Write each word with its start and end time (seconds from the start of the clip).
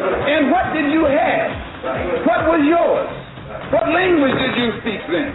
And 0.00 0.50
what 0.50 0.72
did 0.72 0.88
you 0.92 1.04
have? 1.04 1.48
What 2.24 2.40
was 2.48 2.62
yours? 2.64 3.10
What 3.72 3.88
language 3.92 4.36
did 4.38 4.54
you 4.56 4.68
speak 4.80 5.00
then? 5.10 5.32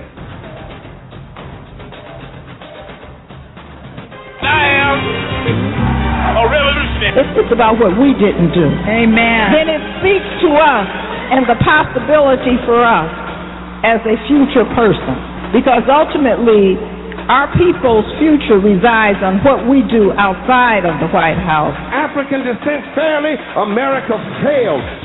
I 4.41 4.63
am 4.77 4.97
a 6.37 6.43
revolutionary. 6.49 7.13
It's, 7.21 7.33
it's 7.45 7.53
about 7.53 7.77
what 7.81 7.93
we 7.97 8.13
didn't 8.17 8.53
do. 8.53 8.67
Amen. 8.85 9.53
Then 9.53 9.69
it 9.69 9.83
speaks 10.01 10.29
to 10.45 10.49
us 10.57 10.87
and 11.33 11.43
the 11.49 11.57
possibility 11.61 12.55
for 12.65 12.79
us 12.81 13.11
as 13.83 13.99
a 14.07 14.15
future 14.29 14.65
person. 14.73 15.15
Because 15.51 15.83
ultimately, 15.87 16.75
our 17.27 17.51
people's 17.59 18.07
future 18.19 18.59
resides 18.59 19.19
on 19.19 19.43
what 19.43 19.67
we 19.67 19.83
do 19.91 20.15
outside 20.15 20.87
of 20.87 20.95
the 21.03 21.09
White 21.11 21.39
House. 21.39 21.75
African 22.17 22.41
descent 22.41 22.81
fairly, 22.95 23.35
America 23.61 24.17
failed. 24.41 24.96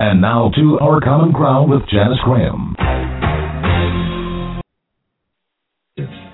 And 0.00 0.20
now 0.20 0.50
to 0.56 0.78
Our 0.80 1.00
Common 1.00 1.30
Ground 1.30 1.70
with 1.70 1.82
Janice 1.88 2.18
Graham. 2.24 2.74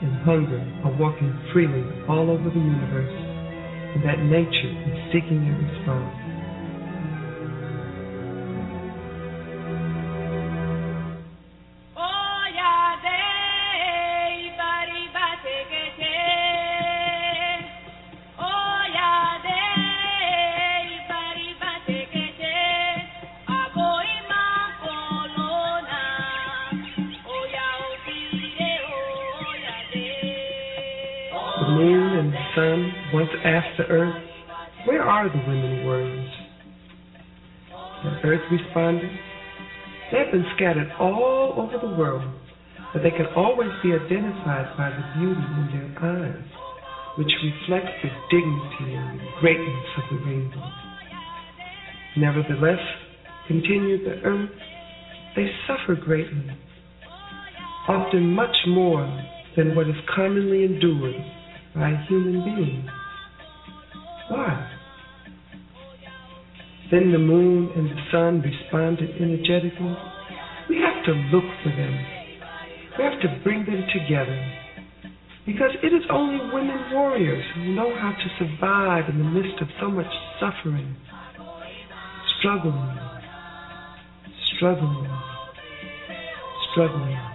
and 0.00 0.16
hunger 0.24 0.64
are 0.82 0.96
walking 0.96 1.28
freely 1.52 1.84
all 2.08 2.30
over 2.30 2.48
the 2.48 2.56
universe, 2.56 3.12
and 3.94 4.02
that 4.02 4.18
nature 4.24 4.72
is 4.88 5.12
seeking 5.12 5.44
a 5.44 5.52
response. 5.52 6.19
Moon 31.80 32.18
and 32.18 32.32
sun 32.54 32.92
once 33.14 33.30
asked 33.44 33.78
the 33.78 33.84
earth, 33.84 34.14
Where 34.86 35.02
are 35.02 35.28
the 35.28 35.42
women 35.48 35.84
warriors? 35.84 36.30
The 38.04 38.28
earth 38.28 38.44
responded, 38.52 39.10
They 40.12 40.18
have 40.18 40.32
been 40.32 40.44
scattered 40.56 40.92
all 40.98 41.54
over 41.56 41.78
the 41.80 41.94
world, 41.96 42.24
but 42.92 43.02
they 43.02 43.10
can 43.10 43.26
always 43.36 43.70
be 43.82 43.92
identified 43.92 44.76
by 44.76 44.90
the 44.90 45.04
beauty 45.18 45.40
in 45.40 45.66
their 45.72 45.90
eyes, 46.04 46.44
which 47.16 47.32
reflects 47.44 47.96
the 48.02 48.10
dignity 48.30 48.94
and 48.94 49.20
the 49.20 49.30
greatness 49.40 49.86
of 49.96 50.04
the 50.10 50.24
rainbow. 50.24 50.70
Nevertheless, 52.16 52.84
continued 53.48 54.04
the 54.04 54.20
earth, 54.26 54.50
they 55.36 55.46
suffer 55.66 55.94
greatly, 55.94 56.50
often 57.88 58.34
much 58.34 58.56
more 58.66 59.06
than 59.56 59.74
what 59.74 59.88
is 59.88 59.96
commonly 60.14 60.64
endured 60.64 61.39
by 61.74 61.94
human 62.08 62.44
beings. 62.44 62.90
Why? 64.28 64.70
Then 66.90 67.12
the 67.12 67.18
moon 67.18 67.70
and 67.76 67.86
the 67.86 68.02
sun 68.10 68.42
responded 68.42 69.10
energetically. 69.20 69.96
We 70.68 70.76
have 70.76 71.04
to 71.04 71.12
look 71.32 71.44
for 71.62 71.70
them. 71.70 72.06
We 72.98 73.04
have 73.04 73.20
to 73.20 73.40
bring 73.44 73.64
them 73.64 73.84
together. 73.92 74.56
Because 75.46 75.70
it 75.82 75.94
is 75.94 76.02
only 76.10 76.38
women 76.52 76.92
warriors 76.92 77.44
who 77.54 77.74
know 77.74 77.94
how 77.98 78.10
to 78.10 78.44
survive 78.44 79.08
in 79.08 79.18
the 79.18 79.24
midst 79.24 79.60
of 79.60 79.68
so 79.80 79.88
much 79.88 80.06
suffering, 80.38 80.96
struggling, 82.38 82.98
struggling, 84.56 85.08
struggling. 86.72 87.29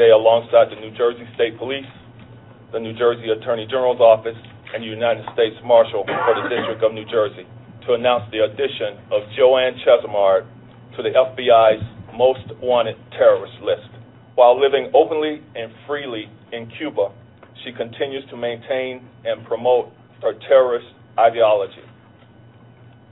Today 0.00 0.16
alongside 0.16 0.72
the 0.72 0.80
New 0.80 0.96
Jersey 0.96 1.28
State 1.34 1.58
Police, 1.58 1.84
the 2.72 2.80
New 2.80 2.96
Jersey 2.96 3.28
Attorney 3.36 3.66
General's 3.68 4.00
Office, 4.00 4.38
and 4.72 4.82
the 4.82 4.88
United 4.88 5.28
States 5.36 5.60
Marshal 5.62 6.08
for 6.08 6.32
the 6.40 6.48
District 6.48 6.80
of 6.80 6.96
New 6.96 7.04
Jersey 7.04 7.44
to 7.84 7.92
announce 7.92 8.24
the 8.32 8.40
addition 8.48 8.96
of 9.12 9.28
Joanne 9.36 9.76
Chesimard 9.84 10.48
to 10.96 11.02
the 11.04 11.12
FBI's 11.12 11.84
most 12.16 12.48
wanted 12.64 12.96
terrorist 13.12 13.52
list. 13.60 13.92
While 14.36 14.56
living 14.56 14.88
openly 14.96 15.44
and 15.52 15.68
freely 15.86 16.32
in 16.50 16.72
Cuba, 16.80 17.12
she 17.62 17.70
continues 17.76 18.24
to 18.30 18.38
maintain 18.40 19.04
and 19.28 19.44
promote 19.44 19.92
her 20.22 20.32
terrorist 20.48 20.88
ideology. 21.18 21.84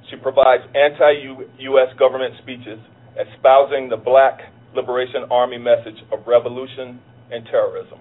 She 0.09 0.17
provides 0.17 0.65
anti-U.S. 0.73 1.99
government 1.99 2.33
speeches 2.41 2.81
espousing 3.21 3.91
the 3.91 4.01
Black 4.01 4.41
Liberation 4.75 5.25
Army 5.31 5.59
message 5.59 6.03
of 6.13 6.27
revolution 6.27 7.01
and 7.31 7.45
terrorism. 7.47 7.99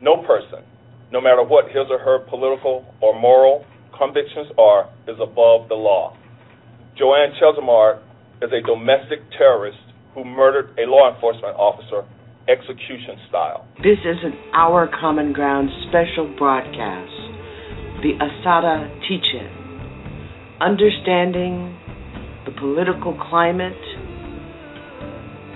No 0.00 0.22
person, 0.22 0.62
no 1.12 1.20
matter 1.20 1.42
what 1.42 1.66
his 1.66 1.86
or 1.90 1.98
her 1.98 2.20
political 2.28 2.84
or 3.00 3.18
moral 3.18 3.64
convictions 3.96 4.48
are, 4.58 4.88
is 5.08 5.16
above 5.20 5.68
the 5.68 5.74
law. 5.74 6.16
Joanne 6.96 7.32
Chesimard 7.40 8.00
is 8.42 8.50
a 8.52 8.60
domestic 8.66 9.20
terrorist 9.36 9.78
who 10.14 10.24
murdered 10.24 10.70
a 10.78 10.88
law 10.88 11.12
enforcement 11.12 11.56
officer 11.56 12.04
execution 12.48 13.18
style. 13.28 13.66
This 13.82 13.98
is 14.04 14.16
an 14.24 14.32
Our 14.54 14.88
Common 14.88 15.32
Ground 15.32 15.68
special 15.88 16.32
broadcast, 16.38 17.12
the 18.02 18.14
Assata 18.16 18.88
Teach-In, 19.06 20.58
understanding 20.60 21.76
the 22.46 22.52
political 22.58 23.12
climate, 23.28 23.76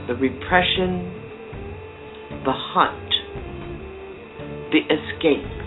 the 0.07 0.15
repression, 0.15 1.13
the 2.45 2.53
hunt, 2.53 3.09
the 4.73 4.81
escape, 4.91 5.63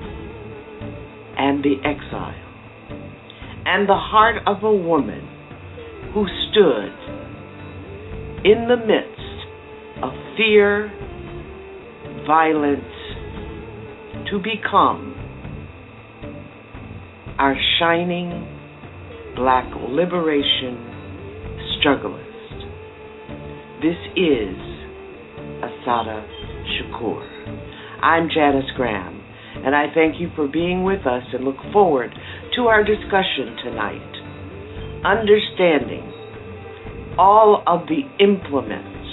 and 1.37 1.63
the 1.63 1.75
exile, 1.85 2.33
and 3.65 3.87
the 3.87 3.95
heart 3.95 4.37
of 4.45 4.63
a 4.63 4.75
woman 4.75 5.27
who 6.13 6.25
stood 6.51 6.93
in 8.45 8.67
the 8.67 8.77
midst 8.77 10.03
of 10.03 10.11
fear, 10.37 10.91
violence, 12.27 12.81
to 14.29 14.39
become 14.39 15.13
our 17.37 17.55
shining 17.79 18.47
black 19.35 19.65
liberation 19.89 20.77
strugglist. 21.79 22.34
This 23.85 24.17
is 24.17 24.57
Assata 25.61 26.25
Shakur. 26.73 27.21
I'm 28.01 28.29
Janice 28.33 28.71
Graham, 28.75 29.21
and 29.63 29.75
I 29.75 29.93
thank 29.93 30.19
you 30.19 30.31
for 30.35 30.47
being 30.47 30.83
with 30.83 31.05
us 31.05 31.21
and 31.31 31.43
look 31.43 31.57
forward 31.71 32.09
to 32.55 32.61
our 32.63 32.83
discussion 32.83 33.55
tonight. 33.63 35.05
Understanding 35.05 36.01
all 37.19 37.61
of 37.67 37.85
the 37.85 38.01
implements 38.17 39.07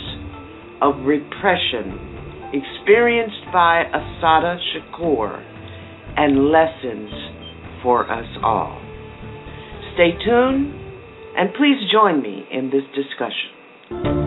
of 0.81 1.05
repression 1.05 2.49
experienced 2.55 3.45
by 3.53 3.83
Assata 3.83 4.57
Shakur 4.73 5.37
and 6.17 6.49
lessons 6.49 7.11
for 7.83 8.11
us 8.11 8.27
all. 8.43 8.81
Stay 9.93 10.13
tuned 10.25 10.73
and 11.37 11.53
please 11.59 11.77
join 11.93 12.23
me 12.23 12.47
in 12.51 12.71
this 12.71 12.85
discussion. 12.97 14.22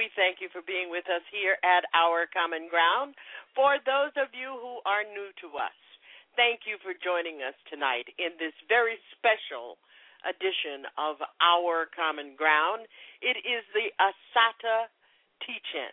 We 0.00 0.08
thank 0.16 0.40
you 0.40 0.48
for 0.48 0.64
being 0.64 0.88
with 0.88 1.04
us 1.12 1.20
here 1.28 1.60
at 1.60 1.84
Our 1.92 2.24
Common 2.32 2.72
Ground. 2.72 3.12
For 3.52 3.76
those 3.84 4.16
of 4.16 4.32
you 4.32 4.48
who 4.48 4.80
are 4.88 5.04
new 5.04 5.28
to 5.44 5.60
us, 5.60 5.76
thank 6.40 6.64
you 6.64 6.80
for 6.80 6.96
joining 6.96 7.44
us 7.44 7.52
tonight 7.68 8.08
in 8.16 8.32
this 8.40 8.56
very 8.64 8.96
special 9.12 9.76
edition 10.24 10.88
of 10.96 11.20
Our 11.44 11.84
Common 11.92 12.32
Ground. 12.32 12.88
It 13.20 13.44
is 13.44 13.60
the 13.76 13.92
Assata 14.00 14.88
Teach-In. 15.44 15.92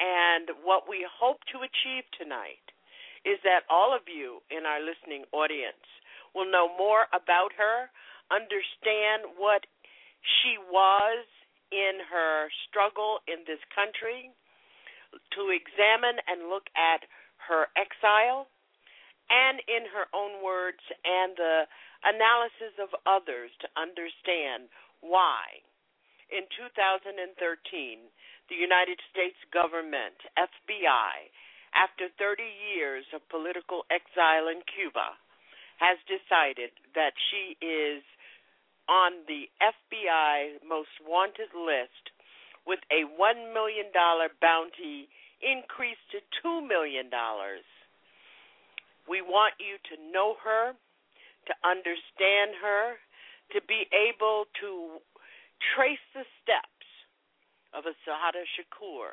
And 0.00 0.64
what 0.64 0.88
we 0.88 1.04
hope 1.04 1.44
to 1.52 1.68
achieve 1.68 2.08
tonight 2.16 2.64
is 3.28 3.36
that 3.44 3.68
all 3.68 3.92
of 3.92 4.08
you 4.08 4.40
in 4.48 4.64
our 4.64 4.80
listening 4.80 5.28
audience 5.36 5.84
will 6.32 6.48
know 6.48 6.72
more 6.80 7.12
about 7.12 7.52
her, 7.60 7.92
understand 8.32 9.36
what 9.36 9.68
she 10.24 10.56
was 10.72 11.28
in 11.74 11.98
her 12.06 12.46
struggle 12.70 13.18
in 13.26 13.42
this 13.50 13.58
country, 13.74 14.30
to 15.34 15.50
examine 15.50 16.22
and 16.30 16.46
look 16.46 16.70
at 16.78 17.02
her 17.50 17.66
exile, 17.74 18.46
and 19.26 19.58
in 19.66 19.90
her 19.90 20.06
own 20.14 20.38
words, 20.38 20.80
and 21.02 21.34
the 21.34 21.66
analysis 22.06 22.78
of 22.78 22.94
others 23.02 23.50
to 23.58 23.68
understand 23.74 24.70
why. 25.02 25.42
In 26.30 26.46
2013, 26.54 27.18
the 28.48 28.58
United 28.58 29.00
States 29.10 29.38
government, 29.52 30.16
FBI, 30.38 31.32
after 31.74 32.06
30 32.20 32.44
years 32.44 33.04
of 33.10 33.24
political 33.28 33.82
exile 33.90 34.46
in 34.46 34.62
Cuba, 34.68 35.16
has 35.82 35.98
decided 36.06 36.70
that 36.94 37.16
she 37.30 37.58
is 37.58 38.04
on 38.88 39.24
the 39.26 39.48
FBI 39.62 40.60
most 40.66 40.92
wanted 41.06 41.52
list 41.56 42.12
with 42.66 42.80
a 42.92 43.04
$1 43.04 43.52
million 43.52 43.92
bounty 44.40 45.08
increased 45.40 46.04
to 46.12 46.20
$2 46.44 46.66
million. 46.66 47.10
We 49.08 49.20
want 49.20 49.54
you 49.60 49.76
to 49.92 49.94
know 50.12 50.36
her, 50.40 50.72
to 50.72 51.54
understand 51.60 52.56
her, 52.60 52.96
to 53.52 53.60
be 53.68 53.84
able 53.92 54.48
to 54.64 55.00
trace 55.76 56.02
the 56.16 56.24
steps 56.40 56.88
of 57.76 57.84
Assata 57.84 58.48
Shakur 58.56 59.12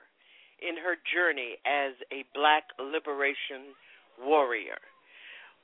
in 0.64 0.78
her 0.78 0.96
journey 1.10 1.60
as 1.66 1.98
a 2.14 2.24
black 2.32 2.72
liberation 2.80 3.76
warrior. 4.22 4.80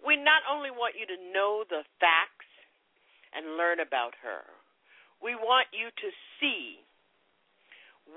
We 0.02 0.18
not 0.18 0.44
only 0.50 0.74
want 0.74 1.00
you 1.00 1.06
to 1.08 1.20
know 1.32 1.64
the 1.70 1.86
facts, 2.02 2.47
and 3.38 3.56
learn 3.56 3.78
about 3.80 4.18
her. 4.26 4.42
We 5.22 5.38
want 5.38 5.70
you 5.70 5.94
to 5.94 6.10
see 6.42 6.82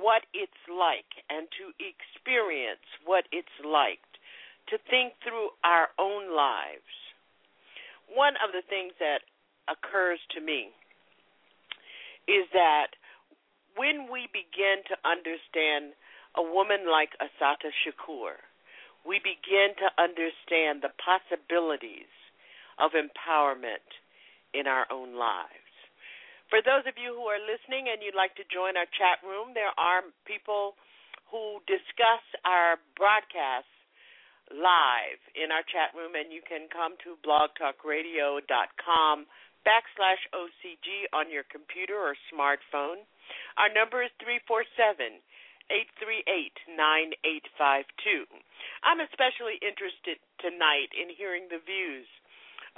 what 0.00 0.25
it's 0.32 0.64
like 0.72 1.08
and 1.28 1.44
to 1.61 1.76
experience 1.76 2.84
what 3.05 3.28
it's 3.28 3.52
like 3.61 4.00
to 4.72 4.81
think 4.88 5.19
through 5.20 5.52
our 5.61 5.93
own 6.00 6.32
lives. 6.32 6.88
One 8.08 8.34
of 8.40 8.56
the 8.56 8.64
things 8.64 8.96
that 9.02 9.28
occurs 9.69 10.19
to 10.32 10.40
me 10.40 10.72
is 12.25 12.46
that 12.56 12.94
when 13.76 14.11
we 14.11 14.31
begin 14.32 14.82
to 14.88 14.96
understand 15.05 15.94
a 16.38 16.43
woman 16.43 16.87
like 16.87 17.19
Assata 17.19 17.75
Shakur, 17.82 18.38
we 19.06 19.19
begin 19.19 19.75
to 19.82 19.88
understand 19.99 20.82
the 20.82 20.94
possibilities 21.00 22.11
of 22.78 22.93
empowerment 22.94 23.87
in 24.55 24.67
our 24.67 24.87
own 24.91 25.14
lives. 25.14 25.70
For 26.50 26.58
those 26.58 26.82
of 26.91 26.99
you 26.99 27.14
who 27.14 27.31
are 27.31 27.38
listening 27.38 27.87
and 27.94 28.02
you'd 28.02 28.19
like 28.19 28.35
to 28.35 28.47
join 28.50 28.75
our 28.75 28.91
chat 28.99 29.23
room, 29.23 29.55
there 29.55 29.70
are 29.79 30.02
people 30.26 30.75
who 31.31 31.62
discuss 31.70 32.26
our 32.43 32.82
broadcasts 32.98 33.70
live 34.51 35.22
in 35.39 35.55
our 35.55 35.63
chat 35.70 35.94
room, 35.94 36.19
and 36.19 36.34
you 36.34 36.43
can 36.43 36.67
come 36.75 36.98
to 37.06 37.15
blogtalkradio.com 37.22 39.17
backslash 39.63 40.22
OCG 40.34 41.06
on 41.15 41.31
your 41.31 41.46
computer 41.46 41.94
or 41.94 42.19
smartphone. 42.34 43.06
Our 43.55 43.70
number 43.70 44.03
is 44.03 44.10
347 44.19 45.22
838 45.70 46.75
9852. 46.75 48.27
I'm 48.82 48.98
especially 48.98 49.63
interested 49.63 50.19
tonight 50.43 50.91
in 50.98 51.15
hearing 51.15 51.46
the 51.46 51.63
views 51.63 52.10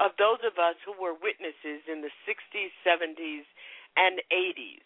of 0.03 0.11
those 0.19 0.43
of 0.43 0.59
us 0.59 0.75
who 0.83 0.91
were 0.99 1.15
witnesses 1.15 1.87
in 1.87 2.03
the 2.03 2.11
60s, 2.27 2.75
70s, 2.83 3.47
and 3.95 4.19
80s 4.35 4.83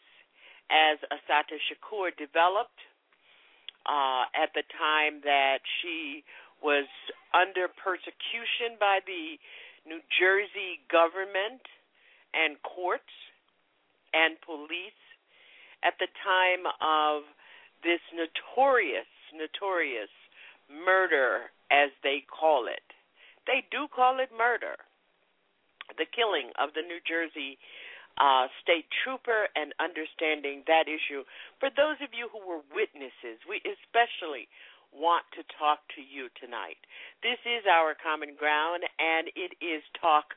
as 0.68 1.00
Assata 1.08 1.56
Shakur 1.56 2.12
developed 2.20 2.76
uh, 3.88 4.28
at 4.37 4.52
the 4.52 4.66
time 4.76 5.25
that 5.25 5.64
she 5.80 6.20
was 6.61 6.85
under 7.32 7.73
persecution 7.80 8.76
by 8.76 9.00
the 9.08 9.40
New 9.88 10.04
Jersey 10.20 10.85
government 10.92 11.64
and 12.35 12.61
courts 12.61 13.14
and 14.12 14.37
police 14.44 15.00
at 15.80 15.96
the 15.96 16.11
time 16.20 16.68
of 16.82 17.25
this 17.80 18.02
notorious, 18.12 19.08
notorious 19.32 20.12
murder, 20.68 21.49
as 21.70 21.88
they 22.02 22.20
call 22.26 22.66
it. 22.66 22.85
They 23.46 23.62
do 23.70 23.87
call 23.88 24.18
it 24.18 24.35
murder 24.37 24.76
the 25.95 26.09
killing 26.11 26.50
of 26.59 26.75
the 26.75 26.83
New 26.83 26.99
Jersey 27.07 27.59
uh, 28.19 28.49
state 28.64 28.88
trooper 29.05 29.49
and 29.55 29.76
understanding 29.78 30.64
that 30.66 30.88
issue. 30.88 31.23
For 31.61 31.69
those 31.69 32.00
of 32.00 32.16
you 32.16 32.33
who 32.33 32.40
were 32.40 32.64
witnesses, 32.73 33.38
we 33.45 33.61
especially 33.62 34.49
want 34.88 35.28
to 35.37 35.45
talk 35.61 35.85
to 35.95 36.02
you 36.02 36.33
tonight. 36.40 36.81
This 37.21 37.38
is 37.45 37.69
our 37.69 37.93
common 37.93 38.33
ground, 38.35 38.88
and 38.97 39.28
it 39.37 39.52
is 39.61 39.85
talk 40.00 40.33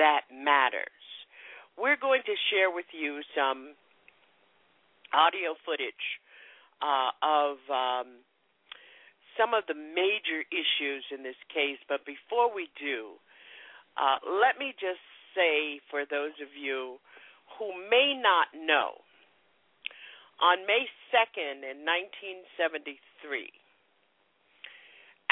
that 0.00 0.24
matters. 0.32 1.04
We're 1.76 2.00
going 2.00 2.24
to 2.24 2.36
share 2.50 2.72
with 2.72 2.88
you 2.96 3.20
some 3.36 3.76
audio 5.12 5.52
footage 5.64 6.06
uh, 6.80 7.12
of 7.20 7.60
um, 7.68 8.24
some 9.36 9.54
of 9.54 9.64
the 9.68 9.76
major 9.76 10.42
issues 10.50 11.04
in 11.12 11.22
this 11.22 11.38
case, 11.52 11.78
but 11.88 12.02
before 12.08 12.52
we 12.52 12.68
do, 12.80 13.20
uh, 13.98 14.18
let 14.40 14.58
me 14.58 14.72
just 14.78 15.02
say 15.34 15.80
for 15.90 16.04
those 16.08 16.34
of 16.40 16.48
you 16.54 16.98
who 17.58 17.74
may 17.90 18.14
not 18.14 18.48
know, 18.54 19.02
On 20.40 20.62
May 20.66 20.86
2nd 21.10 21.66
in 21.66 21.82
1973, 21.82 23.50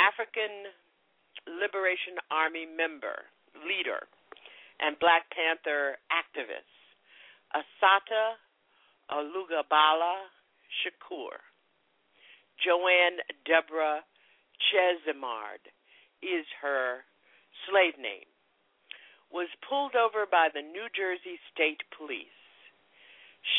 African 0.03 0.75
Liberation 1.47 2.19
Army 2.31 2.67
member, 2.67 3.31
leader, 3.63 4.03
and 4.83 4.99
Black 4.99 5.31
Panther 5.31 5.97
activist 6.11 6.67
Assata 7.55 8.35
Olugbala 9.15 10.27
Shakur, 10.83 11.39
Joanne 12.59 13.23
Deborah 13.47 14.03
Chesimard 14.59 15.63
is 16.21 16.45
her 16.61 17.07
slave 17.69 17.95
name, 17.97 18.27
was 19.37 19.53
pulled 19.69 19.93
over 19.93 20.25
by 20.25 20.49
the 20.49 20.65
New 20.65 20.89
Jersey 20.97 21.37
State 21.53 21.85
Police, 21.93 22.41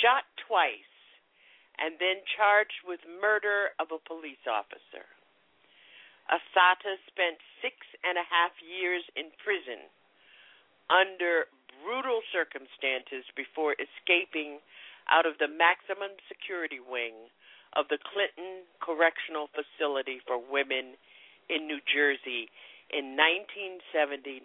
shot 0.02 0.26
twice, 0.50 0.90
and 1.78 2.02
then 2.02 2.26
charged 2.34 2.82
with 2.82 2.98
murder 3.06 3.78
of 3.78 3.94
a 3.94 4.02
police 4.02 4.42
officer. 4.50 5.06
Assata 6.34 6.98
spent 7.06 7.38
six 7.62 7.78
and 8.02 8.18
a 8.18 8.26
half 8.26 8.58
years 8.66 9.06
in 9.14 9.30
prison 9.38 9.86
under 10.90 11.46
brutal 11.86 12.26
circumstances 12.34 13.22
before 13.38 13.78
escaping 13.78 14.58
out 15.14 15.30
of 15.30 15.38
the 15.38 15.46
maximum 15.46 16.18
security 16.26 16.82
wing 16.82 17.30
of 17.78 17.86
the 17.94 18.02
Clinton 18.02 18.66
Correctional 18.82 19.46
Facility 19.54 20.26
for 20.26 20.42
Women 20.42 20.98
in 21.54 21.70
New 21.70 21.86
Jersey 21.86 22.50
in 22.90 23.14
1979. 23.14 24.42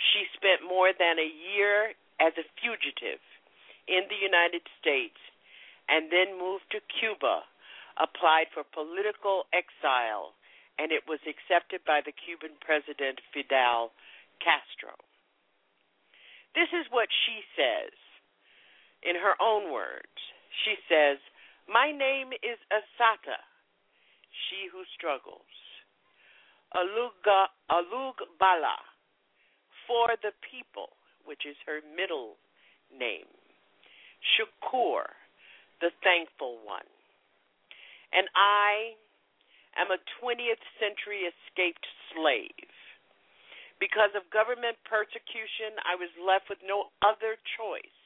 She 0.00 0.24
spent 0.32 0.64
more 0.64 0.96
than 0.96 1.20
a 1.20 1.28
year 1.28 1.92
as 2.20 2.32
a 2.40 2.48
fugitive 2.56 3.20
in 3.84 4.08
the 4.08 4.16
United 4.16 4.64
States 4.80 5.20
and 5.88 6.08
then 6.08 6.38
moved 6.38 6.64
to 6.72 6.80
Cuba, 6.88 7.44
applied 7.98 8.48
for 8.54 8.64
political 8.64 9.44
exile, 9.52 10.32
and 10.78 10.92
it 10.92 11.04
was 11.04 11.20
accepted 11.26 11.84
by 11.84 12.00
the 12.00 12.14
Cuban 12.16 12.56
president 12.64 13.20
Fidel 13.34 13.92
Castro. 14.40 14.96
This 16.54 16.70
is 16.72 16.88
what 16.90 17.10
she 17.12 17.44
says 17.54 17.92
in 19.02 19.16
her 19.16 19.36
own 19.42 19.72
words. 19.72 20.16
She 20.64 20.78
says, 20.88 21.18
My 21.68 21.92
name 21.92 22.32
is 22.40 22.58
Assata, 22.70 23.38
she 24.48 24.66
who 24.70 24.82
struggles. 24.94 25.44
Olugbala, 26.74 27.50
for 29.90 30.14
the 30.22 30.30
people, 30.46 30.94
which 31.26 31.42
is 31.42 31.58
her 31.66 31.82
middle 31.82 32.38
name. 32.94 33.26
Shakur, 34.22 35.10
the 35.82 35.90
thankful 36.06 36.62
one. 36.62 36.86
And 38.14 38.30
I 38.38 38.94
am 39.74 39.90
a 39.90 39.98
20th 40.22 40.62
century 40.78 41.26
escaped 41.26 41.82
slave. 42.14 42.70
Because 43.82 44.14
of 44.14 44.30
government 44.30 44.78
persecution, 44.86 45.74
I 45.82 45.98
was 45.98 46.14
left 46.22 46.46
with 46.46 46.62
no 46.62 46.94
other 47.02 47.34
choice 47.58 47.98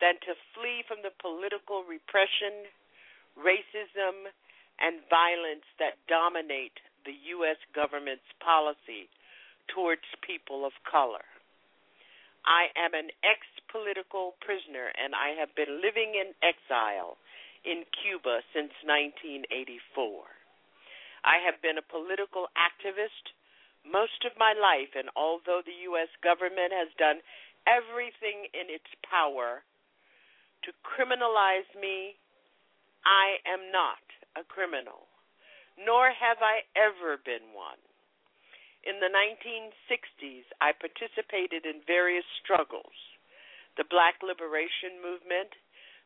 than 0.00 0.16
to 0.24 0.32
flee 0.56 0.80
from 0.88 1.04
the 1.04 1.12
political 1.20 1.84
repression, 1.84 2.72
racism, 3.36 4.32
and 4.80 5.04
violence 5.12 5.68
that 5.76 6.00
dominate 6.08 6.76
the 7.04 7.16
U.S. 7.36 7.60
government's 7.76 8.28
policy 8.40 9.12
towards 9.72 10.06
people 10.22 10.64
of 10.64 10.72
color. 10.88 11.24
I 12.46 12.70
am 12.78 12.94
an 12.94 13.10
ex 13.26 13.42
political 13.70 14.38
prisoner 14.40 14.94
and 14.94 15.14
I 15.14 15.34
have 15.38 15.54
been 15.58 15.82
living 15.82 16.14
in 16.14 16.32
exile 16.40 17.18
in 17.66 17.82
Cuba 17.90 18.46
since 18.54 18.70
1984. 18.86 20.22
I 21.26 21.42
have 21.42 21.58
been 21.58 21.76
a 21.76 21.90
political 21.90 22.46
activist 22.54 23.34
most 23.82 24.26
of 24.26 24.34
my 24.38 24.54
life, 24.54 24.94
and 24.98 25.10
although 25.14 25.62
the 25.62 25.86
U.S. 25.90 26.10
government 26.22 26.74
has 26.74 26.90
done 26.98 27.22
everything 27.66 28.50
in 28.54 28.66
its 28.70 28.86
power 29.06 29.62
to 30.66 30.70
criminalize 30.82 31.66
me, 31.78 32.18
I 33.06 33.38
am 33.46 33.70
not 33.70 34.02
a 34.34 34.42
criminal, 34.42 35.06
nor 35.78 36.10
have 36.10 36.42
I 36.42 36.66
ever 36.74 37.18
been 37.22 37.54
one. 37.54 37.78
In 38.86 39.02
the 39.02 39.10
1960s, 39.10 40.46
I 40.62 40.70
participated 40.70 41.66
in 41.66 41.82
various 41.90 42.22
struggles 42.38 42.94
the 43.74 43.84
Black 43.90 44.22
Liberation 44.22 45.02
Movement, 45.02 45.50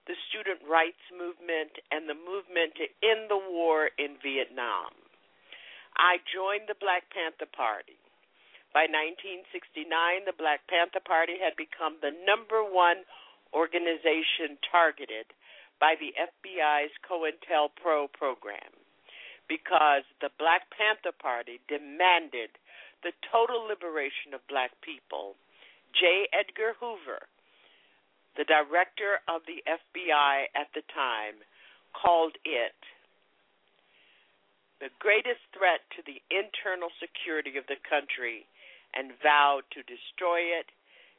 the 0.08 0.16
Student 0.32 0.64
Rights 0.64 1.04
Movement, 1.12 1.76
and 1.92 2.08
the 2.08 2.16
movement 2.16 2.74
to 2.80 2.88
end 3.04 3.28
the 3.28 3.38
war 3.38 3.92
in 4.00 4.16
Vietnam. 4.24 4.96
I 6.00 6.24
joined 6.32 6.72
the 6.72 6.80
Black 6.80 7.04
Panther 7.12 7.46
Party. 7.52 8.00
By 8.72 8.88
1969, 8.88 9.84
the 10.24 10.34
Black 10.40 10.64
Panther 10.66 11.04
Party 11.04 11.36
had 11.36 11.60
become 11.60 12.00
the 12.00 12.16
number 12.24 12.64
one 12.64 13.04
organization 13.52 14.56
targeted 14.66 15.28
by 15.78 16.00
the 16.00 16.16
FBI's 16.16 16.96
COINTELPRO 17.04 18.08
program 18.16 18.72
because 19.50 20.06
the 20.22 20.30
Black 20.38 20.70
Panther 20.70 21.10
Party 21.10 21.58
demanded 21.66 22.54
the 23.02 23.12
total 23.32 23.64
liberation 23.64 24.34
of 24.34 24.46
black 24.48 24.70
people, 24.82 25.36
J. 25.92 26.28
Edgar 26.32 26.76
Hoover, 26.78 27.26
the 28.36 28.44
director 28.44 29.20
of 29.26 29.42
the 29.46 29.64
FBI 29.66 30.48
at 30.54 30.70
the 30.74 30.84
time, 30.94 31.42
called 31.96 32.36
it 32.44 32.76
the 34.80 34.92
greatest 34.96 35.44
threat 35.52 35.84
to 35.92 36.00
the 36.08 36.24
internal 36.32 36.88
security 36.96 37.60
of 37.60 37.68
the 37.68 37.76
country 37.84 38.48
and 38.96 39.12
vowed 39.20 39.68
to 39.76 39.84
destroy 39.84 40.40
it 40.40 40.72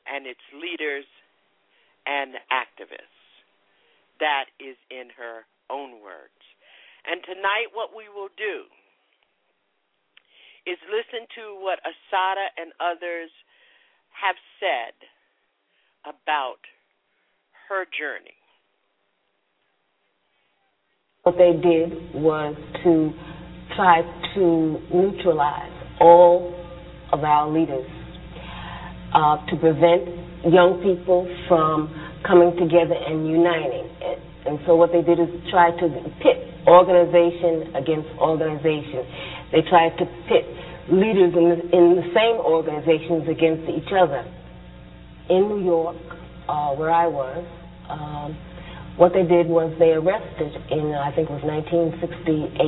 and 0.09 0.25
its 0.25 0.41
leaders 0.49 1.05
and 2.09 2.41
activists. 2.49 3.21
That 4.17 4.49
is 4.57 4.77
in 4.89 5.13
her 5.13 5.45
own 5.69 6.01
words. 6.01 6.41
And 7.05 7.21
tonight, 7.21 7.69
what 7.73 7.93
we 7.93 8.09
will 8.09 8.33
do 8.33 8.65
is 10.65 10.77
listen 10.89 11.25
to 11.35 11.57
what 11.59 11.79
Assata 11.81 12.47
and 12.57 12.71
others 12.79 13.29
have 14.13 14.35
said 14.59 14.93
about 16.05 16.61
her 17.69 17.85
journey. 17.97 18.35
What 21.23 21.37
they 21.37 21.53
did 21.53 22.13
was 22.13 22.55
to 22.83 23.13
try 23.75 24.01
to 24.35 24.77
neutralize 24.93 25.71
all 25.99 26.53
of 27.13 27.23
our 27.23 27.49
leaders 27.49 27.85
uh, 29.13 29.37
to 29.47 29.55
prevent 29.57 30.07
young 30.49 30.81
people 30.81 31.29
from 31.47 31.93
coming 32.25 32.51
together 32.57 32.95
and 32.95 33.27
uniting. 33.27 33.87
And 34.45 34.59
so 34.65 34.75
what 34.75 34.91
they 34.91 35.01
did 35.01 35.19
is 35.19 35.29
try 35.51 35.69
to 35.71 35.85
pit 36.21 36.37
organization 36.67 37.75
against 37.75 38.09
organization. 38.17 39.05
They 39.51 39.61
tried 39.67 39.97
to 39.99 40.05
pit 40.31 40.47
leaders 40.91 41.35
in 41.35 41.45
the, 41.51 41.57
in 41.71 41.85
the 41.99 42.07
same 42.15 42.39
organizations 42.39 43.27
against 43.27 43.67
each 43.69 43.91
other. 43.93 44.25
In 45.29 45.47
New 45.47 45.63
York, 45.63 45.99
uh, 46.49 46.75
where 46.75 46.91
I 46.91 47.07
was, 47.07 47.43
um, 47.87 48.35
what 48.97 49.13
they 49.13 49.23
did 49.23 49.47
was 49.47 49.71
they 49.79 49.95
arrested 49.95 50.51
in, 50.71 50.91
I 50.95 51.15
think 51.15 51.31
it 51.31 51.35
was 51.35 51.43
1968, 51.47 52.59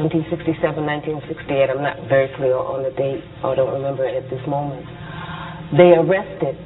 1967, 0.00 0.80
1968, 0.80 1.68
I'm 1.68 1.84
not 1.84 2.08
very 2.08 2.32
clear 2.40 2.56
on 2.56 2.84
the 2.86 2.94
date, 2.96 3.20
I 3.44 3.52
don't 3.52 3.72
remember 3.74 4.08
it 4.08 4.16
at 4.16 4.30
this 4.32 4.40
moment. 4.48 4.86
They 5.76 5.92
arrested 5.92 6.56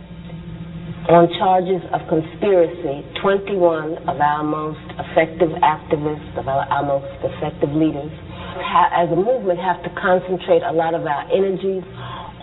on 1.11 1.28
charges 1.37 1.83
of 1.92 2.00
conspiracy 2.09 3.04
21 3.21 4.09
of 4.09 4.16
our 4.16 4.44
most 4.47 4.80
effective 4.97 5.52
activists, 5.61 6.33
of 6.38 6.49
our, 6.49 6.64
our 6.71 6.85
most 6.87 7.11
effective 7.21 7.68
leaders, 7.76 8.12
as 8.56 9.11
a 9.11 9.16
movement, 9.16 9.58
have 9.58 9.82
to 9.82 9.90
concentrate 10.00 10.62
a 10.62 10.73
lot 10.73 10.94
of 10.94 11.06
our 11.06 11.25
energies 11.32 11.82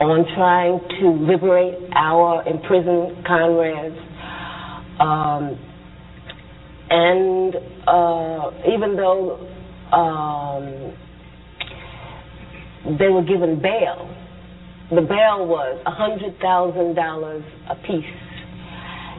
on 0.02 0.26
trying 0.36 0.80
to 1.00 1.12
liberate 1.26 1.78
our 1.96 2.44
imprisoned 2.48 3.26
comrades. 3.26 3.96
Um, 5.00 5.58
and 6.90 7.56
uh, 7.88 8.52
even 8.74 8.96
though 8.98 9.40
um, 9.94 10.98
they 12.98 13.08
were 13.10 13.24
given 13.24 13.62
bail, 13.62 14.10
the 14.90 15.02
bail 15.02 15.46
was 15.48 15.80
$100,000 15.88 17.72
apiece, 17.72 18.04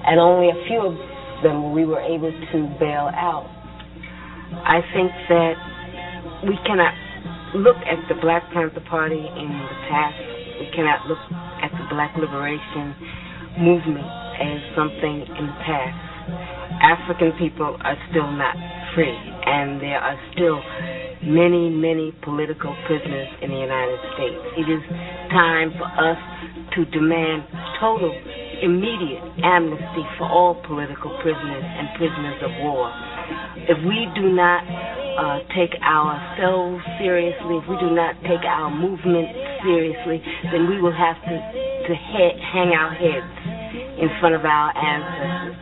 and 0.04 0.20
only 0.20 0.50
a 0.50 0.66
few 0.68 0.80
of 0.84 0.94
them 1.42 1.72
we 1.72 1.84
were 1.86 2.00
able 2.00 2.30
to 2.30 2.76
bail 2.78 3.08
out. 3.14 3.48
I 4.66 4.80
think 4.92 5.10
that 5.30 5.54
we 6.46 6.58
cannot 6.66 6.94
look 7.54 7.78
at 7.86 8.02
the 8.08 8.18
Black 8.20 8.42
Panther 8.52 8.82
Party 8.88 9.18
in 9.18 9.48
the 9.48 9.76
past. 9.86 10.18
We 10.58 10.66
cannot 10.74 11.06
look 11.06 11.22
at 11.62 11.70
the 11.70 11.86
Black 11.90 12.16
Liberation 12.18 12.94
Movement 13.60 14.08
as 14.40 14.58
something 14.74 15.22
in 15.28 15.44
the 15.46 15.58
past. 15.62 15.98
African 16.82 17.32
people 17.38 17.78
are 17.84 17.98
still 18.10 18.26
not 18.32 18.56
free, 18.94 19.14
and 19.14 19.78
there 19.80 20.00
are 20.00 20.18
still 20.34 20.58
many, 21.22 21.70
many 21.70 22.10
political 22.24 22.74
prisoners 22.86 23.28
in 23.42 23.50
the 23.50 23.60
United 23.62 24.00
States. 24.18 24.40
It 24.58 24.66
is 24.66 24.82
time 25.30 25.70
for 25.78 25.86
us 25.86 26.18
to 26.74 26.84
demand 26.90 27.46
total, 27.78 28.10
immediate 28.62 29.22
amnesty 29.44 30.04
for 30.18 30.26
all 30.26 30.58
political 30.66 31.14
prisoners 31.22 31.62
and 31.62 31.86
prisoners 31.94 32.40
of 32.42 32.50
war. 32.66 32.90
If 33.68 33.78
we 33.86 34.10
do 34.18 34.32
not 34.32 34.64
uh, 35.18 35.40
take 35.54 35.74
ourselves 35.82 36.82
seriously, 36.98 37.56
if 37.58 37.68
we 37.68 37.76
do 37.80 37.90
not 37.94 38.16
take 38.22 38.44
our 38.44 38.70
movement 38.70 39.28
seriously, 39.62 40.22
then 40.50 40.68
we 40.68 40.80
will 40.80 40.94
have 40.94 41.16
to, 41.24 41.34
to 41.88 41.92
he- 41.94 42.38
hang 42.52 42.72
our 42.72 42.92
heads 42.94 43.32
in 44.00 44.08
front 44.20 44.34
of 44.34 44.44
our 44.44 44.76
ancestors. 44.76 45.56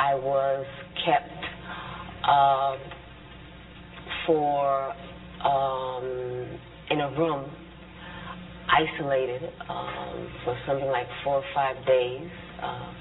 I 0.00 0.14
was 0.14 0.64
kept 1.04 1.44
um, 2.26 2.78
for 4.26 4.94
um, 5.44 6.58
in 6.88 7.00
a 7.00 7.10
room, 7.18 7.54
isolated 8.66 9.42
um, 9.68 10.32
for 10.42 10.56
something 10.66 10.88
like 10.88 11.06
four 11.22 11.34
or 11.36 11.44
five 11.54 11.76
days. 11.84 12.30
Uh, 12.62 12.94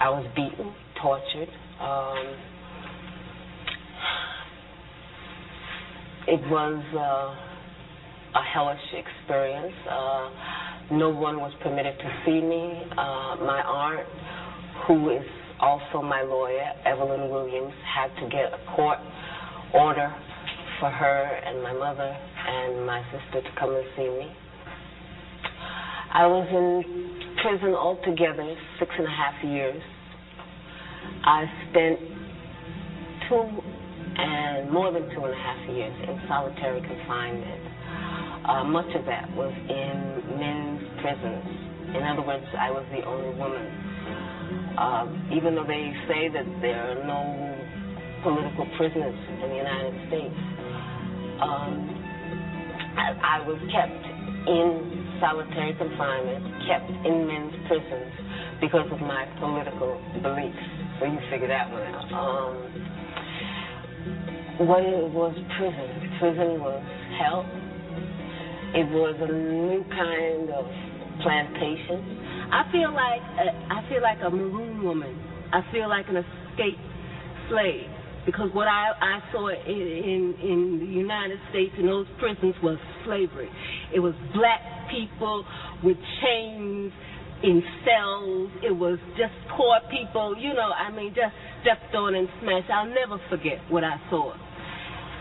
I 0.00 0.10
was 0.10 0.26
beaten, 0.36 0.74
tortured. 1.00 1.48
Um, 1.80 2.36
it 6.26 6.40
was 6.50 6.84
uh, 6.94 8.38
a 8.38 8.42
hellish 8.52 8.78
experience. 8.92 9.72
Uh, 9.90 10.28
no 10.92 11.08
one 11.08 11.40
was 11.40 11.52
permitted 11.62 11.98
to 12.00 12.22
see 12.26 12.42
me. 12.42 12.82
Uh, 12.98 13.36
my 13.40 13.62
aunt, 13.66 14.06
who 14.86 15.08
is 15.08 15.24
also 15.64 16.02
my 16.04 16.20
lawyer, 16.20 16.68
Evelyn 16.84 17.30
Williams, 17.30 17.72
had 17.88 18.12
to 18.20 18.28
get 18.28 18.52
a 18.52 18.60
court 18.76 18.98
order 19.72 20.14
for 20.78 20.90
her 20.90 21.24
and 21.46 21.62
my 21.62 21.72
mother 21.72 22.12
and 22.12 22.84
my 22.84 23.00
sister 23.08 23.40
to 23.40 23.50
come 23.58 23.74
and 23.74 23.86
see 23.96 24.08
me. 24.08 24.28
I 26.12 26.26
was 26.26 26.46
in 26.52 27.34
prison 27.40 27.74
altogether 27.74 28.44
six 28.78 28.90
and 28.98 29.06
a 29.06 29.10
half 29.10 29.42
years. 29.42 29.82
I 31.24 31.44
spent 31.70 31.98
two 33.28 33.42
and 34.16 34.70
more 34.70 34.92
than 34.92 35.08
two 35.14 35.24
and 35.24 35.32
a 35.32 35.40
half 35.40 35.70
years 35.70 35.94
in 36.06 36.20
solitary 36.28 36.80
confinement. 36.82 37.64
Uh, 38.46 38.64
much 38.64 38.92
of 38.94 39.06
that 39.06 39.32
was 39.34 39.52
in 39.56 40.38
men's 40.38 40.84
prisons. 41.00 41.96
In 41.96 42.02
other 42.04 42.22
words, 42.22 42.44
I 42.52 42.70
was 42.70 42.84
the 42.92 43.02
only 43.08 43.32
woman. 43.38 43.93
Uh, 44.78 45.06
even 45.30 45.54
though 45.54 45.66
they 45.66 45.92
say 46.08 46.28
that 46.28 46.44
there 46.60 46.82
are 46.82 47.06
no 47.06 47.22
political 48.22 48.66
prisoners 48.76 49.14
in 49.42 49.48
the 49.48 49.56
United 49.56 49.94
States, 50.08 50.34
um, 51.38 51.94
I, 52.98 53.38
I 53.38 53.46
was 53.46 53.58
kept 53.70 54.02
in 54.48 55.16
solitary 55.20 55.74
confinement, 55.78 56.42
kept 56.66 56.90
in 57.06 57.26
men's 57.26 57.54
prisons 57.66 58.12
because 58.60 58.90
of 58.90 59.00
my 59.00 59.26
political 59.38 60.00
beliefs. 60.22 60.58
So 60.98 61.06
you 61.06 61.18
figure 61.30 61.48
that 61.48 61.70
one 61.70 61.82
out. 61.82 62.10
Um, 62.12 62.54
what 64.68 64.82
it 64.82 65.10
was 65.10 65.34
prison? 65.58 65.90
Prison 66.18 66.60
was 66.62 66.82
hell. 67.18 67.46
It 68.74 68.90
was 68.90 69.14
a 69.22 69.30
new 69.30 69.84
kind 69.90 70.50
of 70.50 70.66
plantation. 71.22 72.23
I 72.54 72.70
feel 72.70 72.94
like 72.94 73.18
a, 73.34 73.50
I 73.66 73.82
feel 73.90 74.00
like 74.00 74.18
a 74.22 74.30
maroon 74.30 74.84
woman. 74.84 75.10
I 75.52 75.60
feel 75.72 75.88
like 75.88 76.06
an 76.08 76.22
escaped 76.22 76.78
slave 77.50 77.90
because 78.26 78.48
what 78.54 78.68
I, 78.68 78.94
I 78.94 79.18
saw 79.32 79.48
in, 79.48 79.58
in 79.66 80.22
in 80.38 80.78
the 80.78 80.86
United 80.86 81.38
States 81.50 81.74
in 81.78 81.86
those 81.86 82.06
prisons 82.20 82.54
was 82.62 82.78
slavery. 83.04 83.50
It 83.92 83.98
was 83.98 84.14
black 84.32 84.62
people 84.88 85.44
with 85.82 85.96
chains 86.22 86.92
in 87.42 87.60
cells. 87.82 88.50
It 88.62 88.72
was 88.72 88.98
just 89.18 89.34
poor 89.56 89.82
people, 89.90 90.36
you 90.38 90.54
know, 90.54 90.70
I 90.70 90.94
mean, 90.94 91.10
just 91.10 91.34
stepped 91.62 91.94
on 91.94 92.14
and 92.14 92.28
smashed. 92.40 92.70
I'll 92.70 92.86
never 92.86 93.18
forget 93.28 93.58
what 93.68 93.82
I 93.82 93.98
saw. 94.10 94.32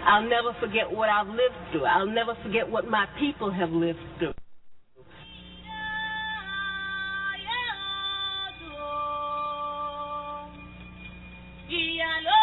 I'll 0.05 0.29
never 0.29 0.53
forget 0.59 0.85
what 0.91 1.09
I've 1.09 1.27
lived 1.27 1.57
through. 1.71 1.85
I'll 1.85 2.05
never 2.05 2.35
forget 2.43 2.69
what 2.69 2.85
my 2.85 3.07
people 3.19 3.51
have 3.51 3.69
lived 3.71 3.99
through. 4.19 4.33
Ebuyere 11.69 12.42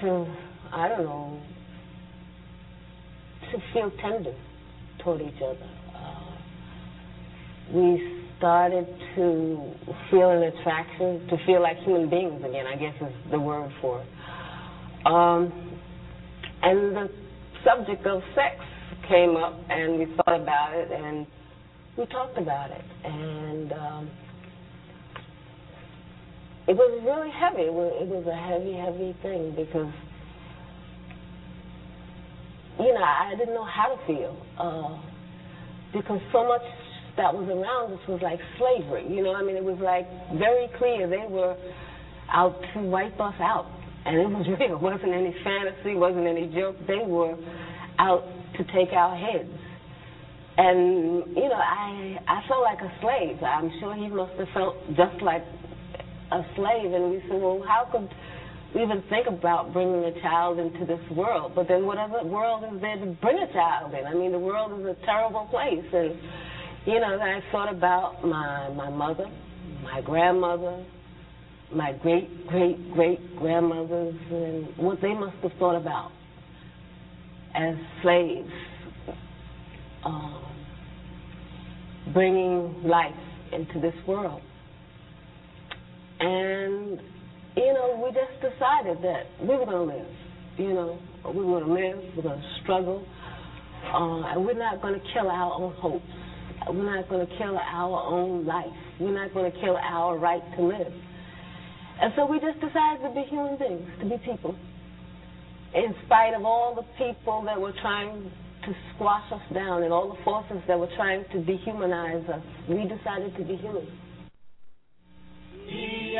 to, 0.00 0.36
I 0.72 0.88
don't 0.88 1.04
know, 1.04 1.40
to 3.52 3.58
feel 3.72 3.90
tender 4.02 4.34
toward 5.02 5.20
each 5.22 5.42
other. 5.42 5.70
Uh, 5.94 6.36
we 7.72 8.22
started 8.38 8.86
to 9.14 9.72
feel 10.10 10.30
an 10.30 10.42
attraction, 10.42 11.26
to 11.28 11.36
feel 11.46 11.62
like 11.62 11.78
human 11.78 12.10
beings 12.10 12.42
again, 12.44 12.66
I 12.66 12.76
guess 12.76 12.94
is 13.00 13.30
the 13.30 13.40
word 13.40 13.70
for 13.80 14.02
it. 14.02 14.08
Um, 15.06 15.52
and 16.62 16.96
the 16.96 17.10
subject 17.64 18.06
of 18.06 18.22
sex 18.34 18.56
came 19.08 19.36
up, 19.36 19.58
and 19.70 19.98
we 19.98 20.06
thought 20.16 20.40
about 20.40 20.74
it, 20.74 20.90
and 20.90 21.26
we 21.96 22.06
talked 22.06 22.38
about 22.38 22.70
it. 22.70 22.84
And 23.04 23.72
um, 23.72 24.10
it 26.68 26.74
was 26.74 26.90
really 27.06 27.30
heavy. 27.30 27.70
It 27.70 27.72
was, 27.72 28.26
a 28.26 28.34
heavy, 28.34 28.74
heavy 28.74 29.14
thing 29.22 29.54
because 29.54 29.92
you 32.78 32.92
know 32.92 33.02
I 33.02 33.34
didn't 33.38 33.54
know 33.54 33.64
how 33.64 33.94
to 33.94 33.98
feel 34.06 34.36
uh, 34.58 34.98
because 35.92 36.20
so 36.32 36.46
much 36.46 36.66
that 37.16 37.32
was 37.32 37.48
around 37.48 37.94
us 37.94 38.02
was 38.08 38.20
like 38.20 38.40
slavery. 38.58 39.06
You 39.08 39.22
know, 39.22 39.34
I 39.34 39.42
mean, 39.42 39.56
it 39.56 39.64
was 39.64 39.78
like 39.80 40.06
very 40.38 40.68
clear 40.76 41.08
they 41.08 41.24
were 41.30 41.56
out 42.32 42.58
to 42.74 42.82
wipe 42.82 43.18
us 43.20 43.38
out, 43.40 43.70
and 44.04 44.16
it 44.18 44.28
was 44.28 44.46
real. 44.58 44.76
It 44.76 44.82
wasn't 44.82 45.14
any 45.14 45.34
fantasy, 45.46 45.94
wasn't 45.94 46.26
any 46.26 46.50
joke. 46.52 46.76
They 46.86 47.00
were 47.06 47.38
out 47.98 48.24
to 48.58 48.64
take 48.74 48.92
our 48.92 49.16
heads. 49.16 49.54
And 50.58 51.36
you 51.36 51.48
know, 51.48 51.60
I 51.60 52.18
I 52.26 52.42
felt 52.48 52.62
like 52.62 52.80
a 52.80 52.92
slave. 53.00 53.42
I'm 53.42 53.70
sure 53.78 53.94
he 53.94 54.08
must 54.08 54.32
have 54.38 54.48
felt 54.54 54.76
just 54.96 55.22
like 55.22 55.44
a 56.32 56.42
slave. 56.56 56.92
And 56.92 57.10
we 57.10 57.20
said, 57.28 57.40
well, 57.40 57.62
how 57.66 57.88
could 57.90 58.08
we 58.74 58.82
even 58.82 59.02
think 59.08 59.26
about 59.26 59.72
bringing 59.72 60.04
a 60.04 60.20
child 60.20 60.58
into 60.58 60.84
this 60.84 61.00
world? 61.16 61.52
But 61.54 61.68
then, 61.68 61.86
what 61.86 61.98
other 61.98 62.24
world 62.24 62.64
is 62.72 62.80
there 62.80 62.96
to 62.96 63.06
bring 63.20 63.38
a 63.38 63.52
child 63.52 63.94
in? 63.94 64.06
I 64.06 64.14
mean, 64.14 64.32
the 64.32 64.38
world 64.38 64.78
is 64.80 64.86
a 64.86 64.96
terrible 65.06 65.46
place. 65.50 65.84
And 65.92 66.16
you 66.86 67.00
know, 67.00 67.18
I 67.20 67.40
thought 67.50 67.72
about 67.72 68.24
my 68.24 68.68
my 68.70 68.90
mother, 68.90 69.26
my 69.82 70.00
grandmother, 70.02 70.84
my 71.72 71.92
great 72.02 72.46
great 72.46 72.92
great 72.92 73.38
grandmothers, 73.38 74.14
and 74.30 74.76
what 74.76 75.00
they 75.00 75.14
must 75.14 75.36
have 75.42 75.52
thought 75.58 75.76
about 75.76 76.12
as 77.54 77.74
slaves, 78.02 78.50
um, 80.04 80.44
bringing 82.12 82.82
life 82.84 83.14
into 83.52 83.80
this 83.80 83.94
world. 84.06 84.42
And 86.20 87.00
you 87.56 87.72
know, 87.72 88.02
we 88.04 88.10
just 88.12 88.36
decided 88.40 89.02
that 89.02 89.24
we 89.40 89.56
were 89.56 89.66
going 89.66 89.88
to 89.88 89.94
live. 89.96 90.12
You 90.58 90.74
know, 90.74 90.98
we 91.32 91.44
were 91.44 91.60
going 91.60 91.66
to 91.66 91.72
live. 91.72 92.14
We're 92.16 92.22
going 92.22 92.40
to 92.40 92.48
struggle, 92.62 93.06
uh, 93.92 94.32
and 94.32 94.44
we're 94.44 94.58
not 94.58 94.82
going 94.82 94.94
to 94.94 95.06
kill 95.12 95.28
our 95.28 95.52
own 95.54 95.74
hopes 95.74 96.04
we're 96.68 96.96
not 96.96 97.08
going 97.08 97.26
to 97.26 97.32
kill 97.38 97.58
our 97.58 98.02
own 98.06 98.44
life. 98.44 98.66
We're 98.98 99.14
not 99.14 99.32
going 99.34 99.50
to 99.50 99.60
kill 99.60 99.76
our 99.76 100.18
right 100.18 100.42
to 100.56 100.62
live. 100.62 100.92
And 102.00 102.12
so 102.16 102.26
we 102.26 102.40
just 102.40 102.60
decided 102.60 103.02
to 103.06 103.14
be 103.14 103.22
human 103.30 103.56
beings, 103.56 103.88
to 104.00 104.08
be 104.08 104.16
people. 104.24 104.56
In 105.74 105.94
spite 106.06 106.34
of 106.34 106.44
all 106.44 106.74
the 106.74 106.82
people 106.98 107.42
that 107.46 107.60
were 107.60 107.72
trying 107.80 108.30
to 108.64 108.72
squash 108.94 109.30
us 109.32 109.42
down 109.54 109.82
and 109.82 109.92
all 109.92 110.08
the 110.08 110.22
forces 110.24 110.58
that 110.66 110.78
were 110.78 110.90
trying 110.96 111.24
to 111.32 111.38
dehumanize 111.38 112.28
us, 112.28 112.42
we 112.68 112.82
decided 112.82 113.36
to 113.36 113.44
be 113.44 113.56
human. 113.56 113.86
The 115.68 116.16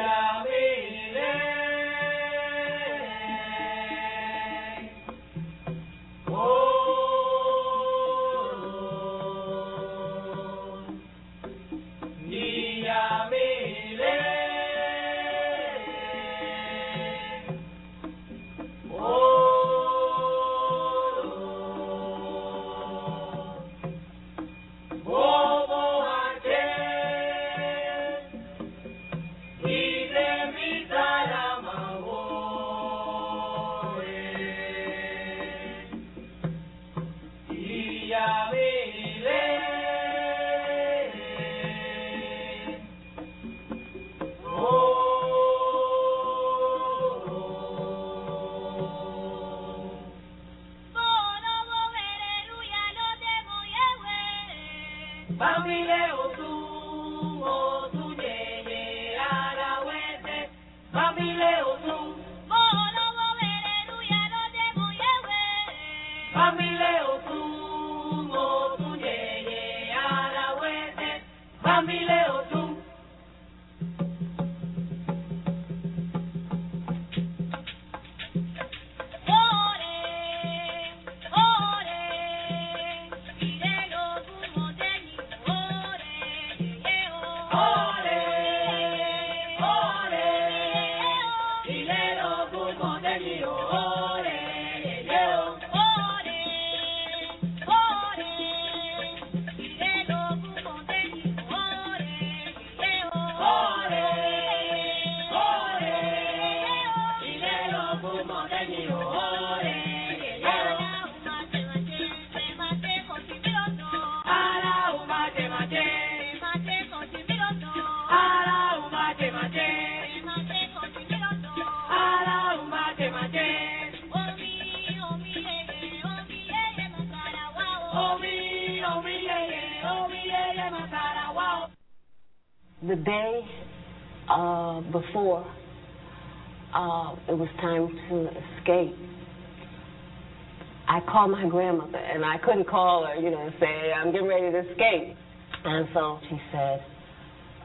I 141.27 141.29
called 141.29 141.43
my 141.43 141.51
grandmother, 141.51 141.99
and 141.99 142.25
I 142.25 142.39
couldn't 142.39 142.69
call 142.69 143.05
her, 143.07 143.17
you 143.17 143.31
know, 143.31 143.43
and 143.43 143.55
say, 143.59 143.93
I'm 143.93 144.12
getting 144.12 144.29
ready 144.29 144.51
to 144.53 144.61
escape. 144.71 145.17
And 145.65 145.89
so 145.93 146.21
she 146.29 146.39
said, 146.53 146.85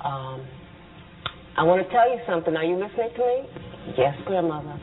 um, 0.04 0.42
I 1.58 1.64
want 1.64 1.86
to 1.86 1.90
tell 1.94 2.10
you 2.10 2.18
something. 2.26 2.56
Are 2.56 2.66
you 2.66 2.74
listening 2.74 3.14
to 3.14 3.22
me? 3.22 3.38
Yes, 3.98 4.16
grandmother. 4.26 4.80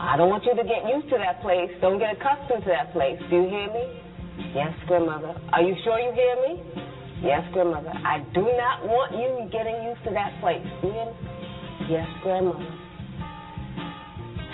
I 0.00 0.16
don't 0.16 0.30
want 0.30 0.44
you 0.44 0.56
to 0.56 0.64
get 0.64 0.88
used 0.88 1.12
to 1.12 1.18
that 1.20 1.42
place. 1.42 1.68
Don't 1.80 1.98
get 1.98 2.16
accustomed 2.16 2.64
to 2.64 2.70
that 2.72 2.92
place. 2.96 3.20
Do 3.28 3.36
you 3.36 3.48
hear 3.52 3.68
me? 3.68 3.84
Yes, 4.56 4.72
grandmother. 4.88 5.36
Are 5.52 5.62
you 5.62 5.76
sure 5.84 6.00
you 6.00 6.12
hear 6.16 6.36
me? 6.48 6.64
Yes, 7.20 7.44
grandmother. 7.52 7.92
I 7.92 8.24
do 8.32 8.42
not 8.56 8.88
want 8.88 9.12
you 9.12 9.52
getting 9.52 9.76
used 9.84 10.00
to 10.08 10.10
that 10.16 10.32
place. 10.40 10.64
You 10.82 10.96
hear 10.96 11.06
me? 11.12 11.16
Yes, 11.92 12.08
grandmother. 12.24 12.81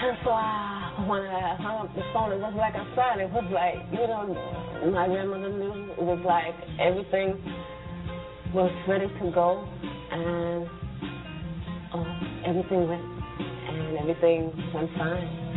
And 0.01 0.17
so 0.23 0.31
I, 0.31 1.05
when 1.09 1.23
I 1.23 1.57
hung 1.57 1.89
up 1.89 1.95
the 1.97 2.03
phone, 2.13 2.31
it 2.31 2.39
was 2.39 2.55
like 2.57 2.75
I 2.75 2.87
said, 2.95 3.19
it 3.21 3.31
was 3.31 3.43
like, 3.51 3.83
you 3.91 4.07
know, 4.07 4.31
my 4.93 5.09
grandmother 5.09 5.51
knew. 5.51 5.91
It 5.91 6.03
was 6.03 6.23
like 6.25 6.55
everything 6.79 7.35
was 8.55 8.71
ready 8.87 9.09
to 9.09 9.31
go, 9.35 9.67
and 10.13 10.71
uh, 11.93 12.49
everything 12.49 12.89
went, 12.89 13.03
and 13.03 13.99
everything 13.99 14.53
went 14.73 14.91
fine. 14.97 15.49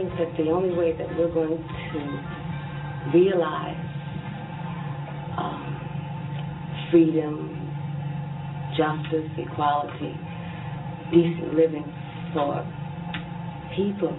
Think 0.00 0.12
that 0.18 0.36
the 0.42 0.50
only 0.50 0.74
way 0.74 0.92
that 0.96 1.08
we're 1.16 1.32
going 1.32 1.58
to 1.58 2.00
realize 3.12 3.76
um, 5.36 5.76
freedom, 6.90 7.52
justice, 8.76 9.28
equality, 9.36 10.16
decent 11.12 11.54
living 11.54 11.84
for 12.32 12.64
people 13.76 14.16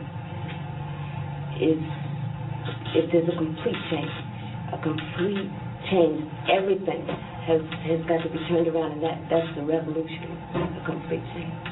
is 1.57 1.81
if 2.93 3.11
there's 3.11 3.29
a 3.29 3.37
complete 3.37 3.81
change, 3.89 4.11
a 4.73 4.77
complete 4.83 5.49
change, 5.89 6.21
everything 6.51 7.07
has 7.47 7.61
has 7.89 8.05
got 8.07 8.21
to 8.21 8.29
be 8.29 8.37
turned 8.47 8.67
around, 8.67 8.91
and 8.91 9.03
that 9.03 9.17
that's 9.29 9.49
the 9.55 9.63
revolution, 9.65 10.37
a 10.53 10.83
complete 10.85 11.23
change. 11.33 11.71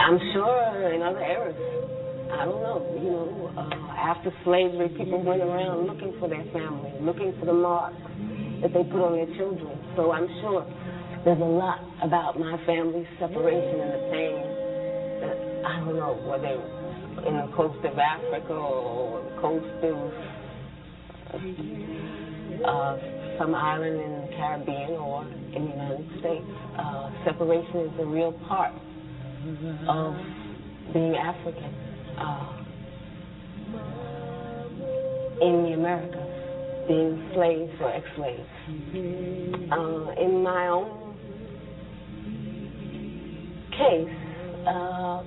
I'm 0.00 0.18
sure 0.32 0.92
in 0.92 1.00
other 1.02 1.20
eras, 1.20 1.56
I 2.32 2.44
don't 2.44 2.60
know, 2.60 2.84
you 3.00 3.10
know, 3.10 3.52
uh, 3.56 3.92
after 3.96 4.30
slavery, 4.44 4.88
people 4.96 5.22
went 5.22 5.40
around 5.40 5.86
looking 5.86 6.14
for 6.20 6.28
their 6.28 6.44
family, 6.52 6.92
looking 7.00 7.32
for 7.40 7.46
the 7.46 7.54
marks 7.54 7.96
that 8.60 8.72
they 8.72 8.84
put 8.84 9.00
on 9.00 9.16
their 9.16 9.32
children. 9.36 9.72
So 9.96 10.12
I'm 10.12 10.28
sure 10.40 10.66
there's 11.24 11.40
a 11.40 11.44
lot 11.44 11.80
about 12.02 12.38
my 12.38 12.56
family's 12.66 13.08
separation 13.18 13.80
and 13.80 13.92
the 13.92 14.04
pain 14.12 14.44
that 15.24 15.36
I 15.64 15.80
don't 15.84 15.96
know 15.96 16.20
whether 16.28 16.60
in 17.26 17.36
the 17.36 17.48
coast 17.56 17.84
of 17.84 17.98
Africa 17.98 18.52
or 18.52 19.24
the 19.24 19.40
coast 19.40 19.84
of 19.88 20.12
uh, 22.64 22.96
some 23.38 23.54
island 23.54 24.00
in 24.00 24.19
Caribbean 24.40 24.92
or 24.92 25.22
in 25.54 25.64
the 25.66 25.70
United 25.70 26.08
States. 26.18 26.48
Uh, 26.78 27.10
separation 27.26 27.76
is 27.80 27.92
a 28.00 28.06
real 28.06 28.32
part 28.48 28.72
of 29.86 30.16
being 30.94 31.14
African 31.14 31.74
uh, 32.16 32.64
in 35.42 35.62
the 35.64 35.72
Americas, 35.76 36.88
being 36.88 37.30
slaves 37.34 37.72
or 37.80 37.92
ex-slaves. 37.92 38.48
Uh, 39.72 40.24
in 40.24 40.42
my 40.42 40.68
own 40.68 40.88
case, 43.76 44.16
uh, 44.66 45.22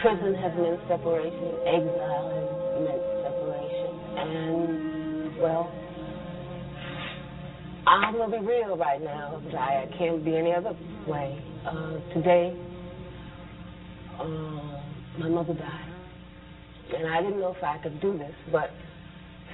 prison 0.00 0.34
has 0.34 0.52
meant 0.58 0.80
separation, 0.86 1.58
exile 1.66 2.30
has 2.30 2.48
meant 2.86 3.02
separation, 3.26 3.92
and 4.16 5.42
well, 5.42 5.85
I'm 7.86 8.16
gonna 8.16 8.40
be 8.40 8.44
real 8.44 8.76
right 8.76 9.00
now. 9.00 9.40
I, 9.56 9.88
can't 9.96 10.24
be 10.24 10.36
any 10.36 10.52
other 10.52 10.76
way. 11.06 11.40
Uh, 11.64 11.98
today, 12.14 12.56
uh, 14.18 14.80
my 15.20 15.28
mother 15.28 15.54
died, 15.54 15.94
and 16.96 17.06
I 17.06 17.22
didn't 17.22 17.38
know 17.38 17.54
if 17.56 17.62
I 17.62 17.78
could 17.78 18.00
do 18.00 18.18
this, 18.18 18.34
but 18.50 18.70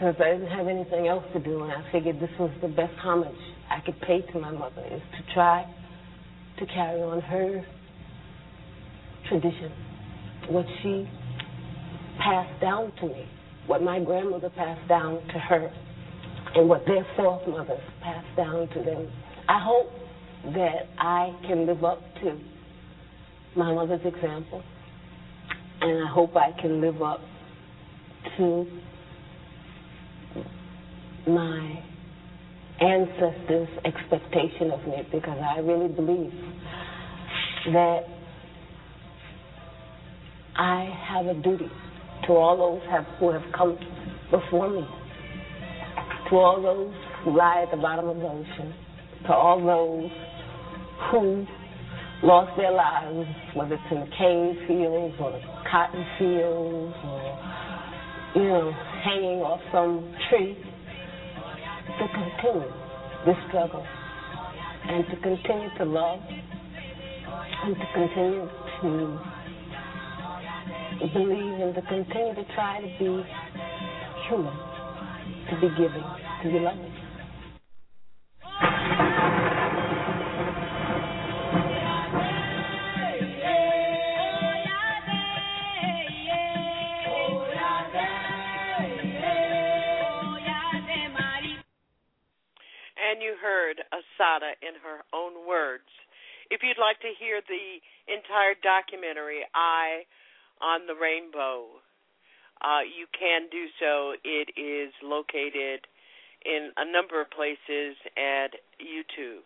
since 0.01 0.17
I 0.19 0.33
didn't 0.33 0.49
have 0.49 0.67
anything 0.67 1.09
else 1.09 1.25
to 1.35 1.41
do, 1.41 1.63
and 1.63 1.73
I 1.73 1.93
figured 1.93 2.21
this 2.21 2.31
was 2.39 2.51
the 2.63 2.69
best 2.69 2.95
homage 3.01 3.37
I 3.71 3.81
could 3.85 4.01
pay 4.01 4.23
to 4.33 4.39
my 4.39 4.51
mother, 4.51 4.83
is 4.91 5.03
to 5.19 5.35
try 5.35 5.67
to 6.59 6.67
carry 6.67 7.03
on 7.03 7.21
her 7.21 7.63
tradition, 9.29 9.71
what 10.49 10.65
she 10.83 11.07
passed 12.19 12.61
down 12.63 12.93
to 13.01 13.07
me, 13.09 13.27
what 13.67 13.83
my 13.83 14.01
grandmother 14.03 14.49
passed 14.51 14.89
down 14.89 15.21
to 15.29 15.39
her, 15.39 15.71
and 16.55 16.69
what 16.69 16.85
their 16.87 17.07
forefathers 17.17 17.81
passed 18.03 18.37
down 18.37 18.69
to 18.69 18.83
them. 18.83 19.11
I 19.49 19.61
hope 19.63 19.91
that 20.55 20.89
I 20.99 21.35
can 21.47 21.67
live 21.67 21.85
up 21.85 22.01
to 22.23 22.39
my 23.57 23.73
mother's 23.73 24.05
example, 24.05 24.63
and 25.81 26.05
I 26.05 26.11
hope 26.13 26.37
I 26.37 26.53
can 26.61 26.81
live 26.81 27.03
up 27.03 27.21
to 28.39 28.67
my 31.27 31.83
ancestors' 32.81 33.69
expectation 33.85 34.71
of 34.73 34.85
me 34.87 35.07
because 35.13 35.39
I 35.41 35.61
really 35.61 35.89
believe 35.89 36.33
that 37.73 38.01
I 40.57 40.89
have 41.09 41.27
a 41.27 41.35
duty 41.35 41.71
to 42.27 42.33
all 42.33 42.57
those 42.57 42.91
have, 42.91 43.05
who 43.19 43.31
have 43.31 43.43
come 43.57 43.79
before 44.31 44.69
me, 44.69 44.87
all 46.37 46.63
those 46.63 46.95
who 47.25 47.37
lie 47.37 47.63
at 47.63 47.71
the 47.71 47.77
bottom 47.77 48.09
of 48.09 48.17
the 48.17 48.27
ocean, 48.27 48.75
to 49.27 49.33
all 49.33 49.59
those 49.61 50.11
who 51.11 51.47
lost 52.27 52.57
their 52.57 52.73
lives, 52.73 53.29
whether 53.55 53.75
it's 53.75 53.83
in 53.91 54.01
the 54.01 54.07
cane 54.19 54.57
fields 54.67 55.15
or 55.21 55.33
the 55.33 55.41
cotton 55.71 56.05
fields 56.19 56.95
or, 57.05 57.39
you 58.37 58.49
know, 58.49 58.73
hanging 59.05 59.41
off 59.43 59.61
some 59.73 60.15
tree, 60.31 60.57
to 61.99 62.07
continue 62.09 62.73
this 63.27 63.37
struggle 63.49 63.85
and 64.89 65.05
to 65.07 65.17
continue 65.23 65.69
to 65.79 65.85
love 65.85 66.21
and 67.65 67.77
to 67.77 67.87
continue 67.95 68.49
to 68.81 69.19
believe 71.13 71.61
and 71.61 71.75
to 71.75 71.83
continue 71.83 72.35
to 72.35 72.45
try 72.55 72.81
to 72.81 72.87
be 72.99 73.23
human, 74.29 74.72
to 75.53 75.61
be 75.61 75.69
giving, 75.77 76.05
to 76.43 76.49
be 76.49 76.59
loving. 76.59 76.93
And 92.97 93.21
you 93.21 93.37
heard 93.43 93.77
Assata 93.93 94.57
in 94.63 94.81
her 94.81 95.05
own 95.13 95.47
words. 95.47 95.85
If 96.51 96.63
you'd 96.63 96.81
like 96.81 96.99
to 97.01 97.13
hear 97.21 97.43
the 97.45 97.81
entire 98.09 98.57
documentary, 98.63 99.45
Eyes 99.53 100.09
of 100.63 100.87
the 100.89 100.95
Rainbow, 100.95 101.85
uh, 102.63 102.87
you 102.87 103.11
can 103.11 103.51
do 103.51 103.67
so. 103.83 104.15
It 104.23 104.55
is 104.55 104.95
located 105.03 105.83
in 106.47 106.71
a 106.79 106.87
number 106.87 107.21
of 107.21 107.31
places 107.31 107.99
at 108.15 108.55
YouTube. 108.79 109.43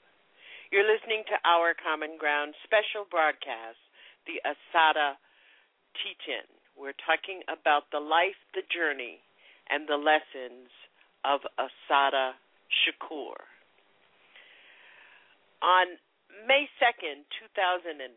You're 0.72 0.84
listening 0.84 1.24
to 1.32 1.36
Our 1.48 1.72
Common 1.72 2.20
Ground 2.20 2.52
special 2.64 3.08
broadcast, 3.08 3.80
the 4.28 4.36
Assata 4.44 5.16
Teach-In. 6.02 6.44
We're 6.76 6.96
talking 7.08 7.40
about 7.48 7.88
the 7.92 8.02
life, 8.02 8.36
the 8.52 8.66
journey, 8.68 9.24
and 9.70 9.88
the 9.88 9.96
lessons 9.96 10.68
of 11.24 11.40
Assata 11.56 12.36
Shakur. 12.68 13.40
On 15.64 15.86
May 16.44 16.68
2nd, 16.76 17.24
2013, 17.56 18.12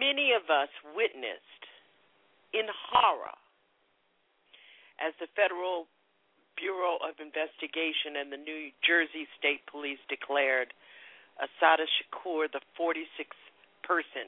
many 0.00 0.34
of 0.34 0.50
us 0.50 0.72
witnessed 0.96 1.67
in 2.52 2.66
horror 2.90 3.36
as 4.98 5.14
the 5.20 5.30
Federal 5.36 5.86
Bureau 6.58 6.98
of 6.98 7.22
Investigation 7.22 8.18
and 8.18 8.34
the 8.34 8.40
New 8.40 8.74
Jersey 8.82 9.30
State 9.38 9.62
Police 9.70 10.02
declared 10.10 10.74
Assata 11.38 11.86
Shakur 11.86 12.50
the 12.50 12.62
46th 12.74 13.42
person 13.86 14.26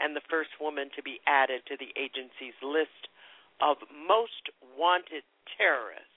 and 0.00 0.16
the 0.16 0.24
first 0.26 0.50
woman 0.58 0.88
to 0.96 1.02
be 1.04 1.20
added 1.28 1.62
to 1.68 1.76
the 1.76 1.92
agency's 2.00 2.56
list 2.64 3.12
of 3.60 3.76
most 3.92 4.50
wanted 4.74 5.22
terrorists. 5.54 6.08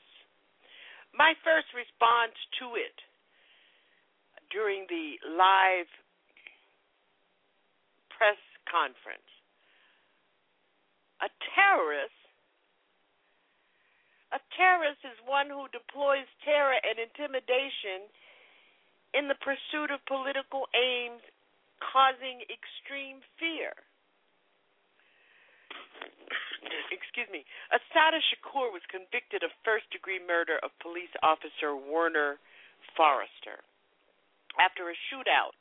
My 1.14 1.36
first 1.44 1.70
response 1.76 2.34
to 2.64 2.80
it 2.80 2.98
during 4.50 4.88
the 4.88 5.20
live 5.36 5.92
press 8.10 8.40
conference 8.66 9.28
a 11.22 11.30
terrorist. 11.56 12.14
A 14.36 14.40
terrorist 14.60 15.00
is 15.08 15.16
one 15.24 15.48
who 15.48 15.72
deploys 15.72 16.28
terror 16.44 16.76
and 16.84 17.00
intimidation 17.00 18.12
in 19.16 19.32
the 19.32 19.40
pursuit 19.40 19.90
of 19.90 20.04
political 20.06 20.68
aims 20.76 21.24
causing 21.80 22.44
extreme 22.52 23.24
fear. 23.40 23.72
Excuse 26.92 27.32
me, 27.32 27.48
Assata 27.72 28.20
Shakur 28.20 28.74
was 28.76 28.84
convicted 28.92 29.48
of 29.48 29.52
first 29.64 29.88
degree 29.96 30.20
murder 30.20 30.60
of 30.60 30.76
police 30.84 31.12
officer 31.24 31.72
Werner 31.74 32.36
Foerster 33.00 33.64
after 34.60 34.90
a 34.90 34.98
shootout 35.08 35.56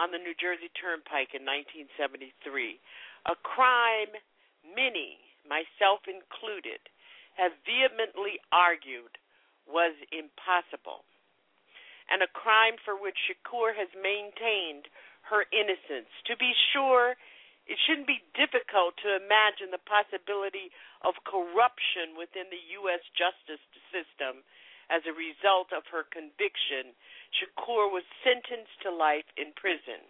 on 0.00 0.10
the 0.10 0.18
New 0.18 0.34
Jersey 0.40 0.72
Turnpike 0.74 1.36
in 1.36 1.46
1973, 1.46 2.80
a 3.30 3.36
crime 3.46 4.12
many, 4.64 5.20
myself 5.44 6.08
included, 6.08 6.80
have 7.36 7.52
vehemently 7.66 8.40
argued 8.52 9.18
was 9.68 9.96
impossible, 10.12 11.04
and 12.08 12.20
a 12.20 12.30
crime 12.30 12.76
for 12.84 12.96
which 12.96 13.16
Shakur 13.28 13.72
has 13.72 13.88
maintained 13.96 14.88
her 15.28 15.48
innocence. 15.52 16.12
To 16.28 16.36
be 16.36 16.52
sure, 16.72 17.16
it 17.64 17.80
shouldn't 17.80 18.08
be 18.08 18.20
difficult 18.36 19.00
to 19.00 19.16
imagine 19.16 19.72
the 19.72 19.80
possibility 19.88 20.68
of 21.00 21.16
corruption 21.24 22.12
within 22.12 22.52
the 22.52 22.60
U.S. 22.84 23.00
justice 23.16 23.64
system 23.88 24.44
as 24.92 25.00
a 25.08 25.16
result 25.16 25.72
of 25.72 25.88
her 25.88 26.04
conviction. 26.12 26.92
Shakur 27.32 27.88
was 27.88 28.04
sentenced 28.20 28.76
to 28.84 28.92
life 28.92 29.24
in 29.40 29.56
prison. 29.56 30.04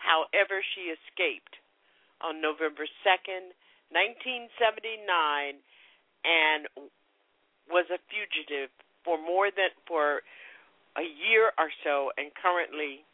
However, 0.00 0.64
she 0.64 0.88
escaped 0.88 1.60
on 2.20 2.40
November 2.40 2.86
2nd, 3.02 3.54
1979, 3.90 5.60
and 6.24 6.68
was 7.70 7.86
a 7.90 7.98
fugitive 8.10 8.70
for 9.04 9.18
more 9.18 9.50
than 9.50 9.70
for 9.86 10.22
a 10.96 11.02
year 11.02 11.50
or 11.58 11.70
so, 11.82 12.10
and 12.16 12.30
currently 12.34 13.04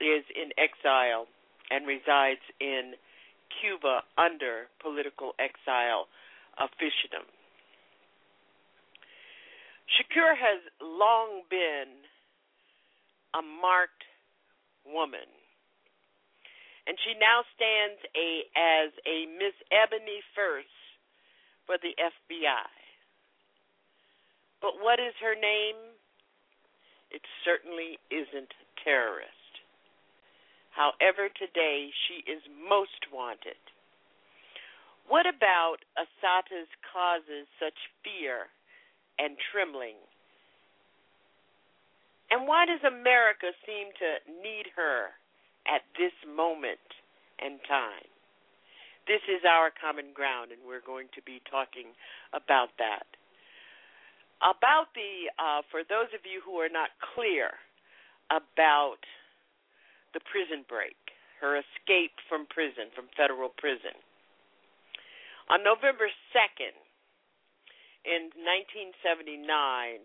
is 0.00 0.24
in 0.34 0.54
exile 0.56 1.26
and 1.70 1.86
resides 1.86 2.42
in 2.60 2.94
Cuba 3.60 4.02
under 4.16 4.70
political 4.80 5.34
exile 5.38 6.06
officialdom. 6.56 7.26
Shakur 9.88 10.36
has 10.36 10.60
long 10.80 11.42
been 11.50 12.04
a 13.34 13.42
marked 13.42 14.04
woman, 14.84 15.28
and 16.88 16.96
she 17.04 17.12
now 17.20 17.44
stands 17.52 18.00
a 18.16 18.48
as 18.56 18.88
a 19.04 19.28
Miss 19.36 19.52
Ebony 19.68 20.24
First 20.32 20.72
for 21.68 21.76
the 21.76 21.92
FBI. 22.00 22.72
But 24.64 24.80
what 24.80 24.96
is 24.96 25.12
her 25.20 25.36
name? 25.36 25.76
It 27.12 27.20
certainly 27.44 28.00
isn't 28.08 28.56
terrorist. 28.80 29.52
However, 30.72 31.28
today 31.28 31.92
she 32.08 32.24
is 32.24 32.40
most 32.56 33.12
wanted. 33.12 33.60
What 35.12 35.28
about 35.28 35.84
Assata's 35.92 36.72
causes 36.88 37.44
such 37.60 37.76
fear 38.00 38.48
and 39.20 39.36
trembling? 39.52 40.00
And 42.32 42.48
why 42.48 42.64
does 42.64 42.80
America 42.80 43.52
seem 43.64 43.92
to 44.00 44.10
need 44.40 44.72
her 44.76 45.17
at 45.68 45.84
this 46.00 46.16
moment 46.24 46.82
and 47.38 47.60
time? 47.68 48.08
This 49.06 49.24
is 49.24 49.40
our 49.48 49.72
common 49.72 50.12
ground, 50.12 50.52
and 50.52 50.60
we're 50.68 50.84
going 50.84 51.08
to 51.16 51.22
be 51.24 51.40
talking 51.48 51.96
about 52.36 52.76
that. 52.76 53.08
About 54.44 54.92
the, 54.92 55.32
uh, 55.40 55.64
for 55.72 55.80
those 55.80 56.12
of 56.12 56.28
you 56.28 56.44
who 56.44 56.60
are 56.60 56.68
not 56.68 56.92
clear 57.16 57.56
about 58.28 59.00
the 60.12 60.20
prison 60.28 60.64
break, 60.68 60.96
her 61.40 61.56
escape 61.56 62.20
from 62.28 62.44
prison, 62.52 62.92
from 62.92 63.08
federal 63.16 63.48
prison. 63.48 63.96
On 65.48 65.64
November 65.64 66.12
2nd, 66.36 66.76
in 68.04 68.28
1979, 68.36 70.04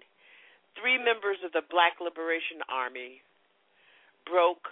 three 0.79 0.97
members 0.97 1.43
of 1.43 1.51
the 1.51 1.65
Black 1.67 1.99
Liberation 1.99 2.63
Army 2.71 3.19
broke 4.23 4.71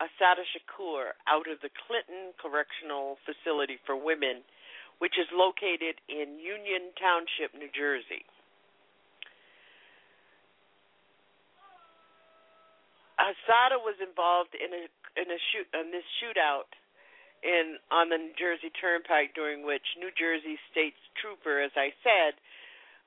Assata 0.00 0.42
Shakur 0.56 1.12
out 1.28 1.44
of 1.44 1.60
the 1.60 1.68
Clinton 1.86 2.32
Correctional 2.40 3.20
Facility 3.28 3.76
for 3.84 3.94
Women, 3.94 4.40
which 4.98 5.20
is 5.20 5.28
located 5.32 6.00
in 6.08 6.40
Union 6.40 6.96
Township, 6.96 7.52
New 7.52 7.68
Jersey. 7.76 8.24
Assata 13.20 13.76
was 13.76 14.00
involved 14.00 14.56
in 14.56 14.72
a 14.72 14.84
in 15.20 15.28
a 15.28 15.40
shoot 15.52 15.68
in 15.76 15.92
this 15.92 16.06
shootout 16.16 16.72
in 17.44 17.76
on 17.92 18.08
the 18.08 18.16
New 18.16 18.32
Jersey 18.40 18.72
Turnpike 18.80 19.36
during 19.36 19.64
which 19.64 19.84
New 20.00 20.08
Jersey 20.16 20.56
State 20.72 20.96
Trooper, 21.20 21.60
as 21.60 21.72
I 21.76 21.92
said, 22.00 22.40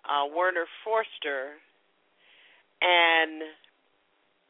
uh, 0.06 0.30
Werner 0.30 0.70
Foerster 0.86 1.58
and 2.82 3.42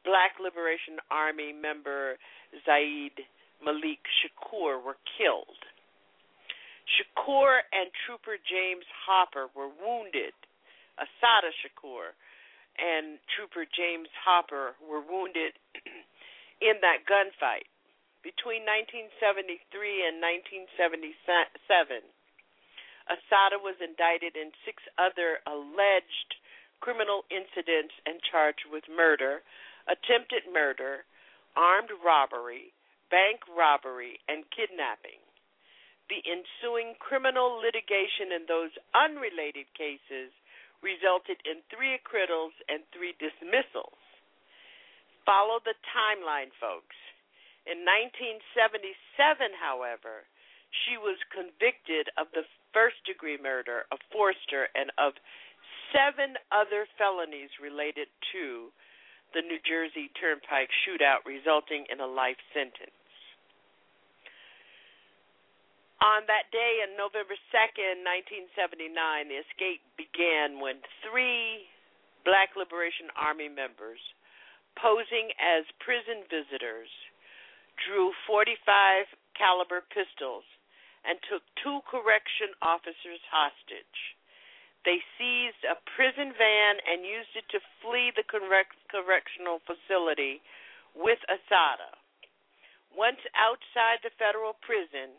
Black 0.04 0.36
Liberation 0.40 1.00
Army 1.12 1.54
member 1.54 2.20
Zayd 2.66 3.24
Malik 3.64 4.04
Shakur 4.20 4.84
were 4.84 5.00
killed. 5.18 5.60
Shakur 6.84 7.64
and 7.72 7.88
Trooper 8.06 8.36
James 8.44 8.84
Hopper 9.08 9.48
were 9.56 9.72
wounded. 9.72 10.36
Assata 11.00 11.56
Shakur 11.64 12.12
and 12.78 13.18
Trooper 13.34 13.66
James 13.70 14.10
Hopper 14.20 14.76
were 14.82 15.02
wounded 15.02 15.54
in 16.62 16.82
that 16.82 17.06
gunfight. 17.08 17.70
Between 18.24 18.64
1973 18.64 19.60
and 20.08 20.24
1977, 20.24 22.08
Assata 23.12 23.60
was 23.60 23.76
indicted 23.84 24.40
in 24.40 24.56
six 24.64 24.80
other 24.96 25.44
alleged 25.44 26.40
criminal 26.80 27.28
incidents 27.28 27.92
and 28.08 28.24
charged 28.24 28.64
with 28.72 28.88
murder, 28.88 29.44
attempted 29.88 30.48
murder, 30.52 31.06
armed 31.56 31.92
robbery, 32.04 32.74
bank 33.12 33.46
robbery, 33.52 34.20
and 34.28 34.48
kidnapping. 34.50 35.22
The 36.10 36.22
ensuing 36.26 37.00
criminal 37.00 37.62
litigation 37.62 38.36
in 38.36 38.44
those 38.48 38.74
unrelated 38.92 39.70
cases 39.78 40.34
resulted 40.84 41.40
in 41.48 41.64
three 41.72 41.96
acquittals 41.96 42.52
and 42.68 42.84
three 42.92 43.16
dismissals. 43.18 43.98
Follow 45.24 45.64
the 45.64 45.78
timeline, 45.96 46.52
folks. 46.60 47.00
In 47.64 47.88
1977, 47.88 49.56
however, 49.56 50.28
she 50.84 51.00
was 51.00 51.16
convicted 51.32 52.12
of 52.20 52.28
the 52.36 52.44
first 52.76 53.00
degree 53.08 53.40
murder 53.40 53.88
of 53.88 54.04
Foerster 54.12 54.68
and 54.76 54.92
of 55.00 55.16
seven 55.96 56.36
other 56.52 56.84
felonies 57.00 57.56
related 57.64 58.12
to 58.36 58.74
the 59.34 59.42
New 59.42 59.60
Jersey 59.66 60.14
Turnpike 60.18 60.70
shootout, 60.86 61.26
resulting 61.26 61.86
in 61.90 62.00
a 62.00 62.08
life 62.08 62.40
sentence. 62.54 62.94
On 66.04 66.28
that 66.28 66.52
day, 66.52 66.84
on 66.84 67.00
November 67.00 67.34
2nd, 67.50 68.04
1979, 68.04 68.92
the 69.32 69.40
escape 69.40 69.82
began 69.96 70.60
when 70.60 70.84
three 71.00 71.66
Black 72.28 72.56
Liberation 72.60 73.08
Army 73.16 73.48
members, 73.48 74.00
posing 74.76 75.32
as 75.40 75.64
prison 75.80 76.28
visitors, 76.28 76.92
drew 77.88 78.12
45 78.28 79.08
caliber 79.36 79.84
pistols 79.92 80.44
and 81.04 81.20
took 81.28 81.44
two 81.60 81.80
correction 81.88 82.52
officers 82.64 83.24
hostage. 83.32 84.00
They 84.84 85.00
seized 85.16 85.64
a 85.64 85.80
prison 85.96 86.36
van 86.36 86.76
and 86.84 87.08
used 87.08 87.32
it 87.40 87.48
to 87.56 87.64
flee 87.80 88.12
the 88.12 88.28
correct, 88.28 88.76
correctional 88.92 89.64
facility 89.64 90.44
with 90.92 91.20
Assata. 91.32 91.96
Once 92.92 93.24
outside 93.34 94.04
the 94.04 94.14
federal 94.20 94.54
prison, 94.60 95.16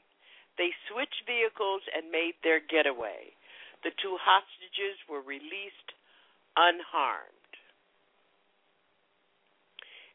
they 0.60 0.70
switched 0.86 1.26
vehicles 1.26 1.82
and 1.90 2.12
made 2.12 2.36
their 2.44 2.60
getaway. 2.60 3.34
The 3.82 3.96
two 3.98 4.16
hostages 4.20 5.00
were 5.08 5.24
released 5.24 5.90
unharmed. 6.56 7.32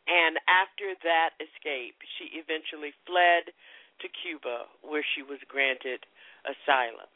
And 0.07 0.39
after 0.47 0.95
that 1.03 1.37
escape, 1.37 1.99
she 2.17 2.33
eventually 2.39 2.93
fled 3.05 3.53
to 4.01 4.07
Cuba, 4.23 4.65
where 4.81 5.05
she 5.13 5.21
was 5.21 5.37
granted 5.51 6.05
asylum. 6.47 7.11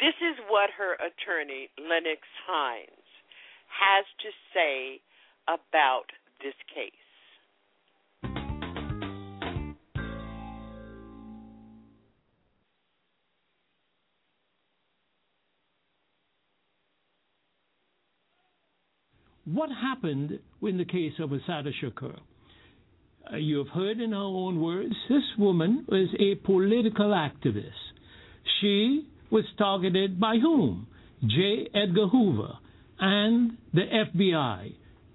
This 0.00 0.14
is 0.22 0.38
what 0.48 0.70
her 0.78 0.94
attorney, 0.94 1.68
Lennox 1.78 2.22
Hinds, 2.46 2.88
has 3.68 4.06
to 4.22 4.30
say 4.54 5.00
about 5.46 6.06
this 6.42 6.54
case. 6.74 6.90
What 19.44 19.68
happened 19.68 20.38
in 20.62 20.78
the 20.78 20.84
case 20.86 21.12
of 21.18 21.32
Assata 21.32 21.72
Shakur? 21.82 22.18
Uh, 23.30 23.36
you 23.36 23.58
have 23.58 23.68
heard 23.68 24.00
in 24.00 24.12
her 24.12 24.16
own 24.16 24.62
words, 24.62 24.94
this 25.10 25.24
woman 25.38 25.84
was 25.88 26.08
a 26.18 26.36
political 26.46 27.08
activist. 27.08 27.72
She 28.60 29.06
was 29.30 29.44
targeted 29.58 30.20
by 30.20 30.36
whom? 30.36 30.86
J. 31.26 31.68
Edgar 31.74 32.08
Hoover 32.08 32.58
and 32.98 33.56
the 33.72 33.82
FBI 33.82 34.72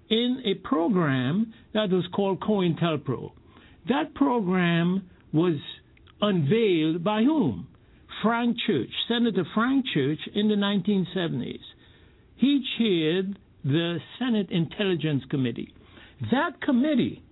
in 0.09 0.43
a 0.45 0.53
program 0.67 1.53
that 1.73 1.89
was 1.89 2.05
called 2.13 2.39
COINTELPRO. 2.41 3.31
That 3.89 4.13
program 4.13 5.09
was 5.33 5.55
unveiled 6.21 7.03
by 7.03 7.23
whom? 7.23 7.67
Frank 8.21 8.57
Church, 8.65 8.89
Senator 9.07 9.45
Frank 9.53 9.85
Church 9.93 10.19
in 10.33 10.47
the 10.47 10.55
1970s. 10.55 11.59
He 12.37 12.63
chaired 12.77 13.37
the 13.63 13.97
Senate 14.19 14.49
Intelligence 14.51 15.23
Committee. 15.29 15.73
That 16.31 16.61
committee 16.61 17.23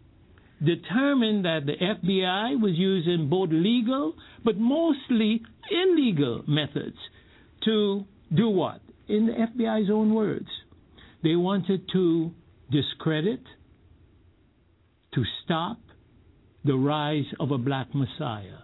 determined 0.66 1.46
that 1.46 1.62
the 1.66 1.74
FBI 1.74 2.62
was 2.62 2.74
using 2.76 3.30
both 3.30 3.50
legal 3.52 4.14
but 4.44 4.58
mostly 4.58 5.42
illegal 5.72 6.44
methods 6.48 6.98
to 7.66 8.06
do 8.36 8.50
what? 8.50 8.82
In 9.08 9.28
the 9.28 9.34
FBI's 9.34 9.90
own 9.92 10.14
words, 10.14 10.48
they 11.24 11.36
wanted 11.36 11.90
to 11.94 12.32
discredit, 12.72 13.42
to 15.14 15.24
stop 15.44 15.78
the 16.66 16.76
rise 16.76 17.26
of 17.40 17.52
a 17.52 17.58
black 17.58 17.94
messiah. 17.94 18.64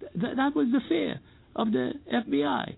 Th- 0.00 0.36
that 0.36 0.56
was 0.56 0.68
the 0.72 0.80
fear 0.88 1.20
of 1.54 1.72
the 1.72 1.92
FBI, 2.12 2.74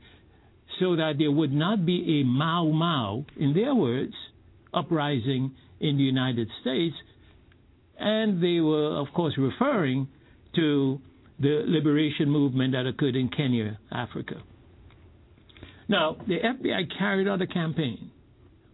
so 0.81 0.97
that 0.97 1.15
there 1.19 1.31
would 1.31 1.53
not 1.53 1.87
be 1.87 2.21
a 2.21 2.27
Mau 2.27 2.71
Mau, 2.71 3.25
in 3.37 3.55
their 3.55 3.75
words, 3.75 4.15
uprising 4.75 5.53
in 5.81 5.97
the 5.97 6.03
United 6.03 6.49
States. 6.61 6.95
And 8.03 8.43
they 8.43 8.61
were, 8.61 8.97
of 9.01 9.07
course, 9.15 9.35
referring 9.39 10.09
to 10.57 11.01
the 11.41 11.63
liberation 11.67 12.29
movement 12.29 12.73
that 12.73 12.87
occurred 12.87 13.17
in 13.17 13.29
Kenya, 13.29 13.79
Africa. 13.91 14.43
Now, 15.89 16.17
the 16.27 16.39
FBI 16.39 16.99
carried 16.99 17.29
out 17.29 17.43
a 17.43 17.47
campaign 17.47 18.11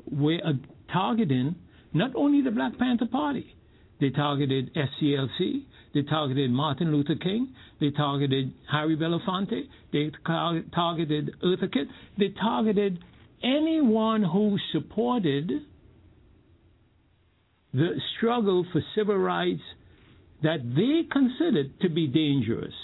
where 0.05 0.39
uh, 0.45 0.53
targeting 0.93 1.57
not 1.93 2.14
only 2.14 2.43
the 2.43 2.51
Black 2.51 2.79
Panther 2.79 3.07
Party, 3.07 3.55
they 4.01 4.11
targeted 4.11 4.70
SCLC, 4.74 5.64
they 5.95 6.03
targeted 6.03 6.51
Martin 6.51 6.93
Luther 6.93 7.16
King, 7.16 7.55
they 7.81 7.91
targeted 7.91 8.53
Harry 8.70 8.97
Belafonte, 8.97 9.62
they 9.93 10.11
tar- 10.26 10.62
targeted 10.74 11.33
Eartha 11.45 11.72
Kitt, 11.72 11.89
they 12.18 12.29
targeted 12.41 12.99
anyone 13.43 14.22
who 14.22 14.59
supported 14.72 15.51
the 17.73 18.01
struggle 18.16 18.64
for 18.73 18.83
civil 18.95 19.16
rights 19.16 19.62
that 20.43 20.59
they 20.75 21.03
considered 21.11 21.79
to 21.81 21.89
be 21.89 22.07
dangerous. 22.07 22.75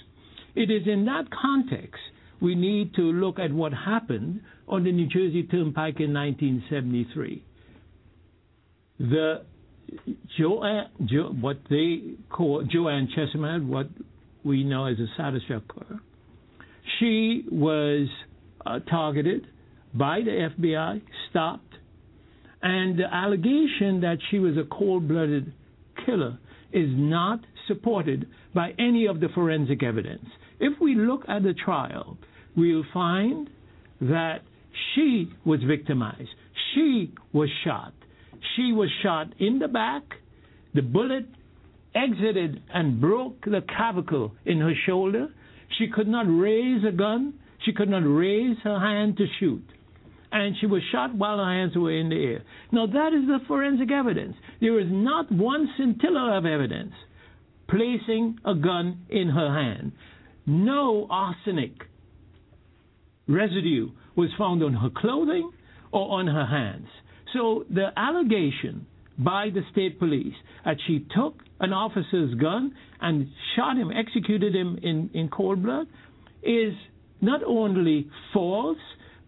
It 0.54 0.70
is 0.70 0.86
in 0.86 1.04
that 1.06 1.24
context 1.30 2.00
we 2.40 2.54
need 2.54 2.94
to 2.94 3.02
look 3.02 3.38
at 3.38 3.52
what 3.52 3.72
happened 3.72 4.40
on 4.68 4.84
the 4.84 4.92
New 4.92 5.06
Jersey 5.06 5.44
Turnpike 5.44 6.00
in 6.00 6.12
1973. 6.12 7.44
The 8.98 9.42
Joanne, 10.38 10.88
jo, 11.06 11.34
what 11.40 11.58
they 11.70 12.14
call 12.30 12.64
Joanne 12.70 13.08
Chesimard, 13.16 13.66
what 13.66 13.88
we 14.44 14.64
know 14.64 14.86
as 14.86 14.96
a 14.98 15.20
Shakur, 15.20 16.00
she 16.98 17.44
was 17.50 18.08
uh, 18.66 18.80
targeted 18.80 19.46
by 19.94 20.20
the 20.20 20.48
FBI, 20.58 21.00
stopped, 21.30 21.74
and 22.64 22.98
the 22.98 23.04
allegation 23.14 24.00
that 24.00 24.16
she 24.30 24.38
was 24.38 24.56
a 24.56 24.64
cold-blooded 24.74 25.52
killer 26.06 26.38
is 26.72 26.88
not 26.90 27.40
supported 27.68 28.26
by 28.54 28.72
any 28.78 29.06
of 29.06 29.20
the 29.20 29.28
forensic 29.34 29.82
evidence. 29.82 30.24
If 30.58 30.80
we 30.80 30.94
look 30.94 31.24
at 31.28 31.42
the 31.42 31.52
trial, 31.52 32.16
we'll 32.56 32.84
find 32.92 33.50
that 34.00 34.38
she 34.94 35.30
was 35.44 35.60
victimized. 35.62 36.30
She 36.74 37.12
was 37.34 37.50
shot. 37.64 37.92
She 38.56 38.72
was 38.72 38.88
shot 39.02 39.34
in 39.38 39.58
the 39.58 39.68
back. 39.68 40.02
The 40.74 40.82
bullet 40.82 41.26
exited 41.94 42.62
and 42.72 42.98
broke 42.98 43.44
the 43.44 43.62
clavicle 43.76 44.32
in 44.46 44.58
her 44.60 44.72
shoulder. 44.86 45.28
She 45.78 45.88
could 45.88 46.08
not 46.08 46.24
raise 46.26 46.82
a 46.82 46.92
gun. 46.92 47.34
She 47.66 47.74
could 47.74 47.90
not 47.90 48.04
raise 48.04 48.56
her 48.64 48.80
hand 48.80 49.18
to 49.18 49.26
shoot. 49.38 49.64
And 50.34 50.56
she 50.60 50.66
was 50.66 50.82
shot 50.90 51.14
while 51.14 51.38
her 51.38 51.44
hands 51.44 51.76
were 51.76 51.96
in 51.96 52.08
the 52.08 52.16
air. 52.16 52.42
Now, 52.72 52.86
that 52.86 53.12
is 53.14 53.24
the 53.28 53.38
forensic 53.46 53.92
evidence. 53.92 54.34
There 54.60 54.80
is 54.80 54.88
not 54.90 55.30
one 55.30 55.68
scintilla 55.76 56.36
of 56.36 56.44
evidence 56.44 56.92
placing 57.68 58.40
a 58.44 58.56
gun 58.56 59.06
in 59.08 59.28
her 59.28 59.54
hand. 59.54 59.92
No 60.44 61.06
arsenic 61.08 61.72
residue 63.28 63.90
was 64.16 64.28
found 64.36 64.64
on 64.64 64.74
her 64.74 64.90
clothing 64.94 65.52
or 65.92 66.18
on 66.18 66.26
her 66.26 66.46
hands. 66.46 66.88
So 67.32 67.64
the 67.70 67.90
allegation 67.96 68.86
by 69.16 69.50
the 69.54 69.62
state 69.70 70.00
police 70.00 70.34
that 70.64 70.78
she 70.86 71.06
took 71.14 71.38
an 71.60 71.72
officer's 71.72 72.34
gun 72.34 72.74
and 73.00 73.28
shot 73.54 73.76
him, 73.76 73.92
executed 73.92 74.52
him 74.52 74.80
in, 74.82 75.10
in 75.14 75.28
cold 75.28 75.62
blood, 75.62 75.86
is 76.42 76.74
not 77.20 77.42
only 77.44 78.10
false, 78.32 78.78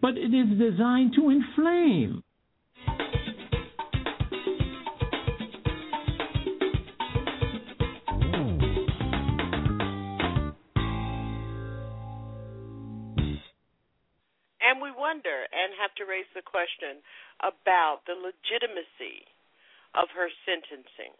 but 0.01 0.17
it 0.17 0.33
is 0.33 0.57
designed 0.57 1.13
to 1.15 1.29
inflame. 1.29 2.23
And 14.67 14.81
we 14.81 14.91
wonder 14.91 15.47
and 15.47 15.71
have 15.79 15.95
to 15.95 16.03
raise 16.03 16.27
the 16.35 16.43
question 16.43 16.99
about 17.39 18.03
the 18.05 18.19
legitimacy 18.19 19.23
of 19.95 20.11
her 20.11 20.27
sentencing. 20.45 21.15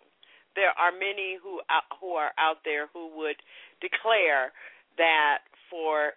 There 0.54 0.76
are 0.76 0.92
many 0.92 1.38
who 1.42 1.62
who 2.02 2.14
are 2.14 2.36
out 2.38 2.66
there 2.66 2.88
who 2.92 3.16
would 3.16 3.38
declare 3.80 4.52
that 4.98 5.48
for 5.70 6.14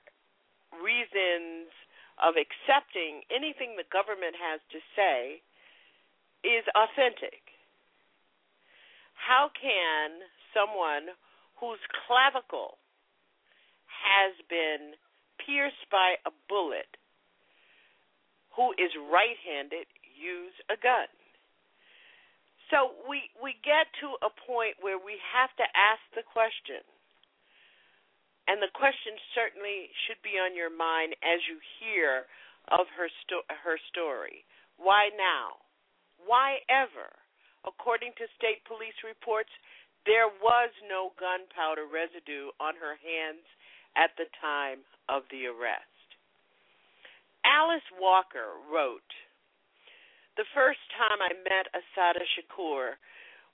reasons 0.82 1.70
of 2.20 2.36
accepting 2.36 3.24
anything 3.32 3.74
the 3.74 3.88
government 3.88 4.36
has 4.36 4.60
to 4.72 4.78
say 4.94 5.40
is 6.44 6.64
authentic. 6.72 7.40
How 9.16 9.50
can 9.52 10.24
someone 10.52 11.12
whose 11.60 11.80
clavicle 12.06 12.80
has 13.88 14.32
been 14.48 14.96
pierced 15.44 15.84
by 15.92 16.16
a 16.24 16.32
bullet 16.48 16.88
who 18.56 18.72
is 18.76 18.92
right-handed 19.12 19.86
use 20.16 20.56
a 20.68 20.76
gun. 20.76 21.08
So 22.68 22.94
we 23.08 23.32
we 23.42 23.58
get 23.66 23.90
to 24.04 24.14
a 24.22 24.30
point 24.46 24.78
where 24.78 24.98
we 25.00 25.18
have 25.34 25.50
to 25.58 25.66
ask 25.74 26.02
the 26.14 26.22
question. 26.22 26.84
And 28.50 28.58
the 28.58 28.74
question 28.74 29.14
certainly 29.30 29.94
should 30.04 30.18
be 30.26 30.34
on 30.34 30.58
your 30.58 30.74
mind 30.74 31.14
as 31.22 31.38
you 31.46 31.62
hear 31.78 32.26
of 32.74 32.90
her 32.98 33.06
sto- 33.22 33.46
her 33.46 33.78
story. 33.94 34.42
Why 34.74 35.14
now? 35.14 35.62
Why 36.18 36.58
ever? 36.66 37.14
According 37.62 38.18
to 38.18 38.26
state 38.34 38.66
police 38.66 38.98
reports, 39.06 39.54
there 40.02 40.26
was 40.42 40.74
no 40.90 41.14
gunpowder 41.14 41.86
residue 41.86 42.50
on 42.58 42.74
her 42.74 42.98
hands 42.98 43.46
at 43.94 44.10
the 44.18 44.26
time 44.42 44.82
of 45.06 45.22
the 45.30 45.46
arrest. 45.46 45.86
Alice 47.46 47.86
Walker 48.02 48.58
wrote, 48.66 49.06
The 50.34 50.48
first 50.58 50.82
time 50.98 51.22
I 51.22 51.38
met 51.46 51.70
Assata 51.70 52.26
Shakur, 52.34 52.98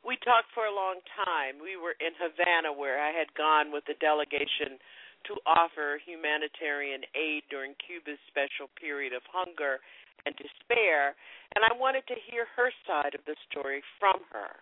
we 0.07 0.15
talked 0.23 0.55
for 0.55 0.71
a 0.71 0.73
long 0.73 1.03
time. 1.19 1.59
We 1.59 1.75
were 1.75 1.99
in 1.99 2.15
Havana, 2.15 2.71
where 2.71 3.03
I 3.03 3.11
had 3.11 3.35
gone 3.35 3.75
with 3.75 3.83
a 3.91 3.99
delegation 3.99 4.79
to 5.27 5.35
offer 5.43 5.99
humanitarian 5.99 7.03
aid 7.19 7.43
during 7.51 7.75
Cuba's 7.83 8.23
special 8.31 8.71
period 8.79 9.11
of 9.11 9.27
hunger 9.27 9.83
and 10.23 10.39
despair, 10.39 11.19
and 11.59 11.67
I 11.67 11.75
wanted 11.75 12.07
to 12.07 12.25
hear 12.31 12.47
her 12.55 12.71
side 12.87 13.19
of 13.19 13.27
the 13.27 13.35
story 13.51 13.83
from 13.99 14.23
her. 14.31 14.55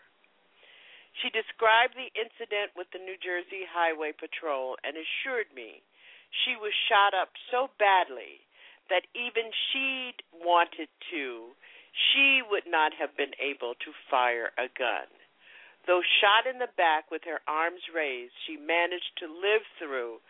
She 1.20 1.28
described 1.28 1.92
the 1.92 2.10
incident 2.16 2.72
with 2.72 2.88
the 2.90 3.04
New 3.04 3.20
Jersey 3.20 3.68
Highway 3.68 4.16
Patrol 4.16 4.80
and 4.80 4.96
assured 4.96 5.52
me 5.52 5.84
she 6.44 6.56
was 6.56 6.72
shot 6.88 7.12
up 7.12 7.30
so 7.52 7.68
badly 7.78 8.42
that 8.88 9.06
even 9.14 9.52
she'd 9.70 10.18
wanted 10.32 10.90
to, 11.12 11.54
she 11.94 12.42
would 12.42 12.66
not 12.66 12.96
have 12.98 13.14
been 13.14 13.36
able 13.38 13.78
to 13.84 14.02
fire 14.10 14.50
a 14.58 14.66
gun. 14.72 15.06
Though 15.86 16.02
shot 16.20 16.48
in 16.48 16.58
the 16.58 16.72
back 16.76 17.10
with 17.10 17.22
her 17.28 17.40
arms 17.46 17.84
raised, 17.92 18.32
she 18.46 18.56
managed 18.56 19.20
to 19.20 19.28
live 19.28 19.62
through 19.78 20.20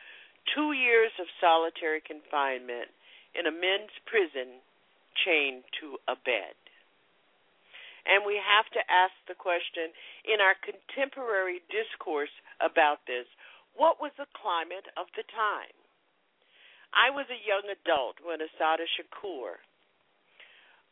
two 0.54 0.72
years 0.72 1.12
of 1.20 1.26
solitary 1.40 2.02
confinement 2.02 2.90
in 3.38 3.46
a 3.46 3.54
men's 3.54 3.94
prison 4.06 4.60
chained 5.24 5.62
to 5.80 5.98
a 6.10 6.16
bed. 6.16 6.58
And 8.04 8.26
we 8.26 8.36
have 8.36 8.68
to 8.76 8.82
ask 8.90 9.14
the 9.24 9.38
question 9.38 9.94
in 10.28 10.42
our 10.42 10.58
contemporary 10.60 11.64
discourse 11.72 12.34
about 12.60 13.06
this 13.06 13.26
what 13.74 13.98
was 13.98 14.12
the 14.14 14.30
climate 14.38 14.86
of 14.94 15.10
the 15.18 15.26
time? 15.34 15.74
I 16.94 17.10
was 17.10 17.26
a 17.26 17.42
young 17.42 17.66
adult 17.66 18.22
when 18.22 18.38
Assata 18.38 18.86
Shakur 18.86 19.58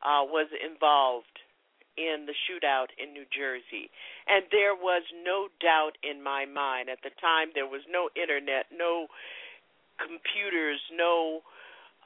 uh, 0.02 0.26
was 0.26 0.50
involved 0.58 1.38
in 1.96 2.26
the 2.26 2.34
shootout 2.48 2.88
in 2.96 3.12
New 3.12 3.26
Jersey. 3.28 3.90
And 4.26 4.44
there 4.50 4.74
was 4.74 5.02
no 5.24 5.48
doubt 5.60 5.98
in 6.02 6.22
my 6.22 6.46
mind. 6.46 6.88
At 6.88 7.02
the 7.04 7.12
time, 7.20 7.52
there 7.54 7.68
was 7.68 7.82
no 7.90 8.08
internet, 8.16 8.66
no 8.72 9.06
computers, 10.00 10.80
no, 10.92 11.44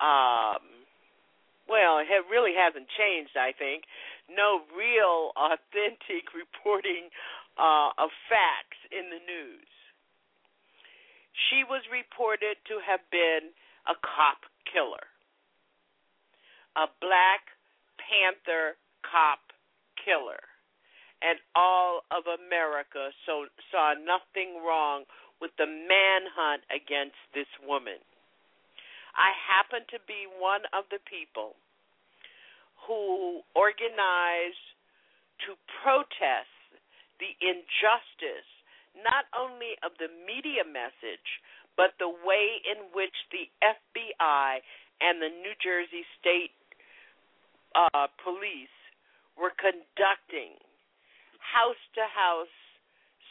um, 0.02 0.62
well, 1.68 1.98
it 1.98 2.08
really 2.30 2.54
hasn't 2.54 2.86
changed, 2.94 3.34
I 3.38 3.52
think. 3.54 3.84
No 4.30 4.62
real, 4.74 5.32
authentic 5.38 6.34
reporting 6.34 7.10
uh, 7.58 7.94
of 7.98 8.10
facts 8.28 8.78
in 8.92 9.10
the 9.10 9.22
news. 9.22 9.70
She 11.50 11.64
was 11.68 11.84
reported 11.92 12.56
to 12.68 12.80
have 12.80 13.04
been 13.12 13.52
a 13.86 13.94
cop 14.00 14.48
killer, 14.64 15.04
a 16.74 16.88
Black 17.00 17.52
Panther 18.00 18.80
cop 19.04 19.52
killer. 20.06 20.38
And 21.18 21.42
all 21.58 22.06
of 22.14 22.30
America 22.30 23.10
so, 23.26 23.50
saw 23.74 23.98
nothing 23.98 24.62
wrong 24.62 25.10
with 25.42 25.50
the 25.58 25.66
manhunt 25.66 26.62
against 26.70 27.18
this 27.34 27.50
woman. 27.66 27.98
I 29.16 29.34
happen 29.34 29.82
to 29.90 29.98
be 30.06 30.28
one 30.28 30.62
of 30.70 30.86
the 30.92 31.00
people 31.08 31.58
who 32.86 33.42
organized 33.56 34.66
to 35.48 35.56
protest 35.82 36.52
the 37.18 37.32
injustice 37.40 38.48
not 38.96 39.28
only 39.36 39.76
of 39.84 39.96
the 40.00 40.08
media 40.24 40.64
message, 40.64 41.40
but 41.76 41.96
the 42.00 42.08
way 42.08 42.60
in 42.64 42.92
which 42.92 43.12
the 43.32 43.48
FBI 43.60 44.60
and 45.00 45.20
the 45.20 45.28
New 45.28 45.52
Jersey 45.60 46.04
State 46.20 46.56
uh, 47.76 48.08
Police 48.24 48.75
were 49.36 49.52
conducting 49.56 50.56
house 51.38 51.80
to 51.94 52.04
house 52.10 52.56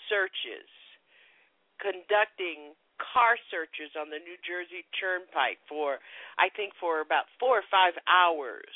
searches, 0.08 0.70
conducting 1.82 2.78
car 3.02 3.36
searches 3.52 3.92
on 4.00 4.08
the 4.08 4.22
New 4.24 4.40
Jersey 4.46 4.88
Turnpike 4.96 5.60
for, 5.68 6.00
I 6.40 6.48
think, 6.54 6.74
for 6.80 7.02
about 7.02 7.28
four 7.42 7.60
or 7.60 7.68
five 7.68 7.98
hours 8.08 8.72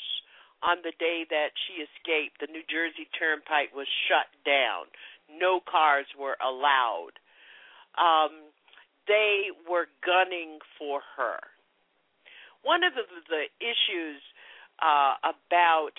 on 0.59 0.84
the 0.84 0.91
day 0.99 1.23
that 1.30 1.55
she 1.55 1.86
escaped. 1.88 2.43
The 2.43 2.51
New 2.51 2.65
Jersey 2.67 3.07
Turnpike 3.15 3.71
was 3.71 3.88
shut 4.09 4.27
down, 4.43 4.91
no 5.32 5.63
cars 5.63 6.07
were 6.17 6.36
allowed. 6.43 7.15
Um, 7.95 8.51
they 9.07 9.49
were 9.65 9.88
gunning 10.05 10.59
for 10.77 11.01
her. 11.17 11.39
One 12.61 12.84
of 12.84 12.93
the, 12.93 13.07
the 13.30 13.47
issues 13.63 14.21
uh, 14.84 15.15
about 15.23 15.95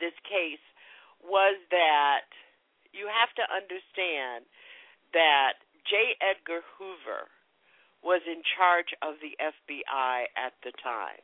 this 0.00 0.16
case 0.24 0.62
was 1.22 1.56
that 1.70 2.28
you 2.92 3.06
have 3.06 3.32
to 3.36 3.44
understand 3.48 4.48
that 5.12 5.60
J. 5.86 6.16
Edgar 6.20 6.62
Hoover 6.78 7.28
was 8.02 8.22
in 8.26 8.40
charge 8.56 8.96
of 9.02 9.20
the 9.20 9.36
FBI 9.36 10.30
at 10.36 10.56
the 10.64 10.72
time. 10.80 11.20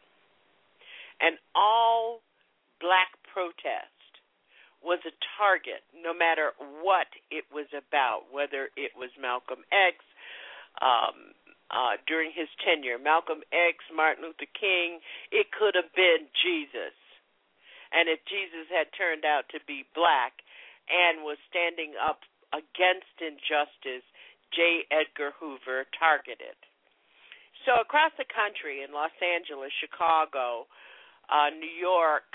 And 1.20 1.40
all 1.56 2.20
black 2.80 3.16
protest 3.32 3.96
was 4.84 5.00
a 5.08 5.14
target, 5.40 5.80
no 5.96 6.12
matter 6.12 6.52
what 6.84 7.08
it 7.32 7.48
was 7.48 7.66
about, 7.72 8.28
whether 8.30 8.68
it 8.76 8.92
was 8.92 9.08
Malcolm 9.16 9.64
X 9.72 9.96
um, 10.84 11.32
uh, 11.72 11.96
during 12.06 12.30
his 12.30 12.48
tenure, 12.60 13.00
Malcolm 13.00 13.40
X, 13.50 13.80
Martin 13.90 14.28
Luther 14.28 14.50
King, 14.52 15.00
it 15.32 15.48
could 15.50 15.74
have 15.74 15.90
been 15.96 16.28
Jesus 16.44 16.94
and 17.92 18.08
if 18.08 18.22
Jesus 18.26 18.66
had 18.70 18.90
turned 18.94 19.24
out 19.24 19.46
to 19.54 19.60
be 19.66 19.86
black 19.94 20.42
and 20.90 21.22
was 21.22 21.38
standing 21.50 21.94
up 21.98 22.22
against 22.54 23.14
injustice, 23.18 24.06
J. 24.54 24.86
Edgar 24.90 25.34
Hoover 25.38 25.86
targeted. 25.98 26.54
So 27.66 27.82
across 27.82 28.14
the 28.14 28.28
country, 28.30 28.86
in 28.86 28.94
Los 28.94 29.14
Angeles, 29.18 29.74
Chicago, 29.82 30.70
uh, 31.26 31.50
New 31.50 31.70
York, 31.70 32.30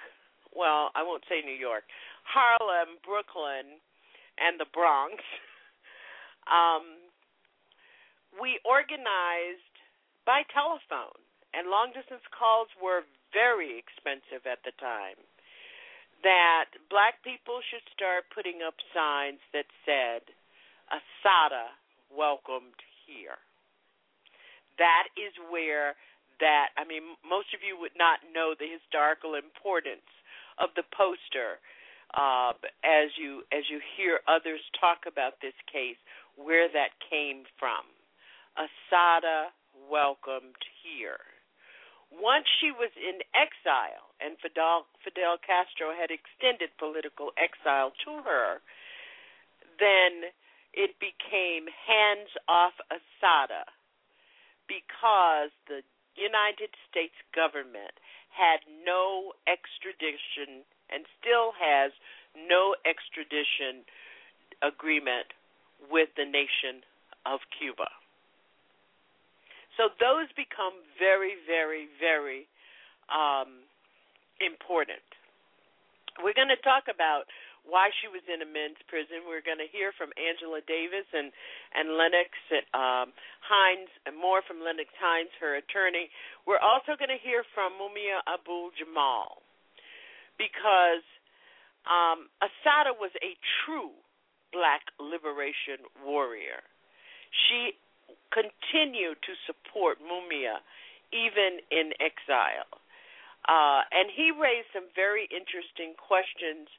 well, 0.52 0.92
I 0.92 1.04
won't 1.08 1.24
say 1.32 1.40
New 1.40 1.56
York, 1.56 1.88
Harlem, 2.28 3.00
Brooklyn, 3.08 3.80
and 4.36 4.60
the 4.60 4.68
Bronx, 4.76 5.16
um, 6.52 7.00
we 8.36 8.60
organized 8.68 9.76
by 10.28 10.44
telephone, 10.52 11.16
and 11.56 11.72
long 11.72 11.96
distance 11.96 12.24
calls 12.36 12.68
were 12.76 13.08
very 13.32 13.80
expensive 13.80 14.44
at 14.44 14.60
the 14.68 14.76
time 14.76 15.20
that 16.24 16.70
black 16.90 17.22
people 17.24 17.60
should 17.70 17.86
start 17.94 18.30
putting 18.34 18.62
up 18.66 18.78
signs 18.94 19.42
that 19.54 19.70
said, 19.86 20.22
Assata 20.90 21.74
welcomed 22.12 22.78
here. 23.08 23.40
That 24.78 25.10
is 25.18 25.34
where 25.50 25.96
that, 26.40 26.74
I 26.78 26.84
mean, 26.84 27.18
most 27.22 27.54
of 27.54 27.62
you 27.62 27.78
would 27.78 27.96
not 27.96 28.20
know 28.34 28.54
the 28.58 28.70
historical 28.70 29.38
importance 29.38 30.06
of 30.58 30.74
the 30.76 30.84
poster 30.92 31.62
uh, 32.12 32.52
as 32.84 33.08
you 33.16 33.48
as 33.56 33.64
you 33.72 33.80
hear 33.96 34.20
others 34.28 34.60
talk 34.76 35.08
about 35.08 35.40
this 35.40 35.56
case, 35.72 35.96
where 36.36 36.68
that 36.68 36.92
came 37.08 37.48
from. 37.56 37.88
Assata 38.60 39.56
welcomed 39.88 40.60
here. 40.84 41.24
Once 42.12 42.44
she 42.60 42.76
was 42.76 42.92
in 43.00 43.24
exile, 43.32 44.11
and 44.22 44.38
Fidel, 44.40 44.86
Fidel 45.04 45.42
Castro 45.42 45.92
had 45.92 46.14
extended 46.14 46.70
political 46.78 47.34
exile 47.36 47.92
to 48.06 48.22
her, 48.24 48.62
then 49.82 50.30
it 50.74 50.96
became 51.02 51.68
hands 51.68 52.30
off 52.48 52.78
Assata 52.88 53.66
because 54.70 55.52
the 55.68 55.84
United 56.16 56.72
States 56.88 57.18
government 57.36 57.98
had 58.32 58.64
no 58.86 59.34
extradition 59.50 60.64
and 60.88 61.04
still 61.20 61.52
has 61.60 61.92
no 62.38 62.76
extradition 62.88 63.84
agreement 64.64 65.36
with 65.90 66.10
the 66.16 66.24
nation 66.24 66.86
of 67.26 67.40
Cuba. 67.52 67.90
So 69.76 69.90
those 70.00 70.30
become 70.36 70.84
very, 71.00 71.36
very, 71.48 71.88
very 72.00 72.48
um, 73.10 73.66
important. 74.42 75.06
We're 76.20 76.36
going 76.36 76.52
to 76.52 76.60
talk 76.60 76.92
about 76.92 77.30
why 77.64 77.94
she 78.02 78.10
was 78.10 78.26
in 78.26 78.42
a 78.42 78.50
men's 78.50 78.82
prison. 78.90 79.24
We're 79.30 79.46
going 79.46 79.62
to 79.62 79.70
hear 79.70 79.94
from 79.94 80.10
Angela 80.18 80.66
Davis 80.66 81.06
and 81.14 81.30
and 81.78 81.94
Lennox 81.94 82.34
um, 82.74 83.14
Hinds, 83.46 83.92
and 84.10 84.18
more 84.18 84.42
from 84.42 84.66
Lennox 84.66 84.90
Hinds, 84.98 85.32
her 85.40 85.56
attorney. 85.56 86.10
We're 86.50 86.62
also 86.62 86.98
going 86.98 87.14
to 87.14 87.22
hear 87.22 87.46
from 87.54 87.78
Mumia 87.78 88.20
Abu 88.26 88.74
Jamal 88.76 89.46
because 90.42 91.06
um, 91.86 92.34
Assata 92.42 92.98
was 92.98 93.14
a 93.22 93.38
true 93.64 93.94
black 94.52 94.90
liberation 95.00 95.86
warrior. 96.02 96.66
She 97.48 97.78
continued 98.34 99.22
to 99.24 99.34
support 99.48 100.02
Mumia 100.02 100.60
even 101.12 101.60
in 101.72 101.92
exile. 102.00 102.68
Uh, 103.48 103.82
and 103.90 104.10
he 104.14 104.30
raised 104.30 104.70
some 104.74 104.90
very 104.94 105.26
interesting 105.34 105.98
questions 105.98 106.70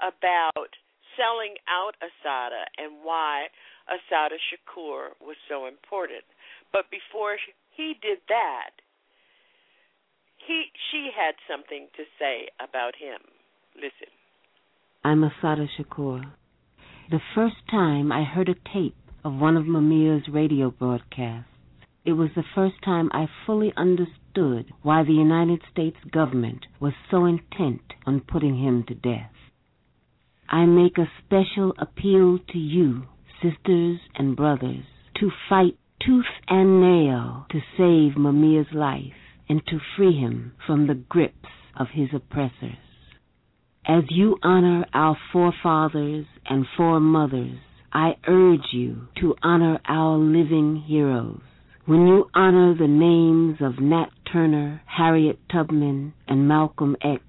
about 0.00 0.72
selling 1.16 1.56
out 1.68 1.96
Assata 2.00 2.64
and 2.76 3.02
why 3.02 3.48
Assata 3.88 4.36
Shakur 4.36 5.16
was 5.20 5.36
so 5.48 5.66
important. 5.66 6.24
But 6.72 6.90
before 6.90 7.36
he 7.74 7.96
did 8.00 8.18
that, 8.28 8.70
he 10.46 10.72
she 10.90 11.10
had 11.14 11.34
something 11.48 11.88
to 11.96 12.04
say 12.18 12.48
about 12.60 12.96
him. 12.96 13.20
Listen. 13.74 14.12
I'm 15.04 15.24
Assata 15.24 15.66
Shakur. 15.78 16.32
The 17.10 17.20
first 17.34 17.56
time 17.70 18.12
I 18.12 18.24
heard 18.24 18.48
a 18.48 18.54
tape 18.72 18.96
of 19.24 19.34
one 19.34 19.56
of 19.56 19.64
Mumia's 19.64 20.28
radio 20.32 20.70
broadcasts. 20.70 21.49
It 22.10 22.14
was 22.14 22.30
the 22.34 22.42
first 22.56 22.74
time 22.82 23.08
I 23.12 23.28
fully 23.46 23.72
understood 23.76 24.72
why 24.82 25.04
the 25.04 25.12
United 25.12 25.62
States 25.70 25.96
government 26.10 26.66
was 26.80 26.92
so 27.08 27.24
intent 27.24 27.82
on 28.04 28.22
putting 28.22 28.56
him 28.56 28.82
to 28.88 28.96
death. 28.96 29.30
I 30.48 30.66
make 30.66 30.98
a 30.98 31.08
special 31.24 31.72
appeal 31.78 32.40
to 32.40 32.58
you, 32.58 33.04
sisters 33.40 34.00
and 34.16 34.34
brothers, 34.34 34.82
to 35.20 35.30
fight 35.48 35.78
tooth 36.04 36.24
and 36.48 36.80
nail 36.80 37.46
to 37.50 37.60
save 37.78 38.18
Mumia's 38.18 38.72
life 38.72 39.14
and 39.48 39.64
to 39.68 39.78
free 39.96 40.18
him 40.18 40.54
from 40.66 40.88
the 40.88 40.96
grips 40.96 41.48
of 41.76 41.90
his 41.92 42.08
oppressors. 42.12 42.74
As 43.86 44.02
you 44.08 44.36
honor 44.42 44.84
our 44.92 45.16
forefathers 45.32 46.26
and 46.44 46.66
foremothers 46.76 47.60
I 47.92 48.16
urge 48.26 48.72
you 48.72 49.06
to 49.20 49.36
honor 49.44 49.78
our 49.86 50.18
living 50.18 50.74
heroes 50.74 51.42
when 51.86 52.06
you 52.06 52.28
honor 52.34 52.74
the 52.74 52.86
names 52.86 53.56
of 53.60 53.80
Nat 53.80 54.10
Turner, 54.30 54.82
Harriet 54.86 55.38
Tubman, 55.50 56.12
and 56.28 56.46
Malcolm 56.46 56.96
X, 57.02 57.22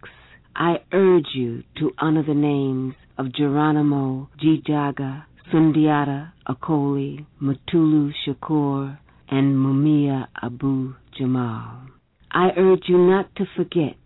I 0.55 0.77
urge 0.91 1.27
you 1.33 1.63
to 1.79 1.91
honor 1.97 2.23
the 2.23 2.33
names 2.33 2.95
of 3.17 3.33
Geronimo 3.33 4.29
ji-Jaga, 4.39 5.23
Sundiata 5.51 6.31
Acoli, 6.47 7.25
Mutulu 7.41 8.11
Shakur, 8.25 8.97
and 9.29 9.55
Mumia 9.55 10.27
Abu 10.41 10.95
Jamal. 11.17 11.87
I 12.29 12.49
urge 12.57 12.83
you 12.87 12.97
not 12.97 13.33
to 13.37 13.45
forget 13.55 13.97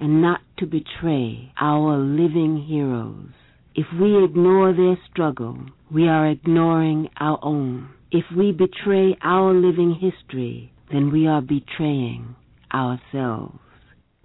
and 0.00 0.20
not 0.20 0.40
to 0.58 0.66
betray 0.66 1.52
our 1.58 1.96
living 1.96 2.62
heroes. 2.68 3.32
If 3.76 3.86
we 4.00 4.22
ignore 4.22 4.72
their 4.72 4.96
struggle, 5.10 5.58
we 5.90 6.06
are 6.06 6.28
ignoring 6.28 7.08
our 7.18 7.40
own. 7.42 7.88
If 8.12 8.24
we 8.36 8.52
betray 8.52 9.16
our 9.20 9.52
living 9.52 9.94
history, 10.00 10.72
then 10.92 11.10
we 11.10 11.26
are 11.26 11.42
betraying 11.42 12.36
ourselves. 12.72 13.58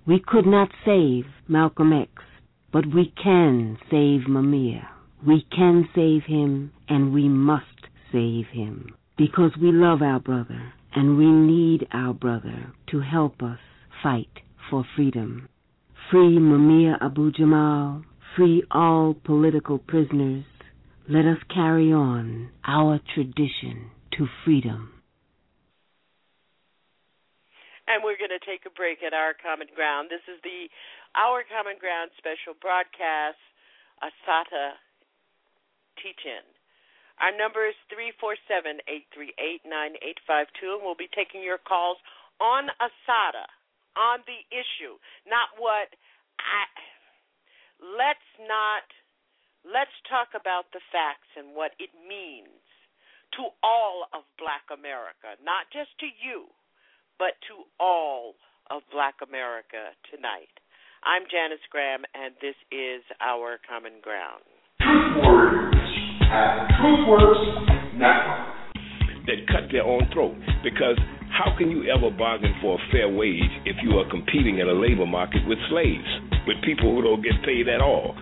We 0.06 0.20
could 0.20 0.46
not 0.46 0.70
save 0.86 1.26
Malcolm 1.48 1.94
X, 1.94 2.12
but 2.72 2.86
we 2.94 3.12
can 3.24 3.80
save 3.90 4.28
Mumia. 4.30 4.88
We 5.26 5.44
can 5.52 5.90
save 5.96 6.26
him, 6.26 6.72
and 6.88 7.12
we 7.12 7.28
must 7.28 7.88
save 8.12 8.46
him. 8.52 8.94
Because 9.18 9.52
we 9.60 9.72
love 9.72 10.04
our 10.04 10.20
brother, 10.20 10.74
and 10.94 11.18
we 11.18 11.26
need 11.26 11.88
our 11.92 12.14
brother 12.14 12.72
to 12.92 13.00
help 13.00 13.42
us 13.42 13.60
fight 14.04 14.30
for 14.70 14.86
freedom. 14.96 15.50
Free 16.12 16.38
Mumia 16.38 16.98
Abu 17.02 17.32
Jamal, 17.32 18.04
free 18.40 18.64
all 18.72 19.20
political 19.28 19.78
prisoners. 19.78 20.48
Let 21.12 21.28
us 21.28 21.44
carry 21.52 21.92
on 21.92 22.48
our 22.64 23.04
tradition 23.14 23.92
to 24.16 24.32
freedom. 24.46 24.96
And 27.84 28.00
we're 28.00 28.16
going 28.16 28.32
to 28.32 28.40
take 28.48 28.64
a 28.64 28.72
break 28.72 29.04
at 29.04 29.12
Our 29.12 29.36
Common 29.36 29.68
Ground. 29.76 30.08
This 30.08 30.24
is 30.32 30.40
the 30.48 30.72
Our 31.20 31.44
Common 31.52 31.76
Ground 31.84 32.16
special 32.16 32.56
broadcast, 32.64 33.44
Assata 34.00 34.80
Teach 36.00 36.24
In. 36.24 36.46
Our 37.20 37.36
number 37.36 37.68
is 37.68 37.76
347 37.92 38.88
838 38.88 39.68
9852, 39.68 40.80
and 40.80 40.82
we'll 40.88 40.96
be 40.96 41.12
taking 41.12 41.44
your 41.44 41.60
calls 41.60 42.00
on 42.40 42.72
Assata, 42.80 43.52
on 44.00 44.24
the 44.24 44.40
issue, 44.48 44.96
not 45.28 45.60
what 45.60 45.92
I. 46.40 46.64
Let's 47.80 48.28
not. 48.44 48.86
Let's 49.64 49.96
talk 50.08 50.36
about 50.36 50.72
the 50.72 50.84
facts 50.92 51.32
and 51.36 51.56
what 51.56 51.76
it 51.80 51.92
means 51.96 52.64
to 53.36 53.52
all 53.64 54.08
of 54.16 54.24
Black 54.40 54.68
America, 54.72 55.36
not 55.44 55.68
just 55.72 55.92
to 56.00 56.08
you, 56.08 56.48
but 57.20 57.36
to 57.52 57.68
all 57.80 58.36
of 58.72 58.84
Black 58.92 59.20
America 59.20 59.92
tonight. 60.12 60.52
I'm 61.04 61.28
Janice 61.32 61.64
Graham, 61.72 62.04
and 62.16 62.36
this 62.40 62.56
is 62.72 63.04
Our 63.20 63.60
Common 63.68 64.00
Ground. 64.04 64.44
Truth 64.80 65.24
Warriors 65.24 65.76
at 66.32 66.68
TruthWorks 66.80 68.00
Network. 68.00 68.60
that 69.28 69.40
cut 69.48 69.72
their 69.72 69.84
own 69.84 70.08
throat. 70.12 70.36
Because 70.64 70.98
how 71.32 71.56
can 71.58 71.72
you 71.72 71.88
ever 71.88 72.12
bargain 72.12 72.54
for 72.62 72.76
a 72.76 72.82
fair 72.92 73.08
wage 73.08 73.52
if 73.66 73.78
you 73.84 73.98
are 73.98 74.10
competing 74.10 74.60
in 74.60 74.68
a 74.68 74.74
labor 74.74 75.06
market 75.06 75.46
with 75.48 75.58
slaves, 75.70 76.10
with 76.48 76.58
people 76.64 76.94
who 76.96 77.02
don't 77.02 77.24
get 77.24 77.38
paid 77.46 77.70
at 77.70 77.82
all? 77.82 78.16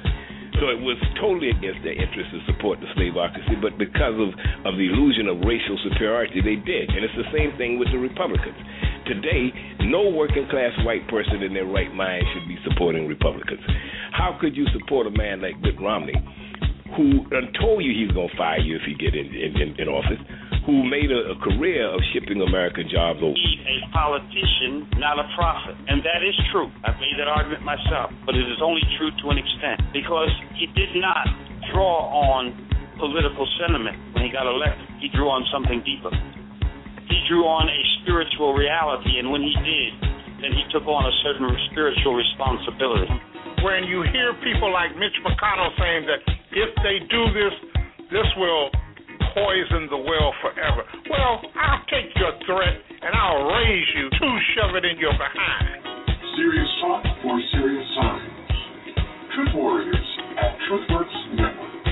So 0.57 0.73
it 0.73 0.81
was 0.81 0.97
totally 1.21 1.53
against 1.53 1.85
their 1.85 1.93
interest 1.93 2.33
to 2.33 2.41
support 2.49 2.81
the 2.81 2.89
slaveocracy, 2.97 3.61
but 3.61 3.77
because 3.77 4.17
of, 4.17 4.33
of 4.65 4.73
the 4.73 4.89
illusion 4.89 5.29
of 5.29 5.45
racial 5.45 5.77
superiority, 5.85 6.41
they 6.41 6.57
did. 6.57 6.89
And 6.89 7.05
it's 7.05 7.13
the 7.13 7.29
same 7.29 7.53
thing 7.61 7.77
with 7.77 7.93
the 7.93 8.01
Republicans. 8.01 8.57
Today, 9.05 9.53
no 9.85 10.09
working 10.09 10.49
class 10.49 10.73
white 10.81 11.05
person 11.13 11.45
in 11.45 11.53
their 11.53 11.69
right 11.69 11.93
mind 11.93 12.25
should 12.33 12.49
be 12.49 12.57
supporting 12.65 13.05
Republicans. 13.05 13.61
How 14.17 14.33
could 14.41 14.57
you 14.57 14.65
support 14.73 15.05
a 15.05 15.13
man 15.13 15.45
like 15.45 15.61
Mitt 15.61 15.77
Romney, 15.77 16.17
who 16.95 17.25
told 17.59 17.83
you 17.83 17.91
he's 17.91 18.11
going 18.15 18.29
to 18.29 18.37
fire 18.37 18.59
you 18.59 18.77
if 18.77 18.83
he 18.87 18.93
get 18.95 19.15
in, 19.15 19.27
in, 19.27 19.75
in, 19.75 19.87
office, 19.87 20.19
who 20.65 20.83
made 20.83 21.11
a, 21.11 21.33
a 21.33 21.37
career 21.43 21.87
of 21.87 21.99
shipping 22.13 22.41
American 22.41 22.87
jobs 22.87 23.19
over? 23.19 23.35
a 23.35 23.77
politician, 23.91 24.87
not 24.97 25.19
a 25.19 25.27
prophet. 25.35 25.75
And 25.87 25.99
that 26.03 26.23
is 26.23 26.35
true. 26.51 26.71
I've 26.87 26.99
made 26.99 27.15
that 27.19 27.27
argument 27.27 27.63
myself. 27.63 28.11
But 28.25 28.35
it 28.35 28.47
is 28.47 28.59
only 28.63 28.81
true 28.97 29.11
to 29.11 29.25
an 29.29 29.37
extent 29.37 29.83
because 29.91 30.31
he 30.55 30.67
did 30.71 30.95
not 30.95 31.27
draw 31.73 32.07
on 32.07 32.55
political 32.97 33.45
sentiment 33.61 33.95
when 34.13 34.25
he 34.25 34.31
got 34.31 34.47
elected. 34.47 34.87
He 34.99 35.09
drew 35.13 35.29
on 35.29 35.45
something 35.53 35.83
deeper. 35.85 36.11
He 37.07 37.19
drew 37.29 37.45
on 37.47 37.69
a 37.69 37.81
spiritual 38.03 38.51
reality, 38.55 39.19
and 39.19 39.31
when 39.31 39.41
he 39.41 39.53
did, 39.63 39.91
then 40.43 40.51
he 40.51 40.63
took 40.73 40.83
on 40.85 41.05
a 41.07 41.13
certain 41.23 41.47
spiritual 41.71 42.13
responsibility. 42.15 43.09
When 43.63 43.85
you 43.85 44.03
hear 44.13 44.33
people 44.45 44.71
like 44.71 44.95
Mitch 44.95 45.17
McConnell 45.25 45.73
saying 45.79 46.05
that 46.05 46.21
if 46.51 46.69
they 46.85 46.99
do 47.09 47.21
this, 47.33 47.53
this 48.11 48.29
will 48.37 48.69
poison 49.33 49.89
the 49.89 49.97
well 49.97 50.33
forever. 50.41 50.85
Well, 51.09 51.41
I'll 51.57 51.81
take 51.89 52.13
your 52.15 52.33
threat 52.45 52.77
and 53.01 53.15
I'll 53.15 53.49
raise 53.49 53.87
you 53.95 54.09
to 54.09 54.39
shove 54.55 54.75
it 54.75 54.85
in 54.85 54.99
your 54.99 55.11
behind. 55.13 55.83
Serious 56.37 56.69
talk 56.81 57.03
for 57.23 57.41
serious 57.51 57.87
times. 57.99 58.31
Truth 59.35 59.53
Warriors 59.55 60.07
at 60.37 60.57
TruthWorks 60.69 61.17
Network. 61.33 61.83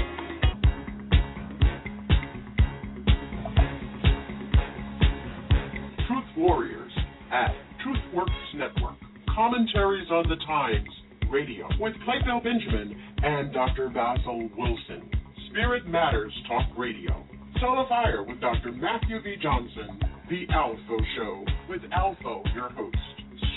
Truth 6.07 6.30
Warriors 6.38 6.91
at 7.32 7.51
TruthWorks 7.84 8.55
Network. 8.55 8.97
Commentaries 9.36 10.09
on 10.11 10.30
the 10.30 10.38
Times 10.45 10.89
Radio 11.32 11.68
with 11.80 11.94
Playthell 12.08 12.44
Benjamin 12.44 12.96
and 13.24 13.54
Dr. 13.54 13.90
Basil 13.90 14.50
Wilson. 14.58 15.10
Spirit 15.50 15.88
Matters 15.88 16.34
Talk 16.48 16.66
Radio. 16.78 17.26
Soul 17.60 17.82
of 17.82 17.88
Fire 17.90 18.24
with 18.24 18.40
Dr. 18.42 18.72
Matthew 18.72 19.22
V. 19.22 19.36
Johnson. 19.42 20.00
The 20.30 20.46
Alpha 20.54 20.98
Show 21.16 21.46
with 21.70 21.82
Alpha, 21.92 22.42
your 22.54 22.70
host. 22.70 22.98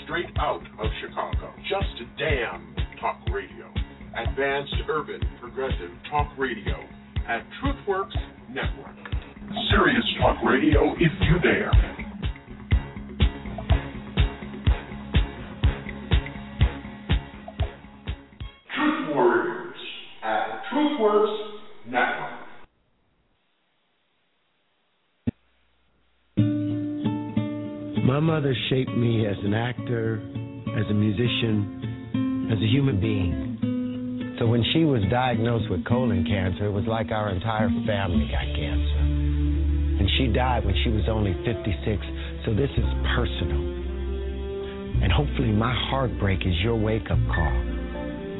Straight 0.03 0.29
out 0.37 0.61
of 0.79 0.87
Chicago. 1.01 1.53
Just 1.69 2.09
Damn 2.17 2.75
Talk 2.99 3.17
Radio. 3.33 3.67
Advanced 4.15 4.75
Urban 4.87 5.21
Progressive 5.41 5.91
Talk 6.09 6.31
Radio 6.37 6.75
at 7.27 7.43
TruthWorks 7.61 8.15
Network. 8.49 8.95
Serious 9.71 10.05
Talk 10.19 10.37
Radio 10.43 10.93
if 10.93 11.11
you 11.21 11.39
dare. 11.39 12.08
At 19.09 20.61
TruthWorks 20.71 21.37
Network. 21.87 22.39
My 28.05 28.19
mother 28.19 28.55
shaped 28.69 28.91
me 28.91 29.25
as 29.25 29.37
an 29.43 29.55
actor, 29.55 30.21
as 30.77 30.85
a 30.91 30.93
musician, 30.93 32.49
as 32.51 32.59
a 32.59 32.67
human 32.67 33.01
being. 33.01 34.35
So 34.37 34.45
when 34.45 34.63
she 34.73 34.85
was 34.85 35.01
diagnosed 35.09 35.71
with 35.71 35.83
colon 35.85 36.23
cancer, 36.25 36.67
it 36.67 36.71
was 36.71 36.85
like 36.85 37.11
our 37.11 37.31
entire 37.31 37.69
family 37.87 38.29
got 38.29 38.45
cancer. 38.55 38.99
And 39.99 40.09
she 40.19 40.27
died 40.27 40.65
when 40.65 40.75
she 40.83 40.91
was 40.91 41.03
only 41.09 41.33
56, 41.45 42.05
so 42.45 42.53
this 42.53 42.69
is 42.77 42.85
personal. 43.15 43.61
And 45.01 45.11
hopefully, 45.11 45.51
my 45.51 45.73
heartbreak 45.89 46.41
is 46.45 46.53
your 46.61 46.75
wake 46.75 47.09
up 47.09 47.17
call. 47.33 47.68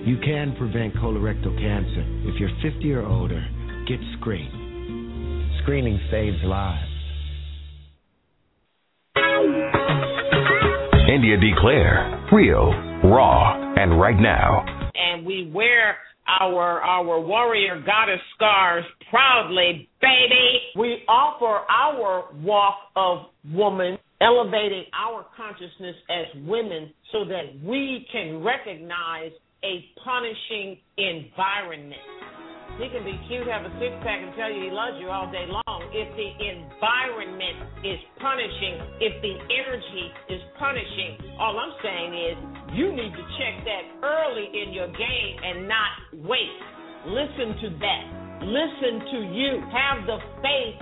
You 0.10 0.18
can 0.26 0.56
prevent 0.58 0.96
colorectal 0.96 1.56
cancer. 1.62 2.04
If 2.26 2.40
you're 2.40 2.50
50 2.64 2.92
or 2.94 3.04
older, 3.04 3.48
get 3.88 4.00
screened. 4.18 5.52
Screening 5.62 6.00
saves 6.10 6.44
lives. 6.44 6.90
India 11.14 11.38
Declare. 11.38 12.28
Real, 12.34 12.72
raw, 13.04 13.76
and 13.78 14.02
right 14.02 14.20
now. 14.20 14.66
and 14.96 15.24
we 15.24 15.52
wear 15.54 15.98
our 16.42 16.82
our 16.82 17.20
warrior 17.22 17.80
goddess 17.86 18.20
scars 18.36 18.86
proudly, 19.12 19.88
baby. 20.02 20.60
We 20.76 21.04
offer 21.08 21.68
our 21.70 22.34
walk 22.42 22.78
of 22.96 23.28
woman, 23.54 24.00
elevating 24.22 24.86
our 24.92 25.28
consciousness 25.38 25.96
as 26.10 26.26
women 26.48 26.92
so 27.12 27.26
that 27.26 27.64
we 27.64 28.08
can 28.12 28.44
recognize 28.44 29.34
a 29.64 29.86
punishing 30.04 30.78
environment. 30.98 32.02
He 32.80 32.88
can 32.88 33.04
be 33.04 33.18
cute, 33.28 33.44
have 33.48 33.66
a 33.68 33.74
six 33.82 33.92
pack, 34.06 34.24
and 34.24 34.32
tell 34.40 34.48
you 34.48 34.70
he 34.70 34.72
loves 34.72 34.96
you 35.02 35.10
all 35.10 35.28
day 35.32 35.44
long. 35.50 35.80
If 35.92 36.08
the 36.16 36.30
environment 36.48 37.84
is 37.84 38.00
punishing, 38.22 38.80
if 39.04 39.20
the 39.20 39.36
energy 39.36 40.06
is 40.32 40.42
punishing, 40.56 41.36
all 41.40 41.60
I'm 41.60 41.76
saying 41.84 42.12
is 42.16 42.36
you 42.78 42.88
need 42.96 43.12
to 43.12 43.26
check 43.36 43.66
that 43.68 43.84
early 44.06 44.48
in 44.54 44.72
your 44.72 44.88
game 44.88 45.36
and 45.44 45.68
not 45.68 45.92
wait. 46.24 46.56
Listen 47.08 47.58
to 47.64 47.70
that. 47.84 48.04
Listen 48.48 48.94
to 49.12 49.20
you. 49.28 49.60
Have 49.76 50.08
the 50.08 50.20
faith. 50.40 50.80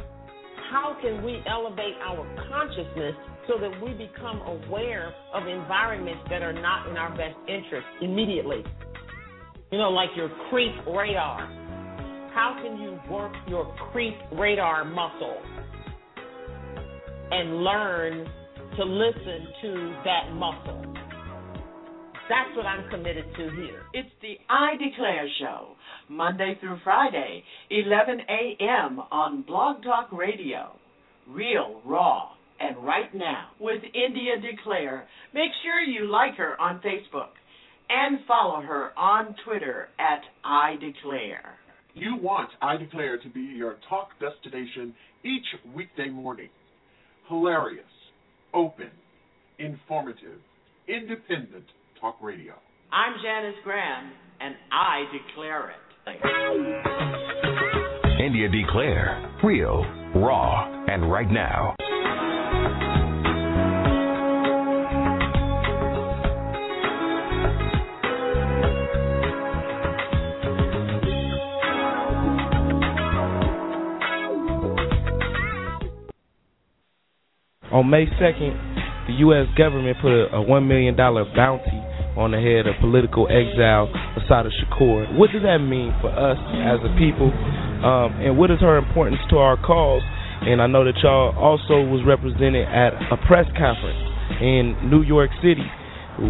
how 0.69 0.97
can 1.01 1.23
we 1.23 1.41
elevate 1.49 1.95
our 2.03 2.27
consciousness 2.51 3.15
so 3.47 3.57
that 3.59 3.71
we 3.81 3.93
become 3.93 4.41
aware 4.41 5.13
of 5.33 5.47
environments 5.47 6.23
that 6.29 6.41
are 6.41 6.53
not 6.53 6.89
in 6.89 6.97
our 6.97 7.09
best 7.11 7.37
interest 7.47 7.87
immediately? 8.01 8.63
You 9.71 9.77
know, 9.77 9.89
like 9.89 10.09
your 10.15 10.29
creep 10.49 10.73
radar. 10.85 11.47
How 12.33 12.59
can 12.61 12.79
you 12.79 12.99
work 13.09 13.33
your 13.47 13.73
creep 13.91 14.15
radar 14.33 14.85
muscle 14.85 15.37
and 17.31 17.63
learn 17.63 18.27
to 18.77 18.83
listen 18.83 19.47
to 19.61 19.95
that 20.05 20.33
muscle? 20.33 20.93
That's 22.29 22.55
what 22.57 22.65
I'm 22.65 22.89
committed 22.89 23.25
to 23.37 23.49
here. 23.55 23.83
It's 23.93 24.09
the 24.21 24.35
I 24.49 24.73
Declare 24.73 25.27
Show, 25.39 25.75
Monday 26.09 26.57
through 26.59 26.77
Friday, 26.83 27.43
11 27.69 28.19
a.m. 28.29 28.99
on 29.11 29.43
Blog 29.43 29.81
Talk 29.81 30.11
Radio. 30.11 30.77
Real, 31.27 31.81
raw, 31.85 32.31
and 32.59 32.77
right 32.83 33.13
now 33.13 33.49
with 33.59 33.81
India 33.83 34.35
Declare. 34.41 35.07
Make 35.33 35.51
sure 35.63 35.81
you 35.81 36.11
like 36.11 36.35
her 36.35 36.59
on 36.59 36.81
Facebook 36.81 37.31
and 37.89 38.19
follow 38.27 38.61
her 38.61 38.97
on 38.97 39.35
Twitter 39.45 39.89
at 39.99 40.21
I 40.43 40.75
Declare. 40.75 41.57
You 41.93 42.17
want 42.21 42.49
I 42.61 42.77
Declare 42.77 43.19
to 43.19 43.29
be 43.29 43.41
your 43.41 43.77
talk 43.89 44.09
destination 44.19 44.93
each 45.23 45.45
weekday 45.75 46.09
morning. 46.09 46.49
Hilarious, 47.27 47.85
open, 48.53 48.91
informative, 49.59 50.39
independent 50.87 51.65
talk 51.99 52.17
radio. 52.21 52.53
I'm 52.91 53.13
Janice 53.21 53.57
Graham, 53.63 54.11
and 54.39 54.55
I 54.71 55.03
declare 55.11 55.71
it. 55.71 55.77
India 58.23 58.47
Declare. 58.49 59.39
Real, 59.43 59.83
raw, 60.15 60.85
and 60.87 61.11
right 61.11 61.29
now. 61.29 61.75
On 77.77 77.85
May 77.87 78.07
2nd, 78.07 78.57
the 79.05 79.13
U.S. 79.29 79.45
government 79.55 79.97
put 80.01 80.09
a, 80.09 80.33
a 80.33 80.41
$1 80.41 80.67
million 80.67 80.95
bounty 80.95 81.77
on 82.17 82.33
the 82.33 82.41
head 82.41 82.65
of 82.65 82.73
political 82.81 83.29
exile 83.29 83.85
Assata 84.17 84.49
Shakur. 84.49 85.13
What 85.13 85.29
does 85.29 85.43
that 85.43 85.59
mean 85.61 85.93
for 86.01 86.09
us 86.09 86.41
as 86.65 86.81
a 86.81 86.89
people? 86.97 87.29
Um, 87.29 88.17
and 88.17 88.33
what 88.33 88.49
is 88.49 88.57
her 88.65 88.81
importance 88.81 89.21
to 89.29 89.37
our 89.37 89.61
cause? 89.61 90.01
And 90.41 90.61
I 90.61 90.67
know 90.67 90.85
that 90.85 90.95
y'all 91.01 91.33
also 91.35 91.81
was 91.81 92.05
represented 92.05 92.67
at 92.67 92.93
a 93.11 93.17
press 93.27 93.45
conference 93.57 93.99
in 94.41 94.89
New 94.89 95.01
York 95.01 95.31
City 95.41 95.65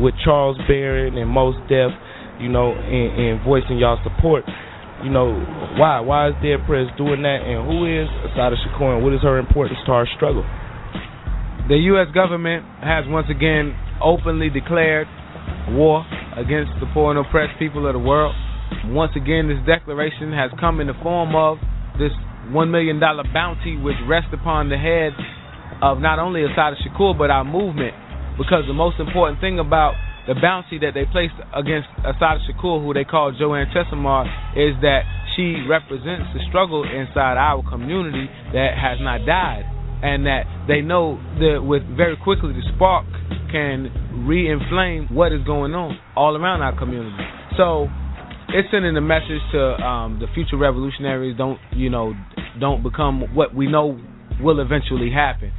with 0.01 0.13
Charles 0.23 0.57
Barron 0.67 1.17
and 1.17 1.29
Mos 1.29 1.55
Def, 1.67 1.91
you 2.39 2.49
know, 2.49 2.71
and, 2.71 3.09
and 3.19 3.33
voicing 3.43 3.77
y'all 3.77 3.99
support. 4.03 4.43
You 5.03 5.11
know, 5.11 5.29
why? 5.77 5.99
Why 6.01 6.29
is 6.29 6.35
Dead 6.41 6.65
Prez 6.65 6.87
doing 6.97 7.21
that? 7.21 7.45
And 7.45 7.61
who 7.69 7.85
is 7.85 8.09
Assata 8.25 8.57
Shakur 8.57 8.97
and 8.97 9.03
what 9.03 9.13
is 9.13 9.21
her 9.21 9.37
importance 9.37 9.77
to 9.85 9.91
our 9.91 10.07
struggle? 10.15 10.43
The 11.69 11.77
U.S. 11.93 12.07
government 12.15 12.65
has 12.81 13.05
once 13.05 13.27
again 13.29 13.77
openly 14.01 14.49
declared 14.49 15.05
war 15.69 16.05
against 16.35 16.71
the 16.79 16.87
poor 16.93 17.11
and 17.11 17.19
oppressed 17.19 17.59
people 17.59 17.85
of 17.85 17.93
the 17.93 17.99
world. 17.99 18.33
Once 18.85 19.11
again, 19.15 19.47
this 19.47 19.59
declaration 19.67 20.33
has 20.33 20.49
come 20.59 20.79
in 20.79 20.87
the 20.87 20.97
form 21.03 21.35
of 21.35 21.57
this 21.99 22.11
$1 22.49 22.71
million 22.71 22.99
bounty, 22.99 23.77
which 23.77 23.97
rests 24.07 24.29
upon 24.33 24.69
the 24.69 24.77
head 24.77 25.13
of 25.81 25.99
not 25.99 26.19
only 26.19 26.43
Assata 26.43 26.75
Shakur, 26.81 27.17
but 27.17 27.29
our 27.29 27.43
movement. 27.43 27.93
Because 28.37 28.63
the 28.67 28.73
most 28.73 28.99
important 28.99 29.41
thing 29.41 29.59
about 29.59 29.93
the 30.27 30.35
bounty 30.35 30.77
that 30.79 30.93
they 30.93 31.05
placed 31.05 31.35
against 31.55 31.87
Assata 32.03 32.39
Shakur, 32.45 32.83
who 32.83 32.93
they 32.93 33.03
call 33.05 33.31
Joanne 33.31 33.67
Chesimard, 33.73 34.27
is 34.55 34.75
that 34.81 35.01
she 35.35 35.63
represents 35.69 36.33
the 36.33 36.41
struggle 36.49 36.83
inside 36.83 37.37
our 37.37 37.63
community 37.69 38.27
that 38.53 38.73
has 38.75 38.97
not 38.99 39.25
died 39.25 39.65
and 40.03 40.25
that 40.25 40.45
they 40.67 40.81
know 40.81 41.17
that 41.39 41.61
with 41.63 41.81
very 41.95 42.17
quickly 42.17 42.53
the 42.53 42.61
spark 42.75 43.05
can 43.51 43.89
re-inflame 44.27 45.07
what 45.09 45.31
is 45.31 45.41
going 45.45 45.73
on 45.73 45.97
all 46.15 46.35
around 46.35 46.61
our 46.61 46.77
community. 46.77 47.17
So 47.55 47.87
it's 48.49 48.67
sending 48.71 48.95
a 48.95 49.01
message 49.01 49.41
to 49.53 49.61
um, 49.81 50.19
the 50.19 50.27
future 50.33 50.57
revolutionaries: 50.57 51.37
don't 51.37 51.59
you 51.73 51.89
know, 51.89 52.13
don't 52.59 52.83
become 52.83 53.33
what 53.35 53.53
we 53.55 53.67
know 53.67 53.99
will 54.41 54.59
eventually 54.59 55.11
happen. 55.11 55.51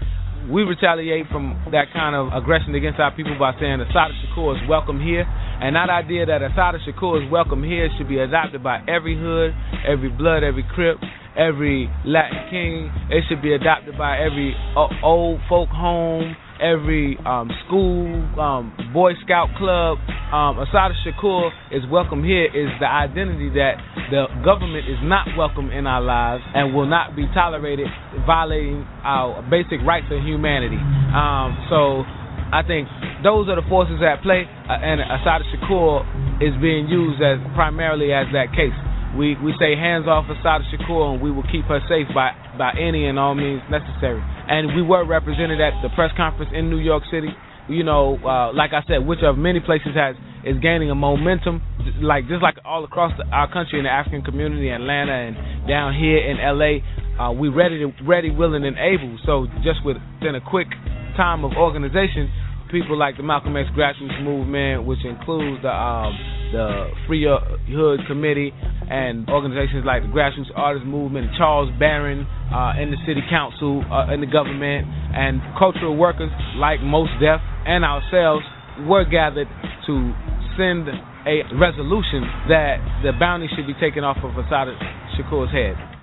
We 0.51 0.63
retaliate 0.63 1.27
from 1.29 1.61
that 1.73 1.93
kind 1.93 2.17
of 2.17 2.33
aggression 2.33 2.75
against 2.75 2.99
our 3.01 3.15
people 3.15 3.37
by 3.39 3.53
saying 3.61 3.81
Assata 3.81 4.15
Shakur 4.25 4.57
is 4.57 4.69
welcome 4.69 5.01
here, 5.01 5.27
and 5.29 5.77
that 5.77 5.91
idea 5.91 6.25
that 6.27 6.41
Assata 6.43 6.79
Shakur 6.87 7.25
is 7.25 7.31
welcome 7.31 7.63
here 7.63 7.89
should 7.99 8.09
be 8.09 8.19
adopted 8.19 8.63
by 8.63 8.81
every 8.89 9.19
hood, 9.19 9.53
every 9.87 10.09
blood, 10.09 10.43
every 10.45 10.65
crip, 10.75 10.97
every 11.37 11.91
Latin 12.07 12.49
king. 12.51 12.91
It 13.11 13.25
should 13.29 13.43
be 13.43 13.53
adopted 13.53 13.99
by 13.99 14.19
every 14.19 14.57
uh, 14.77 14.89
old 15.05 15.41
folk 15.49 15.69
home, 15.69 16.35
every 16.61 17.17
um, 17.25 17.51
school, 17.67 18.07
um, 18.39 18.75
Boy 18.93 19.13
Scout 19.25 19.49
club. 19.57 19.99
Um, 20.29 20.59
Assata 20.61 20.95
Shakur 21.07 21.51
is 21.73 21.83
welcome 21.91 22.23
here 22.23 22.45
is 22.45 22.69
the 22.81 22.87
identity 22.87 23.49
that 23.57 23.81
the 24.11 24.27
government 24.45 24.85
is 24.89 25.01
not 25.03 25.27
welcome 25.37 25.71
in 25.71 25.87
our 25.87 26.03
lives 26.03 26.45
and 26.55 26.75
will 26.75 26.89
not 26.89 27.17
be 27.17 27.25
tolerated 27.33 27.89
violating 28.27 28.85
our 29.05 29.41
basic 29.49 29.81
rights 29.87 30.07
of 30.13 30.21
humanity. 30.23 30.77
Um, 30.77 31.57
so 31.73 32.05
I 32.53 32.61
think 32.67 32.89
those 33.25 33.49
are 33.49 33.57
the 33.57 33.67
forces 33.69 34.01
at 34.05 34.23
play, 34.23 34.45
uh, 34.45 34.73
and 34.73 35.01
Assata 35.01 35.45
Shakur 35.53 36.05
is 36.41 36.55
being 36.61 36.89
used 36.89 37.21
as 37.21 37.41
primarily 37.55 38.13
as 38.13 38.27
that 38.33 38.53
case. 38.53 38.77
We 39.17 39.37
we 39.41 39.57
say 39.59 39.77
hands 39.77 40.07
off 40.07 40.29
Assata 40.29 40.65
Shakur, 40.69 41.15
and 41.15 41.23
we 41.23 41.31
will 41.33 41.47
keep 41.51 41.65
her 41.67 41.81
safe 41.89 42.09
by 42.15 42.37
by 42.57 42.77
any 42.77 43.07
and 43.09 43.19
all 43.19 43.35
means 43.35 43.63
necessary. 43.71 44.21
And 44.49 44.75
we 44.75 44.83
were 44.83 45.05
represented 45.07 45.61
at 45.61 45.77
the 45.83 45.89
press 45.95 46.11
conference 46.17 46.51
in 46.55 46.71
New 46.71 46.79
York 46.79 47.03
City. 47.11 47.29
You 47.69 47.85
know, 47.85 48.17
uh, 48.25 48.53
like 48.55 48.73
I 48.73 48.81
said, 48.89 49.07
which 49.07 49.21
of 49.23 49.37
many 49.37 49.61
places 49.61 49.93
has 49.95 50.17
is 50.45 50.57
gaining 50.63 50.91
a 50.91 50.95
momentum, 50.95 51.61
like 52.01 52.29
just 52.29 52.43
like 52.43 52.57
all 52.65 52.85
across 52.85 53.13
the, 53.19 53.27
our 53.29 53.53
country 53.53 53.79
in 53.79 53.85
the 53.85 53.93
African 53.93 54.23
community, 54.23 54.71
Atlanta 54.71 55.13
and 55.13 55.69
down 55.69 55.93
here 55.93 56.17
in 56.17 56.39
LA. 56.41 56.81
Uh, 57.21 57.33
we 57.33 57.49
ready 57.49 57.85
ready, 58.07 58.31
willing, 58.31 58.65
and 58.65 58.79
able. 58.79 59.19
So 59.27 59.47
just 59.63 59.85
within 59.85 60.35
a 60.35 60.41
quick 60.41 60.69
time 61.17 61.45
of 61.45 61.53
organization, 61.53 62.31
people 62.71 62.97
like 62.97 63.17
the 63.17 63.23
Malcolm 63.23 63.57
X 63.57 63.69
grassroots 63.77 64.23
movement, 64.23 64.87
which 64.87 65.05
includes 65.05 65.61
the 65.63 65.69
um, 65.69 66.17
the 66.53 66.91
Free 67.07 67.25
Hood 67.27 68.01
Committee 68.07 68.53
and 68.91 69.29
organizations 69.29 69.85
like 69.85 70.03
the 70.03 70.09
Grassroots 70.09 70.51
Artists 70.55 70.87
Movement, 70.87 71.31
Charles 71.37 71.71
Barron 71.79 72.27
uh, 72.53 72.81
in 72.81 72.91
the 72.91 72.97
City 73.07 73.21
Council, 73.29 73.85
uh, 73.91 74.13
in 74.13 74.21
the 74.21 74.27
government, 74.27 74.87
and 75.15 75.41
cultural 75.59 75.97
workers 75.97 76.31
like 76.57 76.81
Mos 76.81 77.09
Def 77.21 77.41
and 77.67 77.85
ourselves 77.85 78.45
were 78.87 79.05
gathered 79.05 79.49
to 79.87 80.13
send 80.57 80.89
a 81.27 81.43
resolution 81.55 82.25
that 82.49 82.79
the 83.03 83.13
bounty 83.19 83.49
should 83.55 83.67
be 83.67 83.75
taken 83.75 84.05
off 84.05 84.19
of 84.23 84.33
Assata 84.39 84.73
Shakur's 85.17 85.53
head. 85.53 85.98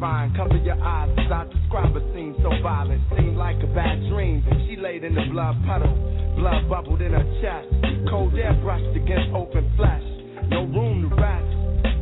Fine, 0.00 0.34
cover 0.34 0.56
your 0.56 0.80
eyes 0.82 1.10
as 1.18 1.30
I 1.30 1.44
describe 1.50 1.94
a 1.96 2.00
scene 2.14 2.34
so 2.42 2.50
violent. 2.62 3.02
Seemed 3.16 3.36
like 3.36 3.56
a 3.62 3.70
bad 3.74 3.98
dream. 4.08 4.44
She 4.66 4.76
laid 4.76 5.04
in 5.04 5.14
the 5.14 5.26
blood 5.30 5.56
puddle, 5.66 5.94
blood 6.36 6.68
bubbled 6.68 7.02
in 7.02 7.12
her 7.12 7.26
chest. 7.42 7.68
Cold 8.10 8.34
air 8.34 8.54
brushed 8.62 8.96
against 8.96 9.34
open 9.34 9.70
flesh. 9.76 10.02
No 10.48 10.64
room 10.64 11.10
to 11.10 11.14
rest. 11.16 11.50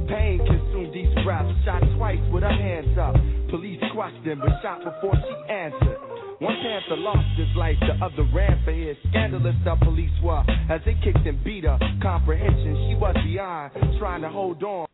Pain 0.09 0.39
consumed 0.47 0.95
these 0.95 1.13
breaths. 1.25 1.51
Shot 1.65 1.83
twice 1.97 2.23
with 2.33 2.43
her 2.43 2.53
hands 2.53 2.97
up. 2.99 3.15
Police 3.51 3.81
questioned, 3.95 4.41
but 4.41 4.55
shot 4.63 4.79
before 4.85 5.15
she 5.15 5.53
answered. 5.53 5.99
One 6.39 6.57
Panther 6.63 7.01
lost 7.01 7.25
his 7.39 7.49
life, 7.57 7.77
the 7.81 7.97
other 8.05 8.29
ran 8.35 8.63
for 8.65 8.73
his. 8.73 8.97
Scandalous 9.09 9.57
the 9.65 9.75
police 9.83 10.13
were 10.23 10.45
as 10.71 10.81
they 10.85 10.95
kicked 11.03 11.27
and 11.27 11.43
beat 11.43 11.65
her. 11.65 11.79
Comprehension, 12.03 12.91
she 12.91 12.95
was 12.95 13.17
beyond, 13.25 13.73
trying 13.99 14.23
to 14.23 14.29
hold 14.29 14.63
on. 14.63 14.87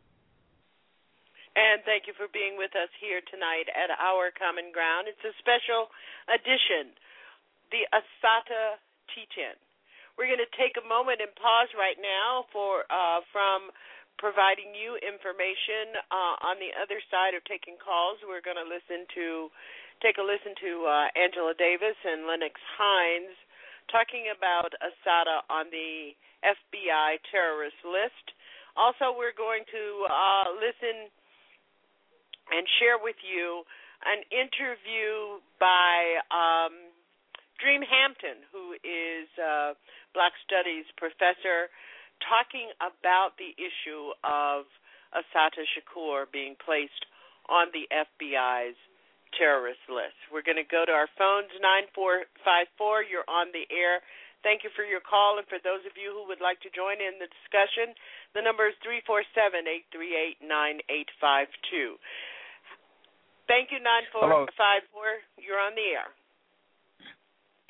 And 1.52 1.84
thank 1.84 2.08
you 2.08 2.16
for 2.16 2.32
being 2.32 2.56
with 2.56 2.72
us 2.72 2.88
here 2.96 3.20
tonight 3.28 3.68
at 3.76 3.92
Our 4.00 4.32
Common 4.32 4.72
Ground. 4.72 5.04
It's 5.04 5.20
a 5.20 5.36
special 5.36 5.92
edition, 6.24 6.96
the 7.68 7.84
Assata 7.92 8.80
Teach-In. 9.12 9.60
We're 10.16 10.32
going 10.32 10.40
to 10.40 10.56
take 10.56 10.80
a 10.80 10.86
moment 10.88 11.20
and 11.20 11.28
pause 11.36 11.68
right 11.76 12.00
now 12.00 12.48
for 12.56 12.88
uh, 12.88 13.20
from 13.36 13.68
providing 14.16 14.72
you 14.72 14.96
information. 15.04 15.92
Uh, 16.08 16.40
on 16.40 16.56
the 16.56 16.72
other 16.72 17.04
side 17.12 17.36
of 17.36 17.44
taking 17.44 17.76
calls, 17.76 18.16
we're 18.24 18.44
going 18.44 18.60
to 18.60 18.64
listen 18.64 19.04
to 19.12 19.52
take 20.00 20.16
a 20.16 20.24
listen 20.24 20.56
to 20.56 20.88
uh, 20.88 21.12
Angela 21.20 21.52
Davis 21.52 22.00
and 22.00 22.24
Lennox 22.24 22.56
Hinds 22.80 23.36
talking 23.92 24.32
about 24.32 24.72
Assata 24.80 25.44
on 25.52 25.68
the 25.68 26.16
FBI 26.40 27.20
terrorist 27.28 27.76
list. 27.84 28.32
Also, 28.72 29.12
we're 29.12 29.36
going 29.36 29.68
to 29.68 29.84
uh, 30.08 30.48
listen 30.56 31.12
and 32.50 32.66
share 32.80 32.98
with 32.98 33.18
you 33.22 33.62
an 34.02 34.26
interview 34.34 35.38
by 35.62 36.18
um, 36.34 36.74
Dream 37.62 37.86
Hampton, 37.86 38.42
who 38.50 38.74
is 38.82 39.30
a 39.38 39.78
Black 40.14 40.34
Studies 40.42 40.86
professor, 40.98 41.70
talking 42.26 42.74
about 42.82 43.38
the 43.38 43.54
issue 43.54 44.10
of 44.26 44.66
Assata 45.14 45.62
Shakur 45.70 46.26
being 46.32 46.58
placed 46.58 47.06
on 47.46 47.70
the 47.70 47.86
FBI's 47.90 48.78
terrorist 49.38 49.82
list. 49.88 50.18
We're 50.28 50.44
going 50.44 50.60
to 50.60 50.66
go 50.66 50.84
to 50.84 50.92
our 50.92 51.08
phones 51.16 51.52
9454. 51.62 53.08
You're 53.08 53.28
on 53.28 53.54
the 53.54 53.64
air. 53.72 54.02
Thank 54.42 54.66
you 54.66 54.74
for 54.74 54.82
your 54.82 54.98
call, 54.98 55.38
and 55.38 55.46
for 55.46 55.62
those 55.62 55.86
of 55.86 55.94
you 55.94 56.10
who 56.10 56.26
would 56.26 56.42
like 56.42 56.58
to 56.66 56.70
join 56.74 56.98
in 56.98 57.22
the 57.22 57.30
discussion, 57.30 57.94
the 58.34 58.42
number 58.42 58.66
is 58.66 58.74
347 58.82 59.30
838 59.94 60.42
9852. 60.42 61.94
Thank 63.48 63.70
you, 63.70 63.78
9454. 63.82 65.44
You're 65.44 65.60
on 65.60 65.72
the 65.74 65.88
air. 65.98 66.10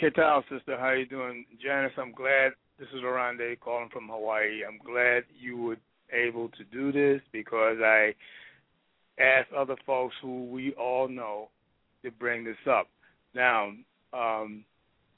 Ketal, 0.01 0.43
sister, 0.49 0.77
how 0.79 0.93
you 0.93 1.07
doing? 1.07 1.45
Janice, 1.63 1.93
I'm 1.97 2.13
glad. 2.13 2.53
This 2.79 2.89
is 2.95 3.03
Orande 3.03 3.59
calling 3.61 3.89
from 3.93 4.09
Hawaii. 4.09 4.63
I'm 4.67 4.79
glad 4.85 5.25
you 5.39 5.57
were 5.57 5.77
able 6.13 6.49
to 6.51 6.65
do 6.65 6.91
this 6.91 7.21
because 7.31 7.79
I 7.83 8.15
asked 9.21 9.53
other 9.53 9.77
folks 9.87 10.15
who 10.21 10.47
we 10.47 10.73
all 10.75 11.09
know 11.09 11.49
to 12.05 12.11
bring 12.11 12.45
this 12.45 12.57
up. 12.69 12.89
Now, 13.35 13.73
um, 14.13 14.65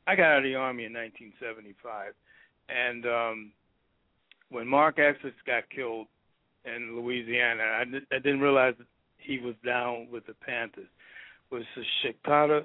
I 0.06 0.14
got 0.16 0.32
out 0.32 0.38
of 0.38 0.44
the 0.44 0.54
army 0.54 0.84
in 0.84 0.92
1975, 0.92 2.12
and 2.68 3.06
um, 3.06 3.52
when 4.50 4.68
Mark 4.68 4.98
Essex 4.98 5.34
got 5.46 5.64
killed 5.74 6.06
in 6.64 7.00
Louisiana, 7.00 7.62
I, 7.62 7.82
I 8.14 8.18
didn't 8.18 8.40
realize 8.40 8.74
that 8.78 8.86
he 9.24 9.38
was 9.38 9.54
down 9.64 10.08
with 10.12 10.26
the 10.26 10.34
Panthers. 10.34 10.88
Was 11.50 11.62
Shikata, 12.02 12.64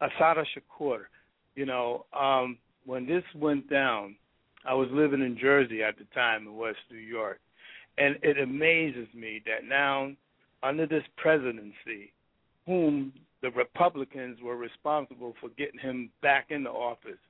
Assata 0.00 0.44
Shakur. 0.54 1.00
You 1.54 1.66
know, 1.66 2.06
um, 2.18 2.58
when 2.84 3.06
this 3.06 3.24
went 3.34 3.68
down, 3.70 4.16
I 4.66 4.74
was 4.74 4.88
living 4.90 5.20
in 5.20 5.38
Jersey 5.38 5.82
at 5.82 5.98
the 5.98 6.04
time 6.14 6.46
in 6.46 6.56
West 6.56 6.78
New 6.90 6.98
York, 6.98 7.38
and 7.98 8.16
it 8.22 8.38
amazes 8.38 9.08
me 9.14 9.42
that 9.46 9.68
now 9.68 10.10
under 10.62 10.86
this 10.86 11.02
presidency, 11.16 12.12
whom 12.66 13.12
the 13.42 13.50
Republicans 13.50 14.38
were 14.42 14.56
responsible 14.56 15.34
for 15.40 15.50
getting 15.50 15.78
him 15.78 16.10
back 16.22 16.46
into 16.48 16.70
office, 16.70 17.20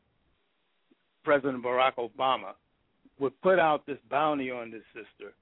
President 1.25 1.65
Barack 1.65 1.95
Obama, 1.97 2.53
would 3.19 3.39
put 3.43 3.59
out 3.59 3.85
this 3.87 3.99
bounty 4.11 4.51
on 4.51 4.71
this 4.71 4.85
sister. 4.95 5.33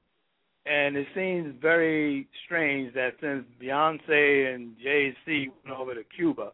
And 0.64 0.96
it 0.96 1.06
seems 1.14 1.54
very 1.60 2.28
strange 2.44 2.94
that 2.94 3.14
since 3.20 3.44
Beyonce 3.60 4.54
and 4.54 4.76
Jay 4.82 5.14
Z 5.26 5.50
went 5.64 5.76
over 5.76 5.94
to 5.94 6.04
Cuba, 6.16 6.52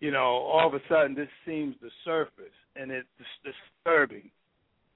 you 0.00 0.10
know, 0.10 0.20
all 0.20 0.66
of 0.66 0.74
a 0.74 0.80
sudden 0.88 1.14
this 1.14 1.28
seems 1.46 1.74
to 1.80 1.88
surface, 2.04 2.52
and 2.76 2.90
it's 2.90 3.08
disturbing 3.42 4.30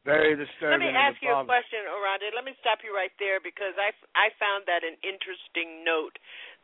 very 0.05 0.33
disturbing. 0.33 0.81
Let 0.81 0.97
me 0.97 0.97
ask 0.97 1.21
you 1.21 1.33
a 1.33 1.45
question, 1.45 1.85
Orande. 1.85 2.33
Let 2.33 2.45
me 2.45 2.57
stop 2.65 2.81
you 2.81 2.93
right 2.93 3.13
there 3.21 3.37
because 3.41 3.77
I, 3.77 3.93
I 4.17 4.33
found 4.41 4.65
that 4.65 4.81
an 4.81 4.97
interesting 5.05 5.85
note 5.85 6.17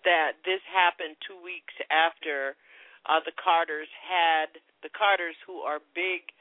that 0.09 0.41
this 0.49 0.63
happened 0.65 1.21
two 1.21 1.37
weeks 1.45 1.77
after 1.93 2.57
uh, 3.05 3.21
the 3.29 3.37
Carters 3.37 3.91
had 4.01 4.57
the 4.81 4.93
Carters, 4.93 5.37
who 5.45 5.61
are 5.61 5.85
big 5.93 6.33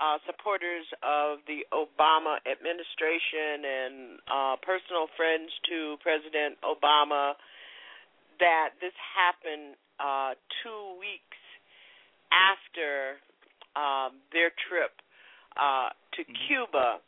uh, 0.00 0.18
supporters 0.24 0.88
of 1.04 1.44
the 1.44 1.64
Obama 1.72 2.40
administration 2.48 3.64
and 3.64 3.94
uh, 4.24 4.56
personal 4.64 5.08
friends 5.16 5.52
to 5.68 5.96
President 6.00 6.56
Obama, 6.64 7.34
that 8.40 8.74
this 8.80 8.96
happened 8.96 9.76
uh, 10.00 10.32
two 10.64 10.96
weeks 10.98 11.40
after 12.32 13.20
um, 13.76 14.16
their 14.32 14.50
trip 14.68 14.96
uh, 15.56 15.92
to 16.16 16.24
mm-hmm. 16.24 16.40
Cuba, 16.48 17.00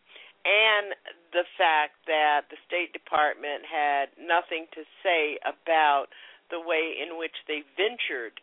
and 0.45 0.93
the 1.33 1.49
fact 1.57 1.97
that 2.05 2.53
the 2.53 2.61
State 2.69 2.93
Department 2.93 3.65
had 3.65 4.13
nothing 4.21 4.69
to 4.77 4.85
say 5.01 5.41
about 5.41 6.13
the 6.53 6.61
way 6.61 6.93
in 7.01 7.17
which 7.17 7.35
they 7.49 7.65
ventured 7.81 8.37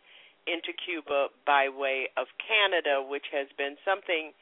into 0.48 0.74
Cuba 0.74 1.28
by 1.46 1.70
way 1.70 2.10
of 2.18 2.28
Canada, 2.42 3.02
which 3.02 3.30
has 3.32 3.48
been 3.58 3.78
something 3.86 4.34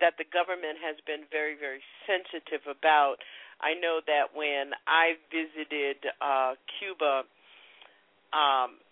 that 0.00 0.18
the 0.18 0.24
government 0.32 0.78
has 0.82 0.96
been 1.06 1.28
very, 1.30 1.54
very 1.54 1.82
sensitive 2.06 2.66
about. 2.66 3.22
I 3.60 3.74
know 3.78 4.00
that 4.06 4.34
when 4.34 4.74
I 4.86 5.14
visited 5.30 6.02
uh, 6.18 6.58
Cuba, 6.78 7.22
um, 8.34 8.82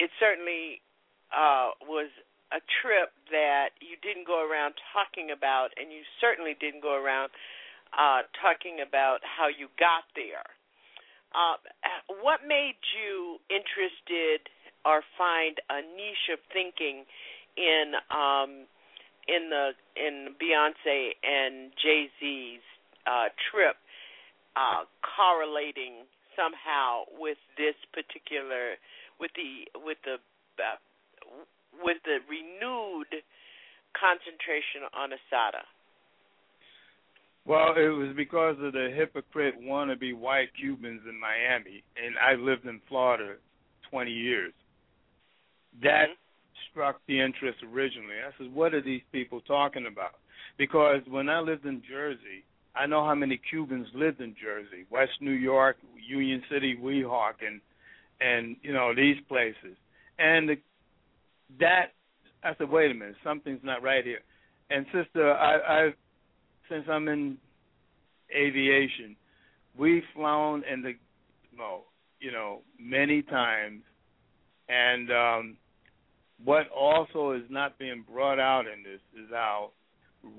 it 0.00 0.10
certainly 0.18 0.80
uh, 1.34 1.76
was 1.84 2.08
a 2.54 2.62
trip 2.80 3.12
that 3.30 3.76
you 3.82 3.98
didn't 4.00 4.26
go 4.26 4.40
around 4.40 4.74
talking 4.94 5.34
about, 5.34 5.74
and 5.76 5.92
you 5.92 6.06
certainly 6.22 6.56
didn't 6.58 6.80
go 6.80 6.94
around 6.94 7.30
uh, 7.92 8.22
talking 8.40 8.80
about 8.80 9.20
how 9.26 9.50
you 9.50 9.68
got 9.78 10.06
there. 10.14 10.46
Uh, 11.34 11.58
what 12.22 12.40
made 12.46 12.78
you 12.96 13.36
interested 13.50 14.46
or 14.86 15.02
find 15.18 15.58
a 15.68 15.82
niche 15.82 16.30
of 16.32 16.38
thinking 16.52 17.02
in 17.58 17.98
um, 18.14 18.70
in 19.26 19.50
the 19.50 19.74
in 19.98 20.38
Beyonce 20.38 21.18
and 21.26 21.72
Jay 21.82 22.06
Z's 22.20 22.62
uh, 23.06 23.34
trip 23.50 23.74
uh, 24.54 24.86
correlating 25.02 26.06
somehow 26.38 27.02
with 27.18 27.38
this 27.58 27.74
particular 27.90 28.78
with 29.18 29.32
the 29.34 29.66
with 29.82 29.98
the 30.04 30.22
uh, 30.62 30.78
with 31.82 31.98
the 32.04 32.22
renewed 32.30 33.10
concentration 33.98 34.86
on 34.94 35.10
Assata? 35.12 35.64
Well, 37.46 37.74
it 37.76 37.94
was 37.94 38.10
because 38.16 38.56
of 38.60 38.72
the 38.72 38.90
hypocrite 38.94 39.54
wannabe 39.62 40.18
white 40.18 40.50
Cubans 40.58 41.02
in 41.08 41.18
Miami, 41.18 41.84
and 41.94 42.16
I 42.18 42.34
lived 42.34 42.66
in 42.66 42.80
Florida 42.88 43.36
20 43.90 44.10
years. 44.10 44.52
That 45.82 46.06
struck 46.70 47.00
the 47.06 47.20
interest 47.20 47.58
originally. 47.72 48.16
I 48.26 48.30
said, 48.38 48.54
what 48.54 48.74
are 48.74 48.82
these 48.82 49.02
people 49.12 49.40
talking 49.42 49.86
about? 49.90 50.12
Because 50.58 51.00
when 51.08 51.28
I 51.28 51.40
lived 51.40 51.66
in 51.66 51.82
Jersey, 51.88 52.44
I 52.74 52.86
know 52.86 53.04
how 53.04 53.14
many 53.14 53.40
Cubans 53.50 53.88
lived 53.94 54.20
in 54.20 54.34
Jersey, 54.40 54.84
West 54.90 55.12
New 55.20 55.32
York, 55.32 55.76
Union 56.06 56.42
City, 56.50 56.76
Weehawken, 56.80 57.60
and 58.20 58.56
you 58.62 58.72
know 58.72 58.94
these 58.94 59.16
places. 59.28 59.76
And 60.18 60.50
that 61.58 61.92
I 62.42 62.54
said, 62.56 62.70
wait 62.70 62.90
a 62.90 62.94
minute, 62.94 63.16
something's 63.24 63.60
not 63.62 63.82
right 63.82 64.04
here. 64.04 64.20
And 64.70 64.86
sister, 64.92 65.32
I, 65.32 65.56
I 65.56 65.90
since 66.68 66.84
I'm 66.90 67.08
in 67.08 67.38
aviation, 68.34 69.16
we've 69.78 70.02
flown 70.14 70.62
in 70.70 70.82
the 70.82 70.92
no, 71.56 71.82
you 72.20 72.30
know, 72.32 72.60
many 72.78 73.22
times, 73.22 73.82
and 74.68 75.10
um, 75.10 75.56
what 76.44 76.68
also 76.70 77.32
is 77.32 77.42
not 77.48 77.78
being 77.78 78.04
brought 78.10 78.38
out 78.38 78.64
in 78.66 78.82
this 78.82 79.00
is 79.14 79.30
how 79.30 79.70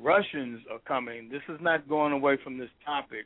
Russians 0.02 0.62
are 0.72 0.80
coming. 0.88 1.30
This 1.30 1.42
is 1.50 1.60
not 1.62 1.88
going 1.88 2.14
away 2.14 2.38
from 2.44 2.58
this 2.58 2.70
topic 2.86 3.26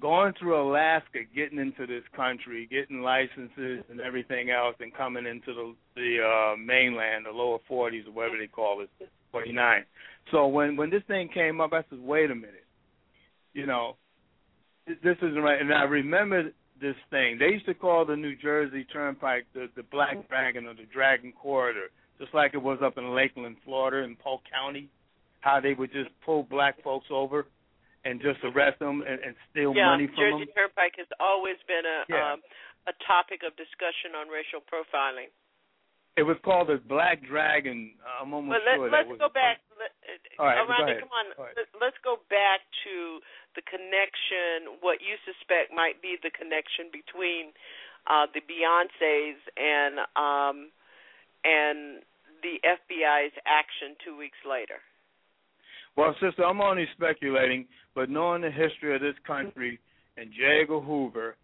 going 0.00 0.32
through 0.38 0.60
Alaska, 0.60 1.20
getting 1.34 1.58
into 1.58 1.86
this 1.86 2.02
country, 2.16 2.68
getting 2.70 3.00
licenses 3.00 3.84
and 3.90 4.00
everything 4.00 4.50
else, 4.50 4.74
and 4.80 4.94
coming 4.94 5.26
into 5.26 5.54
the 5.54 5.74
the 5.94 6.18
uh, 6.22 6.56
mainland, 6.56 7.26
the 7.26 7.30
lower 7.30 7.58
40s 7.70 8.06
or 8.06 8.12
whatever 8.12 8.36
they 8.38 8.46
call 8.46 8.82
it, 8.82 8.90
49. 9.32 9.84
So 10.32 10.46
when 10.46 10.76
when 10.76 10.90
this 10.90 11.02
thing 11.06 11.28
came 11.32 11.60
up, 11.60 11.72
I 11.72 11.84
said, 11.90 12.00
wait 12.00 12.30
a 12.30 12.34
minute, 12.34 12.66
you 13.52 13.66
know, 13.66 13.96
this 14.86 15.16
isn't 15.18 15.42
right. 15.42 15.60
And 15.60 15.72
I 15.72 15.84
remember 15.84 16.50
this 16.80 16.96
thing. 17.10 17.38
They 17.38 17.46
used 17.46 17.66
to 17.66 17.74
call 17.74 18.04
the 18.04 18.16
New 18.16 18.36
Jersey 18.36 18.84
Turnpike 18.92 19.46
the 19.54 19.68
the 19.76 19.82
Black 19.82 20.28
Dragon 20.28 20.66
or 20.66 20.74
the 20.74 20.86
Dragon 20.92 21.32
Corridor, 21.32 21.90
just 22.18 22.34
like 22.34 22.54
it 22.54 22.62
was 22.62 22.78
up 22.82 22.98
in 22.98 23.14
Lakeland, 23.14 23.56
Florida, 23.64 24.04
in 24.04 24.16
Polk 24.16 24.42
County, 24.50 24.88
how 25.40 25.60
they 25.60 25.74
would 25.74 25.92
just 25.92 26.10
pull 26.24 26.42
black 26.42 26.82
folks 26.82 27.06
over 27.10 27.46
and 28.04 28.20
just 28.20 28.38
arrest 28.44 28.78
them 28.78 29.02
and, 29.06 29.20
and 29.20 29.34
steal 29.50 29.72
yeah, 29.74 29.90
money 29.90 30.06
from 30.06 30.16
Jersey 30.16 30.44
them? 30.44 30.54
Turnpike 30.54 30.94
has 30.98 31.08
always 31.20 31.56
been 31.66 31.84
a 31.84 31.98
yeah. 32.08 32.32
um, 32.34 32.40
a 32.86 32.92
topic 33.08 33.40
of 33.46 33.56
discussion 33.56 34.12
on 34.12 34.28
racial 34.28 34.60
profiling. 34.60 35.32
It 36.14 36.22
was 36.22 36.38
called 36.46 36.70
the 36.70 36.78
Black 36.78 37.26
Dragon. 37.26 37.90
I'm 38.06 38.30
almost 38.30 38.54
but 38.54 38.62
let, 38.62 38.78
sure 38.78 38.86
let's 38.86 39.10
that 39.10 39.10
was 39.10 39.18
go 39.18 39.30
back. 39.34 39.58
Let, 39.74 39.90
All 40.38 40.46
right, 40.46 40.62
go 40.62 41.02
come 41.02 41.10
on. 41.10 41.26
Go 41.34 41.42
ahead. 41.42 41.66
Let's 41.74 41.98
go 42.06 42.22
back 42.30 42.62
to 42.86 43.18
the 43.58 43.62
connection, 43.66 44.78
what 44.78 45.02
you 45.02 45.18
suspect 45.26 45.74
might 45.74 45.98
be 46.02 46.14
the 46.22 46.30
connection 46.30 46.90
between 46.94 47.50
uh, 48.06 48.26
the 48.30 48.42
Beyonces 48.46 49.38
and 49.58 50.06
um, 50.14 50.70
and 51.42 52.02
the 52.44 52.60
FBI's 52.62 53.32
action 53.46 53.96
two 54.04 54.16
weeks 54.16 54.38
later? 54.48 54.78
Well, 55.96 56.14
sister, 56.20 56.44
I'm 56.44 56.60
only 56.60 56.86
speculating, 56.94 57.66
but 57.94 58.10
knowing 58.10 58.42
the 58.42 58.50
history 58.50 58.94
of 58.94 59.00
this 59.00 59.14
country 59.26 59.78
and 60.16 60.30
J. 60.30 60.62
Edgar 60.62 60.80
Hoover, 60.80 61.36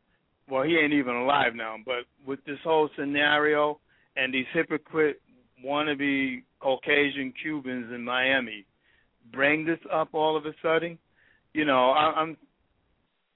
well, 0.49 0.65
he 0.65 0.77
ain't 0.77 0.93
even 0.93 1.15
alive 1.15 1.55
now, 1.55 1.77
but 1.87 2.05
with 2.27 2.45
this 2.45 2.59
whole 2.65 2.91
scenario 2.99 3.79
and 4.17 4.33
these 4.33 4.47
hypocrite 4.53 5.21
wannabe 5.65 6.43
Caucasian 6.61 7.33
Cubans 7.43 7.93
in 7.93 8.05
Miami 8.05 8.67
bring 9.33 9.65
this 9.65 9.79
up 9.93 10.09
all 10.13 10.37
of 10.37 10.47
a 10.47 10.53
sudden, 10.63 10.99
you 11.53 11.65
know, 11.65 11.91
I, 11.91 12.13
I'm 12.17 12.37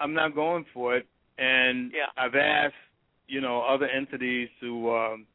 I'm 0.00 0.14
not 0.14 0.34
going 0.34 0.64
for 0.74 0.96
it, 0.96 1.06
and 1.38 1.92
yeah. 1.92 2.10
I've 2.16 2.34
asked, 2.34 2.74
you 3.28 3.40
know, 3.40 3.62
other 3.62 3.86
entities 3.86 4.48
to 4.60 4.90
um, 4.90 5.26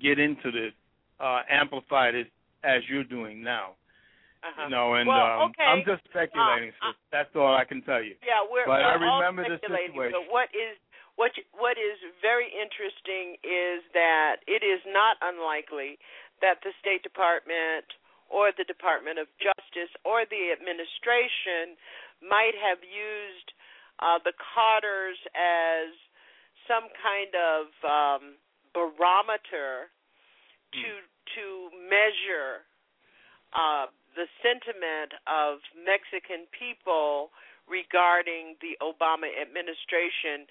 get 0.00 0.18
into 0.18 0.50
this, 0.50 0.72
uh, 1.20 1.40
amplify 1.50 2.12
this 2.12 2.26
as 2.62 2.82
you're 2.88 3.04
doing 3.04 3.42
now. 3.42 3.74
Uh-huh. 4.44 4.68
You 4.68 4.70
know, 4.76 4.94
and 4.94 5.08
well, 5.08 5.40
um, 5.40 5.50
okay. 5.50 5.64
I'm 5.64 5.80
just 5.88 6.04
speculating. 6.04 6.68
Uh, 6.84 6.92
sis. 6.92 6.96
That's 7.10 7.32
all 7.34 7.56
I 7.56 7.64
can 7.64 7.80
tell 7.82 8.02
you. 8.02 8.12
Yeah, 8.20 8.44
we're, 8.44 8.68
but 8.68 8.84
we're 8.84 8.84
I 8.84 8.94
remember 9.00 9.42
all 9.42 9.48
the 9.48 9.56
speculating. 9.56 9.96
situation. 9.96 10.20
But 10.20 10.28
what 10.28 10.48
is 10.52 10.76
what 11.16 11.32
what 11.54 11.78
is 11.78 11.98
very 12.22 12.50
interesting 12.50 13.38
is 13.46 13.86
that 13.94 14.42
it 14.46 14.66
is 14.66 14.82
not 14.86 15.16
unlikely 15.22 15.98
that 16.42 16.58
the 16.66 16.74
State 16.82 17.02
Department 17.02 17.86
or 18.26 18.50
the 18.50 18.66
Department 18.66 19.18
of 19.18 19.30
Justice 19.38 19.92
or 20.02 20.26
the 20.26 20.50
administration 20.50 21.78
might 22.18 22.56
have 22.58 22.82
used 22.82 23.48
uh, 24.02 24.18
the 24.26 24.34
Carters 24.34 25.18
as 25.38 25.94
some 26.66 26.90
kind 26.98 27.30
of 27.36 27.62
um, 27.86 28.24
barometer 28.74 29.92
to 30.74 30.90
to 31.38 31.70
measure 31.86 32.66
uh, 33.54 33.86
the 34.18 34.26
sentiment 34.42 35.14
of 35.30 35.62
Mexican 35.78 36.50
people 36.50 37.30
regarding 37.70 38.58
the 38.60 38.76
Obama 38.82 39.30
administration 39.30 40.44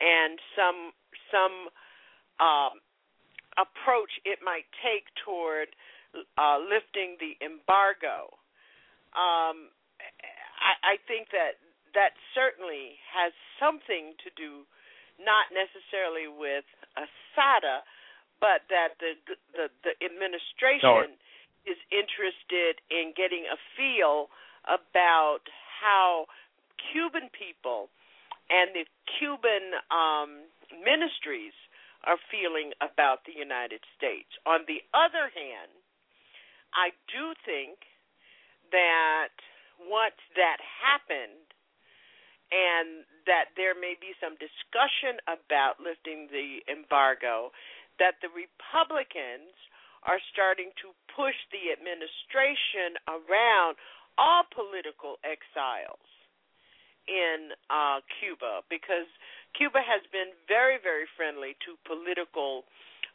and 0.00 0.38
some 0.56 0.92
some 1.32 1.56
um, 2.40 2.80
approach 3.56 4.12
it 4.24 4.40
might 4.44 4.68
take 4.84 5.08
toward 5.24 5.72
uh, 6.36 6.58
lifting 6.60 7.16
the 7.20 7.36
embargo. 7.44 8.32
Um, 9.16 9.72
I, 10.60 10.96
I 10.96 11.02
think 11.08 11.32
that 11.32 11.56
that 11.96 12.12
certainly 12.36 13.00
has 13.08 13.32
something 13.56 14.12
to 14.20 14.28
do, 14.36 14.68
not 15.16 15.48
necessarily 15.48 16.28
with 16.28 16.68
Assata, 17.00 17.80
but 18.40 18.68
that 18.68 19.00
the 19.00 19.16
the, 19.56 19.72
the 19.80 19.94
administration 20.04 21.16
No. 21.16 21.72
is 21.72 21.80
interested 21.88 22.84
in 22.92 23.16
getting 23.16 23.48
a 23.48 23.56
feel 23.72 24.28
about 24.68 25.48
how 25.80 26.26
Cuban 26.92 27.32
people 27.32 27.88
and 28.50 28.70
the 28.74 28.86
Cuban 29.18 29.74
um, 29.90 30.46
ministries 30.84 31.54
are 32.06 32.18
feeling 32.30 32.70
about 32.78 33.26
the 33.26 33.34
United 33.34 33.82
States. 33.98 34.30
On 34.46 34.62
the 34.70 34.82
other 34.94 35.26
hand, 35.34 35.72
I 36.70 36.94
do 37.10 37.34
think 37.42 37.82
that 38.70 39.34
once 39.82 40.18
that 40.38 40.58
happened, 40.62 41.46
and 42.54 43.02
that 43.26 43.50
there 43.58 43.74
may 43.74 43.98
be 43.98 44.14
some 44.22 44.38
discussion 44.38 45.18
about 45.26 45.82
lifting 45.82 46.30
the 46.30 46.62
embargo, 46.70 47.50
that 47.98 48.22
the 48.22 48.30
Republicans 48.30 49.50
are 50.06 50.22
starting 50.30 50.70
to 50.78 50.94
push 51.10 51.34
the 51.50 51.74
administration 51.74 52.94
around 53.10 53.74
all 54.14 54.46
political 54.54 55.18
exiles 55.26 56.15
in 57.08 57.54
uh, 57.70 58.00
Cuba 58.20 58.62
because 58.68 59.06
Cuba 59.54 59.80
has 59.80 60.02
been 60.12 60.34
very, 60.46 60.76
very 60.82 61.06
friendly 61.16 61.56
to 61.64 61.78
political 61.86 62.64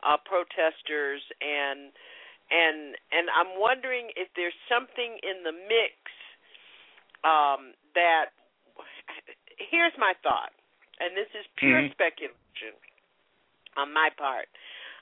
uh, 0.03 0.17
protesters 0.17 1.21
and 1.39 1.91
and 2.51 2.97
and 3.11 3.31
I'm 3.31 3.59
wondering 3.59 4.11
if 4.19 4.27
there's 4.35 4.57
something 4.67 5.19
in 5.23 5.43
the 5.43 5.53
mix 5.53 5.95
um, 7.23 7.77
that 7.95 8.33
here's 9.55 9.93
my 9.97 10.13
thought, 10.23 10.51
and 10.99 11.15
this 11.15 11.29
is 11.37 11.45
pure 11.55 11.81
Mhm. 11.81 11.91
speculation 11.91 12.75
on 13.77 13.93
my 13.93 14.09
part. 14.09 14.49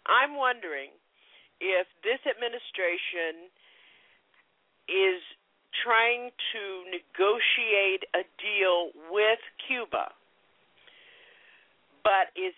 I'm 0.05 0.35
wondering 0.35 0.91
if 1.59 1.87
this 2.03 2.19
administration 2.27 3.49
is 4.87 5.21
trying 5.71 6.31
to 6.53 6.61
negotiate 6.89 8.03
a 8.15 8.25
deal 8.41 8.91
with 9.11 9.39
Cuba, 9.67 10.11
but 12.03 12.33
is 12.33 12.55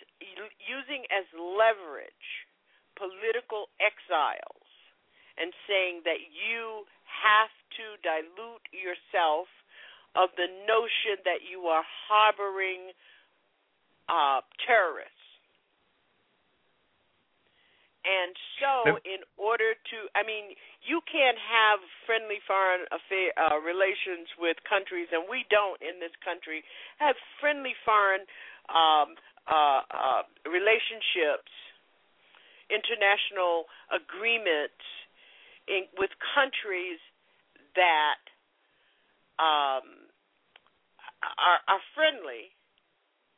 using 0.64 1.04
as 1.12 1.28
leverage 1.36 2.28
political 2.96 3.68
exiles 3.82 4.70
and 5.38 5.52
saying 5.68 6.06
that 6.06 6.22
you 6.30 6.86
have 7.08 7.52
to 7.78 7.98
dilute 8.04 8.66
yourself 8.72 9.48
of 10.16 10.30
the 10.36 10.48
notion 10.68 11.18
that 11.24 11.44
you 11.48 11.72
are 11.72 11.84
harboring 11.88 12.92
uh, 14.12 14.44
terrorists. 14.68 15.21
And 18.02 18.34
so, 18.58 18.98
in 19.06 19.22
order 19.38 19.78
to, 19.78 19.98
I 20.18 20.26
mean, 20.26 20.58
you 20.82 21.06
can't 21.06 21.38
have 21.38 21.78
friendly 22.10 22.42
foreign 22.50 22.90
affair 22.90 23.30
uh, 23.38 23.62
relations 23.62 24.26
with 24.42 24.58
countries, 24.66 25.06
and 25.14 25.30
we 25.30 25.46
don't 25.54 25.78
in 25.86 26.02
this 26.02 26.14
country 26.26 26.66
have 26.98 27.14
friendly 27.38 27.78
foreign 27.86 28.26
um, 28.74 29.14
uh, 29.46 29.86
uh, 29.94 30.22
relationships, 30.50 31.54
international 32.74 33.70
agreements 33.94 34.82
in, 35.70 35.86
with 36.02 36.10
countries 36.34 36.98
that 37.78 38.22
um, 39.38 40.10
are, 41.38 41.62
are 41.70 41.84
friendly 41.94 42.50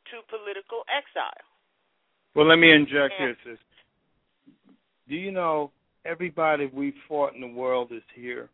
to 0.08 0.24
political 0.32 0.88
exile. 0.88 1.44
Well, 2.32 2.48
let 2.48 2.64
me 2.64 2.72
inject 2.72 3.20
And- 3.20 3.36
here, 3.36 3.38
sis. 3.44 3.60
Do 5.10 5.16
you 5.16 5.32
know 5.32 5.72
everybody 6.06 6.68
we 6.74 6.94
fought 7.08 7.34
in 7.36 7.42
the 7.42 7.48
world 7.48 7.92
is 7.92 8.04
here? 8.16 8.50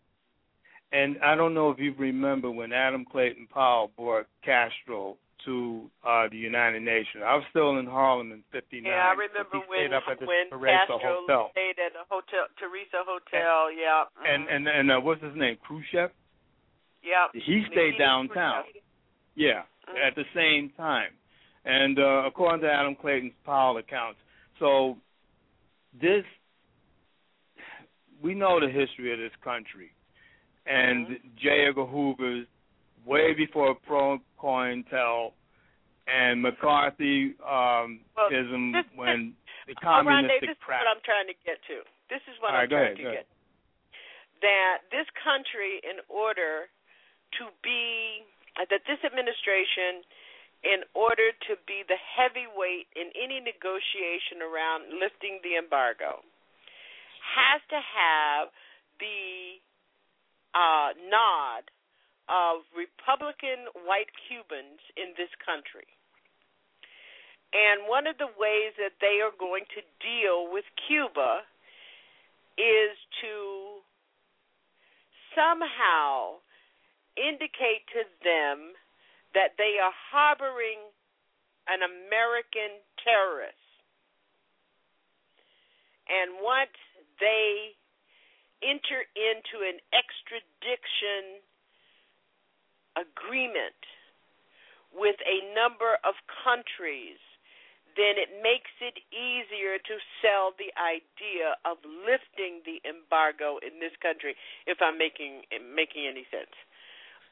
And 0.92 1.18
I 1.24 1.36
don't 1.36 1.54
know 1.54 1.70
if 1.70 1.78
you 1.80 1.94
remember 1.98 2.50
when 2.50 2.74
Adam 2.74 3.06
Clayton 3.06 3.48
Powell 3.54 3.92
brought 3.96 4.26
Castro 4.44 5.18
to 5.46 5.90
uh 6.06 6.28
the 6.30 6.36
United 6.38 6.82
Nations. 6.82 7.24
I 7.26 7.36
was 7.36 7.46
still 7.52 7.78
in 7.78 7.86
Harlem 7.86 8.32
in 8.34 8.44
'59. 8.52 8.84
Yeah, 8.92 9.08
I 9.08 9.12
remember 9.12 9.48
he 9.54 9.62
when 9.70 9.94
up 9.94 10.04
at 10.12 10.20
the 10.20 10.26
when 10.26 10.50
Theresa 10.50 10.78
Castro 10.90 11.00
Hotel. 11.00 11.50
stayed 11.52 11.78
at 11.80 11.94
a 11.96 12.04
hotel, 12.10 12.48
Theresa 12.60 13.06
Hotel. 13.08 13.72
yeah, 13.72 14.04
And 14.26 14.50
and 14.50 14.68
and 14.68 14.92
uh, 14.92 15.00
what's 15.00 15.22
his 15.24 15.36
name? 15.36 15.56
Khrushchev. 15.66 16.10
yeah. 17.04 17.28
He 17.34 17.64
stayed 17.72 17.96
Nikita 17.96 17.98
downtown. 18.04 18.64
Khrushchev. 18.64 18.82
Yeah, 19.36 19.62
Mhm. 19.88 20.08
at 20.08 20.16
the 20.16 20.26
same 20.36 20.72
time. 20.76 21.12
And 21.64 22.00
uh, 22.00 22.24
according 22.26 22.62
to 22.62 22.72
Adam 22.72 22.96
Clayton's 22.96 23.32
Powell 23.46 23.78
accounts, 23.78 24.20
so 24.60 24.98
this 26.02 26.26
we 28.22 28.34
know 28.34 28.60
the 28.60 28.68
history 28.70 29.14
of 29.14 29.20
this 29.20 29.36
country, 29.44 29.92
and 30.66 31.18
J. 31.42 31.68
Edgar 31.70 31.86
Hoover's 31.86 32.46
way 33.06 33.34
before 33.34 33.76
pro 33.76 34.20
COINTEL 34.40 35.32
and 36.08 36.42
McCarthy 36.42 37.36
um, 37.46 38.02
Well, 38.18 38.30
this- 38.30 38.46
when 38.96 39.34
the 39.68 39.76
communistic 39.84 40.42
this 40.42 40.58
is 40.58 40.68
what 40.68 40.88
I'm 40.90 41.04
trying 41.06 41.28
to 41.28 41.38
get 41.46 41.58
to. 41.70 41.86
This 42.10 42.22
is 42.28 42.36
what 42.42 42.52
All 42.52 42.58
I'm 42.58 42.62
right, 42.66 42.70
trying 42.70 42.86
ahead, 42.94 42.98
to 42.98 43.04
get. 43.04 43.14
ahead. 43.14 43.30
That 44.42 44.78
this 44.90 45.06
country, 45.20 45.84
in 45.86 46.00
order 46.10 46.72
to 47.38 47.44
be, 47.62 48.24
uh, 48.58 48.66
that 48.72 48.82
this 48.88 48.98
administration, 49.06 50.02
in 50.64 50.82
order 50.96 51.36
to 51.52 51.54
be 51.68 51.84
the 51.88 52.00
heavyweight 52.00 52.88
in 52.96 53.12
any 53.20 53.40
negotiation 53.44 54.40
around 54.42 54.90
lifting 54.96 55.44
the 55.44 55.60
embargo, 55.60 56.24
has 57.30 57.62
to 57.70 57.80
have 57.80 58.50
the 59.00 59.62
uh, 60.54 60.98
nod 61.10 61.70
of 62.30 62.66
Republican 62.74 63.70
white 63.86 64.10
Cubans 64.28 64.82
in 64.98 65.14
this 65.18 65.32
country. 65.42 65.88
And 67.50 67.90
one 67.90 68.06
of 68.06 68.22
the 68.22 68.30
ways 68.38 68.78
that 68.78 69.02
they 69.02 69.22
are 69.26 69.34
going 69.34 69.66
to 69.74 69.82
deal 69.98 70.46
with 70.54 70.66
Cuba 70.86 71.42
is 72.58 72.94
to 73.26 73.82
somehow 75.34 76.38
indicate 77.18 77.90
to 77.98 78.06
them 78.22 78.78
that 79.34 79.58
they 79.58 79.82
are 79.82 79.94
harboring 79.94 80.94
an 81.66 81.82
American 81.82 82.82
terrorist. 83.02 83.58
And 86.10 86.42
once 86.42 86.78
they 87.20 87.76
enter 88.64 89.08
into 89.16 89.64
an 89.64 89.80
extradition 89.96 91.44
agreement 93.00 93.80
with 94.92 95.16
a 95.24 95.46
number 95.54 96.02
of 96.04 96.18
countries, 96.44 97.22
then 97.96 98.18
it 98.18 98.42
makes 98.42 98.72
it 98.82 98.98
easier 99.12 99.78
to 99.78 99.96
sell 100.22 100.52
the 100.58 100.72
idea 100.80 101.56
of 101.66 101.78
lifting 101.84 102.64
the 102.66 102.82
embargo 102.88 103.60
in 103.62 103.80
this 103.80 103.94
country. 104.02 104.36
If 104.66 104.80
I'm 104.82 104.98
making 104.98 105.46
making 105.52 106.08
any 106.08 106.26
sense. 106.32 106.54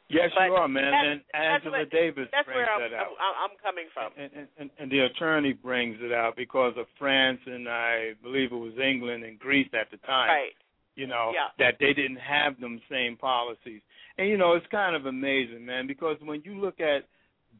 Yes, 0.09 0.29
But 0.35 0.45
you 0.45 0.53
are, 0.53 0.67
man. 0.69 0.93
And 0.93 1.21
Angela 1.33 1.79
what- 1.79 1.89
Davis 1.89 2.29
That's 2.31 2.45
brings 2.45 2.55
where 2.57 2.71
I'm, 2.71 2.79
that 2.91 2.95
out. 2.95 3.07
I'm, 3.19 3.51
I'm 3.51 3.57
coming 3.61 3.87
from. 3.93 4.11
and, 4.17 4.47
and, 4.57 4.69
and 4.79 4.91
the 4.91 4.99
attorney 5.01 5.51
brings 5.53 5.97
it 5.99 6.13
out 6.13 6.35
because 6.37 6.73
of 6.77 6.85
France 6.97 7.39
and 7.45 7.67
I 7.67 8.13
believe 8.23 8.51
it 8.53 8.55
was 8.55 8.73
England 8.81 9.23
and 9.25 9.37
Greece 9.37 9.67
at 9.73 9.91
the 9.91 9.97
time. 10.07 10.29
Right. 10.29 10.55
You 10.95 11.07
know 11.07 11.31
Yeah. 11.35 11.49
that 11.59 11.75
they 11.79 11.93
didn't 11.93 12.17
have 12.17 12.59
them 12.59 12.81
same 12.89 13.17
policies, 13.17 13.81
and 14.17 14.27
you 14.27 14.35
know 14.35 14.53
it's 14.53 14.65
kind 14.71 14.95
of 14.95 15.05
amazing, 15.05 15.63
man, 15.63 15.85
because 15.85 16.17
when 16.23 16.41
you 16.43 16.59
look 16.59 16.79
at 16.79 17.03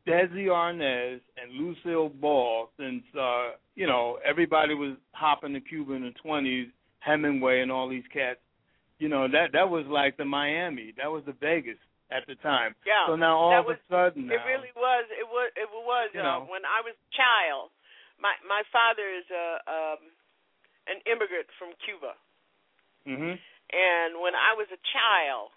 Desi 0.07 0.45
Arnaz 0.47 1.19
and 1.39 1.51
Lucille 1.53 2.09
Ball, 2.09 2.71
since 2.79 3.03
uh, 3.15 3.49
you 3.75 3.85
know 3.85 4.17
everybody 4.25 4.73
was 4.73 4.95
hopping 5.11 5.53
to 5.53 5.59
Cuba 5.61 5.93
in 5.93 6.01
the 6.01 6.13
twenties, 6.23 6.69
Hemingway 6.97 7.61
and 7.61 7.71
all 7.71 7.87
these 7.87 8.07
cats, 8.11 8.39
you 8.97 9.07
know 9.07 9.27
that 9.27 9.51
that 9.53 9.69
was 9.69 9.85
like 9.87 10.17
the 10.17 10.25
Miami, 10.25 10.93
that 10.97 11.11
was 11.11 11.21
the 11.27 11.33
Vegas 11.39 11.77
at 12.11 12.23
the 12.27 12.35
time. 12.39 12.75
Yeah. 12.87 13.07
So 13.07 13.15
now 13.15 13.35
all 13.35 13.59
of 13.59 13.67
a 13.67 13.77
sudden 13.91 14.27
now, 14.27 14.35
It 14.39 14.43
really 14.47 14.71
was. 14.75 15.05
It 15.11 15.27
was. 15.27 15.47
It 15.55 15.69
was. 15.71 16.07
You 16.13 16.21
uh, 16.21 16.23
know. 16.23 16.39
when 16.47 16.63
I 16.63 16.79
was 16.83 16.95
a 16.95 17.09
child, 17.15 17.71
my 18.19 18.33
my 18.47 18.63
father 18.71 19.03
is 19.03 19.27
a 19.29 19.47
um, 19.67 20.01
an 20.87 20.99
immigrant 21.05 21.47
from 21.59 21.75
Cuba, 21.83 22.15
hmm 23.05 23.35
and 23.67 24.23
when 24.23 24.31
I 24.31 24.55
was 24.55 24.71
a 24.71 24.79
child, 24.95 25.51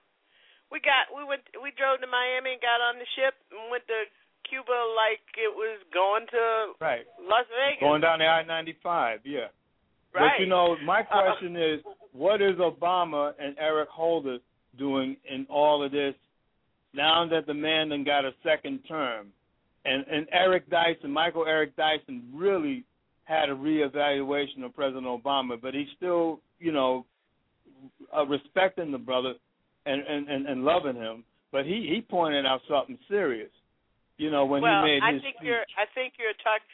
we 0.75 0.83
got 0.83 1.15
we 1.15 1.23
went 1.23 1.47
we 1.63 1.71
drove 1.79 2.03
to 2.03 2.11
Miami 2.11 2.59
and 2.59 2.63
got 2.63 2.83
on 2.83 2.99
the 2.99 3.07
ship 3.15 3.39
and 3.55 3.71
went 3.71 3.87
to 3.87 4.11
Cuba 4.51 4.75
like 4.99 5.23
it 5.39 5.55
was 5.55 5.79
going 5.95 6.27
to 6.35 6.75
right. 6.83 7.07
Las 7.23 7.47
Vegas. 7.55 7.79
Going 7.79 8.03
down 8.03 8.19
the 8.19 8.27
I 8.27 8.43
ninety 8.43 8.75
five, 8.83 9.23
yeah. 9.23 9.55
Right. 10.11 10.35
But 10.35 10.43
you 10.43 10.51
know, 10.51 10.75
my 10.83 11.07
Uh, 11.07 11.23
question 11.23 11.55
is, 11.55 11.79
what 12.11 12.43
is 12.43 12.59
Obama 12.59 13.33
and 13.39 13.55
Eric 13.59 13.89
Holder 13.89 14.39
doing 14.77 15.17
in 15.23 15.47
all 15.49 15.85
of 15.87 15.93
this 15.93 16.15
now 16.93 17.27
that 17.29 17.47
the 17.47 17.55
man 17.55 17.91
then 17.91 18.05
got 18.05 18.25
a 18.25 18.33
second 18.43 18.81
term? 18.89 19.29
And 19.85 20.05
and 20.11 20.27
Eric 20.33 20.69
Dyson, 20.69 21.11
Michael 21.11 21.47
Eric 21.47 21.75
Dyson 21.77 22.23
really 22.35 22.85
had 23.25 23.49
a 23.49 23.55
reevaluation 23.55 24.65
of 24.65 24.75
President 24.75 25.07
Obama, 25.07 25.61
but 25.61 25.73
he's 25.73 25.89
still, 25.97 26.41
you 26.59 26.73
know, 26.73 27.07
uh, 28.15 28.27
respecting 28.27 28.91
the 28.91 28.99
brother 28.99 29.35
and, 29.87 30.03
and, 30.03 30.29
and, 30.29 30.47
and 30.47 30.65
loving 30.65 30.97
him. 30.97 31.25
But 31.53 31.65
he, 31.65 31.87
he 31.95 32.03
pointed 32.03 32.45
out 32.45 32.61
something 32.69 32.99
serious. 33.09 33.51
You 34.19 34.31
know, 34.31 34.45
when 34.45 34.61
well, 34.61 34.85
he 34.85 34.99
made 34.99 35.03
I 35.03 35.17
his 35.17 35.23
think 35.23 35.41
speech. 35.41 35.49
you're. 35.49 35.65
I 35.81 35.87
think 35.97 36.21
you're 36.21 36.37
talking. 36.45 36.69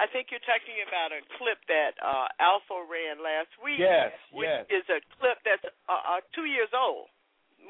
I 0.00 0.08
think 0.08 0.32
you're 0.32 0.44
talking 0.48 0.80
about 0.88 1.12
a 1.12 1.20
clip 1.36 1.60
that 1.68 1.92
uh, 2.00 2.28
Alpha 2.40 2.88
ran 2.88 3.20
last 3.20 3.52
week. 3.60 3.76
Yes, 3.76 4.16
which 4.32 4.48
yes. 4.48 4.64
is 4.72 4.84
a 4.88 5.00
clip 5.20 5.36
that's 5.44 5.64
uh, 5.88 5.92
uh, 5.92 6.20
two 6.32 6.48
years 6.48 6.72
old. 6.72 7.12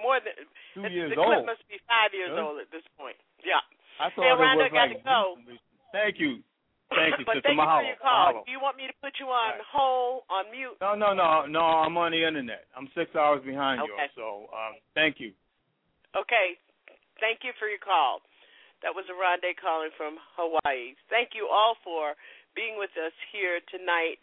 More 0.01 0.21
than 0.21 0.35
Two 0.75 0.85
it's- 0.85 0.93
years 0.93 1.11
the 1.11 1.17
clip 1.17 1.39
old. 1.43 1.47
must 1.47 1.65
be 1.69 1.79
five 1.89 2.13
years 2.15 2.31
Really? 2.31 2.43
old 2.43 2.59
at 2.61 2.71
this 2.71 2.85
point. 2.97 3.17
Yeah. 3.43 3.61
I 3.99 4.11
thought 4.11 4.25
hey, 4.25 4.31
Rhonda, 4.37 4.69
got 4.71 4.89
like 4.91 4.99
to 4.99 5.05
go. 5.05 5.39
Thank 5.93 6.19
you. 6.21 6.43
Thank 6.91 7.19
you, 7.19 7.25
but 7.29 7.41
Sister 7.41 7.49
thank 7.49 7.59
you 7.59 7.65
for 7.67 7.83
your 7.83 7.97
call. 7.97 8.33
Mahalo. 8.35 8.45
Do 8.45 8.51
you 8.53 8.61
want 8.61 8.77
me 8.77 8.87
to 8.87 8.93
put 9.01 9.19
you 9.19 9.27
on 9.33 9.59
hold, 9.73 10.25
on 10.29 10.51
mute? 10.53 10.77
No, 10.81 10.95
no, 10.95 11.15
no, 11.15 11.47
no. 11.47 11.61
I'm 11.61 11.97
on 11.97 12.13
the 12.13 12.23
internet. 12.23 12.67
I'm 12.77 12.89
six 12.95 13.15
hours 13.17 13.43
behind 13.43 13.83
you. 13.83 13.97
So, 14.15 14.47
um, 14.53 14.77
thank 14.95 15.19
you. 15.19 15.33
Okay. 16.15 16.59
Thank 17.19 17.43
you 17.43 17.53
for 17.59 17.67
your 17.67 17.81
call. 17.81 18.21
That 18.85 18.95
was 18.95 19.09
a 19.09 19.17
Rhonda 19.17 19.57
calling 19.57 19.91
from 19.97 20.19
Hawaii. 20.37 20.95
Thank 21.09 21.33
you 21.35 21.49
all 21.49 21.75
for 21.83 22.13
being 22.55 22.77
with 22.79 22.93
us 23.01 23.13
here 23.33 23.61
tonight 23.73 24.21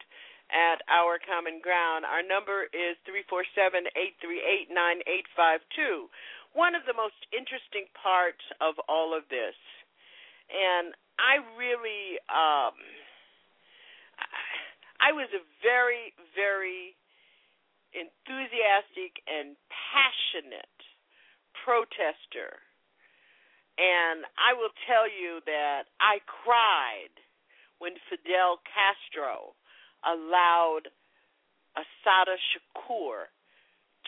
at 0.54 0.86
Our 0.86 1.18
Common 1.18 1.58
Ground. 1.60 2.06
Our 2.06 2.22
number 2.22 2.70
is 2.70 2.93
three 3.04 3.26
four 3.26 3.41
seven 3.58 3.89
eight 3.97 4.16
three 4.22 4.39
eight 4.39 4.70
nine 4.70 5.01
eight 5.10 5.26
five 5.34 5.66
two. 5.74 6.08
One 6.54 6.78
of 6.78 6.86
the 6.86 6.93
most 6.93 7.18
interesting 7.34 7.89
parts 7.97 8.45
of 8.62 8.78
all 8.86 9.18
of 9.18 9.26
this, 9.34 9.58
and 10.54 10.93
I 11.18 11.41
really, 11.58 12.22
um, 12.30 12.78
I 15.01 15.10
was 15.18 15.34
a 15.34 15.41
very, 15.66 16.14
very 16.38 16.93
enthusiastic 17.93 19.18
and 19.26 19.58
passionate 19.70 20.78
protester. 21.66 22.62
And 23.82 24.30
I 24.38 24.54
will 24.54 24.74
tell 24.86 25.10
you 25.10 25.41
that 25.49 25.89
I 25.97 26.22
cried 26.30 27.14
when 27.82 27.97
Fidel 28.06 28.62
Castro 28.70 29.58
allowed 30.06 30.91
Assata 31.76 32.38
Shakur 32.51 33.32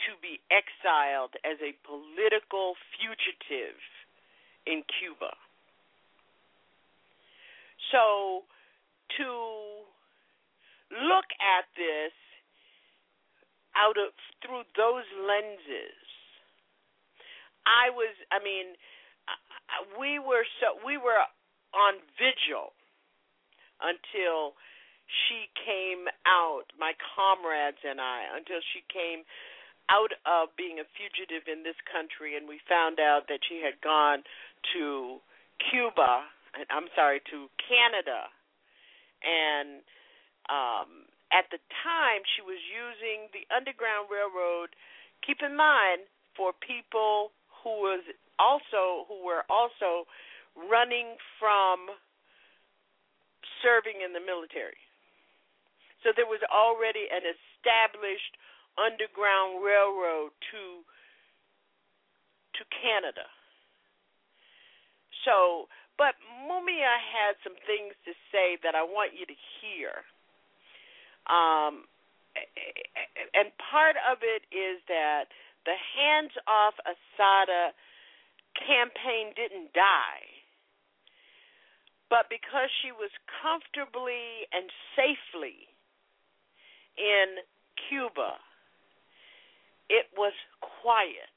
to 0.05 0.11
be 0.21 0.39
exiled 0.51 1.33
as 1.41 1.57
a 1.63 1.73
political 1.87 2.75
fugitive 2.93 3.79
in 4.67 4.83
Cuba. 4.99 5.33
So 7.91 8.43
to 9.17 9.29
look 10.91 11.29
at 11.39 11.65
this 11.77 12.13
out 13.75 13.97
of 13.97 14.11
through 14.43 14.67
those 14.75 15.07
lenses, 15.15 15.99
I 17.65 17.89
was 17.89 18.13
I 18.31 18.43
mean 18.43 18.75
we 19.99 20.19
were 20.19 20.45
so 20.59 20.77
we 20.85 20.97
were 20.97 21.23
on 21.73 21.99
vigil 22.17 22.73
until 23.81 24.55
she 25.07 25.49
came 25.53 26.09
out, 26.25 26.69
my 26.79 26.93
comrades 27.15 27.81
and 27.85 28.01
I, 28.01 28.25
until 28.35 28.61
she 28.73 28.81
came 28.89 29.23
out 29.89 30.13
of 30.25 30.49
being 30.57 30.81
a 30.81 30.87
fugitive 30.97 31.45
in 31.45 31.61
this 31.61 31.77
country 31.85 32.33
and 32.33 32.49
we 32.49 32.57
found 32.65 32.97
out 32.97 33.29
that 33.29 33.45
she 33.45 33.61
had 33.61 33.77
gone 33.85 34.25
to 34.73 35.21
Cuba, 35.69 36.25
I'm 36.73 36.89
sorry, 36.97 37.21
to 37.29 37.49
Canada. 37.61 38.29
And 39.21 39.85
um 40.49 41.09
at 41.33 41.49
the 41.49 41.61
time 41.81 42.21
she 42.37 42.41
was 42.45 42.61
using 42.69 43.29
the 43.33 43.45
Underground 43.53 44.09
Railroad, 44.09 44.73
keep 45.25 45.41
in 45.41 45.57
mind, 45.57 46.05
for 46.37 46.53
people 46.53 47.33
who 47.61 47.81
was 47.81 48.01
also 48.37 49.05
who 49.09 49.25
were 49.25 49.45
also 49.49 50.05
running 50.55 51.17
from 51.37 51.93
serving 53.61 54.01
in 54.05 54.13
the 54.13 54.21
military. 54.21 54.84
So 56.05 56.13
there 56.13 56.29
was 56.29 56.45
already 56.53 57.09
an 57.09 57.25
established 57.25 58.37
underground 58.77 59.65
railroad 59.65 60.29
to 60.53 60.85
to 62.55 62.61
Canada. 62.69 63.25
So, 65.25 65.65
but 65.97 66.13
Mumia 66.45 66.93
had 67.01 67.35
some 67.41 67.57
things 67.65 67.97
to 68.05 68.13
say 68.29 68.61
that 68.61 68.77
I 68.77 68.85
want 68.85 69.17
you 69.17 69.25
to 69.25 69.37
hear. 69.59 70.05
Um, 71.25 71.89
and 73.33 73.49
part 73.57 73.97
of 74.05 74.21
it 74.21 74.45
is 74.53 74.79
that 74.87 75.33
the 75.65 75.73
hands 75.73 76.31
off 76.45 76.77
Assata 76.85 77.73
campaign 78.55 79.33
didn't 79.35 79.73
die. 79.73 80.23
But 82.07 82.29
because 82.29 82.69
she 82.85 82.93
was 82.93 83.09
comfortably 83.41 84.45
and 84.53 84.69
safely 84.93 85.74
in 86.97 87.43
Cuba, 87.89 88.39
it 89.89 90.05
was 90.17 90.33
quiet. 90.81 91.35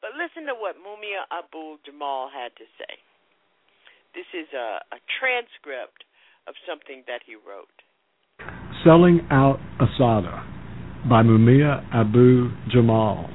But 0.00 0.14
listen 0.14 0.46
to 0.46 0.54
what 0.54 0.76
Mumia 0.76 1.26
Abu 1.30 1.78
Jamal 1.84 2.30
had 2.32 2.54
to 2.56 2.64
say. 2.78 2.94
This 4.14 4.26
is 4.32 4.46
a, 4.54 4.80
a 4.94 4.98
transcript 5.18 6.04
of 6.46 6.54
something 6.66 7.04
that 7.06 7.20
he 7.26 7.34
wrote. 7.34 7.68
Selling 8.84 9.26
Out 9.30 9.58
Assata 9.80 10.46
by 11.08 11.22
Mumia 11.22 11.84
Abu 11.92 12.50
Jamal. 12.70 13.28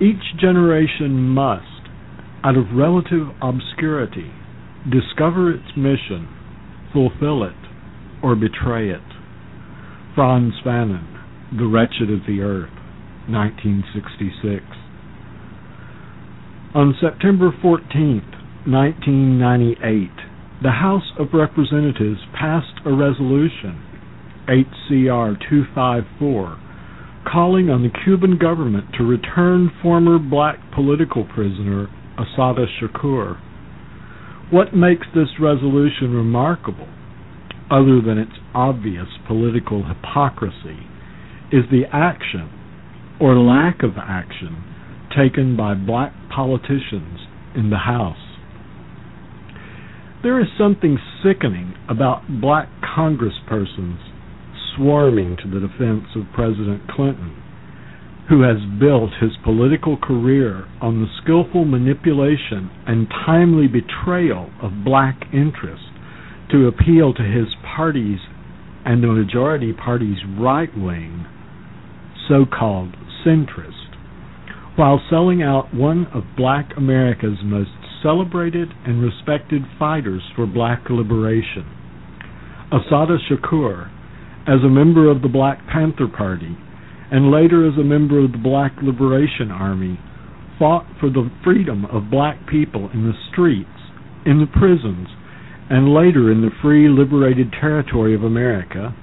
Each 0.00 0.40
generation 0.40 1.28
must, 1.28 1.88
out 2.42 2.56
of 2.56 2.64
relative 2.74 3.28
obscurity, 3.42 4.30
discover 4.90 5.52
its 5.52 5.76
mission, 5.76 6.28
fulfill 6.92 7.44
it, 7.44 7.56
or 8.22 8.34
betray 8.34 8.90
it. 8.90 9.09
Frantz 10.14 10.56
Fanon, 10.64 11.06
The 11.56 11.66
Wretched 11.66 12.10
of 12.10 12.26
the 12.26 12.40
Earth, 12.40 12.74
1966. 13.28 14.64
On 16.74 16.94
September 17.00 17.52
14, 17.62 18.22
1998, 18.66 20.10
the 20.62 20.70
House 20.70 21.12
of 21.16 21.28
Representatives 21.32 22.18
passed 22.34 22.80
a 22.84 22.92
resolution, 22.92 23.80
HCR 24.48 25.38
254, 25.48 26.58
calling 27.30 27.70
on 27.70 27.82
the 27.82 27.98
Cuban 28.04 28.36
government 28.36 28.86
to 28.98 29.04
return 29.04 29.70
former 29.80 30.18
black 30.18 30.58
political 30.74 31.24
prisoner 31.24 31.86
Assata 32.18 32.66
Shakur. 32.80 33.38
What 34.50 34.74
makes 34.74 35.06
this 35.14 35.38
resolution 35.40 36.12
remarkable, 36.12 36.88
other 37.70 38.00
than 38.02 38.18
its 38.18 38.39
obvious 38.54 39.08
political 39.26 39.84
hypocrisy, 39.86 40.86
is 41.52 41.64
the 41.70 41.84
action, 41.92 42.50
or 43.20 43.36
lack 43.36 43.82
of 43.82 43.92
action, 43.98 44.64
taken 45.16 45.56
by 45.56 45.74
black 45.74 46.12
politicians 46.34 47.20
in 47.54 47.70
the 47.70 47.78
House. 47.78 48.16
There 50.22 50.40
is 50.40 50.46
something 50.58 50.98
sickening 51.22 51.74
about 51.88 52.22
black 52.40 52.68
congresspersons 52.96 53.98
swarming 54.76 55.36
to 55.42 55.48
the 55.48 55.66
defense 55.66 56.04
of 56.14 56.32
President 56.34 56.88
Clinton, 56.88 57.42
who 58.28 58.42
has 58.42 58.58
built 58.78 59.10
his 59.20 59.32
political 59.42 59.96
career 59.96 60.66
on 60.80 61.00
the 61.00 61.08
skillful 61.22 61.64
manipulation 61.64 62.70
and 62.86 63.08
timely 63.26 63.66
betrayal 63.66 64.50
of 64.62 64.84
black 64.84 65.18
interests 65.32 65.86
to 66.52 66.68
appeal 66.68 67.12
to 67.14 67.22
his 67.22 67.48
party's 67.76 68.20
and 68.90 69.04
the 69.04 69.06
majority 69.06 69.72
party's 69.72 70.18
right 70.36 70.76
wing, 70.76 71.24
so 72.28 72.44
called 72.44 72.92
centrist, 73.24 73.94
while 74.74 75.00
selling 75.08 75.44
out 75.44 75.72
one 75.72 76.06
of 76.12 76.24
black 76.36 76.70
America's 76.76 77.38
most 77.44 77.70
celebrated 78.02 78.66
and 78.84 79.00
respected 79.00 79.62
fighters 79.78 80.22
for 80.34 80.44
black 80.44 80.82
liberation. 80.90 81.64
Assata 82.72 83.18
Shakur 83.30 83.88
as 84.48 84.58
a 84.64 84.68
member 84.68 85.08
of 85.08 85.22
the 85.22 85.28
Black 85.28 85.60
Panther 85.72 86.08
Party 86.08 86.56
and 87.12 87.30
later 87.30 87.68
as 87.68 87.78
a 87.78 87.84
member 87.84 88.18
of 88.24 88.32
the 88.32 88.38
Black 88.38 88.72
Liberation 88.82 89.52
Army, 89.52 90.00
fought 90.58 90.86
for 90.98 91.10
the 91.10 91.30
freedom 91.44 91.84
of 91.86 92.10
black 92.10 92.38
people 92.48 92.90
in 92.92 93.04
the 93.04 93.14
streets, 93.30 93.68
in 94.26 94.40
the 94.40 94.58
prisons, 94.58 95.06
and 95.70 95.94
later 95.94 96.30
in 96.30 96.42
the 96.42 96.50
free 96.60 96.88
liberated 96.88 97.52
territory 97.52 98.14
of 98.14 98.24
America, 98.24 98.94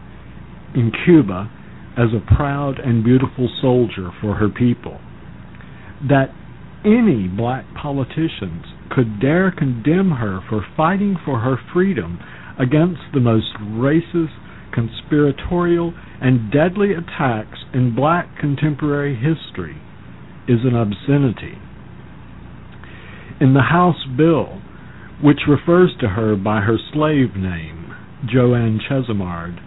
in 0.76 0.92
Cuba, 1.06 1.50
as 1.98 2.10
a 2.14 2.36
proud 2.36 2.78
and 2.78 3.04
beautiful 3.04 3.50
soldier 3.62 4.12
for 4.22 4.36
her 4.36 4.50
people. 4.50 5.00
That 6.08 6.30
any 6.86 7.28
black 7.28 7.66
politicians 7.82 8.66
could 8.92 9.20
dare 9.20 9.52
condemn 9.52 10.12
her 10.12 10.42
for 10.50 10.66
fighting 10.76 11.16
for 11.26 11.40
her 11.40 11.58
freedom 11.74 12.20
against 12.60 13.02
the 13.14 13.20
most 13.20 13.54
racist, 13.62 14.36
conspiratorial, 14.74 15.94
and 16.22 16.52
deadly 16.52 16.92
attacks 16.92 17.60
in 17.74 17.96
black 17.96 18.38
contemporary 18.40 19.16
history 19.16 19.78
is 20.48 20.60
an 20.64 20.76
obscenity. 20.76 21.58
In 23.40 23.54
the 23.54 23.62
House 23.62 24.06
bill, 24.18 24.62
which 25.22 25.42
refers 25.48 25.92
to 26.00 26.10
her 26.10 26.36
by 26.36 26.62
her 26.62 26.78
slave 26.94 27.36
name, 27.36 27.96
Joanne 28.32 28.80
Chesimard, 28.88 29.60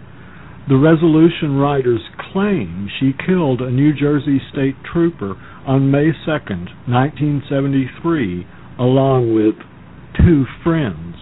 the 0.69 0.77
resolution 0.77 1.57
writers 1.57 2.01
claim 2.31 2.87
she 2.99 3.13
killed 3.25 3.61
a 3.61 3.71
New 3.71 3.93
Jersey 3.93 4.39
state 4.51 4.75
trooper 4.83 5.35
on 5.65 5.91
May 5.91 6.11
2, 6.11 6.31
1973, 6.31 8.47
along 8.79 9.33
with 9.33 9.55
two 10.15 10.45
friends. 10.63 11.15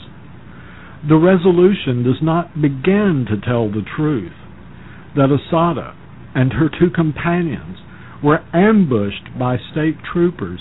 The 1.07 1.15
resolution 1.15 2.03
does 2.03 2.21
not 2.21 2.61
begin 2.61 3.25
to 3.29 3.37
tell 3.39 3.71
the 3.71 3.85
truth 3.95 4.33
that 5.15 5.31
Assata 5.31 5.95
and 6.35 6.51
her 6.53 6.69
two 6.69 6.89
companions 6.89 7.77
were 8.21 8.43
ambushed 8.53 9.39
by 9.39 9.57
state 9.71 9.95
troopers 10.11 10.59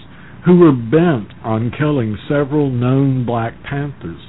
who 0.48 0.56
were 0.56 0.72
bent 0.72 1.28
on 1.44 1.70
killing 1.76 2.16
several 2.26 2.70
known 2.70 3.26
Black 3.26 3.52
Panthers, 3.68 4.22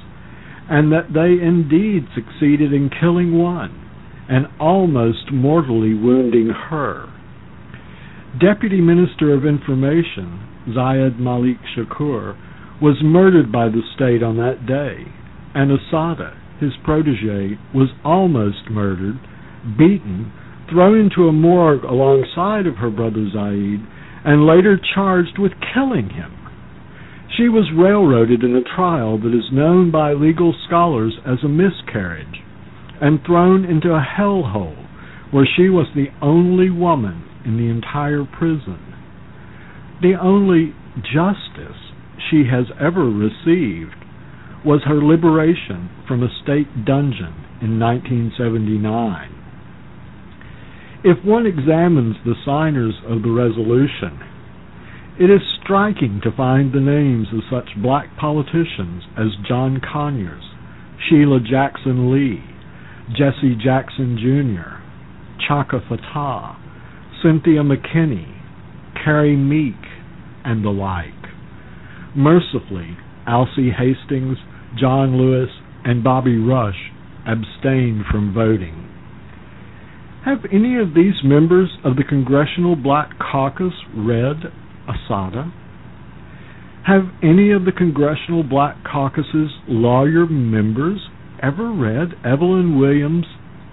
and 0.68 0.92
that 0.92 1.14
they 1.14 1.42
indeed 1.42 2.04
succeeded 2.14 2.74
in 2.74 2.90
killing 3.00 3.38
one 3.38 3.72
and 4.28 4.44
almost 4.60 5.32
mortally 5.32 5.94
wounding 5.94 6.50
her. 6.68 7.08
Deputy 8.38 8.82
Minister 8.82 9.32
of 9.32 9.46
Information 9.46 10.46
Zayd 10.74 11.18
Malik 11.18 11.56
Shakur 11.74 12.36
was 12.82 13.00
murdered 13.02 13.50
by 13.50 13.68
the 13.70 13.80
state 13.96 14.22
on 14.22 14.36
that 14.36 14.66
day, 14.68 15.10
and 15.54 15.72
Assata, 15.72 16.36
his 16.60 16.72
protege, 16.84 17.56
was 17.74 17.88
almost 18.04 18.68
murdered, 18.70 19.18
beaten, 19.78 20.30
thrown 20.68 21.00
into 21.00 21.28
a 21.28 21.32
morgue 21.32 21.82
alongside 21.82 22.66
of 22.66 22.76
her 22.76 22.90
brother 22.90 23.24
Zayd, 23.32 23.80
and 24.24 24.46
later 24.46 24.78
charged 24.94 25.38
with 25.38 25.52
killing 25.74 26.10
him. 26.10 26.36
She 27.36 27.48
was 27.48 27.72
railroaded 27.76 28.42
in 28.42 28.54
a 28.54 28.62
trial 28.76 29.18
that 29.18 29.34
is 29.34 29.52
known 29.52 29.90
by 29.90 30.12
legal 30.12 30.54
scholars 30.66 31.14
as 31.26 31.38
a 31.42 31.48
miscarriage, 31.48 32.42
and 33.00 33.20
thrown 33.24 33.64
into 33.64 33.90
a 33.90 34.04
hellhole 34.04 34.86
where 35.30 35.48
she 35.56 35.68
was 35.68 35.86
the 35.94 36.08
only 36.20 36.70
woman 36.70 37.24
in 37.44 37.56
the 37.56 37.70
entire 37.70 38.24
prison. 38.24 38.78
The 40.02 40.14
only 40.20 40.74
justice 40.96 41.78
she 42.30 42.44
has 42.50 42.66
ever 42.80 43.08
received 43.08 43.94
was 44.64 44.82
her 44.84 45.02
liberation 45.02 45.88
from 46.06 46.22
a 46.22 46.28
state 46.42 46.84
dungeon 46.84 47.34
in 47.62 47.78
1979. 47.78 49.39
If 51.02 51.24
one 51.24 51.46
examines 51.46 52.16
the 52.26 52.34
signers 52.44 52.92
of 53.08 53.22
the 53.22 53.30
resolution, 53.30 54.20
it 55.18 55.30
is 55.30 55.40
striking 55.62 56.20
to 56.22 56.36
find 56.36 56.74
the 56.74 56.80
names 56.80 57.28
of 57.32 57.40
such 57.50 57.80
black 57.82 58.14
politicians 58.18 59.04
as 59.16 59.28
John 59.48 59.80
Conyers, 59.80 60.44
Sheila 61.08 61.40
Jackson 61.40 62.12
Lee, 62.12 62.44
Jesse 63.16 63.56
Jackson 63.64 64.18
Jr., 64.20 64.76
Chaka 65.48 65.80
Fattah, 65.88 66.56
Cynthia 67.22 67.62
McKinney, 67.62 68.36
Carrie 69.02 69.36
Meek, 69.36 69.80
and 70.44 70.62
the 70.62 70.68
like. 70.68 71.14
Mercifully, 72.14 72.98
Alcee 73.26 73.72
Hastings, 73.72 74.36
John 74.78 75.16
Lewis, 75.16 75.50
and 75.82 76.04
Bobby 76.04 76.36
Rush 76.36 76.92
abstained 77.26 78.04
from 78.10 78.34
voting. 78.34 78.89
Have 80.24 80.44
any 80.52 80.76
of 80.78 80.92
these 80.92 81.14
members 81.24 81.70
of 81.82 81.96
the 81.96 82.04
Congressional 82.04 82.76
Black 82.76 83.18
Caucus 83.18 83.72
read 83.96 84.52
Assata? 84.86 85.50
Have 86.86 87.04
any 87.22 87.52
of 87.52 87.64
the 87.64 87.72
Congressional 87.72 88.42
Black 88.42 88.76
Caucus's 88.84 89.50
lawyer 89.66 90.26
members 90.26 91.08
ever 91.42 91.72
read 91.72 92.08
Evelyn 92.22 92.78
Williams' 92.78 93.24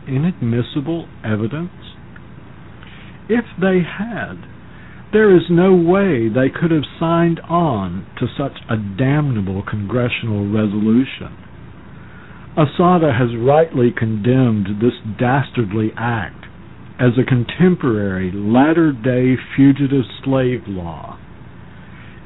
inadmissible 0.08 1.10
evidence? 1.22 1.72
If 3.28 3.44
they 3.60 3.82
had, 3.84 4.36
there 5.12 5.36
is 5.36 5.44
no 5.50 5.76
way 5.76 6.30
they 6.30 6.48
could 6.48 6.72
have 6.72 6.88
signed 6.98 7.42
on 7.50 8.08
to 8.20 8.28
such 8.38 8.64
a 8.70 8.78
damnable 8.78 9.64
congressional 9.70 10.50
resolution. 10.50 11.36
Assata 12.56 13.12
has 13.12 13.36
rightly 13.38 13.92
condemned 13.92 14.82
this 14.82 14.96
dastardly 15.20 15.92
act 15.98 16.37
as 17.00 17.12
a 17.18 17.26
contemporary 17.26 18.32
latter 18.34 18.92
day 18.92 19.36
fugitive 19.56 20.06
slave 20.24 20.62
law. 20.68 21.20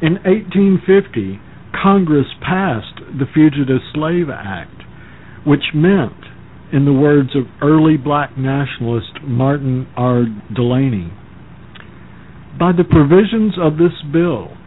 In 0.02 0.14
1850, 0.24 1.40
Congress 1.82 2.28
passed 2.42 3.00
the 3.18 3.26
Fugitive 3.34 3.82
Slave 3.94 4.30
Act, 4.30 4.84
which 5.46 5.74
meant, 5.74 6.26
in 6.72 6.86
the 6.86 6.94
words 6.94 7.36
of 7.36 7.44
early 7.62 7.98
black 7.98 8.38
nationalist 8.38 9.22
Martin 9.24 9.88
R. 9.96 10.26
Delany, 10.56 11.12
by 12.60 12.72
the 12.72 12.84
provisions 12.84 13.54
of 13.60 13.78
this 13.78 13.96
bill, 14.12 14.58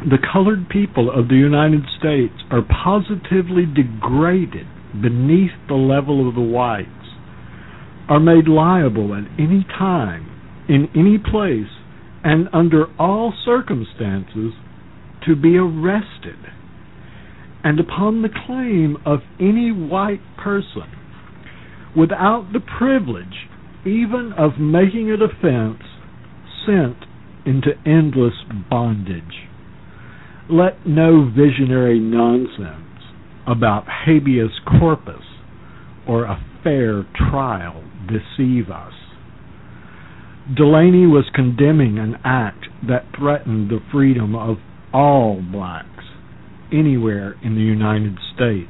the 0.00 0.18
colored 0.32 0.68
people 0.68 1.10
of 1.10 1.28
the 1.28 1.34
United 1.34 1.82
States 1.98 2.34
are 2.50 2.62
positively 2.62 3.66
degraded 3.66 4.66
beneath 5.00 5.52
the 5.68 5.74
level 5.74 6.28
of 6.28 6.34
the 6.34 6.40
whites, 6.40 6.88
are 8.10 8.20
made 8.20 8.48
liable 8.48 9.14
at 9.14 9.24
any 9.38 9.64
time, 9.78 10.28
in 10.68 10.88
any 10.96 11.16
place, 11.16 11.70
and 12.24 12.48
under 12.52 12.86
all 12.98 13.32
circumstances 13.44 14.52
to 15.26 15.36
be 15.36 15.56
arrested. 15.56 16.36
And 17.62 17.78
upon 17.78 18.22
the 18.22 18.28
claim 18.46 18.96
of 19.06 19.20
any 19.38 19.70
white 19.70 20.20
person, 20.36 20.90
without 21.96 22.50
the 22.52 22.60
privilege 22.60 23.48
even 23.86 24.32
of 24.36 24.58
making 24.58 25.10
a 25.10 25.16
defense, 25.16 25.82
sent 26.66 26.96
into 27.46 27.70
endless 27.86 28.34
bondage. 28.68 29.48
Let 30.50 30.86
no 30.86 31.30
visionary 31.30 31.98
nonsense 31.98 32.86
about 33.46 33.84
habeas 34.04 34.50
corpus 34.78 35.22
or 36.06 36.24
a 36.24 36.44
fair 36.62 37.06
trial 37.30 37.82
deceive 38.10 38.70
us. 38.70 38.92
Delany 40.56 41.06
was 41.06 41.30
condemning 41.34 41.98
an 41.98 42.16
act 42.24 42.66
that 42.86 43.06
threatened 43.16 43.70
the 43.70 43.80
freedom 43.92 44.34
of 44.34 44.56
all 44.92 45.40
blacks 45.40 46.04
anywhere 46.72 47.36
in 47.42 47.54
the 47.54 47.60
United 47.60 48.16
States. 48.34 48.68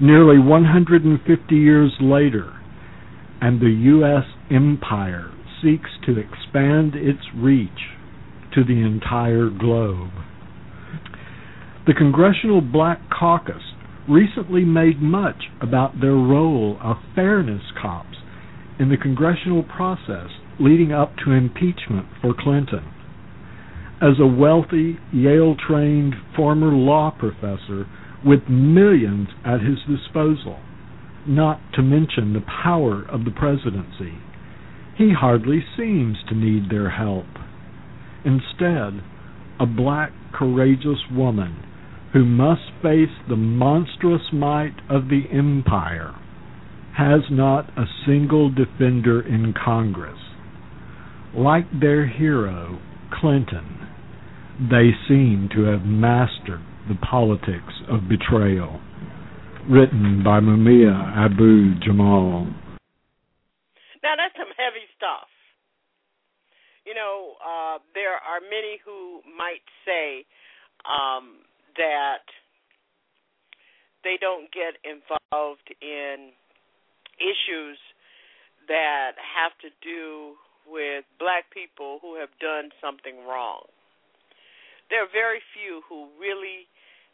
Nearly 0.00 0.38
150 0.38 1.54
years 1.54 1.92
later, 2.00 2.52
and 3.40 3.60
the 3.60 3.70
U.S. 3.70 4.24
empire 4.50 5.30
seeks 5.62 5.90
to 6.06 6.18
expand 6.18 6.94
its 6.94 7.20
reach 7.34 7.70
to 8.54 8.64
the 8.64 8.80
entire 8.82 9.48
globe. 9.48 10.10
The 11.86 11.94
Congressional 11.94 12.60
Black 12.60 13.00
Caucus 13.10 13.62
recently 14.08 14.64
made 14.64 15.00
much 15.00 15.44
about 15.60 16.00
their 16.00 16.14
role 16.14 16.78
of 16.82 16.96
fairness 17.14 17.62
cops 17.80 18.09
in 18.80 18.88
the 18.88 18.96
congressional 18.96 19.62
process 19.62 20.30
leading 20.58 20.90
up 20.90 21.12
to 21.22 21.32
impeachment 21.32 22.06
for 22.22 22.34
Clinton. 22.36 22.82
As 24.00 24.18
a 24.18 24.26
wealthy, 24.26 24.98
Yale 25.12 25.54
trained 25.54 26.14
former 26.34 26.72
law 26.72 27.14
professor 27.16 27.86
with 28.24 28.40
millions 28.48 29.28
at 29.44 29.60
his 29.60 29.78
disposal, 29.86 30.58
not 31.26 31.60
to 31.74 31.82
mention 31.82 32.32
the 32.32 32.44
power 32.62 33.04
of 33.10 33.26
the 33.26 33.30
presidency, 33.30 34.14
he 34.96 35.12
hardly 35.18 35.62
seems 35.76 36.16
to 36.28 36.34
need 36.34 36.70
their 36.70 36.90
help. 36.90 37.26
Instead, 38.24 39.02
a 39.58 39.66
black, 39.66 40.12
courageous 40.32 40.98
woman 41.12 41.64
who 42.12 42.24
must 42.24 42.62
face 42.82 43.08
the 43.28 43.36
monstrous 43.36 44.32
might 44.32 44.74
of 44.88 45.08
the 45.08 45.24
empire 45.32 46.14
has 47.00 47.22
not 47.30 47.64
a 47.78 47.84
single 48.06 48.50
defender 48.50 49.26
in 49.26 49.54
Congress. 49.64 50.18
Like 51.34 51.64
their 51.80 52.06
hero, 52.06 52.78
Clinton, 53.18 53.88
they 54.68 54.90
seem 55.08 55.48
to 55.54 55.62
have 55.62 55.80
mastered 55.80 56.60
the 56.90 56.96
politics 56.96 57.72
of 57.88 58.06
betrayal. 58.06 58.82
Written 59.66 60.20
by 60.22 60.40
Mumia 60.40 60.92
Abu 61.16 61.78
Jamal. 61.80 62.44
Now 64.02 64.16
that's 64.20 64.36
some 64.36 64.52
heavy 64.56 64.84
stuff. 64.96 65.28
You 66.84 66.92
know, 66.92 67.34
uh, 67.40 67.78
there 67.94 68.16
are 68.16 68.40
many 68.44 68.76
who 68.84 69.20
might 69.38 69.64
say 69.86 70.26
um, 70.84 71.44
that 71.76 72.28
they 74.04 74.16
don't 74.20 74.50
get 74.52 74.76
involved 74.84 75.72
in 75.80 76.32
issues 77.20 77.78
that 78.68 79.14
have 79.20 79.52
to 79.60 79.70
do 79.84 80.36
with 80.66 81.04
black 81.18 81.50
people 81.52 81.98
who 82.02 82.16
have 82.16 82.32
done 82.40 82.70
something 82.80 83.26
wrong. 83.26 83.64
There 84.88 85.04
are 85.04 85.12
very 85.12 85.40
few 85.54 85.82
who 85.88 86.08
really 86.18 86.66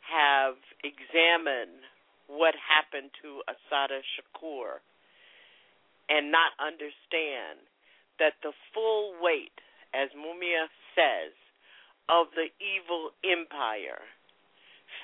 have 0.06 0.56
examined 0.80 1.84
what 2.26 2.54
happened 2.56 3.10
to 3.22 3.42
Assata 3.46 4.00
Shakur 4.14 4.80
and 6.08 6.30
not 6.30 6.54
understand 6.58 7.62
that 8.18 8.38
the 8.42 8.52
full 8.72 9.14
weight, 9.20 9.54
as 9.94 10.10
Mumia 10.16 10.70
says, 10.94 11.34
of 12.08 12.30
the 12.34 12.48
evil 12.62 13.10
empire 13.26 14.02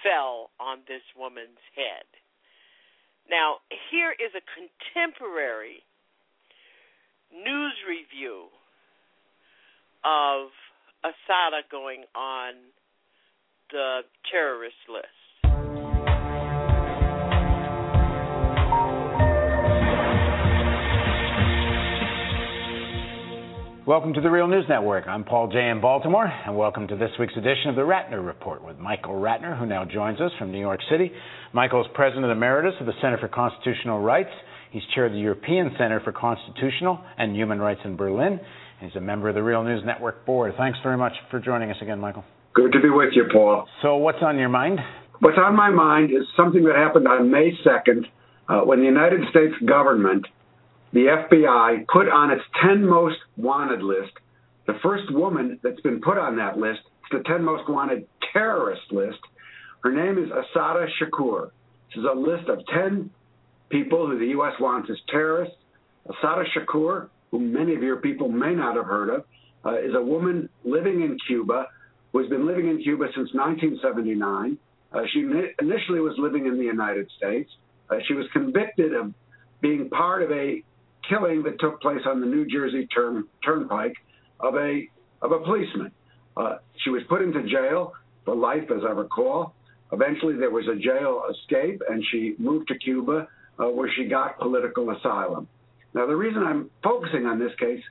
fell 0.02 0.50
on 0.60 0.86
this 0.86 1.02
woman's 1.16 1.62
head. 1.74 2.06
Now, 3.32 3.64
here 3.90 4.12
is 4.12 4.30
a 4.36 4.44
contemporary 4.52 5.80
news 7.32 7.72
review 7.88 8.52
of 10.04 10.52
Assata 11.00 11.62
going 11.70 12.04
on 12.14 12.60
the 13.70 14.00
terrorist 14.30 14.76
list. 14.86 15.21
Welcome 23.92 24.14
to 24.14 24.22
the 24.22 24.30
Real 24.30 24.48
News 24.48 24.64
Network. 24.70 25.06
I'm 25.06 25.22
Paul 25.22 25.48
Jay 25.48 25.68
in 25.68 25.82
Baltimore, 25.82 26.24
and 26.24 26.56
welcome 26.56 26.88
to 26.88 26.96
this 26.96 27.10
week's 27.20 27.36
edition 27.36 27.68
of 27.68 27.76
the 27.76 27.82
Ratner 27.82 28.24
Report 28.24 28.64
with 28.64 28.78
Michael 28.78 29.12
Ratner, 29.12 29.58
who 29.58 29.66
now 29.66 29.84
joins 29.84 30.18
us 30.18 30.30
from 30.38 30.50
New 30.50 30.60
York 30.60 30.80
City. 30.90 31.12
Michael 31.52 31.82
is 31.82 31.86
President 31.92 32.24
Emeritus 32.32 32.72
of 32.80 32.86
the 32.86 32.94
Center 33.02 33.18
for 33.18 33.28
Constitutional 33.28 34.00
Rights. 34.00 34.30
He's 34.70 34.80
chair 34.94 35.04
of 35.04 35.12
the 35.12 35.18
European 35.18 35.72
Center 35.76 36.00
for 36.00 36.10
Constitutional 36.10 37.04
and 37.18 37.36
Human 37.36 37.58
Rights 37.58 37.82
in 37.84 37.96
Berlin. 37.96 38.40
He's 38.80 38.96
a 38.96 39.00
member 39.00 39.28
of 39.28 39.34
the 39.34 39.42
Real 39.42 39.62
News 39.62 39.82
Network 39.84 40.24
board. 40.24 40.54
Thanks 40.56 40.78
very 40.82 40.96
much 40.96 41.12
for 41.30 41.38
joining 41.38 41.70
us 41.70 41.76
again, 41.82 42.00
Michael. 42.00 42.24
Good 42.54 42.72
to 42.72 42.80
be 42.80 42.88
with 42.88 43.10
you, 43.12 43.24
Paul. 43.30 43.68
So, 43.82 43.96
what's 43.96 44.22
on 44.22 44.38
your 44.38 44.48
mind? 44.48 44.78
What's 45.20 45.36
on 45.36 45.54
my 45.54 45.68
mind 45.68 46.12
is 46.12 46.26
something 46.34 46.64
that 46.64 46.76
happened 46.76 47.06
on 47.08 47.30
May 47.30 47.50
2nd 47.62 48.06
uh, 48.48 48.64
when 48.64 48.78
the 48.78 48.86
United 48.86 49.20
States 49.28 49.52
government 49.68 50.24
the 50.92 51.06
FBI 51.06 51.86
put 51.86 52.08
on 52.08 52.30
its 52.30 52.42
10 52.62 52.86
most 52.86 53.16
wanted 53.36 53.82
list 53.82 54.12
the 54.66 54.74
first 54.82 55.12
woman 55.12 55.58
that's 55.62 55.80
been 55.80 56.00
put 56.00 56.18
on 56.18 56.36
that 56.36 56.58
list. 56.58 56.80
It's 57.02 57.22
the 57.22 57.28
10 57.28 57.44
most 57.44 57.68
wanted 57.68 58.06
terrorist 58.32 58.82
list. 58.90 59.18
Her 59.82 59.92
name 59.92 60.22
is 60.22 60.30
Assata 60.30 60.86
Shakur. 61.00 61.50
This 61.88 61.98
is 61.98 62.04
a 62.10 62.16
list 62.16 62.48
of 62.48 62.60
10 62.72 63.10
people 63.70 64.06
who 64.06 64.18
the 64.18 64.26
U.S. 64.26 64.52
wants 64.60 64.88
as 64.90 64.96
terrorists. 65.08 65.56
Assata 66.06 66.44
Shakur, 66.56 67.08
who 67.30 67.40
many 67.40 67.74
of 67.74 67.82
your 67.82 67.96
people 67.96 68.28
may 68.28 68.54
not 68.54 68.76
have 68.76 68.86
heard 68.86 69.10
of, 69.10 69.24
uh, 69.64 69.78
is 69.78 69.94
a 69.94 70.02
woman 70.02 70.48
living 70.64 71.02
in 71.02 71.16
Cuba 71.26 71.66
who 72.12 72.18
has 72.20 72.28
been 72.28 72.46
living 72.46 72.68
in 72.68 72.82
Cuba 72.82 73.06
since 73.14 73.30
1979. 73.34 74.58
Uh, 74.92 75.00
she 75.12 75.20
initially 75.20 76.00
was 76.00 76.14
living 76.18 76.46
in 76.46 76.58
the 76.58 76.64
United 76.64 77.10
States. 77.16 77.50
Uh, 77.90 77.96
she 78.06 78.14
was 78.14 78.26
convicted 78.32 78.94
of 78.94 79.12
being 79.60 79.88
part 79.88 80.22
of 80.22 80.30
a 80.30 80.62
killing 81.08 81.42
that 81.44 81.60
took 81.60 81.80
place 81.80 82.00
on 82.06 82.20
the 82.20 82.26
New 82.26 82.46
Jersey 82.46 82.86
turn, 82.86 83.24
Turnpike 83.44 83.94
of 84.40 84.54
a 84.56 84.82
of 85.20 85.32
a 85.32 85.38
policeman. 85.38 85.92
Uh, 86.36 86.56
she 86.82 86.90
was 86.90 87.02
put 87.08 87.22
into 87.22 87.42
jail 87.48 87.92
for 88.24 88.34
life, 88.34 88.70
as 88.74 88.82
I 88.86 88.92
recall. 88.92 89.54
Eventually, 89.92 90.36
there 90.36 90.50
was 90.50 90.66
a 90.68 90.76
jail 90.76 91.22
escape, 91.30 91.82
and 91.88 92.02
she 92.10 92.34
moved 92.38 92.68
to 92.68 92.78
Cuba, 92.78 93.28
uh, 93.58 93.66
where 93.66 93.90
she 93.94 94.04
got 94.04 94.38
political 94.38 94.90
asylum. 94.90 95.46
Now, 95.94 96.06
the 96.06 96.16
reason 96.16 96.42
I'm 96.42 96.70
focusing 96.82 97.26
on 97.26 97.38
this 97.38 97.52
case, 97.58 97.82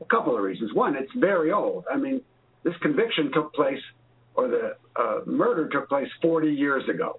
a 0.00 0.04
couple 0.04 0.36
of 0.36 0.42
reasons. 0.42 0.74
One, 0.74 0.94
it's 0.94 1.10
very 1.16 1.50
old. 1.50 1.84
I 1.90 1.96
mean, 1.96 2.20
this 2.62 2.74
conviction 2.82 3.30
took 3.32 3.54
place, 3.54 3.80
or 4.34 4.48
the 4.48 4.76
uh, 4.96 5.20
murder 5.26 5.68
took 5.68 5.88
place 5.88 6.08
40 6.20 6.52
years 6.52 6.84
ago. 6.88 7.18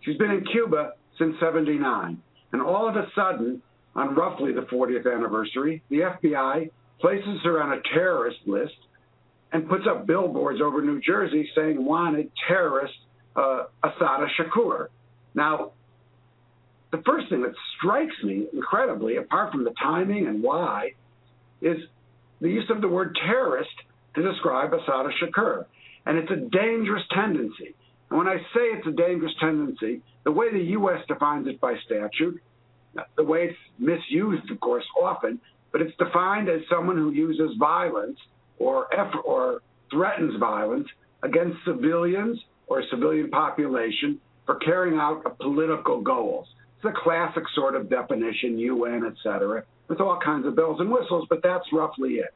She's 0.00 0.16
been 0.16 0.30
in 0.30 0.44
Cuba 0.46 0.94
since 1.18 1.36
79. 1.40 2.20
And 2.52 2.62
all 2.62 2.88
of 2.88 2.96
a 2.96 3.06
sudden, 3.14 3.62
on 3.94 4.14
roughly 4.14 4.52
the 4.52 4.62
40th 4.62 5.12
anniversary, 5.12 5.82
the 5.90 5.98
FBI 5.98 6.70
places 7.00 7.40
her 7.44 7.62
on 7.62 7.72
a 7.72 7.80
terrorist 7.94 8.38
list 8.46 8.74
and 9.52 9.68
puts 9.68 9.84
up 9.88 10.06
billboards 10.06 10.60
over 10.60 10.80
New 10.82 11.00
Jersey 11.00 11.48
saying 11.56 11.84
wanted 11.84 12.30
terrorist 12.46 12.94
uh, 13.34 13.64
Assata 13.82 14.26
Shakur. 14.38 14.88
Now, 15.34 15.72
the 16.92 17.02
first 17.06 17.28
thing 17.28 17.42
that 17.42 17.54
strikes 17.78 18.14
me 18.24 18.46
incredibly, 18.52 19.16
apart 19.16 19.52
from 19.52 19.64
the 19.64 19.72
timing 19.82 20.26
and 20.26 20.42
why, 20.42 20.92
is 21.60 21.78
the 22.40 22.48
use 22.48 22.68
of 22.70 22.80
the 22.80 22.88
word 22.88 23.16
terrorist 23.26 23.70
to 24.14 24.22
describe 24.22 24.72
Assata 24.72 25.10
Shakur. 25.22 25.66
And 26.06 26.18
it's 26.18 26.30
a 26.30 26.36
dangerous 26.36 27.02
tendency. 27.14 27.74
And 28.08 28.18
when 28.18 28.28
I 28.28 28.38
say 28.38 28.66
it's 28.74 28.86
a 28.86 28.92
dangerous 28.92 29.32
tendency, 29.40 30.02
the 30.24 30.32
way 30.32 30.52
the 30.52 30.64
U.S. 30.70 31.00
defines 31.06 31.46
it 31.46 31.60
by 31.60 31.74
statute 31.86 32.40
the 33.16 33.24
way 33.24 33.50
it's 33.50 33.58
misused, 33.78 34.50
of 34.50 34.60
course, 34.60 34.84
often, 35.00 35.40
but 35.72 35.80
it's 35.80 35.96
defined 35.96 36.48
as 36.48 36.60
someone 36.68 36.96
who 36.96 37.10
uses 37.10 37.56
violence 37.58 38.18
or 38.58 38.92
effort 38.94 39.20
or 39.24 39.62
threatens 39.90 40.38
violence 40.38 40.88
against 41.22 41.56
civilians 41.64 42.38
or 42.66 42.82
civilian 42.90 43.30
population 43.30 44.20
for 44.46 44.56
carrying 44.56 44.98
out 44.98 45.22
political 45.38 46.00
goals. 46.00 46.46
It's 46.76 46.96
a 46.96 47.02
classic 47.04 47.44
sort 47.54 47.74
of 47.74 47.90
definition, 47.90 48.58
UN, 48.58 49.04
et 49.06 49.14
cetera, 49.22 49.64
with 49.88 50.00
all 50.00 50.18
kinds 50.24 50.46
of 50.46 50.56
bells 50.56 50.80
and 50.80 50.90
whistles, 50.90 51.26
but 51.28 51.42
that's 51.42 51.66
roughly 51.72 52.14
it. 52.14 52.32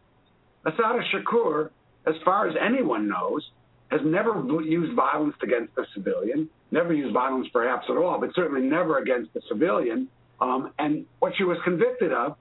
Assata 0.66 1.00
Shakur, 1.12 1.70
as 2.06 2.14
far 2.24 2.48
as 2.48 2.54
anyone 2.60 3.08
knows, 3.08 3.42
has 3.90 4.00
never 4.04 4.42
used 4.62 4.94
violence 4.94 5.36
against 5.42 5.72
a 5.78 5.84
civilian, 5.94 6.48
never 6.70 6.92
used 6.92 7.14
violence 7.14 7.46
perhaps 7.52 7.86
at 7.88 7.96
all, 7.96 8.18
but 8.18 8.30
certainly 8.34 8.62
never 8.62 8.98
against 8.98 9.30
a 9.36 9.40
civilian. 9.48 10.08
Um, 10.40 10.72
and 10.78 11.06
what 11.20 11.32
she 11.36 11.44
was 11.44 11.58
convicted 11.64 12.12
of 12.12 12.36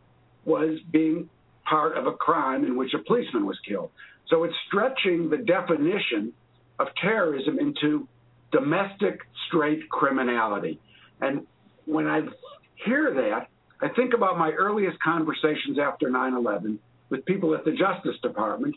was 0.46 0.80
being 0.92 1.30
part 1.70 1.98
of 1.98 2.08
a 2.08 2.12
crime 2.12 2.66
in 2.66 2.78
which 2.78 2.94
a 2.94 3.00
policeman 3.00 3.46
was 3.46 3.58
killed. 3.68 3.92
So 4.30 4.44
it's 4.44 4.56
stretching 4.68 5.30
the 5.30 5.38
definition 5.38 6.34
of 6.80 6.88
terrorism 7.02 7.60
into 7.60 8.08
domestic 8.52 9.20
straight 9.48 9.90
criminality. 9.90 10.80
And 11.22 11.46
when 11.86 12.08
I 12.08 12.22
hear 12.86 13.14
that, 13.14 13.48
I 13.82 13.94
think 13.94 14.14
about 14.14 14.38
my 14.38 14.52
earliest 14.52 15.00
conversations 15.02 15.78
after 15.80 16.10
9 16.10 16.34
11 16.34 16.80
with 17.10 17.26
people 17.26 17.54
at 17.54 17.66
the 17.66 17.72
Justice 17.72 18.20
Department 18.22 18.76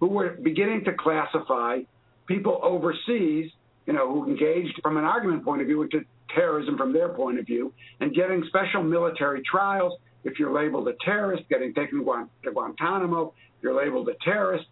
who 0.00 0.08
were 0.08 0.30
beginning 0.42 0.84
to 0.84 0.92
classify 0.92 1.80
people 2.26 2.60
overseas, 2.62 3.50
you 3.86 3.92
know, 3.92 4.10
who 4.12 4.26
engaged 4.28 4.80
from 4.82 4.96
an 4.96 5.04
argument 5.04 5.44
point 5.44 5.60
of 5.60 5.66
view 5.66 5.82
into 5.82 6.00
terrorism 6.34 6.76
from 6.76 6.92
their 6.92 7.10
point 7.10 7.38
of 7.38 7.46
view, 7.46 7.72
and 8.00 8.14
getting 8.14 8.42
special 8.48 8.82
military 8.82 9.42
trials 9.42 9.92
if 10.24 10.38
you're 10.38 10.52
labeled 10.52 10.88
a 10.88 10.94
terrorist, 11.04 11.44
getting 11.48 11.74
taken 11.74 11.98
to 11.98 12.50
Guantanamo, 12.50 13.34
you're 13.62 13.74
labeled 13.74 14.08
a 14.08 14.14
terrorist. 14.24 14.64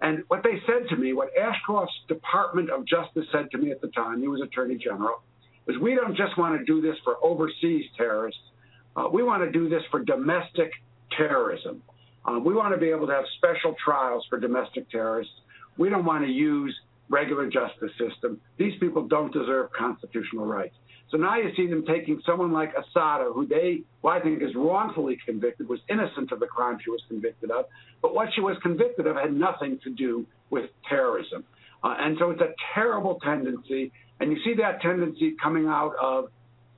And 0.00 0.22
what 0.28 0.42
they 0.44 0.60
said 0.66 0.88
to 0.90 0.96
me, 0.96 1.12
what 1.12 1.30
Ashcroft's 1.36 1.94
Department 2.06 2.70
of 2.70 2.86
Justice 2.86 3.24
said 3.32 3.50
to 3.50 3.58
me 3.58 3.72
at 3.72 3.80
the 3.80 3.88
time, 3.88 4.20
he 4.20 4.28
was 4.28 4.40
Attorney 4.42 4.76
General, 4.76 5.22
was 5.66 5.76
we 5.78 5.94
don't 5.94 6.16
just 6.16 6.38
want 6.38 6.58
to 6.58 6.64
do 6.64 6.80
this 6.80 6.96
for 7.04 7.16
overseas 7.22 7.84
terrorists, 7.96 8.40
uh, 8.96 9.08
we 9.12 9.22
want 9.22 9.42
to 9.42 9.50
do 9.50 9.68
this 9.68 9.82
for 9.90 10.02
domestic 10.02 10.70
terrorism. 11.16 11.82
Uh, 12.24 12.38
we 12.38 12.52
want 12.52 12.74
to 12.74 12.80
be 12.80 12.90
able 12.90 13.06
to 13.06 13.12
have 13.12 13.24
special 13.36 13.74
trials 13.82 14.24
for 14.28 14.38
domestic 14.38 14.90
terrorists. 14.90 15.32
We 15.78 15.88
don't 15.88 16.04
want 16.04 16.24
to 16.24 16.30
use 16.30 16.74
regular 17.08 17.46
justice 17.48 17.90
system. 17.98 18.40
These 18.58 18.78
people 18.80 19.06
don't 19.06 19.32
deserve 19.32 19.70
constitutional 19.72 20.46
rights. 20.46 20.74
So 21.10 21.16
now 21.16 21.36
you 21.36 21.50
see 21.56 21.66
them 21.66 21.84
taking 21.86 22.20
someone 22.26 22.52
like 22.52 22.72
Assata, 22.76 23.30
who 23.34 23.46
they, 23.46 23.82
well, 24.02 24.14
I 24.14 24.20
think, 24.20 24.42
is 24.42 24.54
wrongfully 24.54 25.18
convicted, 25.24 25.68
was 25.68 25.80
innocent 25.88 26.32
of 26.32 26.40
the 26.40 26.46
crime 26.46 26.78
she 26.84 26.90
was 26.90 27.00
convicted 27.08 27.50
of, 27.50 27.64
but 28.02 28.14
what 28.14 28.28
she 28.34 28.42
was 28.42 28.56
convicted 28.62 29.06
of 29.06 29.16
had 29.16 29.32
nothing 29.32 29.78
to 29.84 29.90
do 29.90 30.26
with 30.50 30.66
terrorism. 30.88 31.44
Uh, 31.82 31.94
and 31.98 32.16
so 32.18 32.30
it's 32.30 32.42
a 32.42 32.52
terrible 32.74 33.18
tendency, 33.24 33.90
and 34.20 34.30
you 34.30 34.38
see 34.44 34.54
that 34.58 34.82
tendency 34.82 35.34
coming 35.42 35.66
out 35.66 35.92
of 36.00 36.26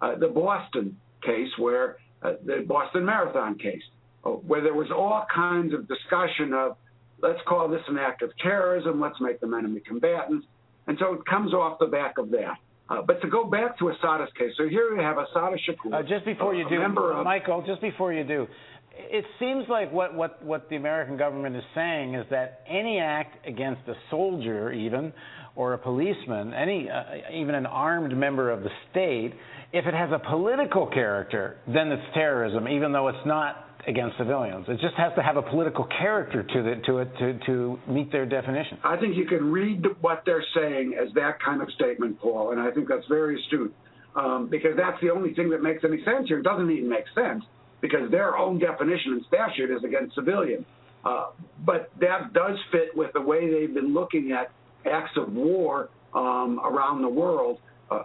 uh, 0.01 0.15
the 0.15 0.29
Boston 0.29 0.97
case, 1.25 1.49
where 1.59 1.97
uh, 2.23 2.35
the 2.45 2.65
Boston 2.67 3.05
Marathon 3.05 3.59
case, 3.59 3.83
uh, 4.25 4.31
where 4.31 4.63
there 4.63 4.75
was 4.75 4.91
all 4.91 5.25
kinds 5.35 5.75
of 5.75 5.89
discussion 5.89 6.53
of 6.53 6.77
let's 7.23 7.41
call 7.47 7.69
this 7.69 7.83
an 7.89 7.99
act 7.99 8.23
of 8.23 8.31
terrorism, 8.39 9.01
let's 9.01 9.21
make 9.21 9.41
them 9.41 9.55
enemy 9.55 9.81
combatants, 9.87 10.47
and 10.87 10.97
so 10.99 11.15
it 11.15 11.27
comes 11.27 11.53
off 11.53 11.79
the 11.79 11.87
back 11.87 12.19
of 12.19 12.31
that. 12.31 12.55
Uh, 12.89 13.01
but 13.03 13.23
to 13.23 13.29
go 13.29 13.45
back 13.45 13.79
to 13.79 13.89
Assata's 13.89 14.31
case, 14.37 14.53
so 14.57 14.69
here 14.69 14.95
we 14.97 15.03
have 15.03 15.17
Assata 15.17 15.57
Shakur. 15.69 15.95
Uh, 15.95 16.03
just 16.03 16.25
before 16.25 16.55
you 16.55 16.69
do, 16.69 16.81
Michael, 17.23 17.63
just 17.65 17.81
before 17.81 18.13
you 18.13 18.25
do, 18.25 18.49
it 18.93 19.25
seems 19.39 19.65
like 19.69 19.93
what, 19.93 20.15
what, 20.15 20.45
what 20.45 20.69
the 20.69 20.77
American 20.77 21.17
government 21.17 21.55
is 21.55 21.63
saying 21.75 22.15
is 22.15 22.27
that 22.31 22.63
any 22.69 22.99
act 22.99 23.47
against 23.47 23.83
a 23.89 23.95
soldier, 24.11 24.73
even, 24.73 25.13
or 25.55 25.75
a 25.75 25.79
policeman, 25.79 26.53
any, 26.53 26.89
uh, 26.91 27.33
even 27.33 27.55
an 27.55 27.67
armed 27.67 28.17
member 28.17 28.51
of 28.51 28.63
the 28.63 28.71
state, 28.91 29.33
if 29.73 29.87
it 29.87 29.95
has 29.95 30.11
a 30.13 30.19
political 30.19 30.87
character, 30.87 31.59
then 31.67 31.93
it's 31.93 32.03
terrorism, 32.15 32.67
even 32.67 32.93
though 32.93 33.09
it's 33.09 33.27
not 33.27 33.70
against 33.87 34.17
civilians. 34.19 34.67
It 34.69 34.81
just 34.81 34.95
has 34.97 35.13
to 35.17 35.23
have 35.23 35.37
a 35.37 35.43
political 35.43 35.87
character 35.99 36.43
to, 36.43 36.63
the, 36.63 36.83
to 36.87 36.99
it 36.99 37.09
to, 37.19 37.39
to 37.47 37.79
meet 37.89 38.13
their 38.13 38.27
definition. 38.27 38.79
I 38.85 38.97
think 38.97 39.17
you 39.17 39.27
can 39.27 39.51
read 39.51 39.85
what 40.01 40.23
they're 40.27 40.45
saying 40.55 40.95
as 41.01 41.13
that 41.15 41.41
kind 41.43 41.63
of 41.63 41.71
statement, 41.73 42.21
Paul, 42.21 42.53
and 42.53 42.61
I 42.61 42.71
think 42.71 42.89
that's 42.89 43.07
very 43.09 43.41
astute 43.43 43.75
um, 44.15 44.49
because 44.51 44.73
that's 44.77 45.01
the 45.01 45.11
only 45.11 45.35
thing 45.35 45.51
that 45.51 45.63
makes 45.63 45.83
any 45.85 46.05
sense 46.05 46.29
here. 46.29 46.39
It 46.39 46.43
doesn't 46.43 46.71
even 46.71 46.89
make 46.89 47.05
sense 47.15 47.45
because 47.81 48.11
their 48.11 48.37
own 48.37 48.59
definition 48.59 49.13
and 49.13 49.25
statute 49.27 49.71
is 49.75 49.83
against 49.85 50.15
civilians. 50.15 50.67
Uh, 51.05 51.31
but 51.65 51.91
that 52.01 52.33
does 52.35 52.59
fit 52.71 52.95
with 52.95 53.13
the 53.15 53.21
way 53.21 53.51
they've 53.51 53.75
been 53.75 53.95
looking 53.95 54.33
at 54.33 54.53
acts 54.91 55.13
of 55.17 55.33
war 55.33 55.89
um, 56.15 56.61
around 56.65 57.03
the 57.03 57.09
world 57.09 57.59
uh, 57.91 58.03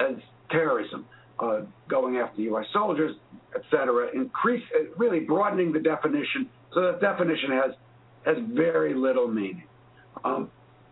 as 0.00 0.16
terrorism, 0.50 1.06
uh, 1.42 1.62
going 1.88 2.16
after 2.16 2.40
U.S. 2.42 2.66
soldiers, 2.72 3.16
et 3.54 3.62
cetera, 3.70 4.08
increase, 4.14 4.62
uh, 4.76 4.84
really 4.96 5.20
broadening 5.20 5.72
the 5.72 5.80
definition 5.80 6.48
so 6.72 6.80
that 6.82 7.00
definition 7.00 7.50
has 7.50 7.72
has 8.24 8.36
very 8.52 8.94
little 8.94 9.26
meaning. 9.26 9.64
Um, 10.24 10.50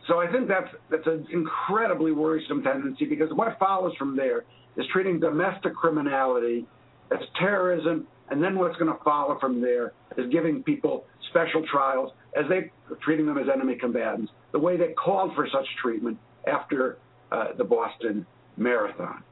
so 0.08 0.18
I 0.20 0.30
think 0.30 0.48
that's 0.48 0.68
that's 0.90 1.06
an 1.06 1.26
incredibly 1.32 2.10
worrisome 2.10 2.62
tendency 2.62 3.04
because 3.04 3.28
what 3.32 3.56
follows 3.58 3.92
from 3.96 4.16
there 4.16 4.44
is 4.76 4.84
treating 4.92 5.20
domestic 5.20 5.74
criminality 5.74 6.66
as 7.12 7.20
terrorism, 7.38 8.06
and 8.30 8.42
then 8.42 8.58
what's 8.58 8.76
going 8.76 8.92
to 8.92 9.02
follow 9.04 9.38
from 9.38 9.60
there 9.60 9.92
is 10.18 10.30
giving 10.32 10.62
people 10.64 11.04
special 11.30 11.64
trials 11.70 12.10
as 12.36 12.44
they 12.48 12.72
treating 13.02 13.26
them 13.26 13.38
as 13.38 13.46
enemy 13.52 13.76
combatants, 13.76 14.32
the 14.50 14.58
way 14.58 14.76
they 14.76 14.92
called 14.94 15.32
for 15.36 15.46
such 15.52 15.66
treatment 15.80 16.18
after 16.46 16.98
uh, 17.30 17.48
the 17.56 17.64
Boston 17.64 18.26
Marathon 18.56 19.22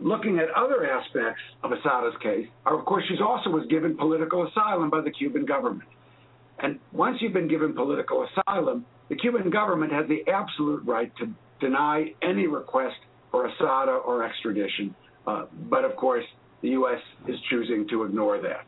looking 0.00 0.38
at 0.38 0.50
other 0.50 0.86
aspects 0.86 1.40
of 1.62 1.72
Assata's 1.72 2.14
case 2.22 2.46
of 2.66 2.84
course, 2.84 3.04
she 3.08 3.22
also 3.22 3.50
was 3.50 3.66
given 3.68 3.96
political 3.96 4.46
asylum 4.46 4.90
by 4.90 5.00
the 5.00 5.10
Cuban 5.10 5.44
government. 5.44 5.88
And 6.60 6.78
once 6.92 7.18
you've 7.20 7.32
been 7.32 7.48
given 7.48 7.72
political 7.74 8.26
asylum, 8.26 8.84
the 9.08 9.16
Cuban 9.16 9.50
government 9.50 9.92
has 9.92 10.06
the 10.08 10.30
absolute 10.30 10.84
right 10.84 11.10
to 11.18 11.28
deny 11.60 12.12
any 12.22 12.46
request 12.46 12.96
for 13.30 13.48
asada 13.48 14.04
or 14.04 14.24
extradition. 14.24 14.94
Uh, 15.26 15.46
but 15.68 15.84
of 15.84 15.96
course, 15.96 16.24
the 16.62 16.70
U.S. 16.70 17.00
is 17.28 17.36
choosing 17.50 17.86
to 17.88 18.04
ignore 18.04 18.40
that. 18.40 18.66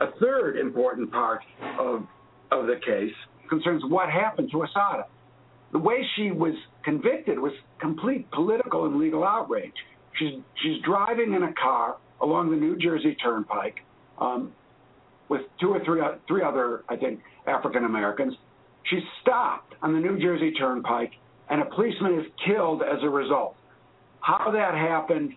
A 0.00 0.18
third 0.20 0.58
important 0.58 1.10
part 1.10 1.40
of, 1.78 2.06
of 2.50 2.66
the 2.66 2.76
case 2.84 3.12
concerns 3.48 3.82
what 3.88 4.10
happened 4.10 4.50
to 4.52 4.62
Assata. 4.62 5.06
The 5.72 5.78
way 5.78 6.04
she 6.16 6.30
was 6.30 6.54
convicted 6.84 7.38
was 7.38 7.52
complete 7.80 8.30
political 8.30 8.86
and 8.86 8.96
legal 8.96 9.24
outrage. 9.24 9.72
She's 10.18 10.40
she's 10.62 10.82
driving 10.82 11.34
in 11.34 11.42
a 11.42 11.52
car 11.54 11.96
along 12.20 12.50
the 12.50 12.56
New 12.56 12.76
Jersey 12.76 13.16
Turnpike 13.22 13.76
um, 14.18 14.52
with 15.28 15.42
two 15.60 15.70
or 15.70 15.84
three 15.84 16.00
three 16.28 16.42
other 16.42 16.84
I 16.88 16.96
think 16.96 17.20
African 17.46 17.84
Americans. 17.84 18.34
She's 18.84 19.02
stopped 19.22 19.74
on 19.82 19.92
the 19.94 20.00
New 20.00 20.18
Jersey 20.20 20.52
Turnpike, 20.52 21.12
and 21.48 21.62
a 21.62 21.64
policeman 21.64 22.18
is 22.20 22.26
killed 22.46 22.82
as 22.82 23.02
a 23.02 23.08
result. 23.08 23.56
How 24.20 24.50
that 24.50 24.74
happened, 24.74 25.32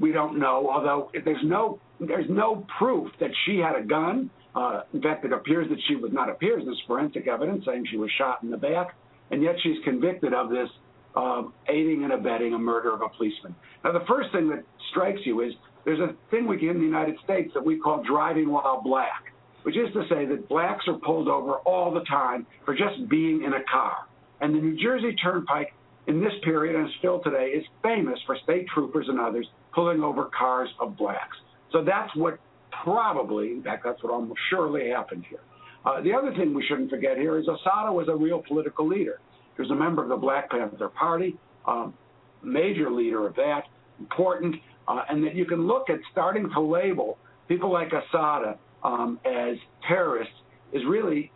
we 0.00 0.12
don't 0.12 0.38
know. 0.38 0.70
Although 0.70 1.10
there's 1.24 1.44
no 1.44 1.80
there's 2.00 2.28
no 2.30 2.66
proof 2.78 3.10
that 3.20 3.30
she 3.44 3.58
had 3.58 3.76
a 3.76 3.84
gun. 3.84 4.30
Uh, 4.54 4.82
in 4.92 5.02
fact, 5.02 5.24
it 5.24 5.32
appears 5.32 5.68
that 5.68 5.78
she 5.88 5.96
was 5.96 6.12
not 6.12 6.30
appears. 6.30 6.62
There's 6.64 6.80
forensic 6.86 7.26
evidence 7.26 7.64
saying 7.66 7.86
she 7.90 7.96
was 7.96 8.10
shot 8.16 8.42
in 8.42 8.50
the 8.50 8.56
back, 8.56 8.94
and 9.30 9.42
yet 9.42 9.56
she's 9.62 9.76
convicted 9.84 10.32
of 10.32 10.48
this 10.48 10.68
um, 11.16 11.52
aiding 11.68 12.04
and 12.04 12.12
abetting 12.12 12.54
a 12.54 12.58
murder 12.58 12.92
of 12.92 13.02
a 13.02 13.08
policeman. 13.08 13.54
Now, 13.84 13.92
the 13.92 14.04
first 14.06 14.32
thing 14.32 14.48
that 14.48 14.64
strikes 14.90 15.20
you 15.24 15.40
is 15.42 15.52
there's 15.84 16.00
a 16.00 16.14
thing 16.30 16.46
we 16.46 16.56
get 16.56 16.70
in 16.70 16.78
the 16.78 16.84
United 16.84 17.16
States 17.24 17.50
that 17.54 17.64
we 17.64 17.78
call 17.78 18.02
driving 18.02 18.50
while 18.50 18.80
black, 18.82 19.32
which 19.62 19.76
is 19.76 19.92
to 19.92 20.02
say 20.08 20.24
that 20.26 20.48
blacks 20.48 20.84
are 20.88 20.98
pulled 20.98 21.28
over 21.28 21.56
all 21.66 21.92
the 21.92 22.04
time 22.04 22.46
for 22.64 22.74
just 22.74 23.08
being 23.08 23.44
in 23.44 23.52
a 23.52 23.62
car. 23.70 23.96
And 24.40 24.54
the 24.54 24.60
New 24.60 24.76
Jersey 24.82 25.14
Turnpike 25.22 25.72
in 26.06 26.20
this 26.20 26.32
period 26.42 26.76
and 26.76 26.88
still 26.98 27.20
today 27.22 27.52
is 27.54 27.64
famous 27.82 28.18
for 28.26 28.36
state 28.42 28.66
troopers 28.74 29.06
and 29.08 29.20
others 29.20 29.46
pulling 29.74 30.02
over 30.02 30.30
cars 30.36 30.68
of 30.80 30.96
blacks. 30.96 31.36
So 31.72 31.84
that's 31.84 32.14
what 32.14 32.38
probably, 32.82 33.52
in 33.52 33.62
fact, 33.62 33.84
that's 33.84 34.02
what 34.02 34.12
almost 34.12 34.40
surely 34.50 34.90
happened 34.90 35.24
here. 35.28 35.40
Uh, 35.84 36.00
the 36.00 36.12
other 36.12 36.32
thing 36.34 36.54
we 36.54 36.64
shouldn't 36.66 36.90
forget 36.90 37.16
here 37.16 37.38
is 37.38 37.46
Assata 37.46 37.92
was 37.92 38.08
a 38.08 38.14
real 38.14 38.42
political 38.46 38.86
leader. 38.86 39.20
He 39.56 39.62
was 39.62 39.70
a 39.70 39.74
member 39.74 40.02
of 40.02 40.08
the 40.08 40.16
Black 40.16 40.50
Panther 40.50 40.88
Party, 40.88 41.36
um, 41.66 41.94
major 42.42 42.90
leader 42.90 43.26
of 43.26 43.34
that, 43.36 43.64
important, 43.98 44.56
uh, 44.88 45.02
and 45.08 45.24
that 45.24 45.34
you 45.34 45.44
can 45.44 45.66
look 45.66 45.88
at 45.88 45.98
starting 46.12 46.50
to 46.50 46.60
label 46.60 47.18
people 47.48 47.72
like 47.72 47.92
Assata 47.92 48.58
um, 48.82 49.18
as 49.24 49.56
terrorists 49.86 50.34
is 50.72 50.82
really 50.88 51.30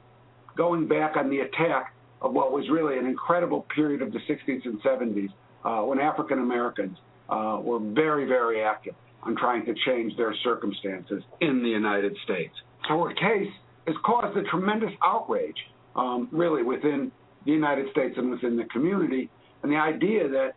going 0.56 0.88
back 0.88 1.16
on 1.16 1.30
the 1.30 1.40
attack 1.40 1.94
of 2.20 2.32
what 2.32 2.52
was 2.52 2.68
really 2.70 2.98
an 2.98 3.06
incredible 3.06 3.66
period 3.74 4.02
of 4.02 4.12
the 4.12 4.18
60s 4.28 4.64
and 4.64 4.82
70s 4.82 5.28
uh, 5.64 5.84
when 5.84 6.00
African 6.00 6.40
Americans 6.40 6.98
uh, 7.28 7.58
were 7.62 7.78
very, 7.78 8.26
very 8.26 8.62
active 8.62 8.94
on 9.22 9.36
trying 9.36 9.64
to 9.66 9.74
change 9.86 10.16
their 10.16 10.34
circumstances 10.42 11.22
in 11.40 11.62
the 11.62 11.68
United 11.68 12.16
States. 12.24 12.54
So 12.88 13.04
her 13.04 13.14
case 13.14 13.52
has 13.86 13.96
caused 14.04 14.36
a 14.36 14.42
tremendous 14.44 14.90
outrage, 15.04 15.56
um, 15.94 16.28
really, 16.32 16.62
within 16.62 17.12
the 17.48 17.54
United 17.54 17.90
States 17.90 18.14
and 18.18 18.30
within 18.30 18.56
the 18.56 18.64
community. 18.64 19.30
And 19.62 19.72
the 19.72 19.76
idea 19.76 20.28
that 20.28 20.50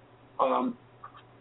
um, 0.44 0.78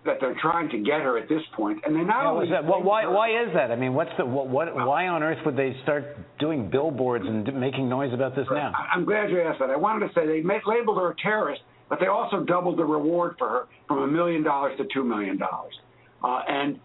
that 0.06 0.16
they're 0.20 0.36
trying 0.40 0.70
to 0.70 0.78
get 0.78 1.02
her 1.02 1.18
at 1.18 1.28
this 1.28 1.42
point, 1.54 1.80
and 1.84 1.94
they 1.94 2.00
not 2.00 2.22
yeah, 2.22 2.30
only 2.30 2.50
that, 2.50 2.64
well, 2.64 2.82
why 2.82 3.06
why 3.06 3.28
is 3.28 3.52
that? 3.54 3.70
I 3.70 3.76
mean, 3.76 3.92
what's 3.92 4.10
the 4.16 4.24
what, 4.24 4.48
what 4.48 4.74
why 4.74 5.08
on 5.08 5.22
earth 5.22 5.44
would 5.44 5.56
they 5.56 5.76
start 5.82 6.16
doing 6.38 6.70
billboards 6.70 7.24
and 7.26 7.44
making 7.60 7.88
noise 7.88 8.14
about 8.14 8.34
this 8.34 8.46
now? 8.50 8.72
I'm 8.94 9.04
glad 9.04 9.30
you 9.30 9.42
asked 9.42 9.58
that. 9.58 9.70
I 9.70 9.76
wanted 9.76 10.06
to 10.06 10.14
say 10.14 10.26
they 10.26 10.40
made, 10.40 10.62
labeled 10.64 10.96
her 10.96 11.10
a 11.10 11.16
terrorist, 11.16 11.60
but 11.90 11.98
they 12.00 12.06
also 12.06 12.44
doubled 12.44 12.78
the 12.78 12.84
reward 12.84 13.34
for 13.36 13.48
her 13.48 13.62
from 13.88 13.98
a 13.98 14.06
million 14.06 14.42
dollars 14.42 14.78
to 14.78 14.86
two 14.94 15.04
million 15.04 15.36
dollars. 15.36 15.74
Uh, 16.24 16.42
and 16.48 16.78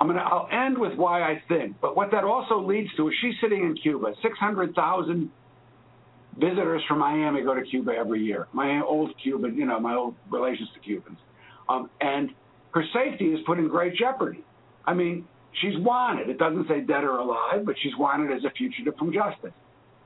I'm 0.00 0.08
gonna 0.08 0.20
I'll 0.20 0.48
end 0.52 0.76
with 0.76 0.98
why 0.98 1.22
I 1.22 1.40
think, 1.48 1.76
but 1.80 1.96
what 1.96 2.10
that 2.10 2.24
also 2.24 2.60
leads 2.60 2.90
to 2.96 3.08
is 3.08 3.14
she's 3.22 3.34
sitting 3.40 3.62
in 3.62 3.74
Cuba, 3.76 4.12
six 4.20 4.36
hundred 4.36 4.74
thousand 4.74 5.30
visitors 6.38 6.82
from 6.88 6.98
Miami 6.98 7.42
go 7.42 7.54
to 7.54 7.62
Cuba 7.62 7.92
every 7.92 8.22
year. 8.22 8.48
My 8.52 8.82
old 8.82 9.10
Cuban, 9.22 9.56
you 9.56 9.66
know, 9.66 9.78
my 9.80 9.94
old 9.94 10.14
relations 10.30 10.68
to 10.74 10.80
Cubans, 10.80 11.18
um, 11.68 11.90
and 12.00 12.30
her 12.72 12.84
safety 12.92 13.26
is 13.26 13.40
put 13.46 13.58
in 13.58 13.68
great 13.68 13.94
jeopardy. 13.96 14.44
I 14.84 14.94
mean, 14.94 15.26
she's 15.60 15.78
wanted. 15.78 16.28
It 16.28 16.38
doesn't 16.38 16.66
say 16.68 16.80
dead 16.80 17.04
or 17.04 17.18
alive, 17.18 17.64
but 17.64 17.74
she's 17.82 17.96
wanted 17.98 18.34
as 18.36 18.44
a 18.44 18.50
fugitive 18.50 18.94
from 18.96 19.12
justice. 19.12 19.52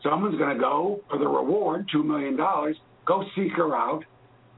Someone's 0.02 0.38
going 0.38 0.54
to 0.54 0.60
go 0.60 1.00
for 1.08 1.18
the 1.18 1.26
reward, 1.26 1.88
two 1.90 2.02
million 2.02 2.36
dollars, 2.36 2.76
go 3.06 3.24
seek 3.34 3.52
her 3.52 3.74
out. 3.74 4.04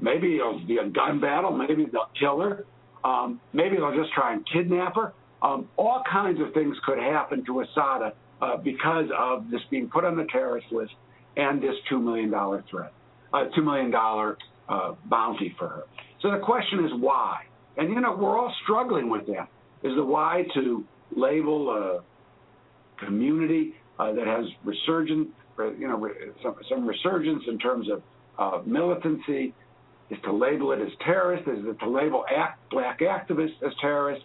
Maybe 0.00 0.36
it'll 0.36 0.64
be 0.66 0.78
a 0.78 0.88
gun 0.88 1.20
battle. 1.20 1.52
Maybe 1.52 1.86
they'll 1.90 2.10
kill 2.18 2.40
her. 2.40 2.64
Um, 3.04 3.40
maybe 3.52 3.76
they'll 3.76 3.96
just 3.96 4.12
try 4.12 4.32
and 4.32 4.46
kidnap 4.52 4.96
her. 4.96 5.12
Um, 5.42 5.68
all 5.76 6.02
kinds 6.10 6.40
of 6.40 6.52
things 6.52 6.76
could 6.84 6.98
happen 6.98 7.44
to 7.46 7.60
Assata 7.60 8.12
uh, 8.42 8.56
because 8.56 9.06
of 9.16 9.50
this 9.50 9.60
being 9.70 9.88
put 9.88 10.04
on 10.04 10.16
the 10.16 10.26
terrorist 10.32 10.66
list 10.72 10.92
and 11.38 11.62
this 11.62 11.74
$2 11.90 12.02
million 12.02 12.30
threat, 12.68 12.92
uh, 13.32 13.44
$2 13.56 13.64
million 13.64 13.94
uh, 14.68 14.94
bounty 15.08 15.54
for 15.58 15.68
her. 15.68 15.82
So 16.20 16.30
the 16.32 16.38
question 16.38 16.84
is 16.84 16.90
why? 16.98 17.44
And, 17.76 17.90
you 17.90 18.00
know, 18.00 18.14
we're 18.14 18.36
all 18.36 18.52
struggling 18.64 19.08
with 19.08 19.26
that. 19.28 19.48
Is 19.84 19.94
the 19.94 20.04
why 20.04 20.44
to 20.54 20.84
label 21.16 21.70
a 21.70 23.04
community 23.04 23.74
uh, 23.98 24.12
that 24.12 24.26
has 24.26 24.44
resurgent, 24.64 25.28
you 25.78 25.86
know, 25.86 26.08
some, 26.42 26.56
some 26.68 26.86
resurgence 26.86 27.44
in 27.46 27.58
terms 27.58 27.86
of 27.88 28.02
uh, 28.38 28.62
militancy? 28.66 29.54
Is 30.10 30.18
to 30.24 30.32
label 30.32 30.72
it 30.72 30.80
as 30.80 30.88
terrorist? 31.04 31.46
Is 31.48 31.64
it 31.64 31.78
to 31.80 31.88
label 31.88 32.24
act, 32.34 32.68
black 32.70 33.00
activists 33.00 33.62
as 33.64 33.72
terrorists? 33.80 34.24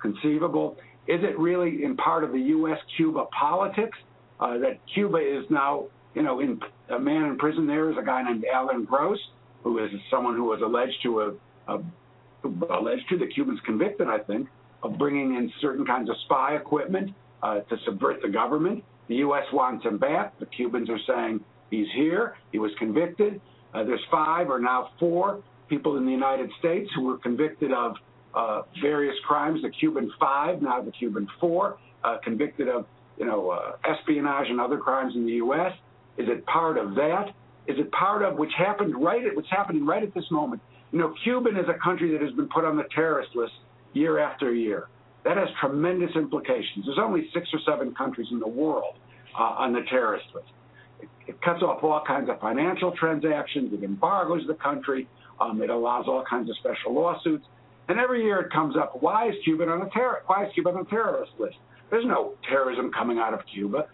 Conceivable. 0.00 0.76
Is 1.08 1.20
it 1.22 1.36
really 1.38 1.84
in 1.84 1.96
part 1.96 2.22
of 2.22 2.32
the 2.32 2.38
U.S.-Cuba 2.38 3.30
politics 3.30 3.98
uh, 4.38 4.58
that 4.58 4.78
Cuba 4.94 5.18
is 5.18 5.44
now 5.50 5.86
you 6.14 6.22
know, 6.22 6.40
in, 6.40 6.60
a 6.90 6.98
man 6.98 7.24
in 7.24 7.38
prison 7.38 7.66
there 7.66 7.90
is 7.90 7.96
a 7.98 8.04
guy 8.04 8.22
named 8.22 8.44
Alan 8.52 8.84
Gross, 8.84 9.18
who 9.62 9.78
is 9.78 9.90
someone 10.10 10.36
who 10.36 10.44
was 10.44 10.60
alleged 10.62 10.96
to 11.04 11.18
have, 11.18 11.36
uh, 11.68 12.48
alleged 12.70 13.08
to 13.10 13.18
the 13.18 13.26
Cubans 13.26 13.60
convicted, 13.64 14.08
I 14.08 14.18
think, 14.18 14.48
of 14.82 14.98
bringing 14.98 15.36
in 15.36 15.52
certain 15.60 15.86
kinds 15.86 16.10
of 16.10 16.16
spy 16.24 16.56
equipment 16.56 17.10
uh, 17.42 17.60
to 17.60 17.76
subvert 17.84 18.20
the 18.22 18.28
government. 18.28 18.84
The 19.08 19.16
U.S. 19.16 19.44
wants 19.52 19.84
him 19.84 19.98
back. 19.98 20.38
The 20.38 20.46
Cubans 20.46 20.88
are 20.90 20.98
saying 21.06 21.40
he's 21.70 21.86
here. 21.94 22.36
He 22.50 22.58
was 22.58 22.72
convicted. 22.78 23.40
Uh, 23.74 23.84
there's 23.84 24.04
five 24.10 24.48
or 24.48 24.58
now 24.58 24.90
four 24.98 25.42
people 25.68 25.96
in 25.96 26.04
the 26.04 26.12
United 26.12 26.50
States 26.58 26.90
who 26.94 27.04
were 27.04 27.18
convicted 27.18 27.72
of 27.72 27.94
uh, 28.34 28.62
various 28.80 29.14
crimes. 29.26 29.62
The 29.62 29.70
Cuban 29.70 30.12
five, 30.18 30.62
now 30.62 30.82
the 30.82 30.90
Cuban 30.90 31.26
four, 31.40 31.78
uh, 32.04 32.18
convicted 32.22 32.68
of 32.68 32.86
you 33.18 33.26
know 33.26 33.50
uh, 33.50 33.76
espionage 33.88 34.48
and 34.48 34.60
other 34.60 34.78
crimes 34.78 35.14
in 35.14 35.24
the 35.26 35.32
U.S. 35.32 35.72
Is 36.18 36.28
it 36.28 36.44
part 36.46 36.78
of 36.78 36.94
that? 36.96 37.28
Is 37.66 37.78
it 37.78 37.90
part 37.92 38.22
of 38.22 38.36
which 38.36 38.52
happened 38.56 38.94
right 39.02 39.24
at 39.24 39.34
what's 39.34 39.50
happening 39.50 39.86
right 39.86 40.02
at 40.02 40.12
this 40.14 40.24
moment? 40.30 40.60
You 40.90 40.98
know, 40.98 41.14
Cuba 41.24 41.50
is 41.50 41.66
a 41.68 41.82
country 41.82 42.12
that 42.12 42.20
has 42.20 42.32
been 42.32 42.48
put 42.48 42.64
on 42.64 42.76
the 42.76 42.84
terrorist 42.94 43.34
list 43.34 43.52
year 43.94 44.18
after 44.18 44.52
year. 44.52 44.88
That 45.24 45.36
has 45.36 45.48
tremendous 45.60 46.10
implications. 46.16 46.84
There's 46.86 46.98
only 46.98 47.30
six 47.32 47.48
or 47.52 47.60
seven 47.64 47.94
countries 47.94 48.28
in 48.30 48.40
the 48.40 48.48
world 48.48 48.96
uh, 49.38 49.42
on 49.42 49.72
the 49.72 49.82
terrorist 49.88 50.26
list. 50.34 50.48
It, 51.00 51.08
it, 51.28 51.42
cuts 51.42 51.62
off 51.62 51.82
all 51.82 52.02
kinds 52.06 52.28
of 52.28 52.40
financial 52.40 52.92
transactions. 52.92 53.72
It 53.72 53.84
embargoes 53.84 54.42
the 54.46 54.54
country. 54.54 55.08
Um, 55.40 55.62
it 55.62 55.70
allows 55.70 56.06
all 56.08 56.24
kinds 56.28 56.50
of 56.50 56.56
special 56.56 56.94
lawsuits. 56.94 57.44
And 57.88 57.98
every 57.98 58.22
year 58.24 58.40
it 58.40 58.52
comes 58.52 58.76
up, 58.76 59.00
why 59.00 59.28
is 59.28 59.34
Cuba 59.44 59.68
on 59.68 59.82
a 59.82 59.90
terror? 59.90 60.22
Why 60.26 60.46
is 60.46 60.52
Cuba 60.54 60.70
on 60.70 60.78
a 60.78 60.84
terrorist 60.84 61.32
list? 61.38 61.56
There's 61.90 62.06
no 62.06 62.34
terrorism 62.48 62.90
coming 62.92 63.18
out 63.18 63.34
of 63.34 63.40
Cuba. 63.52 63.86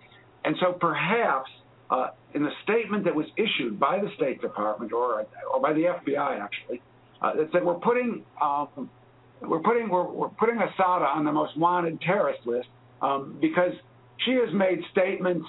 And 0.44 0.56
so 0.60 0.72
perhaps 0.72 1.50
uh, 1.90 2.08
in 2.34 2.42
the 2.42 2.50
statement 2.64 3.04
that 3.04 3.14
was 3.14 3.26
issued 3.36 3.80
by 3.80 3.98
the 3.98 4.08
State 4.16 4.40
Department 4.40 4.92
or 4.92 5.26
or 5.52 5.60
by 5.60 5.72
the 5.72 5.82
FBI 5.82 6.40
actually, 6.40 6.82
uh, 7.22 7.34
that 7.34 7.48
said 7.52 7.64
we're 7.64 7.74
putting 7.74 8.24
um, 8.42 8.90
we're 9.40 9.60
putting 9.60 9.88
we're, 9.88 10.10
we're 10.10 10.28
putting 10.28 10.56
Assata 10.56 11.06
on 11.06 11.24
the 11.24 11.32
most 11.32 11.56
wanted 11.56 12.00
terrorist 12.00 12.40
list 12.46 12.68
um, 13.00 13.38
because 13.40 13.72
she 14.24 14.32
has 14.32 14.52
made 14.52 14.80
statements 14.92 15.46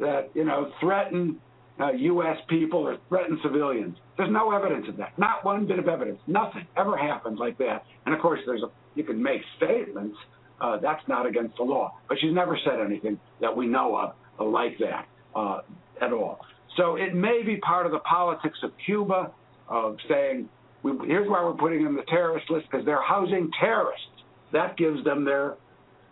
that 0.00 0.30
you 0.34 0.44
know 0.44 0.72
threaten 0.80 1.38
uh, 1.78 1.92
U.S. 1.92 2.38
people 2.48 2.80
or 2.80 2.96
threaten 3.10 3.38
civilians. 3.42 3.98
There's 4.16 4.32
no 4.32 4.52
evidence 4.52 4.86
of 4.88 4.96
that. 4.96 5.18
Not 5.18 5.44
one 5.44 5.66
bit 5.66 5.78
of 5.78 5.88
evidence. 5.88 6.20
Nothing 6.26 6.66
ever 6.74 6.96
happened 6.96 7.38
like 7.38 7.58
that. 7.58 7.84
And 8.06 8.14
of 8.14 8.20
course, 8.22 8.40
there's 8.46 8.62
a 8.62 8.70
you 8.94 9.04
can 9.04 9.22
make 9.22 9.42
statements. 9.58 10.16
Uh, 10.58 10.78
that's 10.78 11.06
not 11.06 11.26
against 11.26 11.54
the 11.58 11.62
law. 11.62 11.92
But 12.08 12.16
she's 12.18 12.32
never 12.32 12.58
said 12.64 12.80
anything 12.80 13.20
that 13.42 13.54
we 13.54 13.66
know 13.66 13.94
of 13.94 14.14
like 14.40 14.78
that 14.78 15.06
uh, 15.36 15.60
at 16.00 16.12
all. 16.12 16.40
So 16.76 16.96
it 16.96 17.14
may 17.14 17.42
be 17.44 17.56
part 17.58 17.86
of 17.86 17.92
the 17.92 18.00
politics 18.00 18.58
of 18.62 18.72
Cuba 18.84 19.30
of 19.68 19.96
saying, 20.08 20.48
we, 20.82 20.92
here's 21.06 21.28
why 21.28 21.42
we're 21.44 21.54
putting 21.54 21.86
on 21.86 21.94
the 21.94 22.02
terrorist 22.08 22.50
list 22.50 22.66
because 22.70 22.84
they're 22.84 23.02
housing 23.02 23.50
terrorists. 23.60 24.06
That 24.52 24.76
gives 24.76 25.02
them 25.04 25.24
their, 25.24 25.54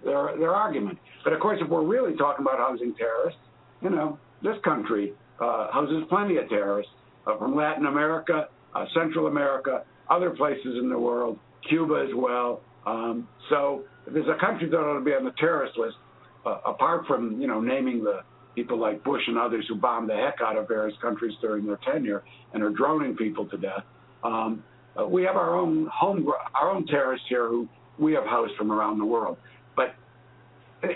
their 0.04 0.36
their 0.38 0.54
argument. 0.54 0.98
But 1.22 1.32
of 1.32 1.40
course, 1.40 1.58
if 1.62 1.68
we're 1.68 1.84
really 1.84 2.16
talking 2.16 2.44
about 2.44 2.58
housing 2.58 2.94
terrorists, 2.96 3.40
you 3.80 3.90
know, 3.90 4.18
this 4.42 4.56
country 4.64 5.12
uh, 5.40 5.70
houses 5.72 6.04
plenty 6.08 6.36
of 6.38 6.48
terrorists 6.48 6.92
uh, 7.26 7.38
from 7.38 7.54
Latin 7.54 7.86
America, 7.86 8.48
uh, 8.74 8.84
Central 8.94 9.26
America, 9.26 9.84
other 10.10 10.30
places 10.30 10.76
in 10.80 10.88
the 10.88 10.98
world, 10.98 11.38
Cuba 11.68 12.06
as 12.08 12.14
well. 12.14 12.60
Um, 12.86 13.28
so 13.50 13.84
if 14.06 14.12
there's 14.12 14.26
a 14.28 14.38
country 14.44 14.68
that 14.68 14.76
ought 14.76 14.98
to 14.98 15.04
be 15.04 15.12
on 15.12 15.24
the 15.24 15.32
terrorist 15.38 15.78
list, 15.78 15.96
uh, 16.44 16.58
apart 16.66 17.06
from 17.06 17.40
you 17.40 17.46
know 17.46 17.60
naming 17.60 18.02
the 18.04 18.20
people 18.54 18.78
like 18.78 19.02
Bush 19.04 19.22
and 19.26 19.38
others 19.38 19.64
who 19.68 19.74
bombed 19.74 20.08
the 20.08 20.14
heck 20.14 20.40
out 20.40 20.56
of 20.56 20.68
various 20.68 20.96
countries 21.00 21.32
during 21.40 21.66
their 21.66 21.78
tenure 21.84 22.22
and 22.52 22.62
are 22.62 22.70
droning 22.70 23.16
people 23.16 23.46
to 23.48 23.56
death. 23.56 23.84
Um, 24.22 24.62
uh, 24.98 25.06
we 25.06 25.22
have 25.24 25.36
our 25.36 25.56
own 25.56 25.88
home, 25.92 26.26
our 26.54 26.70
own 26.70 26.86
terrorists 26.86 27.26
here 27.28 27.48
who 27.48 27.68
we 27.98 28.12
have 28.12 28.24
housed 28.24 28.54
from 28.56 28.70
around 28.70 28.98
the 28.98 29.04
world. 29.04 29.36
But 29.76 29.94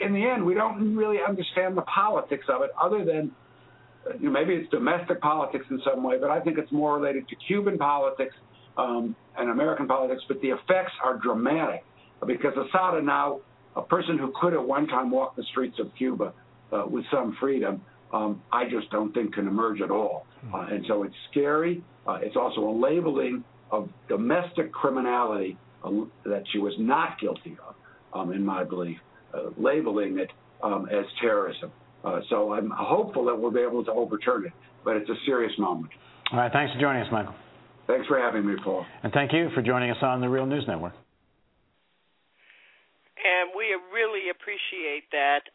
in 0.02 0.12
the 0.12 0.24
end, 0.24 0.44
we 0.44 0.54
don't 0.54 0.96
really 0.96 1.18
understand 1.26 1.76
the 1.76 1.82
politics 1.82 2.44
of 2.48 2.62
it, 2.62 2.70
other 2.80 3.04
than 3.04 3.32
uh, 4.06 4.14
you 4.14 4.26
know, 4.26 4.30
maybe 4.30 4.54
it's 4.54 4.70
domestic 4.70 5.20
politics 5.20 5.64
in 5.70 5.80
some 5.84 6.02
way. 6.02 6.16
But 6.20 6.30
I 6.30 6.40
think 6.40 6.58
it's 6.58 6.70
more 6.72 6.96
related 6.96 7.28
to 7.28 7.36
Cuban 7.46 7.78
politics 7.78 8.34
um, 8.76 9.16
and 9.36 9.50
American 9.50 9.86
politics. 9.86 10.22
But 10.28 10.40
the 10.40 10.48
effects 10.48 10.92
are 11.04 11.18
dramatic 11.18 11.84
because 12.26 12.52
Assata 12.56 13.02
now, 13.02 13.40
a 13.76 13.82
person 13.82 14.18
who 14.18 14.32
could 14.40 14.54
at 14.54 14.64
one 14.64 14.86
time 14.86 15.10
walk 15.10 15.36
the 15.36 15.44
streets 15.50 15.76
of 15.78 15.90
Cuba, 15.96 16.32
uh, 16.72 16.84
with 16.86 17.04
some 17.10 17.36
freedom, 17.40 17.80
um, 18.12 18.42
I 18.52 18.64
just 18.64 18.90
don't 18.90 19.12
think 19.12 19.34
can 19.34 19.46
emerge 19.46 19.80
at 19.80 19.90
all. 19.90 20.26
Hmm. 20.42 20.54
Uh, 20.54 20.66
and 20.66 20.84
so 20.88 21.02
it's 21.02 21.14
scary. 21.30 21.82
Uh, 22.06 22.18
it's 22.22 22.36
also 22.36 22.60
a 22.60 22.74
labeling 22.78 23.44
of 23.70 23.88
domestic 24.08 24.72
criminality 24.72 25.58
uh, 25.84 25.90
that 26.24 26.42
she 26.52 26.58
was 26.58 26.72
not 26.78 27.20
guilty 27.20 27.56
of, 27.66 27.74
um, 28.18 28.32
in 28.32 28.44
my 28.44 28.64
belief, 28.64 28.98
uh, 29.34 29.50
labeling 29.58 30.18
it 30.18 30.30
um, 30.62 30.88
as 30.90 31.04
terrorism. 31.20 31.70
Uh, 32.04 32.20
so 32.30 32.52
I'm 32.52 32.70
hopeful 32.74 33.24
that 33.26 33.34
we'll 33.38 33.50
be 33.50 33.60
able 33.60 33.84
to 33.84 33.92
overturn 33.92 34.46
it, 34.46 34.52
but 34.84 34.96
it's 34.96 35.10
a 35.10 35.16
serious 35.26 35.52
moment. 35.58 35.92
All 36.32 36.38
right. 36.38 36.52
Thanks 36.52 36.72
for 36.72 36.80
joining 36.80 37.02
us, 37.02 37.08
Michael. 37.12 37.34
Thanks 37.86 38.06
for 38.06 38.18
having 38.18 38.46
me, 38.46 38.54
Paul. 38.62 38.84
And 39.02 39.12
thank 39.12 39.32
you 39.32 39.48
for 39.54 39.62
joining 39.62 39.90
us 39.90 39.96
on 40.02 40.20
the 40.20 40.28
Real 40.28 40.46
News 40.46 40.64
Network. 40.68 40.92
And 43.18 43.50
we 43.56 43.74
really 43.92 44.30
appreciate 44.30 45.10
that 45.10 45.48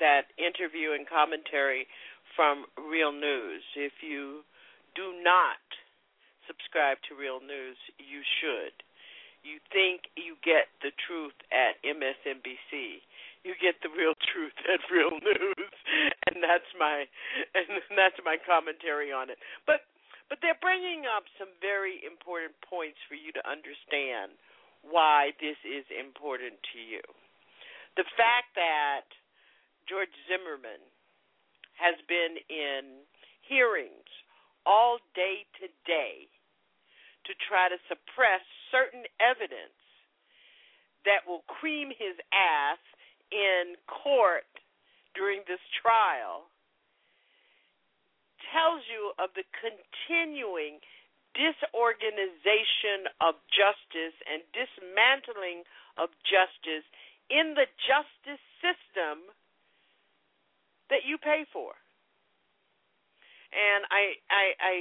that 0.00 0.32
interview 0.40 0.92
and 0.96 1.06
commentary 1.06 1.86
from 2.34 2.66
Real 2.76 3.12
News. 3.12 3.62
If 3.76 4.00
you 4.00 4.42
do 4.96 5.14
not 5.22 5.62
subscribe 6.50 6.98
to 7.08 7.14
Real 7.14 7.38
News, 7.38 7.78
you 8.00 8.24
should. 8.40 8.74
You 9.40 9.56
think 9.72 10.10
you 10.20 10.36
get 10.44 10.68
the 10.84 10.92
truth 11.06 11.36
at 11.48 11.80
MSNBC. 11.80 13.00
You 13.40 13.56
get 13.56 13.80
the 13.80 13.88
real 13.88 14.12
truth 14.32 14.56
at 14.68 14.84
Real 14.92 15.16
News, 15.16 15.72
and 16.28 16.44
that's 16.44 16.68
my 16.76 17.08
and 17.56 17.80
that's 17.96 18.20
my 18.24 18.36
commentary 18.36 19.12
on 19.12 19.32
it. 19.32 19.40
But 19.64 19.88
but 20.28 20.38
they're 20.44 20.60
bringing 20.60 21.08
up 21.08 21.24
some 21.40 21.50
very 21.58 22.04
important 22.04 22.54
points 22.62 23.00
for 23.08 23.16
you 23.16 23.32
to 23.32 23.42
understand 23.48 24.36
why 24.84 25.32
this 25.40 25.58
is 25.64 25.84
important 25.88 26.60
to 26.72 26.78
you. 26.78 27.02
The 27.96 28.06
fact 28.16 28.54
that 28.54 29.08
George 29.90 30.14
Zimmerman 30.30 30.78
has 31.74 31.98
been 32.06 32.38
in 32.46 33.02
hearings 33.42 34.06
all 34.62 35.02
day 35.18 35.42
today 35.58 36.30
to 37.26 37.34
try 37.42 37.66
to 37.66 37.74
suppress 37.90 38.38
certain 38.70 39.02
evidence 39.18 39.74
that 41.02 41.26
will 41.26 41.42
cream 41.50 41.90
his 41.90 42.14
ass 42.30 42.78
in 43.34 43.74
court 43.90 44.46
during 45.18 45.42
this 45.50 45.62
trial 45.82 46.46
tells 48.54 48.86
you 48.86 49.10
of 49.18 49.34
the 49.34 49.46
continuing 49.58 50.78
disorganization 51.34 53.10
of 53.18 53.34
justice 53.50 54.14
and 54.22 54.46
dismantling 54.54 55.66
of 55.98 56.14
justice 56.22 56.86
in 57.26 57.58
the 57.58 57.66
justice 57.90 58.42
system 58.62 59.26
that 60.90 61.06
you 61.06 61.18
pay 61.18 61.46
for. 61.52 61.72
And 63.50 63.86
I 63.90 64.14
I, 64.30 64.44
I 64.60 64.74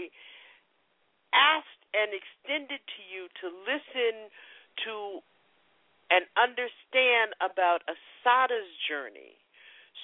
asked 1.33 1.83
and 1.93 2.13
extended 2.13 2.81
to 2.81 3.01
you 3.09 3.29
to 3.41 3.47
listen 3.65 4.29
to 4.85 4.93
and 6.09 6.25
understand 6.37 7.37
about 7.37 7.85
Assata's 7.85 8.69
journey 8.89 9.37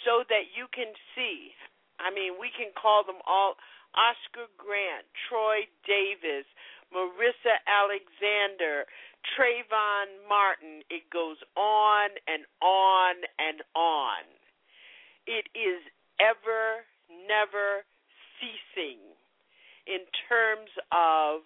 so 0.05 0.21
that 0.29 0.53
you 0.53 0.69
can 0.69 0.93
see. 1.17 1.53
I 1.97 2.13
mean, 2.13 2.37
we 2.37 2.53
can 2.53 2.69
call 2.77 3.01
them 3.01 3.21
all 3.25 3.57
Oscar 3.97 4.51
Grant, 4.59 5.07
Troy 5.29 5.65
Davis, 5.87 6.45
Marissa 6.93 7.57
Alexander, 7.65 8.85
Trayvon 9.33 10.29
Martin. 10.29 10.85
It 10.93 11.09
goes 11.09 11.41
on 11.57 12.13
and 12.29 12.45
on 12.61 13.15
and 13.39 13.65
on. 13.73 14.21
It 15.25 15.49
is 15.57 15.81
ever, 16.19 16.85
never 17.27 17.83
ceasing 18.39 18.99
in 19.85 20.01
terms 20.27 20.71
of 20.91 21.45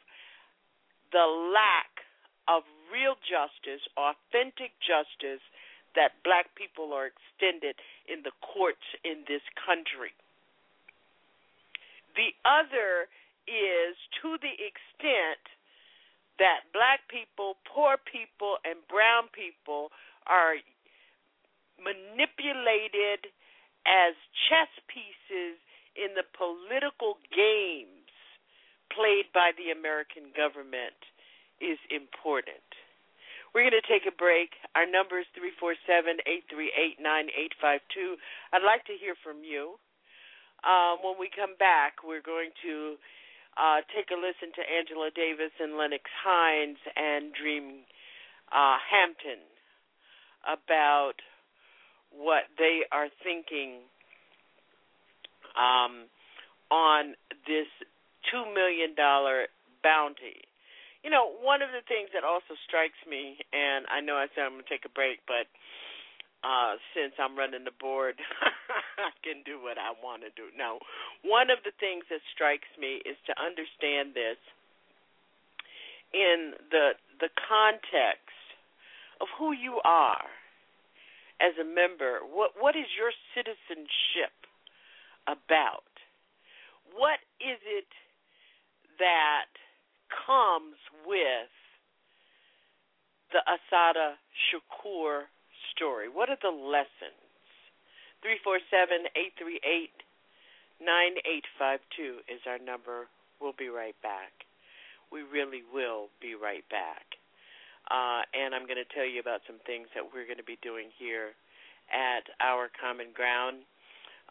the 1.12 1.26
lack 1.54 2.06
of 2.48 2.64
real 2.90 3.16
justice, 3.22 3.84
authentic 3.98 4.74
justice 4.82 5.44
that 5.96 6.18
black 6.24 6.54
people 6.56 6.94
are 6.94 7.10
extended 7.10 7.76
in 8.08 8.22
the 8.24 8.34
courts 8.42 8.86
in 9.04 9.26
this 9.28 9.44
country. 9.58 10.14
The 12.16 12.34
other 12.46 13.10
is 13.50 13.98
to 14.22 14.38
the 14.42 14.54
extent 14.54 15.42
that 16.38 16.70
black 16.72 17.06
people, 17.10 17.58
poor 17.68 17.98
people, 18.00 18.58
and 18.64 18.80
brown 18.88 19.28
people 19.34 19.92
are 20.26 20.58
manipulated 21.82 23.30
as 23.90 24.14
chess 24.48 24.70
pieces 24.86 25.58
in 25.98 26.14
the 26.14 26.26
political 26.38 27.18
games 27.34 28.06
played 28.94 29.26
by 29.34 29.50
the 29.58 29.74
American 29.74 30.30
government 30.38 30.98
is 31.58 31.82
important. 31.90 32.64
We're 33.52 33.66
going 33.66 33.82
to 33.82 33.90
take 33.90 34.06
a 34.06 34.14
break. 34.14 34.54
Our 34.78 34.86
number 34.86 35.18
is 35.18 35.26
347 35.34 36.22
838 36.54 37.02
9852. 37.02 38.22
I'd 38.54 38.62
like 38.62 38.86
to 38.86 38.94
hear 38.94 39.18
from 39.26 39.42
you. 39.42 39.82
Um, 40.62 41.02
when 41.02 41.18
we 41.18 41.34
come 41.34 41.58
back, 41.58 42.06
we're 42.06 42.22
going 42.22 42.54
to 42.62 43.00
uh, 43.58 43.82
take 43.90 44.14
a 44.14 44.20
listen 44.20 44.54
to 44.54 44.62
Angela 44.62 45.10
Davis 45.10 45.56
and 45.58 45.82
Lennox 45.82 46.06
Hinds 46.22 46.78
and 46.94 47.34
Dream 47.34 47.90
uh, 48.54 48.78
Hampton 48.78 49.42
about 50.46 51.18
what 52.12 52.44
they 52.58 52.82
are 52.92 53.08
thinking 53.24 53.86
um, 55.58 56.08
on 56.72 57.16
this 57.46 57.68
$2 58.34 58.54
million 58.54 58.96
bounty 59.84 60.50
you 61.04 61.10
know, 61.10 61.32
one 61.40 61.62
of 61.64 61.72
the 61.72 61.84
things 61.88 62.12
that 62.12 62.28
also 62.28 62.60
strikes 62.68 63.00
me, 63.08 63.40
and 63.56 63.88
I 63.88 64.04
know 64.04 64.20
I 64.20 64.28
said 64.36 64.44
I'm 64.44 64.60
going 64.60 64.68
to 64.68 64.70
take 64.70 64.84
a 64.84 64.92
break, 64.92 65.24
but 65.24 65.48
uh, 66.44 66.76
since 66.92 67.16
I'm 67.20 67.40
running 67.40 67.64
the 67.64 67.76
board, 67.80 68.20
I 69.00 69.12
can 69.24 69.44
do 69.48 69.64
what 69.64 69.80
I 69.80 69.96
want 70.04 70.28
to 70.28 70.32
do. 70.36 70.52
No, 70.56 70.80
one 71.24 71.48
of 71.52 71.64
the 71.64 71.76
things 71.80 72.04
that 72.12 72.20
strikes 72.36 72.68
me 72.76 73.00
is 73.08 73.16
to 73.28 73.34
understand 73.40 74.12
this 74.16 74.40
in 76.12 76.58
the 76.72 76.98
the 77.22 77.30
context 77.38 78.34
of 79.22 79.28
who 79.38 79.52
you 79.52 79.80
are 79.84 80.26
as 81.40 81.56
a 81.60 81.66
member. 81.68 82.20
What 82.24 82.52
what 82.60 82.76
is 82.76 82.88
your 82.96 83.12
citizenship 83.36 84.36
about? 85.28 85.88
What 86.96 87.20
is 87.40 87.60
it 87.64 87.90
that 89.00 89.52
comes 90.12 90.76
with 91.08 91.54
the 93.32 93.40
Assata 93.48 94.20
Shakur 94.50 95.32
story? 95.76 96.10
What 96.10 96.30
are 96.30 96.40
the 96.42 96.52
lessons? 96.52 97.24
347 98.22 99.08
838 99.16 99.96
9852 100.80 102.24
is 102.28 102.44
our 102.48 102.60
number. 102.60 103.08
We'll 103.40 103.56
be 103.56 103.68
right 103.72 103.96
back. 104.04 104.32
We 105.12 105.24
really 105.24 105.64
will 105.64 106.08
be 106.20 106.36
right 106.36 106.68
back. 106.70 107.20
Uh, 107.90 108.22
and 108.38 108.54
I'm 108.54 108.70
going 108.70 108.78
to 108.78 108.88
tell 108.94 109.06
you 109.06 109.20
about 109.20 109.42
some 109.50 109.58
things 109.66 109.90
that 109.98 110.06
we're 110.06 110.30
going 110.30 110.38
to 110.38 110.46
be 110.46 110.62
doing 110.62 110.94
here 110.98 111.34
at 111.90 112.30
our 112.38 112.70
common 112.70 113.10
ground. 113.18 113.66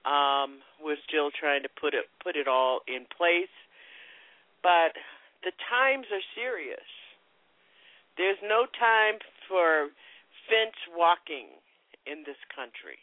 Um, 0.06 0.62
we're 0.78 1.00
still 1.02 1.34
trying 1.34 1.66
to 1.66 1.72
put 1.74 1.92
it 1.92 2.06
put 2.22 2.38
it 2.38 2.46
all 2.46 2.86
in 2.86 3.02
place, 3.10 3.50
but 4.62 4.94
the 5.42 5.50
times 5.66 6.06
are 6.14 6.22
serious. 6.38 6.86
There's 8.14 8.38
no 8.42 8.66
time 8.78 9.18
for 9.50 9.90
fence 10.46 10.78
walking 10.94 11.50
in 12.06 12.22
this 12.22 12.38
country. 12.54 12.98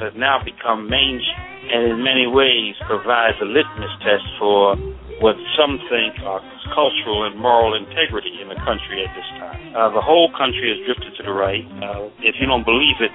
Has 0.00 0.12
now 0.16 0.38
become 0.44 0.88
mainstream 0.88 1.48
and 1.68 1.92
in 1.92 1.96
many 2.02 2.26
ways 2.26 2.74
provides 2.86 3.36
a 3.42 3.48
litmus 3.48 3.92
test 4.00 4.24
for 4.38 4.76
what 5.20 5.36
some 5.58 5.76
think 5.90 6.16
are 6.24 6.40
cultural 6.72 7.26
and 7.26 7.36
moral 7.36 7.74
integrity 7.74 8.40
in 8.40 8.48
the 8.48 8.58
country 8.64 9.04
at 9.04 9.10
this 9.12 9.28
time. 9.36 9.58
Uh, 9.74 9.90
the 9.92 10.00
whole 10.00 10.30
country 10.32 10.70
has 10.70 10.78
drifted 10.86 11.12
to 11.18 11.22
the 11.26 11.34
right. 11.34 11.64
Uh, 11.82 12.08
if 12.22 12.38
you 12.40 12.46
don't 12.46 12.64
believe 12.64 12.96
it, 13.02 13.12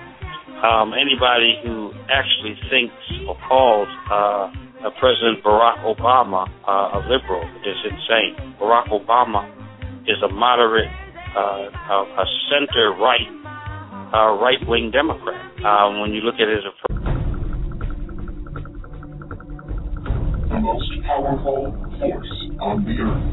um, 0.62 0.94
anybody 0.94 1.60
who 1.64 1.92
actually 2.12 2.56
thinks 2.70 2.96
or 3.28 3.36
calls 3.48 3.88
uh, 4.12 4.52
President 5.00 5.44
Barack 5.44 5.80
Obama 5.88 6.48
uh, 6.68 7.00
a 7.00 7.08
liberal 7.08 7.44
is 7.64 7.78
insane. 7.88 8.36
Barack 8.60 8.92
Obama 8.92 9.48
is 10.04 10.20
a 10.24 10.32
moderate, 10.32 10.92
uh, 11.36 11.72
a 12.20 12.26
center 12.52 12.92
right, 13.00 13.28
uh, 14.14 14.36
right 14.40 14.60
wing 14.68 14.92
Democrat. 14.92 15.53
Um, 15.64 16.02
when 16.02 16.12
you 16.12 16.20
look 16.20 16.36
at 16.36 16.52
it 16.52 16.60
as 16.60 16.68
a 16.68 16.74
the 20.52 20.60
most 20.60 20.92
powerful 21.08 21.72
force 22.04 22.34
on 22.60 22.84
the 22.84 23.00
earth, 23.00 23.32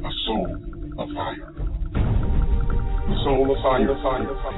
a 0.00 0.10
soul 0.24 0.48
of 0.96 1.12
fire. 1.12 1.52
The 3.04 3.16
soul 3.20 3.52
of 3.52 3.60
fire, 3.60 3.84
the 3.84 4.00
fire, 4.00 4.24
the 4.24 4.32
fire. 4.40 4.56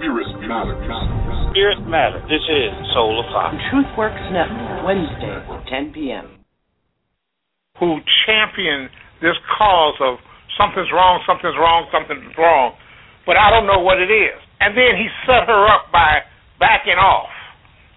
Spirit 0.00 0.32
matter, 0.48 0.80
matter. 0.88 1.52
Spirit 1.52 1.84
matter. 1.84 2.24
This 2.24 2.40
is 2.40 2.72
Soul 2.96 3.20
of 3.20 3.28
Fire. 3.28 3.52
TruthWorks 3.68 4.32
Network, 4.32 4.88
Wednesday, 4.88 5.44
10 5.68 5.92
p.m. 5.92 6.40
Who 7.84 8.00
champion 8.24 8.88
this 9.20 9.36
cause 9.60 10.00
of 10.00 10.16
something's 10.56 10.88
wrong, 10.88 11.20
something's 11.28 11.60
wrong, 11.60 11.84
something's 11.92 12.32
wrong, 12.38 12.72
but 13.26 13.36
I 13.36 13.50
don't 13.52 13.66
know 13.68 13.84
what 13.84 14.00
it 14.00 14.08
is. 14.08 14.47
And 14.60 14.74
then 14.74 14.98
he 14.98 15.06
set 15.26 15.46
her 15.46 15.62
up 15.70 15.90
by 15.92 16.26
backing 16.58 16.98
off. 16.98 17.30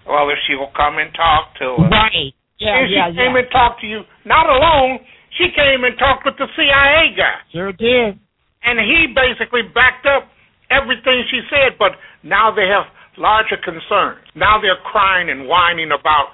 Well, 0.06 0.30
if 0.30 0.38
she 0.46 0.56
will 0.56 0.74
come 0.76 0.98
and 0.98 1.14
talk 1.14 1.54
to 1.62 1.86
us. 1.86 1.90
Right. 1.90 2.34
Yeah, 2.62 2.78
and 2.78 2.90
she 2.90 2.98
yeah, 2.98 3.10
came 3.10 3.34
yeah. 3.34 3.42
and 3.42 3.50
talked 3.50 3.82
to 3.82 3.88
you. 3.90 4.02
Not 4.26 4.46
alone, 4.46 5.02
she 5.38 5.50
came 5.54 5.82
and 5.86 5.98
talked 5.98 6.26
with 6.26 6.38
the 6.38 6.50
CIA 6.54 7.18
guy. 7.18 7.42
Sure 7.50 7.74
did. 7.74 8.18
And 8.62 8.78
he 8.78 9.10
basically 9.10 9.66
backed 9.66 10.06
up 10.06 10.30
everything 10.70 11.26
she 11.34 11.42
said, 11.50 11.78
but 11.82 11.98
now 12.22 12.54
they 12.54 12.70
have 12.70 12.86
larger 13.18 13.58
concerns. 13.58 14.22
Now 14.38 14.62
they're 14.62 14.80
crying 14.86 15.30
and 15.30 15.50
whining 15.50 15.90
about 15.90 16.34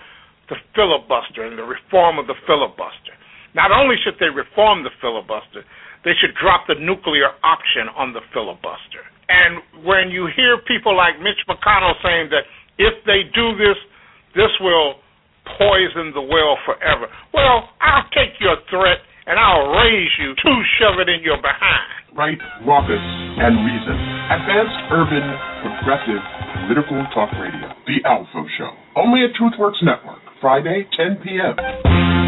the 0.51 0.59
filibuster 0.75 1.47
and 1.47 1.57
the 1.57 1.63
reform 1.63 2.19
of 2.19 2.27
the 2.27 2.35
filibuster. 2.45 3.15
Not 3.55 3.71
only 3.71 3.95
should 4.03 4.19
they 4.19 4.31
reform 4.31 4.83
the 4.83 4.93
filibuster, 4.99 5.63
they 6.03 6.13
should 6.19 6.35
drop 6.39 6.67
the 6.67 6.75
nuclear 6.75 7.31
option 7.43 7.89
on 7.95 8.13
the 8.13 8.21
filibuster. 8.31 9.03
And 9.27 9.83
when 9.83 10.09
you 10.09 10.27
hear 10.35 10.57
people 10.67 10.95
like 10.95 11.19
Mitch 11.19 11.39
McConnell 11.47 11.95
saying 12.03 12.31
that 12.31 12.47
if 12.79 12.95
they 13.05 13.27
do 13.35 13.55
this, 13.59 13.75
this 14.35 14.51
will 14.59 15.03
poison 15.57 16.11
the 16.15 16.23
well 16.23 16.59
forever. 16.67 17.07
Well, 17.33 17.69
I'll 17.79 18.07
take 18.11 18.35
your 18.39 18.57
threat 18.69 18.99
and 19.27 19.39
I'll 19.39 19.75
raise 19.83 20.11
you 20.19 20.35
to 20.35 20.51
shove 20.79 20.99
it 20.99 21.09
in 21.11 21.23
your 21.23 21.37
behind. 21.37 22.15
Right, 22.15 22.39
raucous, 22.65 23.03
and 23.03 23.53
reason. 23.61 23.95
Advanced 24.31 24.79
urban, 24.89 25.25
progressive, 25.61 26.23
political 26.65 26.99
talk 27.13 27.29
radio. 27.37 27.69
The 27.85 28.01
Alpha 28.07 28.43
Show. 28.57 28.71
Only 28.95 29.23
at 29.23 29.35
TruthWorks 29.35 29.83
Network. 29.83 30.23
Friday, 30.41 30.87
10 30.95 31.17
p.m. 31.23 32.26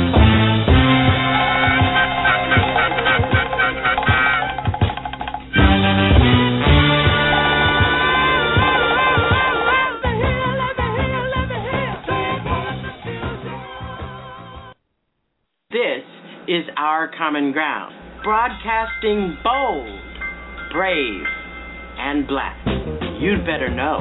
Common 17.17 17.51
Ground, 17.51 17.93
broadcasting 18.23 19.37
bold, 19.43 19.99
brave, 20.71 21.25
and 21.97 22.27
black. 22.27 22.57
You'd 23.19 23.45
better 23.45 23.69
know. 23.69 23.99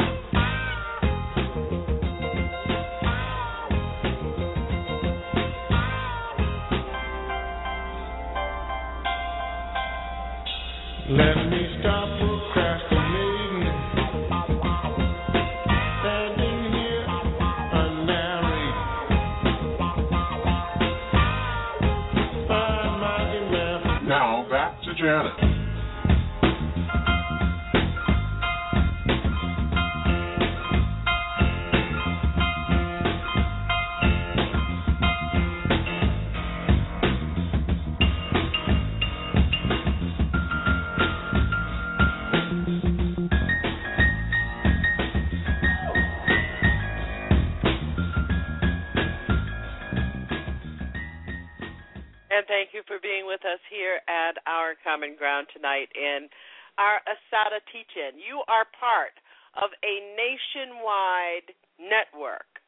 Tonight 55.59 55.91
in 55.99 56.31
our 56.79 57.03
Assata 57.03 57.59
teach-in. 57.75 58.23
You 58.23 58.47
are 58.47 58.63
part 58.79 59.19
of 59.59 59.75
a 59.83 59.95
nationwide 60.15 61.51
network 61.83 62.63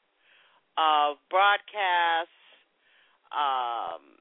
of 0.74 1.22
broadcasts, 1.30 2.34
um, 3.30 4.18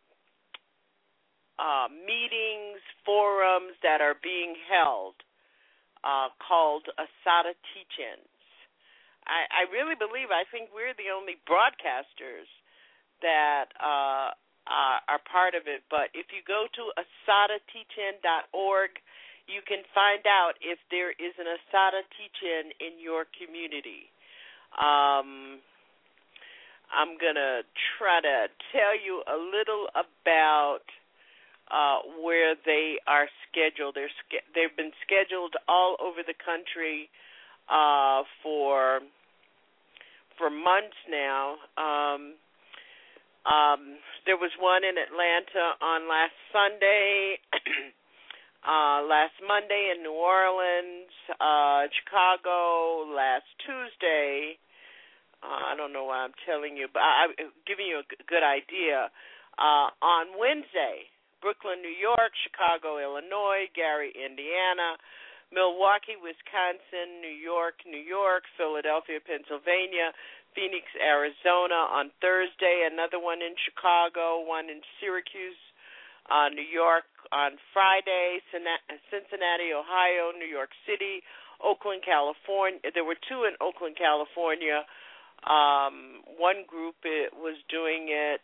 uh, 1.57 1.89
meetings, 1.89 2.77
forums 3.01 3.73
that 3.81 4.05
are 4.05 4.21
being 4.21 4.53
held 4.69 5.17
uh, 6.05 6.29
called 6.37 6.85
Assata 7.01 7.57
Teach-ins. 7.73 8.29
I, 9.25 9.65
I 9.65 9.73
really 9.73 9.97
believe, 9.97 10.29
I 10.29 10.45
think 10.53 10.69
we're 10.69 10.93
the 10.93 11.09
only 11.09 11.41
broadcasters 11.49 12.45
that 13.25 13.73
uh, 13.81 14.37
uh, 14.69 15.01
are 15.09 15.21
part 15.25 15.57
of 15.57 15.65
it. 15.65 15.81
But 15.89 16.13
if 16.13 16.29
you 16.29 16.45
go 16.45 16.69
to 16.69 16.83
assatateachin.org, 16.93 18.91
you 19.49 19.65
can 19.65 19.81
find 19.97 20.21
out 20.29 20.53
if 20.61 20.77
there 20.93 21.09
is 21.09 21.33
an 21.41 21.49
Assata 21.49 22.05
teach-in 22.13 22.69
in 22.77 23.01
your 23.01 23.25
community. 23.33 24.13
Um, 24.77 25.57
I'm 26.93 27.17
gonna 27.17 27.65
try 27.97 28.21
to 28.21 28.47
tell 28.71 28.93
you 28.93 29.21
a 29.25 29.37
little 29.37 29.89
about 29.97 30.85
uh, 31.69 32.01
where 32.21 32.55
they 32.65 32.97
are 33.07 33.27
scheduled. 33.49 33.95
They're 33.95 34.13
they've 34.53 34.75
been 34.77 34.93
scheduled 35.05 35.55
all 35.67 35.97
over 36.01 36.21
the 36.25 36.33
country 36.33 37.09
uh, 37.69 38.23
for 38.41 39.01
for 40.37 40.49
months 40.49 40.97
now. 41.09 41.57
Um, 41.77 42.33
um, 43.45 43.99
there 44.25 44.37
was 44.37 44.51
one 44.59 44.83
in 44.83 44.95
Atlanta 44.99 45.79
on 45.79 46.09
last 46.09 46.35
Sunday, 46.51 47.39
uh, 48.67 48.99
last 49.07 49.35
Monday 49.45 49.95
in 49.95 50.03
New 50.03 50.15
Orleans, 50.15 51.11
uh, 51.39 51.87
Chicago 52.03 53.07
last 53.07 53.47
Tuesday. 53.63 54.59
Uh, 55.39 55.71
I 55.71 55.73
don't 55.79 55.93
know 55.93 56.03
why 56.03 56.27
I'm 56.27 56.35
telling 56.43 56.75
you, 56.75 56.87
but 56.91 56.99
I'm 56.99 57.31
giving 57.63 57.87
you 57.87 58.03
a 58.03 58.07
g- 58.07 58.19
good 58.27 58.43
idea. 58.43 59.07
Uh, 59.55 59.91
on 60.03 60.35
Wednesday, 60.35 61.07
Brooklyn, 61.39 61.79
New 61.79 61.95
York, 61.95 62.35
Chicago, 62.43 62.99
Illinois, 62.99 63.71
Gary, 63.71 64.11
Indiana, 64.11 64.99
Milwaukee, 65.51 66.19
Wisconsin, 66.19 67.23
New 67.23 67.33
York, 67.33 67.81
New 67.87 68.01
York, 68.01 68.43
Philadelphia, 68.59 69.17
Pennsylvania, 69.23 70.13
Phoenix, 70.55 70.85
Arizona 70.97 71.87
on 71.89 72.11
Thursday, 72.21 72.87
another 72.89 73.19
one 73.19 73.41
in 73.41 73.53
Chicago, 73.57 74.41
one 74.41 74.69
in 74.69 74.81
Syracuse, 74.99 75.59
uh, 76.29 76.49
New 76.49 76.65
York 76.65 77.09
on 77.31 77.57
Friday, 77.73 78.41
Cincinnati, 78.49 79.73
Ohio, 79.73 80.31
New 80.33 80.49
York 80.49 80.69
City, 80.85 81.21
Oakland, 81.61 82.01
California. 82.05 82.79
There 82.93 83.05
were 83.05 83.17
two 83.17 83.43
in 83.45 83.57
Oakland, 83.59 83.97
California. 83.97 84.85
Um, 85.43 86.23
one 86.37 86.67
group 86.67 86.95
it 87.03 87.31
was 87.33 87.55
doing 87.69 88.11
it 88.11 88.43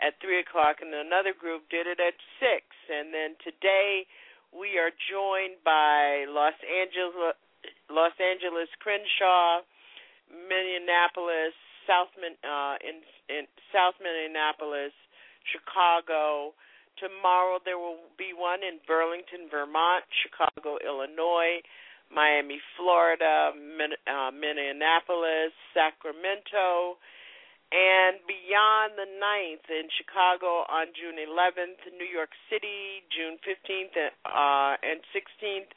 at 0.00 0.18
three 0.20 0.40
o'clock, 0.40 0.82
and 0.82 0.92
another 0.92 1.32
group 1.32 1.68
did 1.70 1.86
it 1.86 2.00
at 2.00 2.14
six. 2.40 2.64
And 2.90 3.12
then 3.12 3.38
today 3.44 4.06
we 4.50 4.78
are 4.78 4.90
joined 4.90 5.62
by 5.64 6.26
Los 6.28 6.56
Angeles, 6.64 7.36
Los 7.88 8.16
Angeles 8.18 8.68
Crenshaw, 8.80 9.62
Minneapolis, 10.32 11.54
South 11.86 12.10
uh, 12.16 12.76
in 12.80 13.04
in 13.28 13.44
South 13.70 13.94
Minneapolis, 14.00 14.96
Chicago. 15.44 16.56
Tomorrow 17.00 17.60
there 17.64 17.78
will 17.78 18.04
be 18.18 18.36
one 18.36 18.60
in 18.60 18.80
Burlington, 18.84 19.48
Vermont, 19.48 20.04
Chicago, 20.12 20.76
Illinois, 20.84 21.64
Miami, 22.12 22.60
Florida, 22.76 23.52
Min, 23.56 23.96
uh, 24.04 24.28
Minneapolis, 24.30 25.56
Sacramento, 25.72 27.00
and 27.72 28.20
beyond 28.28 29.00
the 29.00 29.08
9th 29.16 29.66
in 29.72 29.88
Chicago 29.96 30.68
on 30.68 30.92
June 30.92 31.16
11th, 31.16 31.80
New 31.96 32.04
York 32.06 32.28
City, 32.52 33.00
June 33.08 33.40
15th 33.40 33.96
uh, 34.28 34.76
and 34.84 35.00
16th, 35.16 35.72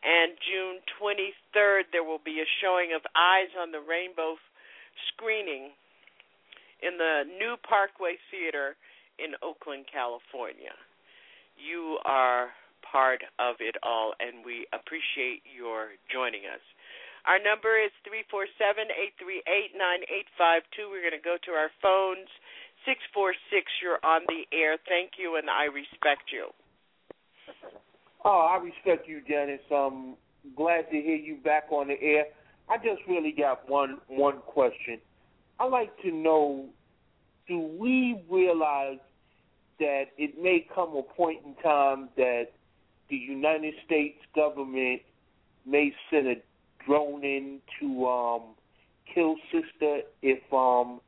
and 0.00 0.32
June 0.40 0.80
23rd, 0.96 1.92
there 1.92 2.04
will 2.04 2.22
be 2.24 2.40
a 2.40 2.48
showing 2.64 2.96
of 2.96 3.04
Eyes 3.12 3.52
on 3.60 3.72
the 3.72 3.84
Rainbow 3.84 4.40
screening 5.12 5.76
in 6.80 6.96
the 6.96 7.28
new 7.36 7.56
Parkway 7.60 8.16
Theater 8.32 8.76
in 9.20 9.36
Oakland, 9.44 9.84
California. 9.92 10.72
You 11.60 12.00
are 12.08 12.56
part 12.80 13.20
of 13.36 13.60
it 13.60 13.76
all, 13.84 14.16
and 14.16 14.40
we 14.40 14.64
appreciate 14.72 15.44
your 15.44 15.92
joining 16.08 16.48
us. 16.48 16.64
Our 17.28 17.36
number 17.36 17.76
is 17.76 17.92
three 18.00 18.24
four 18.32 18.48
seven 18.56 18.88
eight 18.96 19.12
three 19.20 19.44
eight 19.44 19.76
nine 19.76 20.00
eight 20.08 20.24
five 20.40 20.64
two. 20.72 20.88
We're 20.88 21.04
going 21.04 21.20
to 21.20 21.20
go 21.20 21.36
to 21.36 21.52
our 21.52 21.68
phones. 21.84 22.32
646, 22.88 23.36
you're 23.84 24.00
on 24.00 24.24
the 24.24 24.48
air. 24.56 24.80
Thank 24.88 25.20
you, 25.20 25.36
and 25.36 25.52
I 25.52 25.68
respect 25.68 26.32
you. 26.32 26.48
Oh, 28.24 28.48
I 28.50 28.62
respect 28.62 29.08
you, 29.08 29.22
Janice. 29.26 29.60
I'm 29.70 30.14
glad 30.56 30.90
to 30.90 31.00
hear 31.00 31.16
you 31.16 31.36
back 31.36 31.64
on 31.70 31.88
the 31.88 32.00
air. 32.00 32.24
I 32.68 32.76
just 32.76 33.02
really 33.08 33.32
got 33.32 33.68
one 33.68 33.98
one 34.08 34.38
question. 34.46 35.00
I'd 35.58 35.70
like 35.70 35.90
to 36.02 36.10
know 36.10 36.66
do 37.48 37.58
we 37.58 38.22
realize 38.30 38.98
that 39.78 40.04
it 40.18 40.40
may 40.40 40.66
come 40.74 40.94
a 40.94 41.02
point 41.02 41.40
in 41.44 41.54
time 41.62 42.10
that 42.16 42.48
the 43.08 43.16
United 43.16 43.74
States 43.84 44.18
government 44.34 45.00
may 45.66 45.92
send 46.10 46.28
a 46.28 46.36
drone 46.86 47.24
in 47.24 47.60
to 47.80 48.06
um, 48.06 48.42
kill 49.12 49.34
sister 49.50 50.02
if 50.22 50.40
um, 50.52 51.00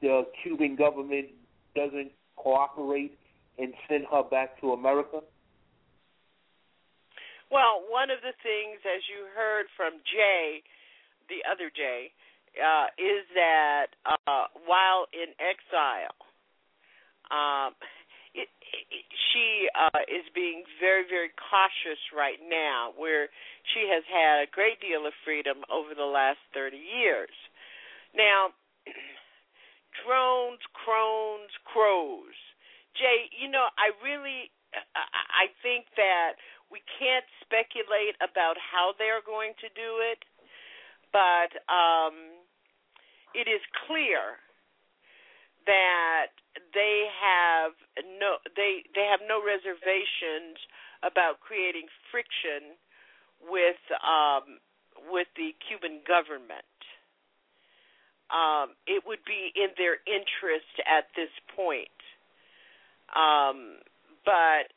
the 0.00 0.26
Cuban 0.42 0.74
government 0.76 1.28
doesn't 1.74 2.10
cooperate 2.36 3.16
and 3.58 3.72
send 3.88 4.06
her 4.10 4.22
back 4.22 4.60
to 4.60 4.72
America? 4.72 5.20
Well, 7.50 7.86
one 7.86 8.10
of 8.10 8.18
the 8.26 8.34
things, 8.42 8.82
as 8.82 9.06
you 9.06 9.30
heard 9.30 9.66
from 9.78 10.02
Jay, 10.02 10.66
the 11.30 11.46
other 11.46 11.70
Jay, 11.70 12.10
uh, 12.58 12.90
is 12.98 13.22
that 13.34 13.94
uh, 14.02 14.50
while 14.66 15.06
in 15.14 15.30
exile, 15.38 16.16
um, 17.30 17.74
it, 18.34 18.50
it, 18.50 19.06
she 19.32 19.68
uh, 19.72 20.02
is 20.10 20.26
being 20.34 20.66
very, 20.80 21.06
very 21.08 21.30
cautious 21.38 22.00
right 22.10 22.40
now, 22.42 22.92
where 22.98 23.28
she 23.74 23.86
has 23.88 24.02
had 24.10 24.42
a 24.42 24.48
great 24.50 24.80
deal 24.82 25.06
of 25.06 25.14
freedom 25.24 25.62
over 25.70 25.94
the 25.94 26.06
last 26.06 26.42
30 26.52 26.76
years. 26.76 27.32
Now, 28.16 28.50
drones, 30.02 30.62
crones, 30.74 31.52
crows. 31.64 32.36
Jay, 32.96 33.28
you 33.36 33.48
know, 33.52 33.68
I 33.76 33.92
really, 34.00 34.48
I 34.96 35.52
think 35.60 35.84
that 35.96 36.40
we 36.70 36.82
can't 36.98 37.26
speculate 37.42 38.18
about 38.18 38.56
how 38.58 38.92
they're 38.98 39.24
going 39.24 39.54
to 39.62 39.68
do 39.72 40.02
it, 40.02 40.20
but 41.12 41.54
um, 41.70 42.42
it 43.34 43.46
is 43.46 43.62
clear 43.86 44.40
that 45.66 46.34
they 46.72 47.06
have 47.10 47.72
no 48.18 48.38
they 48.54 48.86
they 48.94 49.06
have 49.06 49.20
no 49.26 49.42
reservations 49.42 50.58
about 51.02 51.42
creating 51.42 51.86
friction 52.10 52.78
with 53.42 53.82
um, 54.02 54.62
with 55.10 55.28
the 55.36 55.54
Cuban 55.66 56.00
government 56.06 56.64
um, 58.30 58.74
it 58.86 59.06
would 59.06 59.22
be 59.26 59.54
in 59.54 59.70
their 59.78 60.02
interest 60.06 60.74
at 60.82 61.06
this 61.14 61.30
point. 61.54 61.94
Um, 63.14 63.78
but 64.26 64.74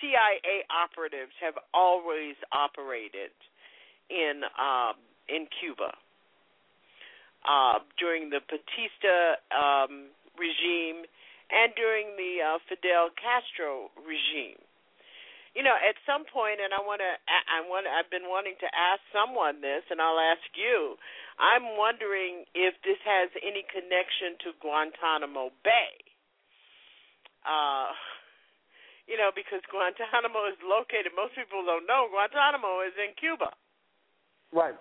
CIA 0.00 0.64
operatives 0.70 1.32
have 1.40 1.54
always 1.74 2.36
operated 2.52 3.34
in 4.10 4.42
um, 4.58 4.96
in 5.28 5.46
Cuba 5.60 5.92
uh, 7.44 7.78
during 7.98 8.30
the 8.30 8.40
Batista 8.48 9.36
um, 9.52 10.08
regime 10.38 11.04
and 11.50 11.72
during 11.76 12.16
the 12.16 12.44
uh, 12.44 12.58
Fidel 12.68 13.10
Castro 13.16 13.90
regime 14.06 14.60
you 15.58 15.66
know, 15.66 15.74
at 15.74 15.98
some 16.06 16.22
point, 16.28 16.62
and 16.62 16.70
I 16.70 16.78
want 16.78 17.02
to, 17.02 17.12
I 17.26 17.66
want, 17.66 17.90
I've 17.90 18.06
been 18.14 18.30
wanting 18.30 18.54
to 18.62 18.68
ask 18.70 19.02
someone 19.10 19.58
this, 19.58 19.82
and 19.90 19.98
I'll 19.98 20.22
ask 20.22 20.44
you. 20.54 20.94
I'm 21.34 21.74
wondering 21.74 22.46
if 22.54 22.78
this 22.86 23.00
has 23.02 23.26
any 23.42 23.66
connection 23.66 24.38
to 24.46 24.54
Guantanamo 24.62 25.50
Bay. 25.66 25.98
Uh, 27.42 27.90
you 29.08 29.16
know, 29.16 29.32
because 29.32 29.64
Guantanamo 29.72 30.46
is 30.52 30.60
located. 30.60 31.16
Most 31.16 31.34
people 31.34 31.64
don't 31.64 31.88
know 31.88 32.06
Guantanamo 32.12 32.84
is 32.84 32.94
in 33.00 33.16
Cuba. 33.16 33.50
Right. 34.52 34.76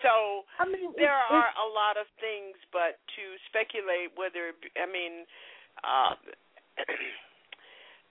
So 0.00 0.46
I 0.62 0.64
mean, 0.64 0.94
there 0.94 1.18
it's, 1.18 1.34
are 1.34 1.50
it's, 1.50 1.58
a 1.58 1.68
lot 1.74 1.98
of 1.98 2.06
things, 2.22 2.54
but 2.70 3.02
to 3.18 3.24
speculate 3.50 4.14
whether 4.14 4.54
I 4.78 4.86
mean. 4.86 5.26
Uh, 5.82 6.14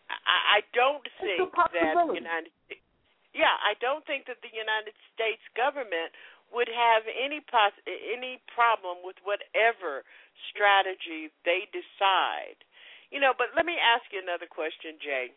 I, 0.07 0.63
I 0.63 0.67
don't 0.71 1.03
think 1.19 1.51
that 1.51 1.83
the 1.83 2.15
United 2.15 2.51
yeah, 3.37 3.53
I 3.61 3.77
don't 3.77 4.01
think 4.09 4.25
that 4.25 4.41
the 4.41 4.49
United 4.49 4.97
States 5.13 5.45
government 5.53 6.09
would 6.49 6.71
have 6.71 7.05
any 7.05 7.43
pos- 7.45 7.85
any 7.85 8.41
problem 8.49 9.05
with 9.05 9.21
whatever 9.21 10.01
strategy 10.49 11.29
they 11.45 11.69
decide. 11.69 12.57
You 13.11 13.23
know, 13.23 13.31
but 13.37 13.55
let 13.55 13.65
me 13.65 13.79
ask 13.79 14.03
you 14.11 14.19
another 14.19 14.47
question, 14.47 14.99
Jay. 14.99 15.31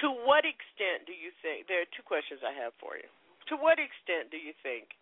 To 0.00 0.12
what 0.12 0.44
extent 0.44 1.04
do 1.08 1.12
you 1.12 1.32
think 1.40 1.68
there 1.68 1.80
are 1.80 1.90
two 1.92 2.04
questions 2.04 2.40
I 2.44 2.52
have 2.56 2.72
for 2.80 2.96
you. 2.96 3.08
To 3.52 3.54
what 3.56 3.76
extent 3.80 4.32
do 4.32 4.40
you 4.40 4.52
think 4.62 4.96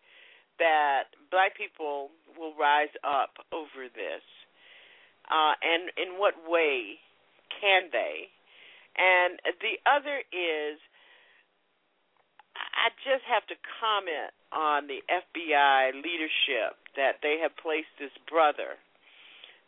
that 0.59 1.15
black 1.31 1.57
people 1.57 2.11
will 2.39 2.55
rise 2.59 2.93
up 3.02 3.39
over 3.51 3.90
this? 3.90 4.23
Uh, 5.31 5.55
and 5.62 5.94
in 5.94 6.19
what 6.19 6.35
way 6.47 6.98
can 7.61 7.90
they? 7.93 8.31
And 8.98 9.39
the 9.62 9.78
other 9.86 10.23
is, 10.35 10.78
I 12.57 12.90
just 13.07 13.23
have 13.31 13.47
to 13.47 13.57
comment 13.78 14.35
on 14.51 14.90
the 14.90 15.01
FBI 15.07 15.94
leadership 16.02 16.77
that 16.97 17.23
they 17.23 17.39
have 17.39 17.55
placed 17.57 17.94
this 17.98 18.12
brother. 18.27 18.77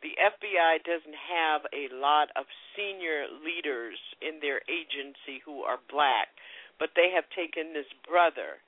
The 0.03 0.19
FBI 0.19 0.83
doesn't 0.83 1.15
have 1.15 1.63
a 1.71 1.87
lot 1.95 2.35
of 2.35 2.47
senior 2.75 3.31
leaders 3.43 3.99
in 4.19 4.43
their 4.43 4.61
agency 4.67 5.39
who 5.47 5.63
are 5.63 5.79
black, 5.87 6.35
but 6.79 6.91
they 6.99 7.15
have 7.15 7.25
taken 7.31 7.73
this 7.73 7.89
brother 8.03 8.59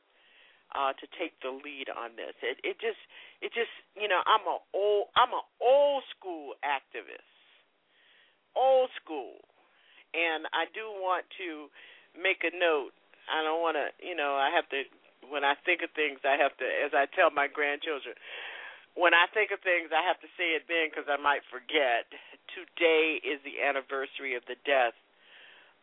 uh, 0.78 0.94
to 0.94 1.06
take 1.18 1.34
the 1.42 1.50
lead 1.50 1.90
on 1.90 2.14
this. 2.14 2.34
It, 2.38 2.62
it 2.62 2.78
just, 2.78 3.02
it 3.42 3.50
just, 3.50 3.74
you 3.98 4.06
know, 4.06 4.22
I'm 4.26 4.46
a 4.46 4.58
old, 4.70 5.10
I'm 5.18 5.34
an 5.34 5.46
old 5.58 6.06
school 6.14 6.54
activist 6.62 7.34
old 8.56 8.90
school. 9.02 9.42
And 10.14 10.46
I 10.54 10.70
do 10.70 10.86
want 11.02 11.26
to 11.42 11.66
make 12.14 12.46
a 12.46 12.54
note. 12.54 12.94
I 13.26 13.42
don't 13.42 13.60
want 13.60 13.74
to, 13.74 13.90
you 13.98 14.14
know, 14.14 14.38
I 14.38 14.54
have 14.54 14.66
to, 14.70 14.86
when 15.26 15.42
I 15.42 15.58
think 15.66 15.82
of 15.82 15.90
things, 15.98 16.22
I 16.22 16.38
have 16.38 16.54
to, 16.62 16.66
as 16.66 16.94
I 16.94 17.10
tell 17.10 17.34
my 17.34 17.50
grandchildren, 17.50 18.14
when 18.94 19.14
I 19.14 19.26
think 19.34 19.50
of 19.50 19.58
things, 19.60 19.90
I 19.90 20.06
have 20.06 20.18
to 20.22 20.30
say 20.38 20.54
it 20.54 20.66
then 20.70 20.90
because 20.90 21.10
I 21.10 21.18
might 21.18 21.42
forget. 21.50 22.06
Today 22.54 23.18
is 23.22 23.42
the 23.42 23.62
anniversary 23.62 24.38
of 24.38 24.46
the 24.46 24.58
death 24.62 24.94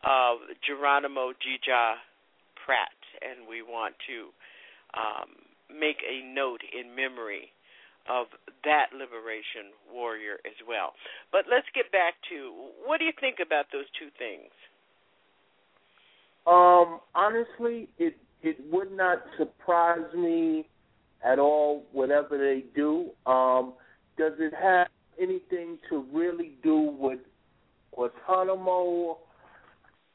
of 0.08 0.40
Geronimo 0.64 1.36
ji-Jaga 1.36 2.00
Pratt, 2.56 3.00
and 3.20 3.48
we 3.48 3.62
want 3.62 3.96
to 4.08 4.32
um, 4.96 5.30
make 5.68 6.00
a 6.08 6.24
note 6.24 6.62
in 6.72 6.96
memory 6.96 7.52
of 8.10 8.28
that 8.64 8.90
liberation 8.94 9.76
warrior 9.92 10.40
as 10.46 10.58
well. 10.68 10.94
But 11.32 11.46
let's 11.52 11.68
get 11.76 11.92
back 11.92 12.16
to 12.32 12.72
what 12.86 12.98
do 12.98 13.06
you 13.06 13.14
think 13.20 13.38
about 13.44 13.66
those 13.72 13.86
two 14.00 14.10
things? 14.18 14.50
Um, 16.48 17.00
honestly, 17.14 17.90
it 18.00 18.18
it 18.42 18.58
would 18.72 18.92
not 18.92 19.22
surprise 19.38 20.10
me 20.18 20.66
at 21.24 21.40
all 21.40 21.84
whatever 21.92 22.38
they 22.38 22.64
do. 22.76 23.10
Um, 23.26 23.74
does 24.18 24.34
it 24.40 24.54
have 24.60 24.88
anything 25.22 25.78
to 25.90 26.06
really 26.14 26.54
do 26.64 26.96
with 26.98 27.20
Guantanamo? 27.94 29.18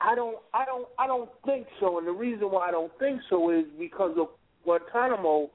I 0.01 0.15
don't 0.15 0.37
I 0.53 0.65
don't 0.65 0.89
I 0.99 1.07
don't 1.07 1.31
think 1.45 1.67
so 1.81 1.99
and 1.99 2.07
the 2.07 2.13
reason 2.13 2.51
why 2.51 2.69
I 2.69 2.71
don't 2.71 2.93
think 2.99 3.21
so 3.31 3.51
is 3.51 3.65
because 3.79 4.17
of 4.19 4.29
Guantanamo 4.65 5.51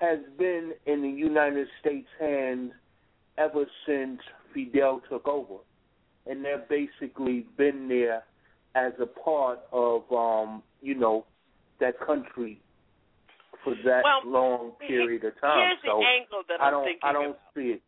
has 0.00 0.18
been 0.38 0.72
in 0.86 1.02
the 1.02 1.08
United 1.08 1.68
States' 1.80 2.08
hands 2.18 2.72
ever 3.38 3.64
since 3.86 4.20
Fidel 4.52 5.02
took 5.08 5.26
over, 5.26 5.56
and 6.26 6.44
they've 6.44 6.68
basically 6.68 7.46
been 7.56 7.88
there 7.88 8.22
as 8.74 8.92
a 9.00 9.06
part 9.06 9.60
of, 9.72 10.02
um, 10.12 10.62
you 10.82 10.94
know, 10.94 11.24
that 11.80 11.98
country 12.00 12.60
for 13.66 13.74
that 13.82 14.06
well, 14.06 14.22
long 14.22 14.78
period 14.78 15.26
of 15.26 15.34
time. 15.42 15.58
Here's 15.58 15.82
so 15.82 15.98
the 15.98 16.06
angle 16.06 16.46
that 16.46 16.62
I 16.62 16.70
I'm 16.70 16.74
don't, 16.78 16.86
thinking 16.86 17.02
I 17.02 17.10
don't 17.10 17.34
about. 17.34 17.50
see 17.58 17.68
it. 17.74 17.82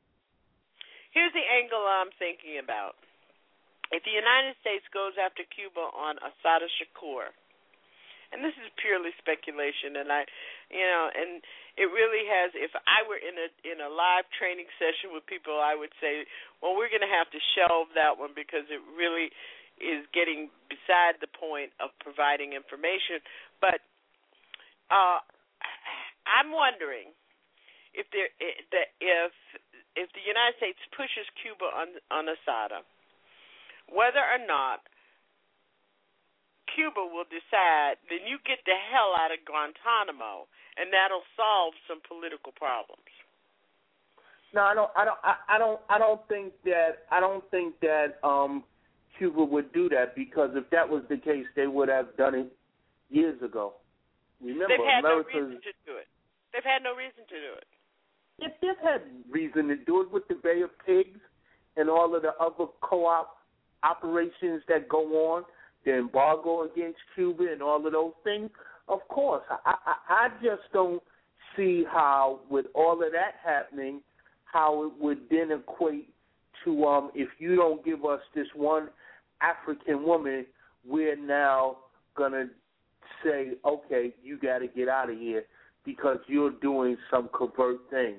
Here's 1.14 1.30
the 1.30 1.46
angle 1.46 1.86
I'm 1.86 2.10
thinking 2.18 2.58
about. 2.58 2.98
If 3.94 4.02
the 4.02 4.12
United 4.12 4.58
States 4.58 4.84
goes 4.90 5.14
after 5.16 5.46
Cuba 5.46 5.80
on 5.80 6.18
Assata 6.18 6.66
Shakur, 6.76 7.30
and 8.34 8.44
this 8.44 8.52
is 8.60 8.68
purely 8.76 9.14
speculation, 9.16 9.96
and 9.96 10.12
I, 10.12 10.28
you 10.68 10.84
know, 10.84 11.08
and 11.08 11.40
it 11.80 11.88
really 11.88 12.28
has. 12.28 12.52
If 12.52 12.74
I 12.84 13.06
were 13.08 13.16
in 13.16 13.38
a 13.38 13.48
in 13.64 13.78
a 13.80 13.88
live 13.88 14.28
training 14.36 14.68
session 14.76 15.14
with 15.16 15.24
people, 15.24 15.56
I 15.56 15.72
would 15.72 15.94
say, 15.96 16.28
well, 16.60 16.76
we're 16.76 16.92
going 16.92 17.06
to 17.06 17.08
have 17.08 17.32
to 17.32 17.40
shelve 17.56 17.88
that 17.96 18.20
one 18.20 18.36
because 18.36 18.68
it 18.68 18.84
really 18.92 19.32
is 19.80 20.04
getting 20.12 20.52
beside 20.68 21.16
the 21.24 21.30
point 21.30 21.72
of 21.80 21.94
providing 22.04 22.52
information. 22.52 23.24
But 23.64 23.80
uh, 24.92 25.24
I'm 26.28 26.52
wondering 26.52 27.16
if 27.96 28.06
there 28.12 28.28
if 28.38 29.32
if 29.96 30.08
the 30.12 30.24
United 30.24 30.56
States 30.60 30.78
pushes 30.92 31.26
Cuba 31.40 31.66
on 31.72 31.88
on 32.12 32.28
Assata, 32.28 32.84
whether 33.88 34.20
or 34.20 34.44
not 34.44 34.84
Cuba 36.76 37.00
will 37.00 37.26
decide, 37.26 37.96
then 38.12 38.28
you 38.28 38.38
get 38.44 38.60
the 38.68 38.76
hell 38.76 39.16
out 39.16 39.32
of 39.32 39.40
Guantanamo 39.48 40.46
and 40.78 40.92
that'll 40.92 41.26
solve 41.34 41.74
some 41.88 41.98
political 42.06 42.52
problems. 42.52 43.10
No, 44.54 44.62
I 44.62 44.74
don't. 44.74 44.90
I 44.96 45.04
don't. 45.04 45.20
I, 45.22 45.34
I 45.48 45.58
don't. 45.58 45.80
I 45.90 45.98
don't 45.98 46.22
think 46.28 46.52
that. 46.64 47.04
I 47.10 47.20
don't 47.20 47.44
think 47.50 47.74
that 47.80 48.16
um, 48.24 48.64
Cuba 49.18 49.44
would 49.44 49.72
do 49.72 49.88
that 49.90 50.14
because 50.14 50.50
if 50.54 50.70
that 50.70 50.88
was 50.88 51.02
the 51.10 51.18
case, 51.18 51.44
they 51.54 51.66
would 51.66 51.88
have 51.88 52.16
done 52.16 52.34
it 52.34 52.52
years 53.10 53.42
ago. 53.42 53.74
Remember, 54.40 54.68
they've 54.68 54.86
had 54.86 55.04
America's, 55.04 55.34
no 55.34 55.40
reason 55.40 55.60
to 55.60 55.72
do 55.84 55.96
it. 55.98 56.08
They've 56.52 56.64
had 56.64 56.82
no 56.82 56.94
reason 56.94 57.24
to 57.28 57.36
do 57.36 57.52
it. 57.56 57.68
if 58.38 58.52
this 58.60 58.76
had 58.82 59.02
reason 59.30 59.68
to 59.68 59.76
do 59.76 60.02
it 60.02 60.10
with 60.10 60.26
the 60.28 60.34
Bay 60.34 60.62
of 60.62 60.70
Pigs 60.86 61.20
and 61.76 61.88
all 61.90 62.14
of 62.14 62.22
the 62.22 62.32
other 62.40 62.70
co-op 62.80 63.36
operations 63.82 64.62
that 64.68 64.88
go 64.88 65.04
on, 65.32 65.44
the 65.84 65.98
embargo 65.98 66.62
against 66.62 66.98
Cuba 67.14 67.52
and 67.52 67.62
all 67.62 67.84
of 67.84 67.92
those 67.92 68.12
things, 68.24 68.50
of 68.88 69.00
course, 69.08 69.42
I, 69.50 69.74
I, 69.86 69.94
I 70.08 70.28
just 70.42 70.62
don't 70.72 71.02
see 71.56 71.84
how, 71.90 72.40
with 72.50 72.66
all 72.74 72.94
of 72.94 73.12
that 73.12 73.34
happening, 73.44 74.00
how 74.44 74.84
it 74.86 74.92
would 75.00 75.20
then 75.30 75.52
equate 75.52 76.08
to 76.64 76.84
um, 76.84 77.10
if 77.14 77.28
you 77.38 77.56
don't 77.56 77.84
give 77.84 78.04
us 78.04 78.20
this 78.34 78.46
one 78.54 78.88
African 79.40 80.02
woman, 80.04 80.46
we're 80.86 81.16
now 81.16 81.76
gonna 82.16 82.46
say, 83.22 83.52
okay, 83.64 84.14
you 84.22 84.38
got 84.38 84.58
to 84.58 84.66
get 84.68 84.88
out 84.88 85.10
of 85.10 85.18
here 85.18 85.44
because 85.88 86.18
you're 86.26 86.52
doing 86.60 86.98
some 87.10 87.30
covert 87.32 87.78
thing. 87.88 88.16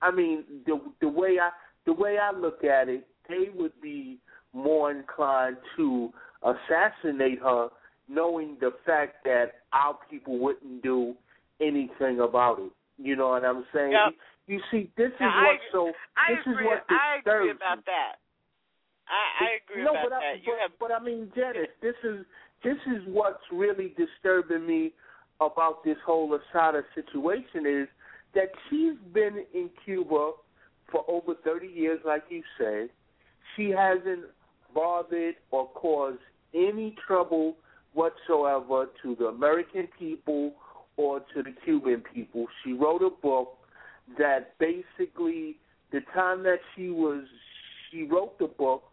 I 0.00 0.10
mean, 0.10 0.44
the 0.64 0.80
the 1.02 1.08
way 1.08 1.36
I 1.38 1.50
the 1.84 1.92
way 1.92 2.16
I 2.16 2.34
look 2.34 2.64
at 2.64 2.88
it, 2.88 3.06
they 3.28 3.48
would 3.54 3.78
be 3.82 4.16
more 4.54 4.90
inclined 4.90 5.58
to 5.76 6.10
assassinate 6.42 7.38
her, 7.40 7.68
knowing 8.08 8.56
the 8.58 8.70
fact 8.86 9.16
that 9.24 9.60
our 9.74 9.98
people 10.10 10.38
wouldn't 10.38 10.82
do 10.82 11.14
anything 11.60 12.20
about 12.20 12.58
it. 12.58 12.72
You 12.96 13.16
know 13.16 13.28
what 13.28 13.44
I'm 13.44 13.66
saying? 13.74 13.92
Yep. 13.92 14.14
You 14.46 14.60
see, 14.70 14.90
this 14.96 15.08
is 15.08 15.20
Now, 15.20 15.44
what 15.44 15.60
I, 15.60 15.72
so 15.72 15.92
I 16.16 16.32
this 16.32 16.40
agree, 16.46 16.64
is 16.64 16.70
what 16.70 16.88
disturbs 16.88 17.26
I 17.26 17.36
agree 17.36 17.50
about 17.50 17.84
that. 17.84 18.14
I, 19.08 19.44
I 19.44 19.48
agree 19.60 19.84
no, 19.84 19.90
about 19.90 20.04
but 20.08 20.12
I, 20.14 20.20
that. 20.20 20.36
You 20.42 20.56
but, 20.56 20.60
have 20.62 20.72
but 20.80 20.90
I 20.92 21.04
mean, 21.04 21.30
Janice, 21.36 21.68
this 21.82 21.98
is 22.02 22.24
this 22.64 22.80
is 22.88 23.02
what's 23.08 23.44
really 23.52 23.94
disturbing 24.00 24.66
me 24.66 24.92
about 25.40 25.84
this 25.84 25.96
whole 26.04 26.34
Assata 26.34 26.82
situation 26.94 27.66
is 27.66 27.88
that 28.34 28.50
she's 28.68 28.94
been 29.12 29.44
in 29.54 29.70
Cuba 29.84 30.32
for 30.90 31.04
over 31.08 31.34
30 31.44 31.66
years, 31.66 32.00
like 32.04 32.24
you 32.28 32.42
said. 32.58 32.90
She 33.56 33.70
hasn't 33.70 34.24
bothered 34.74 35.36
or 35.50 35.68
caused 35.70 36.20
any 36.54 36.94
trouble 37.06 37.56
whatsoever 37.92 38.88
to 39.02 39.16
the 39.16 39.26
American 39.26 39.88
people 39.98 40.52
or 40.96 41.20
to 41.34 41.42
the 41.42 41.54
Cuban 41.64 42.02
people. 42.14 42.46
She 42.64 42.72
wrote 42.72 43.02
a 43.02 43.10
book 43.10 43.56
that 44.18 44.58
basically 44.58 45.56
the 45.92 46.00
time 46.14 46.42
that 46.44 46.58
she 46.74 46.90
was 46.90 47.24
she 47.90 48.04
wrote 48.04 48.38
the 48.38 48.46
book, 48.46 48.84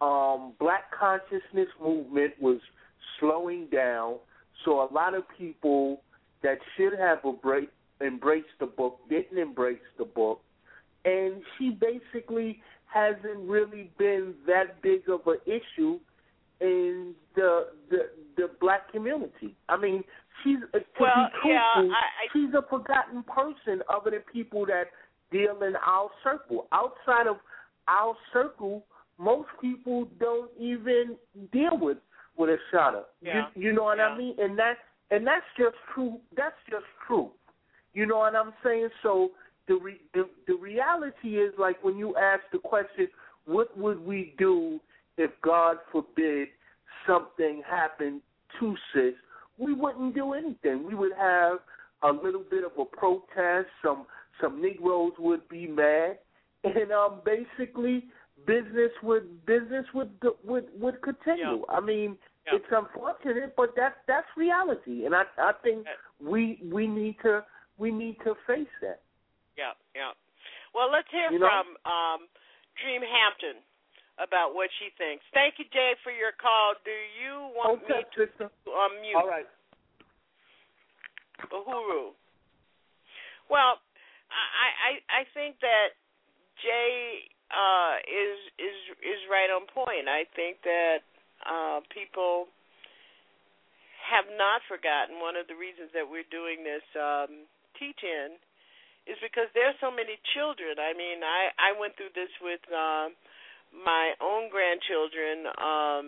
um, 0.00 0.52
black 0.58 0.90
consciousness 0.98 1.68
movement 1.82 2.34
was 2.40 2.58
slowing 3.18 3.66
down. 3.72 4.16
So 4.64 4.80
a 4.82 4.88
lot 4.92 5.14
of 5.14 5.24
people 5.38 6.00
that 6.42 6.58
should 6.76 6.98
have 6.98 7.18
embraced, 7.24 7.72
embraced 8.00 8.48
the 8.60 8.66
book 8.66 8.98
didn't 9.08 9.38
embrace 9.38 9.78
the 9.98 10.04
book. 10.04 10.40
And 11.04 11.42
she 11.56 11.70
basically 11.70 12.60
hasn't 12.86 13.48
really 13.48 13.90
been 13.98 14.34
that 14.46 14.80
big 14.82 15.08
of 15.08 15.20
an 15.26 15.38
issue 15.46 15.98
in 16.60 17.14
the 17.34 17.68
the 17.90 18.10
the 18.36 18.50
black 18.60 18.90
community. 18.90 19.54
I 19.68 19.76
mean, 19.76 20.02
she's 20.42 20.58
to 20.72 20.80
Well, 20.98 21.28
be 21.42 21.50
yeah, 21.50 21.60
truthful, 21.74 21.92
I- 21.94 22.24
I- 22.24 22.28
she's 22.32 22.54
a 22.54 22.62
forgotten 22.62 23.22
person 23.24 23.82
other 23.88 24.10
than 24.10 24.20
people 24.32 24.66
that 24.66 24.84
deal 25.30 25.62
in 25.62 25.76
our 25.76 26.10
circle. 26.24 26.66
Outside 26.72 27.26
of 27.26 27.36
our 27.88 28.16
circle, 28.32 28.84
most 29.18 29.48
people 29.60 30.06
don't 30.18 30.50
even 30.58 31.16
deal 31.52 31.76
with 31.78 31.98
with 32.38 32.50
a 32.50 32.56
shotter. 32.70 33.02
Yeah. 33.20 33.46
You, 33.54 33.68
you 33.68 33.72
know 33.72 33.84
what 33.84 34.00
I 34.00 34.16
mean? 34.16 34.34
And 34.38 34.58
that 34.58 34.74
and 35.10 35.26
that's 35.26 35.46
just 35.56 35.76
true. 35.94 36.18
That's 36.36 36.56
just 36.70 36.84
true. 37.06 37.30
You 37.94 38.06
know 38.06 38.18
what 38.18 38.34
I'm 38.34 38.52
saying? 38.64 38.88
So 39.02 39.30
the 39.68 39.74
re, 39.74 40.00
the 40.14 40.28
the 40.46 40.54
reality 40.54 41.38
is 41.38 41.52
like 41.58 41.82
when 41.82 41.96
you 41.96 42.16
ask 42.16 42.42
the 42.52 42.58
question, 42.58 43.08
what 43.46 43.76
would 43.78 44.04
we 44.04 44.34
do 44.38 44.80
if 45.16 45.30
God 45.42 45.76
forbid 45.92 46.48
something 47.06 47.62
happened 47.68 48.20
to 48.60 48.74
sis? 48.92 49.14
We 49.58 49.72
wouldn't 49.72 50.14
do 50.14 50.34
anything. 50.34 50.86
We 50.86 50.94
would 50.94 51.14
have 51.18 51.58
a 52.02 52.12
little 52.12 52.44
bit 52.48 52.64
of 52.64 52.72
a 52.78 52.84
protest. 52.84 53.68
Some 53.82 54.06
some 54.40 54.60
Negroes 54.60 55.12
would 55.18 55.48
be 55.48 55.66
mad, 55.66 56.18
and 56.64 56.92
um 56.92 57.20
basically 57.24 58.04
business 58.46 58.92
would 59.02 59.44
business 59.46 59.84
would 59.94 60.10
would 60.44 60.66
would 60.78 61.02
continue. 61.02 61.64
I 61.68 61.80
mean, 61.80 62.16
it's 62.46 62.70
unfortunate, 62.70 63.54
but 63.56 63.74
that's 63.76 63.96
that's 64.06 64.26
reality, 64.36 65.04
and 65.04 65.14
I 65.14 65.24
I 65.38 65.52
think 65.62 65.86
we 66.22 66.60
we 66.72 66.86
need 66.86 67.16
to 67.22 67.44
we 67.78 67.90
need 67.90 68.16
to 68.24 68.34
face 68.46 68.70
that. 68.82 69.02
Yeah, 69.58 69.72
yeah. 69.94 70.12
Well, 70.74 70.90
let's 70.92 71.08
hear 71.10 71.32
You 71.32 71.40
know? 71.40 71.48
from 71.48 71.66
um, 71.88 72.20
Dream 72.84 73.00
Hampton 73.00 73.60
about 74.20 74.54
what 74.54 74.68
she 74.80 74.92
thinks. 74.96 75.24
Thank 75.32 75.56
you, 75.58 75.64
Jay, 75.72 75.92
for 76.04 76.12
your 76.12 76.32
call. 76.36 76.76
Do 76.84 76.92
you 76.92 77.52
want 77.56 77.82
Okay, 77.84 78.00
me 78.00 78.04
to 78.04 78.28
sister. 78.28 78.48
unmute? 78.68 79.16
All 79.16 79.28
right. 79.28 79.48
Uhuru. 81.52 82.12
Well, 83.48 83.80
I 84.30 84.68
I 84.88 85.20
I 85.20 85.22
think 85.34 85.60
that 85.60 85.96
Jay 86.64 87.28
uh, 87.50 87.94
is 88.06 88.38
is 88.58 88.78
is 89.02 89.20
right 89.30 89.50
on 89.50 89.66
point. 89.70 90.10
I 90.10 90.26
think 90.34 90.62
that 90.66 91.00
uh, 91.46 91.80
people 91.94 92.50
have 94.10 94.26
not 94.34 94.62
forgotten. 94.66 95.18
One 95.18 95.34
of 95.34 95.46
the 95.46 95.58
reasons 95.58 95.90
that 95.94 96.06
we're 96.06 96.26
doing 96.30 96.62
this 96.62 96.84
um, 96.94 97.46
teach-in 97.78 98.38
is 99.06 99.18
because 99.22 99.50
there's 99.54 99.78
so 99.78 99.90
many 99.90 100.18
children. 100.34 100.78
I 100.78 100.94
mean, 100.94 101.22
I 101.22 101.54
I 101.58 101.70
went 101.78 101.94
through 101.94 102.14
this 102.14 102.30
with 102.42 102.62
um, 102.74 103.14
my 103.70 104.14
own 104.18 104.50
grandchildren 104.50 105.46
um, 105.58 106.06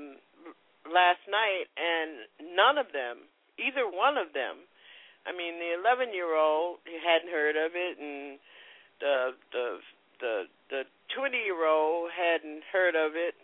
last 0.91 1.23
night, 1.31 1.71
and 1.79 2.55
none 2.55 2.79
of 2.79 2.91
them, 2.91 3.31
either 3.59 3.87
one 3.87 4.19
of 4.19 4.35
them. 4.35 4.67
I 5.27 5.35
mean, 5.37 5.61
the 5.61 5.77
11 5.77 6.15
year 6.15 6.33
old 6.35 6.81
hadn't 6.87 7.29
heard 7.31 7.59
of 7.59 7.75
it, 7.75 7.95
and 7.99 8.39
the 8.99 9.39
the 9.53 9.67
the 10.21 10.45
the 10.71 10.83
20 11.15 11.37
year 11.37 11.67
old 11.67 12.11
hadn't 12.13 12.63
heard 12.73 12.95
of 12.95 13.13
it, 13.15 13.35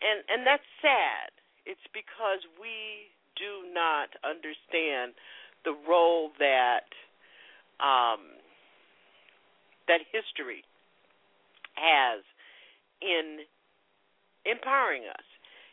and 0.00 0.24
and 0.28 0.46
that's 0.46 0.66
sad. 0.80 1.30
It's 1.64 1.86
because 1.94 2.42
we 2.58 3.12
do 3.38 3.70
not 3.72 4.10
understand 4.26 5.14
the 5.64 5.74
role 5.88 6.30
that 6.38 6.90
um, 7.78 8.38
that 9.88 10.00
history 10.10 10.64
has 11.74 12.22
in 13.00 13.46
empowering 14.44 15.06
us. 15.08 15.26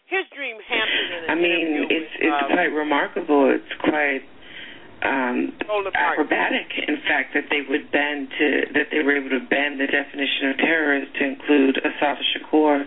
Here's 0.05 0.25
Dream 0.33 0.57
Hampton 0.57 1.05
in 1.17 1.23
an 1.25 1.29
I 1.29 1.35
mean, 1.35 1.85
it's 1.89 2.13
it's 2.17 2.33
um, 2.33 2.49
quite 2.49 2.73
remarkable. 2.73 3.53
It's 3.53 3.73
quite 3.81 4.25
um, 5.01 5.53
acrobatic, 5.95 6.67
in 6.87 6.97
fact, 7.07 7.33
that 7.33 7.45
they 7.49 7.61
would 7.67 7.91
bend 7.91 8.29
to 8.37 8.65
that 8.73 8.87
they 8.91 8.99
were 9.03 9.15
able 9.15 9.29
to 9.29 9.39
bend 9.39 9.79
the 9.79 9.87
definition 9.87 10.49
of 10.49 10.57
terrorist 10.57 11.13
to 11.15 11.23
include 11.25 11.77
Assata 11.77 12.21
Shakur. 12.35 12.85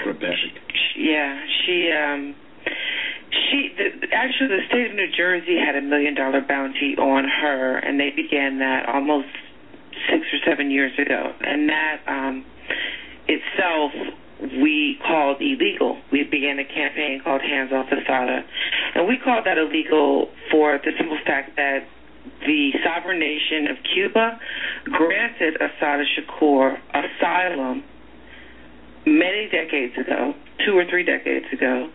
Acrobatic. 0.00 0.52
Yeah, 0.96 1.44
she 1.64 1.92
um 1.92 2.34
she 3.30 3.74
the, 3.76 4.08
actually 4.12 4.48
the 4.48 4.64
state 4.68 4.90
of 4.90 4.96
New 4.96 5.10
Jersey 5.12 5.58
had 5.58 5.76
a 5.76 5.82
million 5.82 6.14
dollar 6.14 6.40
bounty 6.40 6.96
on 6.96 7.24
her, 7.24 7.78
and 7.78 8.00
they 8.00 8.10
began 8.10 8.58
that 8.60 8.88
almost 8.88 9.28
six 10.10 10.24
or 10.32 10.38
seven 10.46 10.70
years 10.70 10.92
ago, 10.98 11.32
and 11.40 11.68
that 11.68 12.00
um 12.06 12.44
itself 13.28 13.92
we 14.40 14.98
called 15.06 15.40
illegal. 15.40 15.98
We 16.12 16.24
began 16.24 16.58
a 16.58 16.64
campaign 16.64 17.20
called 17.24 17.40
Hands 17.40 17.72
Off 17.72 17.86
Assata, 17.86 18.44
and 18.94 19.08
we 19.08 19.18
called 19.22 19.46
that 19.46 19.58
illegal 19.58 20.28
for 20.50 20.78
the 20.78 20.92
simple 20.98 21.18
fact 21.24 21.56
that 21.56 21.86
the 22.44 22.72
sovereign 22.84 23.18
nation 23.18 23.68
of 23.68 23.76
Cuba 23.94 24.38
granted 24.84 25.56
Assata 25.56 26.04
Shakur 26.04 26.76
asylum 26.92 27.84
many 29.06 29.48
decades 29.50 29.96
ago, 29.96 30.34
two 30.66 30.76
or 30.76 30.84
three 30.84 31.04
decades 31.04 31.46
ago, 31.52 31.88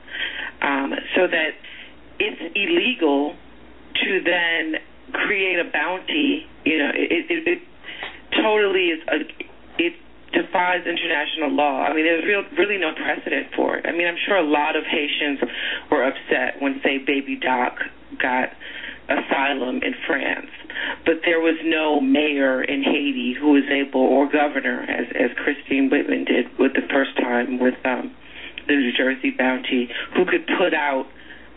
um, 0.61 0.93
so 1.15 1.27
that 1.27 1.51
it's 2.19 2.41
illegal 2.55 3.35
to 3.95 4.21
then 4.23 4.75
create 5.13 5.59
a 5.59 5.69
bounty. 5.71 6.47
You 6.65 6.77
know, 6.77 6.91
it, 6.93 7.25
it, 7.29 7.47
it 7.47 7.59
totally 8.41 8.87
is 8.87 8.99
a, 9.07 9.17
it 9.77 9.93
defies 10.33 10.85
international 10.85 11.51
law. 11.51 11.83
I 11.83 11.93
mean, 11.93 12.05
there's 12.05 12.25
real, 12.25 12.43
really 12.57 12.77
no 12.77 12.93
precedent 12.93 13.47
for 13.55 13.77
it. 13.77 13.85
I 13.85 13.91
mean, 13.91 14.07
I'm 14.07 14.17
sure 14.25 14.37
a 14.37 14.47
lot 14.47 14.75
of 14.75 14.83
Haitians 14.83 15.39
were 15.89 16.03
upset 16.03 16.61
when, 16.61 16.79
say, 16.83 16.97
Baby 16.99 17.35
Doc 17.35 17.79
got 18.21 18.49
asylum 19.09 19.83
in 19.83 19.93
France, 20.07 20.51
but 21.05 21.21
there 21.25 21.39
was 21.39 21.59
no 21.63 21.99
mayor 21.99 22.63
in 22.63 22.83
Haiti 22.83 23.35
who 23.39 23.51
was 23.51 23.67
able, 23.69 24.01
or 24.01 24.31
governor, 24.31 24.81
as 24.87 25.07
as 25.15 25.35
Christine 25.37 25.89
Whitman 25.89 26.23
did 26.25 26.47
with 26.57 26.73
the 26.73 26.87
first 26.89 27.17
time 27.17 27.59
with 27.59 27.75
um, 27.83 28.15
the 28.67 28.75
New 28.75 28.93
Jersey 28.95 29.31
bounty, 29.31 29.89
who 30.15 30.25
could 30.25 30.47
put 30.47 30.73
out 30.73 31.07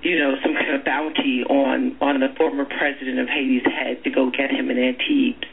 you 0.05 0.19
know, 0.19 0.37
some 0.43 0.53
kind 0.53 0.77
of 0.77 0.85
bounty 0.85 1.43
on 1.49 1.97
on 2.01 2.21
the 2.21 2.29
former 2.37 2.67
president 2.67 3.19
of 3.19 3.27
Haiti's 3.27 3.65
head 3.65 4.05
to 4.05 4.11
go 4.11 4.31
get 4.31 4.51
him 4.51 4.71
in 4.71 4.79
Antibes. 4.79 5.49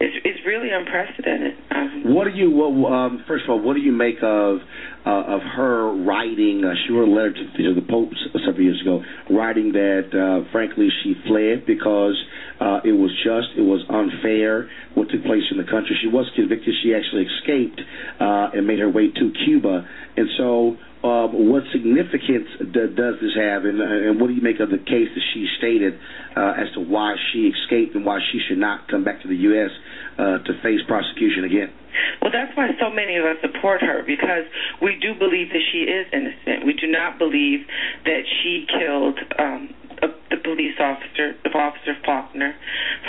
It's 0.00 0.16
it's 0.24 0.40
really 0.46 0.70
unprecedented. 0.70 1.54
Um, 1.70 2.14
what 2.14 2.24
do 2.24 2.30
you? 2.30 2.50
What, 2.50 2.92
um, 2.92 3.24
first 3.26 3.44
of 3.44 3.50
all, 3.50 3.60
what 3.60 3.74
do 3.74 3.80
you 3.80 3.92
make 3.92 4.16
of 4.22 4.58
uh, 5.06 5.36
of 5.36 5.40
her 5.42 5.92
writing? 6.04 6.64
Uh, 6.64 6.74
she 6.86 6.92
wrote 6.92 7.08
a 7.08 7.12
letter 7.12 7.32
to, 7.32 7.44
to 7.62 7.74
the 7.74 7.86
Pope 7.86 8.10
several 8.44 8.62
years 8.62 8.80
ago, 8.80 9.02
writing 9.30 9.72
that 9.72 10.08
uh, 10.12 10.50
frankly 10.52 10.88
she 11.02 11.14
fled 11.26 11.66
because 11.66 12.16
uh, 12.60 12.80
it 12.84 12.92
was 12.92 13.10
just, 13.24 13.56
it 13.56 13.64
was 13.64 13.80
unfair 13.88 14.68
what 14.94 15.08
took 15.08 15.24
place 15.24 15.44
in 15.50 15.56
the 15.56 15.64
country. 15.64 15.96
She 16.00 16.08
was 16.08 16.30
convicted. 16.36 16.74
She 16.82 16.94
actually 16.94 17.24
escaped 17.24 17.80
uh, 18.20 18.50
and 18.52 18.66
made 18.66 18.78
her 18.78 18.90
way 18.90 19.08
to 19.08 19.32
Cuba, 19.44 19.86
and 20.16 20.28
so 20.36 20.76
um, 21.02 21.48
what 21.48 21.64
significance 21.72 22.48
d- 22.60 22.92
does 22.92 23.16
this 23.20 23.32
have, 23.36 23.64
and, 23.64 23.80
and 23.80 24.20
what 24.20 24.28
do 24.28 24.34
you 24.34 24.42
make 24.42 24.60
of 24.60 24.68
the 24.68 24.78
case 24.78 25.08
that 25.08 25.24
she 25.32 25.48
stated 25.56 25.94
uh, 26.36 26.60
as 26.60 26.68
to 26.74 26.80
why 26.80 27.16
she 27.32 27.48
escaped 27.48 27.94
and 27.94 28.04
why 28.04 28.20
she 28.32 28.40
should 28.48 28.58
not 28.58 28.88
come 28.88 29.02
back 29.02 29.22
to 29.22 29.28
the 29.28 29.36
U.S. 29.48 29.70
Uh, 30.18 30.38
to 30.44 30.52
face 30.62 30.80
prosecution 30.86 31.44
again? 31.44 31.72
Well, 32.20 32.30
that's 32.30 32.54
why 32.56 32.68
so 32.78 32.90
many 32.92 33.16
of 33.16 33.24
us 33.24 33.40
support 33.40 33.80
her 33.80 34.04
because 34.06 34.44
we 34.82 34.98
do 35.00 35.16
believe 35.18 35.48
that 35.48 35.64
she 35.72 35.88
is 35.88 36.06
innocent. 36.12 36.66
We 36.66 36.74
do 36.74 36.86
not 36.86 37.18
believe 37.18 37.60
that 38.04 38.22
she 38.42 38.66
killed 38.68 39.18
um, 39.38 39.72
the 40.00 40.36
police 40.42 40.76
officer, 40.80 41.34
the 41.44 41.50
officer 41.50 41.94
Foerster, 42.04 42.54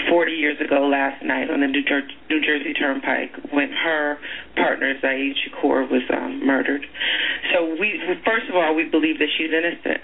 40 0.10 0.32
years 0.32 0.58
ago 0.60 0.88
last 0.88 1.24
night 1.24 1.50
on 1.50 1.62
the 1.62 1.68
New, 1.68 1.84
Jer- 1.84 2.08
New 2.30 2.42
Jersey 2.42 2.74
Turnpike 2.74 3.32
when 3.52 3.72
her 3.72 4.18
partner 4.56 4.94
Zayd 5.02 5.36
Shakur 5.38 5.90
was 5.90 6.04
um, 6.12 6.46
murdered. 6.46 6.86
So 7.54 7.76
we, 7.80 8.00
first 8.26 8.50
of 8.50 8.56
all, 8.56 8.76
we 8.76 8.90
believe 8.90 9.20
that 9.20 9.30
she's 9.38 9.52
innocent. 9.52 10.02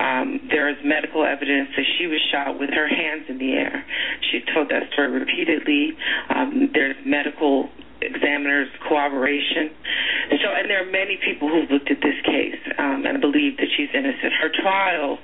Um, 0.00 0.48
there 0.50 0.68
is 0.68 0.76
medical 0.84 1.24
evidence 1.24 1.70
that 1.76 1.86
she 1.98 2.06
was 2.06 2.20
shot 2.32 2.58
with 2.58 2.70
her 2.70 2.88
hands 2.88 3.26
in 3.28 3.38
the 3.38 3.52
air. 3.52 3.84
She 4.30 4.40
told 4.52 4.70
that 4.70 4.90
story 4.92 5.10
repeatedly. 5.10 5.92
Um, 6.34 6.70
there's 6.72 6.96
medical 7.04 7.68
examiner's 8.04 8.68
corroboration. 8.86 9.70
So, 10.42 10.52
and 10.52 10.68
there 10.68 10.86
are 10.86 10.90
many 10.90 11.18
people 11.24 11.48
who've 11.48 11.70
looked 11.70 11.90
at 11.90 12.00
this 12.00 12.18
case 12.24 12.60
um, 12.78 13.06
and 13.06 13.20
believe 13.20 13.56
that 13.58 13.68
she's 13.76 13.88
innocent. 13.92 14.32
Her 14.40 14.50
trial 14.52 15.18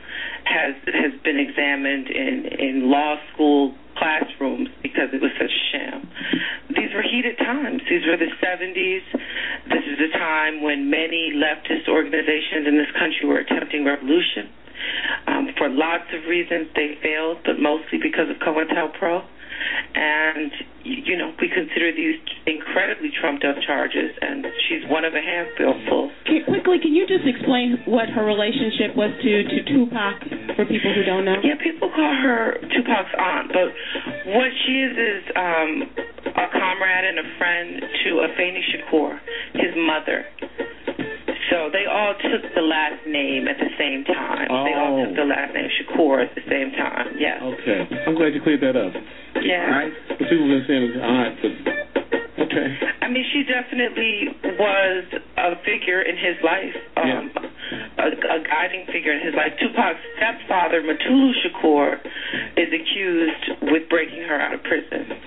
has 0.44 0.74
has 0.92 1.12
been 1.22 1.38
examined 1.38 2.08
in 2.08 2.46
in 2.58 2.90
law 2.90 3.16
school 3.32 3.74
classrooms 3.96 4.68
because 4.82 5.12
it 5.12 5.20
was 5.20 5.30
such 5.36 5.52
a 5.52 5.62
sham. 5.72 6.08
These 6.72 6.94
were 6.94 7.04
heated 7.04 7.36
times. 7.36 7.82
These 7.84 8.06
were 8.08 8.16
the 8.16 8.32
70s. 8.40 9.04
This 9.68 9.84
is 9.84 9.98
a 10.00 10.10
time 10.16 10.62
when 10.62 10.88
many 10.88 11.36
leftist 11.36 11.88
organizations 11.88 12.66
in 12.66 12.78
this 12.78 12.90
country 12.96 13.28
were 13.28 13.38
attempting 13.38 13.84
revolution. 13.84 14.48
Um, 15.26 15.48
for 15.58 15.68
lots 15.68 16.08
of 16.16 16.24
reasons, 16.24 16.68
they 16.74 16.96
failed, 17.02 17.38
but 17.44 17.60
mostly 17.60 17.98
because 18.00 18.30
of 18.30 18.36
COINTELPRO 18.40 19.22
and 19.94 20.52
you 20.90 21.16
know 21.16 21.32
we 21.40 21.48
consider 21.48 21.94
these 21.94 22.18
incredibly 22.46 23.10
trumped 23.20 23.44
up 23.44 23.56
charges, 23.62 24.10
and 24.20 24.46
she's 24.68 24.82
one 24.90 25.04
of 25.04 25.14
a 25.14 25.22
handful. 25.22 26.10
Can, 26.26 26.44
quickly, 26.44 26.78
can 26.82 26.94
you 26.94 27.06
just 27.06 27.26
explain 27.26 27.78
what 27.86 28.08
her 28.10 28.24
relationship 28.24 28.96
was 28.98 29.14
to 29.22 29.32
to 29.46 29.58
Tupac 29.70 30.16
for 30.56 30.66
people 30.66 30.90
who 30.94 31.02
don't 31.06 31.24
know? 31.24 31.38
Yeah, 31.42 31.56
people 31.62 31.90
call 31.94 32.14
her 32.22 32.58
Tupac's 32.74 33.14
aunt, 33.14 33.48
but 33.54 33.68
what 34.34 34.50
she 34.66 34.74
is 34.82 34.94
is 34.98 35.22
um, 35.36 35.70
a 36.34 36.46
comrade 36.50 37.04
and 37.06 37.18
a 37.22 37.26
friend 37.38 37.68
to 38.04 38.08
Afeni 38.26 38.62
Shakur, 38.74 39.18
his 39.54 39.72
mother. 39.76 40.26
So 41.50 41.68
they 41.74 41.84
all 41.90 42.14
took 42.14 42.46
the 42.54 42.62
last 42.62 43.02
name 43.10 43.50
at 43.50 43.58
the 43.58 43.74
same 43.74 44.06
time. 44.06 44.46
Oh. 44.50 44.64
They 44.64 44.74
all 44.78 45.02
took 45.02 45.16
the 45.18 45.26
last 45.26 45.50
name 45.52 45.66
Shakur 45.66 46.22
at 46.22 46.34
the 46.38 46.46
same 46.46 46.70
time. 46.78 47.18
Yes. 47.18 47.42
Okay. 47.42 47.90
I'm 48.06 48.14
glad 48.14 48.32
you 48.34 48.40
cleared 48.40 48.62
that 48.62 48.78
up. 48.78 48.94
Yeah. 49.42 49.66
Right? 49.66 49.92
But 50.14 50.30
people 50.30 50.46
have 50.46 50.62
been 50.62 50.66
saying 50.70 50.82
it's 50.86 50.98
odd, 51.02 51.32
but 51.42 51.52
okay. 52.46 52.68
I 53.02 53.08
mean, 53.10 53.26
she 53.34 53.42
definitely 53.42 54.30
was 54.54 55.04
a 55.38 55.58
figure 55.66 56.02
in 56.02 56.14
his 56.14 56.38
life, 56.46 56.76
um, 56.96 57.34
a, 57.98 58.06
a 58.14 58.38
guiding 58.46 58.86
figure 58.86 59.10
in 59.10 59.26
his 59.26 59.34
life. 59.34 59.50
Tupac's 59.58 59.98
stepfather, 60.16 60.82
Mutulu 60.82 61.34
Shakur, 61.42 61.98
is 62.54 62.70
accused 62.70 63.66
with 63.74 63.88
breaking 63.90 64.22
her 64.22 64.38
out 64.40 64.54
of 64.54 64.62
prison. 64.62 65.18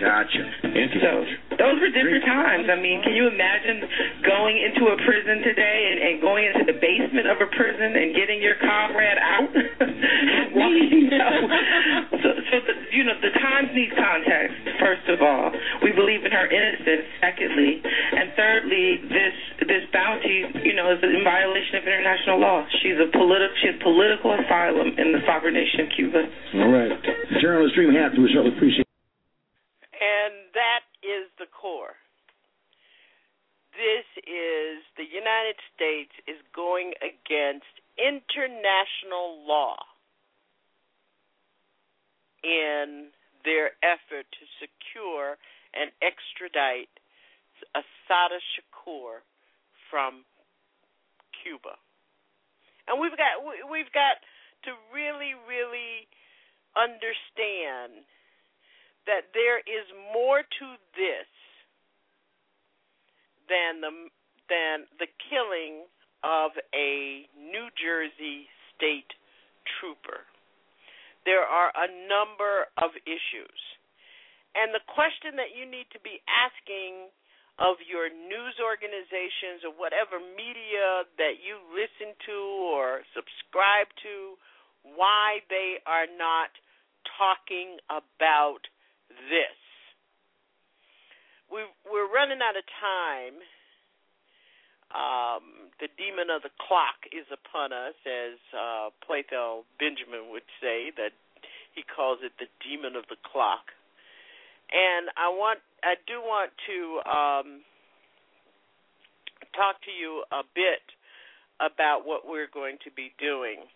Gotcha. 0.00 0.44
So 0.64 1.12
those 1.60 1.76
were 1.76 1.92
different 1.92 2.24
times. 2.24 2.72
I 2.72 2.80
mean, 2.80 3.04
can 3.04 3.12
you 3.12 3.28
imagine 3.28 3.84
going 4.24 4.56
into 4.56 4.88
a 4.88 4.96
prison 5.04 5.44
today 5.44 5.92
and, 5.92 5.98
and 6.00 6.14
going 6.24 6.48
into 6.48 6.64
the 6.64 6.78
basement 6.80 7.28
of 7.28 7.36
a 7.36 7.48
prison 7.52 8.00
and 8.00 8.16
getting 8.16 8.40
your 8.40 8.56
comrade 8.64 9.20
out? 9.20 9.52
you 10.56 11.12
know? 11.12 11.36
So, 12.16 12.28
so 12.48 12.54
the, 12.64 12.74
you 12.96 13.04
know, 13.04 13.12
the 13.20 13.32
times 13.44 13.76
need 13.76 13.92
context. 13.92 14.56
First 14.80 15.06
of 15.12 15.20
all, 15.20 15.52
we 15.84 15.92
believe 15.92 16.24
in 16.24 16.32
her 16.32 16.48
innocence. 16.48 17.04
Secondly, 17.20 17.84
and 17.84 18.32
thirdly, 18.32 19.04
this 19.12 19.36
this 19.68 19.84
bounty, 19.92 20.48
you 20.64 20.72
know, 20.72 20.96
is 20.96 21.00
in 21.04 21.20
violation 21.22 21.76
of 21.76 21.84
international 21.84 22.40
law. 22.40 22.64
She's 22.80 22.96
a 22.96 23.12
political 23.12 23.56
she 23.60 23.68
has 23.68 23.76
political 23.84 24.32
asylum 24.32 24.96
in 24.96 25.12
the 25.12 25.20
sovereign 25.28 25.54
nation 25.54 25.84
of 25.84 25.88
Cuba. 25.92 26.20
All 26.64 26.72
right. 26.72 26.92
General, 27.40 27.68
extremely 27.68 28.00
happy. 28.00 28.18
We 28.18 28.32
certainly 28.32 28.56
appreciate 28.56 28.89
And 30.00 30.48
that 30.56 30.88
is 31.04 31.28
the 31.38 31.46
core. 31.46 31.96
This 33.76 34.08
is 34.24 34.82
the 34.96 35.06
United 35.06 35.56
States 35.76 36.10
is 36.26 36.40
going 36.56 36.92
against 37.04 37.70
international 38.00 39.44
law 39.46 39.76
in 42.42 43.12
their 43.44 43.76
effort 43.84 44.26
to 44.32 44.44
secure 44.58 45.36
and 45.72 45.92
extradite 46.02 46.90
Assata 47.76 48.40
Shakur 48.56 49.22
from 49.90 50.24
Cuba. 51.42 51.76
And 52.88 53.00
we've 53.00 53.16
got 53.16 53.38
we've 53.70 53.92
got 53.92 54.18
to 54.64 54.72
really 54.92 55.36
really 55.46 56.08
understand 56.74 58.04
that 59.10 59.34
there 59.34 59.58
is 59.58 59.86
more 60.14 60.46
to 60.46 60.66
this 60.94 61.26
than 63.50 63.82
the 63.82 63.92
than 64.46 64.86
the 65.02 65.10
killing 65.26 65.90
of 66.22 66.54
a 66.70 67.26
New 67.34 67.66
Jersey 67.74 68.46
state 68.70 69.10
trooper. 69.78 70.22
There 71.26 71.42
are 71.42 71.74
a 71.74 71.90
number 72.06 72.70
of 72.78 72.94
issues. 73.02 73.60
And 74.54 74.74
the 74.74 74.82
question 74.90 75.38
that 75.38 75.54
you 75.54 75.66
need 75.66 75.86
to 75.94 76.02
be 76.02 76.18
asking 76.26 77.10
of 77.62 77.78
your 77.86 78.10
news 78.10 78.56
organizations 78.58 79.62
or 79.62 79.70
whatever 79.76 80.18
media 80.18 81.06
that 81.20 81.38
you 81.38 81.60
listen 81.70 82.16
to 82.26 82.38
or 82.74 83.06
subscribe 83.14 83.86
to, 84.02 84.34
why 84.82 85.44
they 85.52 85.78
are 85.86 86.08
not 86.08 86.50
talking 87.20 87.78
about 87.92 88.64
this. 89.28 89.58
We 91.50 91.66
we're 91.84 92.08
running 92.08 92.38
out 92.40 92.56
of 92.56 92.64
time. 92.78 93.36
Um, 94.90 95.70
the 95.78 95.86
demon 95.94 96.34
of 96.34 96.42
the 96.42 96.50
clock 96.58 97.06
is 97.14 97.26
upon 97.30 97.70
us, 97.70 97.94
as 98.02 98.38
uh, 98.50 98.90
Playthell 99.06 99.62
Benjamin 99.78 100.30
would 100.34 100.46
say. 100.58 100.90
That 100.96 101.14
he 101.74 101.82
calls 101.86 102.18
it 102.22 102.32
the 102.38 102.50
demon 102.62 102.96
of 102.96 103.06
the 103.08 103.18
clock. 103.22 103.70
And 104.70 105.10
I 105.18 105.30
want, 105.30 105.58
I 105.82 105.98
do 106.06 106.22
want 106.22 106.54
to 106.70 106.78
um, 107.02 107.48
talk 109.54 109.82
to 109.82 109.90
you 109.90 110.22
a 110.30 110.46
bit 110.54 110.82
about 111.58 112.06
what 112.06 112.26
we're 112.26 112.50
going 112.50 112.78
to 112.86 112.90
be 112.94 113.10
doing. 113.18 113.66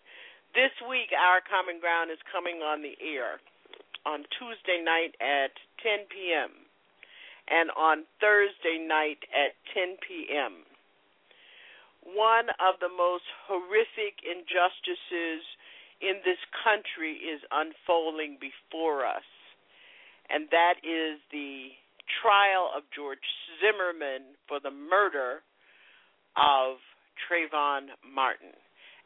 This 0.55 0.71
week, 0.87 1.11
our 1.11 1.43
common 1.43 1.83
ground 1.83 2.11
is 2.11 2.19
coming 2.31 2.63
on 2.63 2.79
the 2.79 2.95
air 3.03 3.43
on 4.05 4.23
Tuesday 4.37 4.81
night 4.83 5.17
at 5.19 5.51
10 5.81 6.05
p.m. 6.09 6.51
and 7.49 7.69
on 7.73 8.05
Thursday 8.21 8.77
night 8.79 9.19
at 9.33 9.57
10 9.73 9.97
p.m. 10.05 10.65
One 12.05 12.53
of 12.61 12.77
the 12.79 12.93
most 12.93 13.25
horrific 13.49 14.21
injustices 14.21 15.41
in 16.01 16.21
this 16.21 16.41
country 16.61 17.17
is 17.17 17.41
unfolding 17.49 18.37
before 18.37 19.05
us, 19.05 19.25
and 20.29 20.45
that 20.53 20.77
is 20.85 21.17
the 21.33 21.73
trial 22.21 22.69
of 22.75 22.83
George 22.93 23.25
Zimmerman 23.57 24.37
for 24.47 24.59
the 24.61 24.69
murder 24.69 25.41
of 26.37 26.77
Trayvon 27.25 27.89
Martin. 28.05 28.53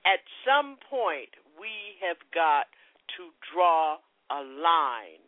At 0.03 0.19
some 0.43 0.75
point, 0.89 1.31
we 1.59 1.95
have 2.03 2.19
got 2.33 2.67
to 3.15 3.31
draw 3.51 3.97
a 4.29 4.41
line 4.41 5.23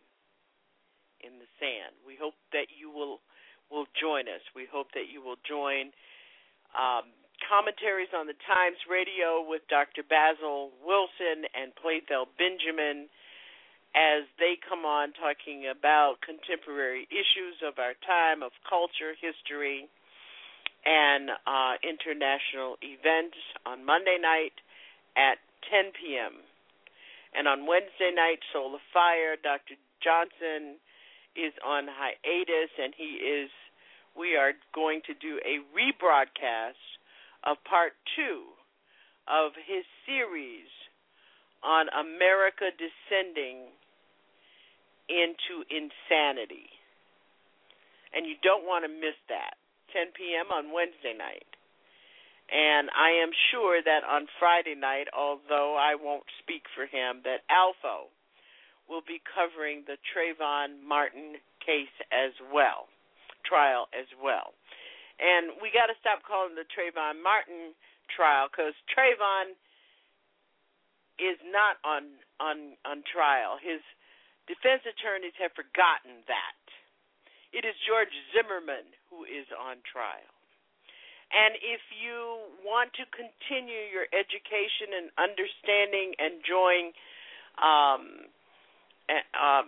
in 1.22 1.38
the 1.38 1.50
sand. 1.60 1.94
We 2.06 2.18
hope 2.18 2.38
that 2.54 2.70
you 2.74 2.90
will 2.90 3.22
will 3.70 3.88
join 3.96 4.28
us. 4.28 4.44
We 4.54 4.68
hope 4.68 4.92
that 4.94 5.08
you 5.08 5.24
will 5.24 5.40
join 5.48 5.96
um, 6.76 7.08
commentaries 7.40 8.12
on 8.12 8.28
the 8.28 8.38
Times 8.44 8.78
Radio 8.86 9.40
with 9.42 9.64
Dr. 9.72 10.04
Basil 10.04 10.76
Wilson 10.84 11.48
and 11.56 11.72
Playthell 11.80 12.28
Benjamin 12.36 13.08
as 13.96 14.24
they 14.40 14.56
come 14.56 14.88
on 14.88 15.12
talking 15.16 15.68
about 15.68 16.24
contemporary 16.24 17.08
issues 17.12 17.60
of 17.60 17.76
our 17.80 17.96
time, 18.08 18.44
of 18.44 18.52
culture, 18.64 19.16
history, 19.20 19.88
and 20.86 21.30
uh, 21.44 21.76
international 21.84 22.80
events 22.80 23.38
on 23.66 23.84
Monday 23.84 24.16
night 24.20 24.56
at 25.20 25.44
10 25.68 25.92
p.m. 25.92 26.40
And 27.34 27.48
on 27.48 27.66
Wednesday 27.66 28.12
night, 28.14 28.40
Soul 28.52 28.76
of 28.76 28.82
Fire, 28.94 29.36
Dr. 29.42 29.76
Johnson 30.04 30.80
is 31.36 31.54
on 31.64 31.88
hiatus, 31.88 32.72
and 32.78 32.94
he 32.96 33.20
is. 33.24 33.50
We 34.18 34.36
are 34.36 34.52
going 34.76 35.02
to 35.08 35.14
do 35.16 35.40
a 35.48 35.64
rebroadcast 35.72 36.84
of 37.48 37.56
part 37.64 37.94
two 38.16 38.52
of 39.28 39.56
his 39.56 39.86
series 40.06 40.68
on 41.64 41.88
America 41.96 42.76
descending 42.76 43.72
into 45.08 45.64
insanity. 45.72 46.68
And 48.12 48.28
you 48.28 48.36
don't 48.44 48.66
want 48.66 48.84
to 48.84 48.92
miss 48.92 49.16
that. 49.30 49.56
10 49.94 50.16
p.m. 50.16 50.52
on 50.52 50.72
Wednesday 50.72 51.16
night. 51.16 51.51
And 52.52 52.92
I 52.92 53.24
am 53.24 53.32
sure 53.52 53.80
that 53.80 54.04
on 54.04 54.28
Friday 54.36 54.76
night, 54.76 55.08
although 55.16 55.80
I 55.80 55.96
won't 55.96 56.28
speak 56.44 56.68
for 56.76 56.84
him, 56.84 57.24
that 57.24 57.48
Alpha 57.48 58.12
will 58.92 59.02
be 59.08 59.24
covering 59.24 59.88
the 59.88 59.96
Trayvon 60.12 60.84
Martin 60.84 61.40
case 61.64 61.96
as 62.12 62.36
well, 62.52 62.92
trial 63.48 63.88
as 63.96 64.12
well. 64.20 64.52
And 65.16 65.56
we 65.64 65.72
got 65.72 65.88
to 65.88 65.96
stop 66.04 66.28
calling 66.28 66.60
the 66.60 66.68
Trayvon 66.68 67.24
Martin 67.24 67.72
trial 68.12 68.52
because 68.52 68.76
Trayvon 68.92 69.56
is 71.16 71.40
not 71.48 71.80
on 71.88 72.20
on 72.44 72.76
on 72.84 73.06
trial. 73.08 73.62
His 73.64 73.80
defense 74.50 74.84
attorneys 74.84 75.38
have 75.40 75.56
forgotten 75.56 76.28
that. 76.28 76.60
It 77.56 77.64
is 77.64 77.80
George 77.88 78.12
Zimmerman 78.36 78.92
who 79.08 79.24
is 79.24 79.48
on 79.56 79.80
trial. 79.88 80.41
And 81.32 81.56
if 81.64 81.80
you 81.96 82.44
want 82.60 82.92
to 83.00 83.08
continue 83.16 83.88
your 83.88 84.04
education 84.12 85.00
and 85.00 85.08
understanding, 85.16 86.12
and 86.20 86.44
enjoying 86.44 86.92
um, 87.56 88.28
um, 89.40 89.68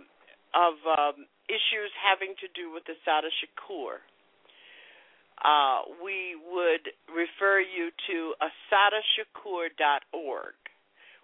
of 0.52 0.76
um, 0.84 1.24
issues 1.48 1.92
having 2.04 2.36
to 2.44 2.52
do 2.52 2.68
with 2.72 2.84
Assata 2.84 3.32
Shakur, 3.40 4.04
uh, 5.44 5.82
we 6.04 6.36
would 6.36 6.92
refer 7.08 7.60
you 7.60 7.92
to 8.08 8.34
assatashakur.org, 8.44 10.56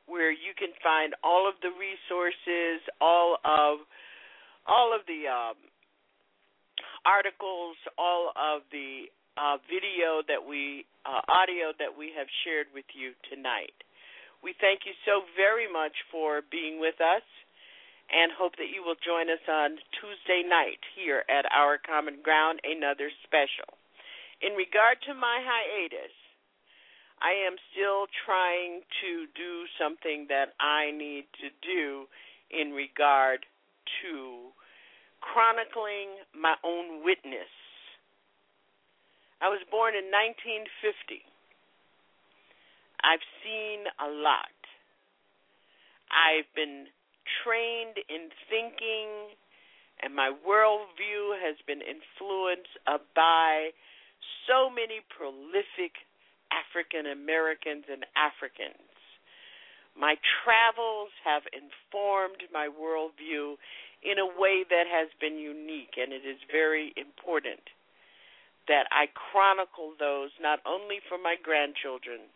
where 0.08 0.32
you 0.32 0.54
can 0.58 0.72
find 0.84 1.14
all 1.24 1.48
of 1.48 1.56
the 1.62 1.72
resources, 1.76 2.82
all 3.00 3.38
of 3.44 3.80
all 4.68 4.94
of 4.94 5.06
the 5.08 5.28
um, 5.28 5.56
articles, 7.06 7.78
all 7.98 8.34
of 8.36 8.62
the 8.72 9.10
uh, 9.40 9.56
video 9.72 10.20
that 10.28 10.44
we, 10.44 10.84
uh, 11.08 11.24
audio 11.32 11.72
that 11.80 11.96
we 11.96 12.12
have 12.20 12.28
shared 12.44 12.68
with 12.76 12.86
you 12.92 13.16
tonight. 13.32 13.74
We 14.44 14.52
thank 14.60 14.84
you 14.84 14.92
so 15.08 15.24
very 15.40 15.72
much 15.72 15.96
for 16.12 16.44
being 16.52 16.80
with 16.80 17.00
us 17.00 17.24
and 18.12 18.36
hope 18.36 18.60
that 18.60 18.74
you 18.74 18.84
will 18.84 19.00
join 19.00 19.32
us 19.32 19.44
on 19.48 19.80
Tuesday 19.96 20.44
night 20.44 20.82
here 20.96 21.24
at 21.30 21.48
Our 21.56 21.80
Common 21.80 22.20
Ground, 22.20 22.60
another 22.68 23.08
special. 23.24 23.80
In 24.42 24.60
regard 24.60 25.00
to 25.08 25.14
my 25.14 25.40
hiatus, 25.40 26.16
I 27.22 27.36
am 27.48 27.60
still 27.72 28.08
trying 28.26 28.82
to 29.04 29.28
do 29.36 29.68
something 29.76 30.28
that 30.32 30.56
I 30.60 30.92
need 30.92 31.28
to 31.44 31.52
do 31.64 32.08
in 32.48 32.72
regard 32.72 33.46
to 34.02 34.56
chronicling 35.20 36.24
my 36.32 36.56
own 36.64 37.04
witness. 37.04 37.52
I 39.40 39.48
was 39.48 39.64
born 39.72 39.96
in 39.96 40.12
1950. 40.12 41.24
I've 43.00 43.24
seen 43.40 43.88
a 43.96 44.12
lot. 44.12 44.60
I've 46.12 46.50
been 46.52 46.92
trained 47.44 48.04
in 48.12 48.36
thinking, 48.52 49.32
and 50.04 50.12
my 50.12 50.36
worldview 50.36 51.40
has 51.40 51.56
been 51.64 51.80
influenced 51.80 52.76
by 53.16 53.72
so 54.44 54.68
many 54.68 55.00
prolific 55.08 56.04
African 56.52 57.08
Americans 57.08 57.88
and 57.88 58.04
Africans. 58.20 58.92
My 59.96 60.20
travels 60.44 61.16
have 61.24 61.48
informed 61.56 62.44
my 62.52 62.68
worldview 62.68 63.56
in 64.04 64.20
a 64.20 64.28
way 64.28 64.68
that 64.68 64.88
has 64.92 65.08
been 65.24 65.40
unique, 65.40 65.96
and 65.96 66.12
it 66.12 66.28
is 66.28 66.44
very 66.52 66.92
important 67.00 67.64
that 68.68 68.86
I 68.92 69.08
chronicle 69.14 69.94
those 69.98 70.30
not 70.42 70.60
only 70.66 71.00
for 71.08 71.18
my 71.18 71.36
grandchildren, 71.42 72.30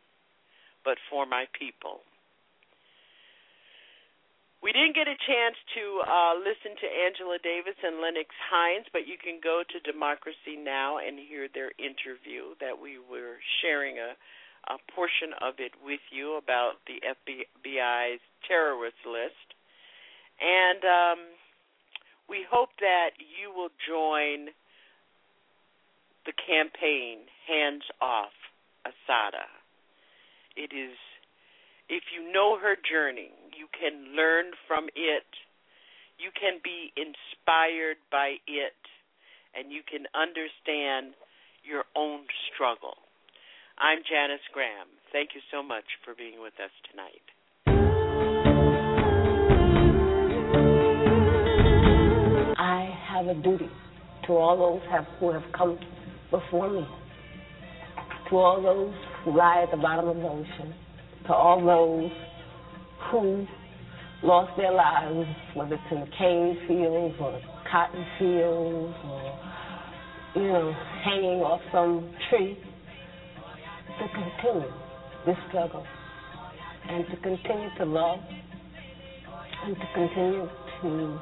but 0.83 0.97
for 1.09 1.25
my 1.25 1.45
people. 1.57 2.01
We 4.63 4.71
didn't 4.71 4.95
get 4.95 5.11
a 5.11 5.19
chance 5.27 5.59
to 5.75 5.83
uh, 6.07 6.33
listen 6.39 6.71
to 6.79 6.87
Angela 6.87 7.35
Davis 7.43 7.75
and 7.83 7.99
Lennox 7.99 8.31
Hinds, 8.47 8.87
but 8.95 9.03
you 9.03 9.19
can 9.19 9.43
go 9.43 9.59
to 9.59 9.77
Democracy 9.83 10.55
Now! 10.55 11.03
and 11.03 11.19
hear 11.19 11.51
their 11.51 11.75
interview 11.75 12.55
that 12.63 12.79
we 12.79 12.95
were 12.95 13.43
sharing 13.59 13.99
a, 13.99 14.15
a 14.71 14.79
portion 14.95 15.35
of 15.43 15.59
it 15.59 15.75
with 15.83 15.99
you 16.15 16.39
about 16.39 16.79
the 16.87 17.03
FBI's 17.03 18.23
terrorist 18.47 19.03
list. 19.03 19.51
And 20.39 20.79
um, 20.87 21.19
we 22.31 22.47
hope 22.47 22.71
that 22.79 23.19
you 23.19 23.51
will 23.51 23.75
join 23.83 24.47
the 26.25 26.33
campaign 26.33 27.19
Hands 27.47 27.83
Off 28.01 28.31
Assata. 28.85 29.47
It 30.55 30.71
is, 30.71 30.95
if 31.89 32.03
you 32.15 32.31
know 32.31 32.57
her 32.59 32.75
journey, 32.79 33.31
you 33.57 33.67
can 33.71 34.15
learn 34.15 34.51
from 34.67 34.87
it, 34.95 35.27
you 36.17 36.31
can 36.31 36.59
be 36.63 36.93
inspired 36.95 37.97
by 38.11 38.37
it, 38.47 38.79
and 39.55 39.71
you 39.71 39.81
can 39.83 40.05
understand 40.15 41.15
your 41.63 41.83
own 41.95 42.21
struggle. 42.53 42.95
I'm 43.77 43.99
Janice 44.07 44.45
Graham. 44.53 44.87
Thank 45.11 45.35
you 45.35 45.41
so 45.51 45.63
much 45.63 45.85
for 46.05 46.13
being 46.15 46.41
with 46.41 46.53
us 46.63 46.71
tonight. 46.89 47.25
I 52.57 52.89
have 53.09 53.27
a 53.27 53.33
duty 53.33 53.69
to 54.27 54.33
all 54.33 54.57
those 54.57 54.81
have, 54.89 55.05
who 55.19 55.31
have 55.31 55.43
come 55.55 55.77
before 56.33 56.67
me, 56.67 56.83
to 58.29 58.35
all 58.35 58.59
those 58.59 58.93
who 59.23 59.37
lie 59.37 59.61
at 59.61 59.69
the 59.69 59.77
bottom 59.77 60.09
of 60.09 60.15
the 60.15 60.23
ocean, 60.23 60.73
to 61.27 61.33
all 61.33 61.63
those 61.63 62.11
who 63.11 63.45
lost 64.23 64.51
their 64.57 64.73
lives, 64.73 65.29
whether 65.53 65.75
it's 65.75 65.83
in 65.91 65.99
the 65.99 66.07
cane 66.17 66.57
fields 66.67 67.15
or 67.21 67.39
cotton 67.71 68.03
fields 68.17 68.95
or, 69.05 69.39
you 70.35 70.47
know, 70.47 70.73
hanging 71.05 71.41
off 71.45 71.61
some 71.71 72.11
tree, 72.31 72.57
to 73.99 74.07
continue 74.09 74.73
this 75.27 75.37
struggle 75.49 75.85
and 76.89 77.05
to 77.11 77.15
continue 77.17 77.69
to 77.77 77.85
love 77.85 78.19
and 79.65 79.75
to 79.75 79.87
continue 79.93 80.49
to 80.81 81.19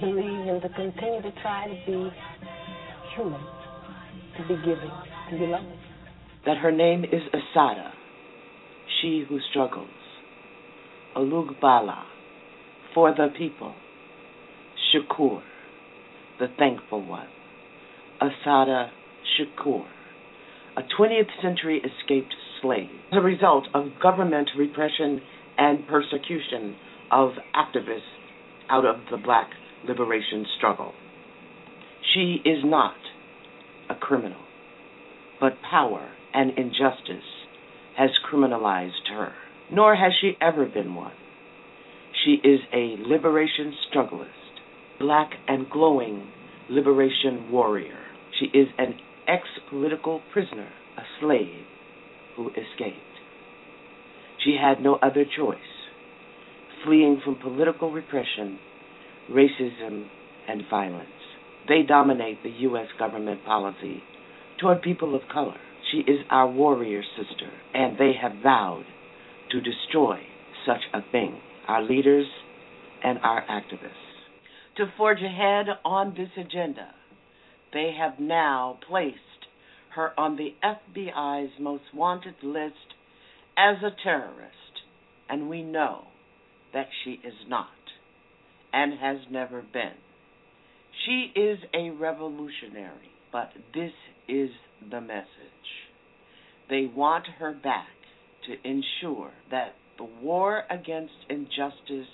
believe 0.00 0.48
and 0.48 0.62
to 0.62 0.68
continue 0.70 1.20
to 1.20 1.32
try 1.42 1.68
to 1.68 1.74
be 1.86 2.10
human, 3.16 3.40
to 4.36 4.48
be 4.48 4.56
giving, 4.56 4.90
to 5.30 5.38
be 5.38 5.46
loving. 5.46 5.78
That 6.46 6.56
her 6.58 6.72
name 6.72 7.04
is 7.04 7.22
Assata, 7.28 7.92
she 9.00 9.24
who 9.28 9.38
struggles. 9.50 9.88
Olugbala, 11.16 12.04
for 12.94 13.12
the 13.14 13.28
people. 13.36 13.74
Shakur, 14.94 15.42
the 16.38 16.46
thankful 16.58 17.04
one. 17.04 17.28
Assata 18.20 18.90
Shakur, 19.38 19.86
a 20.76 20.82
20th 20.98 21.28
century 21.42 21.78
escaped 21.78 22.34
slave 22.60 22.90
as 23.12 23.18
a 23.18 23.20
result 23.20 23.66
of 23.74 23.86
government 24.02 24.50
repression 24.56 25.20
and 25.58 25.86
persecution 25.86 26.76
of 27.10 27.30
activists 27.54 28.00
out 28.68 28.84
of 28.84 28.96
the 29.10 29.16
black 29.16 29.50
liberation 29.86 30.46
struggle. 30.56 30.92
She 32.14 32.40
is 32.44 32.64
not 32.64 32.96
a 33.88 33.94
criminal, 33.94 34.40
but 35.40 35.62
power 35.68 36.10
and 36.34 36.50
injustice 36.58 37.24
has 37.96 38.10
criminalized 38.30 39.08
her, 39.10 39.32
nor 39.70 39.94
has 39.96 40.12
she 40.20 40.36
ever 40.40 40.66
been 40.66 40.94
one. 40.94 41.12
She 42.24 42.32
is 42.32 42.60
a 42.72 42.96
liberation 43.06 43.74
strugglist, 43.88 44.30
black 44.98 45.30
and 45.48 45.68
glowing 45.70 46.28
liberation 46.68 47.50
warrior. 47.50 47.98
She 48.38 48.46
is 48.46 48.68
an 48.78 48.94
ex 49.28 49.44
political 49.68 50.20
prisoner, 50.32 50.68
a 50.96 51.02
slave 51.20 51.64
who 52.36 52.48
escaped. 52.50 52.96
She 54.44 54.56
had 54.60 54.82
no 54.82 54.96
other 54.96 55.24
choice. 55.24 55.58
fleeing 56.84 57.20
from 57.24 57.36
political 57.36 57.92
repression, 57.92 58.58
racism, 59.30 60.06
and 60.48 60.62
violence. 60.70 61.08
They 61.70 61.82
dominate 61.82 62.42
the 62.42 62.50
U.S. 62.50 62.88
government 62.98 63.44
policy 63.44 64.02
toward 64.60 64.82
people 64.82 65.14
of 65.14 65.22
color. 65.32 65.56
She 65.92 65.98
is 65.98 66.18
our 66.28 66.50
warrior 66.50 67.02
sister, 67.16 67.48
and 67.72 67.96
they 67.96 68.10
have 68.20 68.42
vowed 68.42 68.86
to 69.52 69.60
destroy 69.60 70.18
such 70.66 70.80
a 70.92 71.00
thing, 71.12 71.38
our 71.68 71.80
leaders 71.80 72.26
and 73.04 73.20
our 73.22 73.46
activists. 73.46 73.92
To 74.78 74.92
forge 74.96 75.22
ahead 75.22 75.66
on 75.84 76.14
this 76.16 76.30
agenda, 76.36 76.92
they 77.72 77.92
have 77.96 78.18
now 78.18 78.80
placed 78.88 79.18
her 79.94 80.18
on 80.18 80.36
the 80.36 80.54
FBI's 80.64 81.52
most 81.60 81.84
wanted 81.94 82.34
list 82.42 82.94
as 83.56 83.76
a 83.84 83.94
terrorist, 84.02 84.82
and 85.28 85.48
we 85.48 85.62
know 85.62 86.06
that 86.74 86.88
she 87.04 87.20
is 87.24 87.46
not 87.46 87.68
and 88.72 88.98
has 88.98 89.18
never 89.30 89.62
been. 89.62 89.94
She 91.06 91.32
is 91.34 91.58
a 91.74 91.90
revolutionary, 91.90 93.10
but 93.32 93.50
this 93.74 93.92
is 94.28 94.50
the 94.90 95.00
message. 95.00 95.26
They 96.68 96.90
want 96.94 97.26
her 97.38 97.52
back 97.52 97.88
to 98.46 98.68
ensure 98.68 99.32
that 99.50 99.74
the 99.98 100.04
war 100.04 100.64
against 100.70 101.12
injustice 101.28 102.08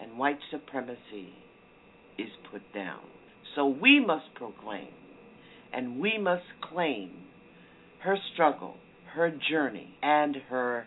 and 0.00 0.18
white 0.18 0.38
supremacy 0.50 1.34
is 2.18 2.30
put 2.50 2.62
down. 2.74 3.00
So 3.54 3.66
we 3.66 4.04
must 4.04 4.34
proclaim 4.34 4.88
and 5.72 5.98
we 5.98 6.18
must 6.18 6.44
claim 6.60 7.10
her 8.00 8.16
struggle, 8.32 8.76
her 9.14 9.32
journey, 9.50 9.96
and 10.02 10.36
her 10.48 10.86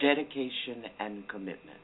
dedication 0.00 0.84
and 0.98 1.28
commitment. 1.28 1.78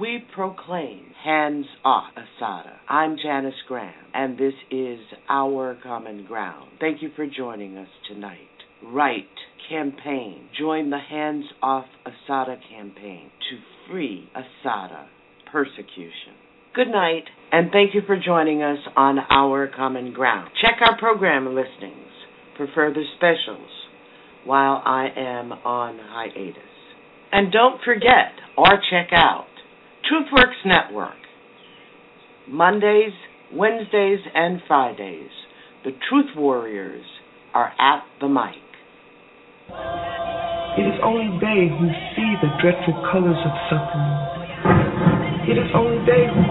We 0.00 0.24
proclaim 0.34 1.04
hands 1.22 1.66
off 1.84 2.12
Assata. 2.16 2.76
I'm 2.88 3.18
Janice 3.22 3.52
Graham, 3.68 3.92
and 4.14 4.38
this 4.38 4.54
is 4.70 4.98
Our 5.28 5.76
Common 5.82 6.24
Ground. 6.24 6.70
Thank 6.80 7.02
you 7.02 7.10
for 7.14 7.26
joining 7.26 7.76
us 7.76 7.88
tonight. 8.08 8.38
Write, 8.82 9.26
campaign, 9.68 10.48
join 10.58 10.88
the 10.88 10.98
Hands 10.98 11.44
Off 11.62 11.84
Assata 12.06 12.56
campaign 12.70 13.30
to 13.50 13.90
free 13.90 14.30
Assata 14.34 15.08
persecution. 15.52 16.40
Good 16.74 16.88
night, 16.88 17.24
and 17.52 17.70
thank 17.70 17.94
you 17.94 18.00
for 18.06 18.18
joining 18.18 18.62
us 18.62 18.78
on 18.96 19.18
Our 19.18 19.68
Common 19.76 20.14
Ground. 20.14 20.52
Check 20.62 20.80
our 20.80 20.98
program 20.98 21.54
listings 21.54 22.08
for 22.56 22.66
further 22.74 23.04
specials 23.18 23.68
while 24.46 24.80
I 24.86 25.08
am 25.14 25.52
on 25.52 25.98
hiatus. 26.02 26.62
And 27.30 27.52
don't 27.52 27.82
forget 27.84 28.32
or 28.56 28.80
check 28.90 29.10
out 29.12 29.46
TruthWorks 30.10 30.66
Network. 30.66 31.14
Mondays, 32.48 33.12
Wednesdays, 33.52 34.18
and 34.34 34.60
Fridays, 34.66 35.30
the 35.84 35.92
Truth 36.08 36.34
Warriors 36.36 37.04
are 37.54 37.72
at 37.78 38.02
the 38.20 38.28
mic. 38.28 38.58
It 40.78 40.88
is 40.88 40.98
only 41.04 41.38
they 41.38 41.70
who 41.70 41.86
see 42.16 42.34
the 42.42 42.50
dreadful 42.60 42.98
colors 43.12 43.38
of 43.46 43.52
suffering. 43.70 44.32
It 45.46 45.58
is 45.58 45.70
only 45.74 46.02
they 46.06 46.26
who 46.26 46.42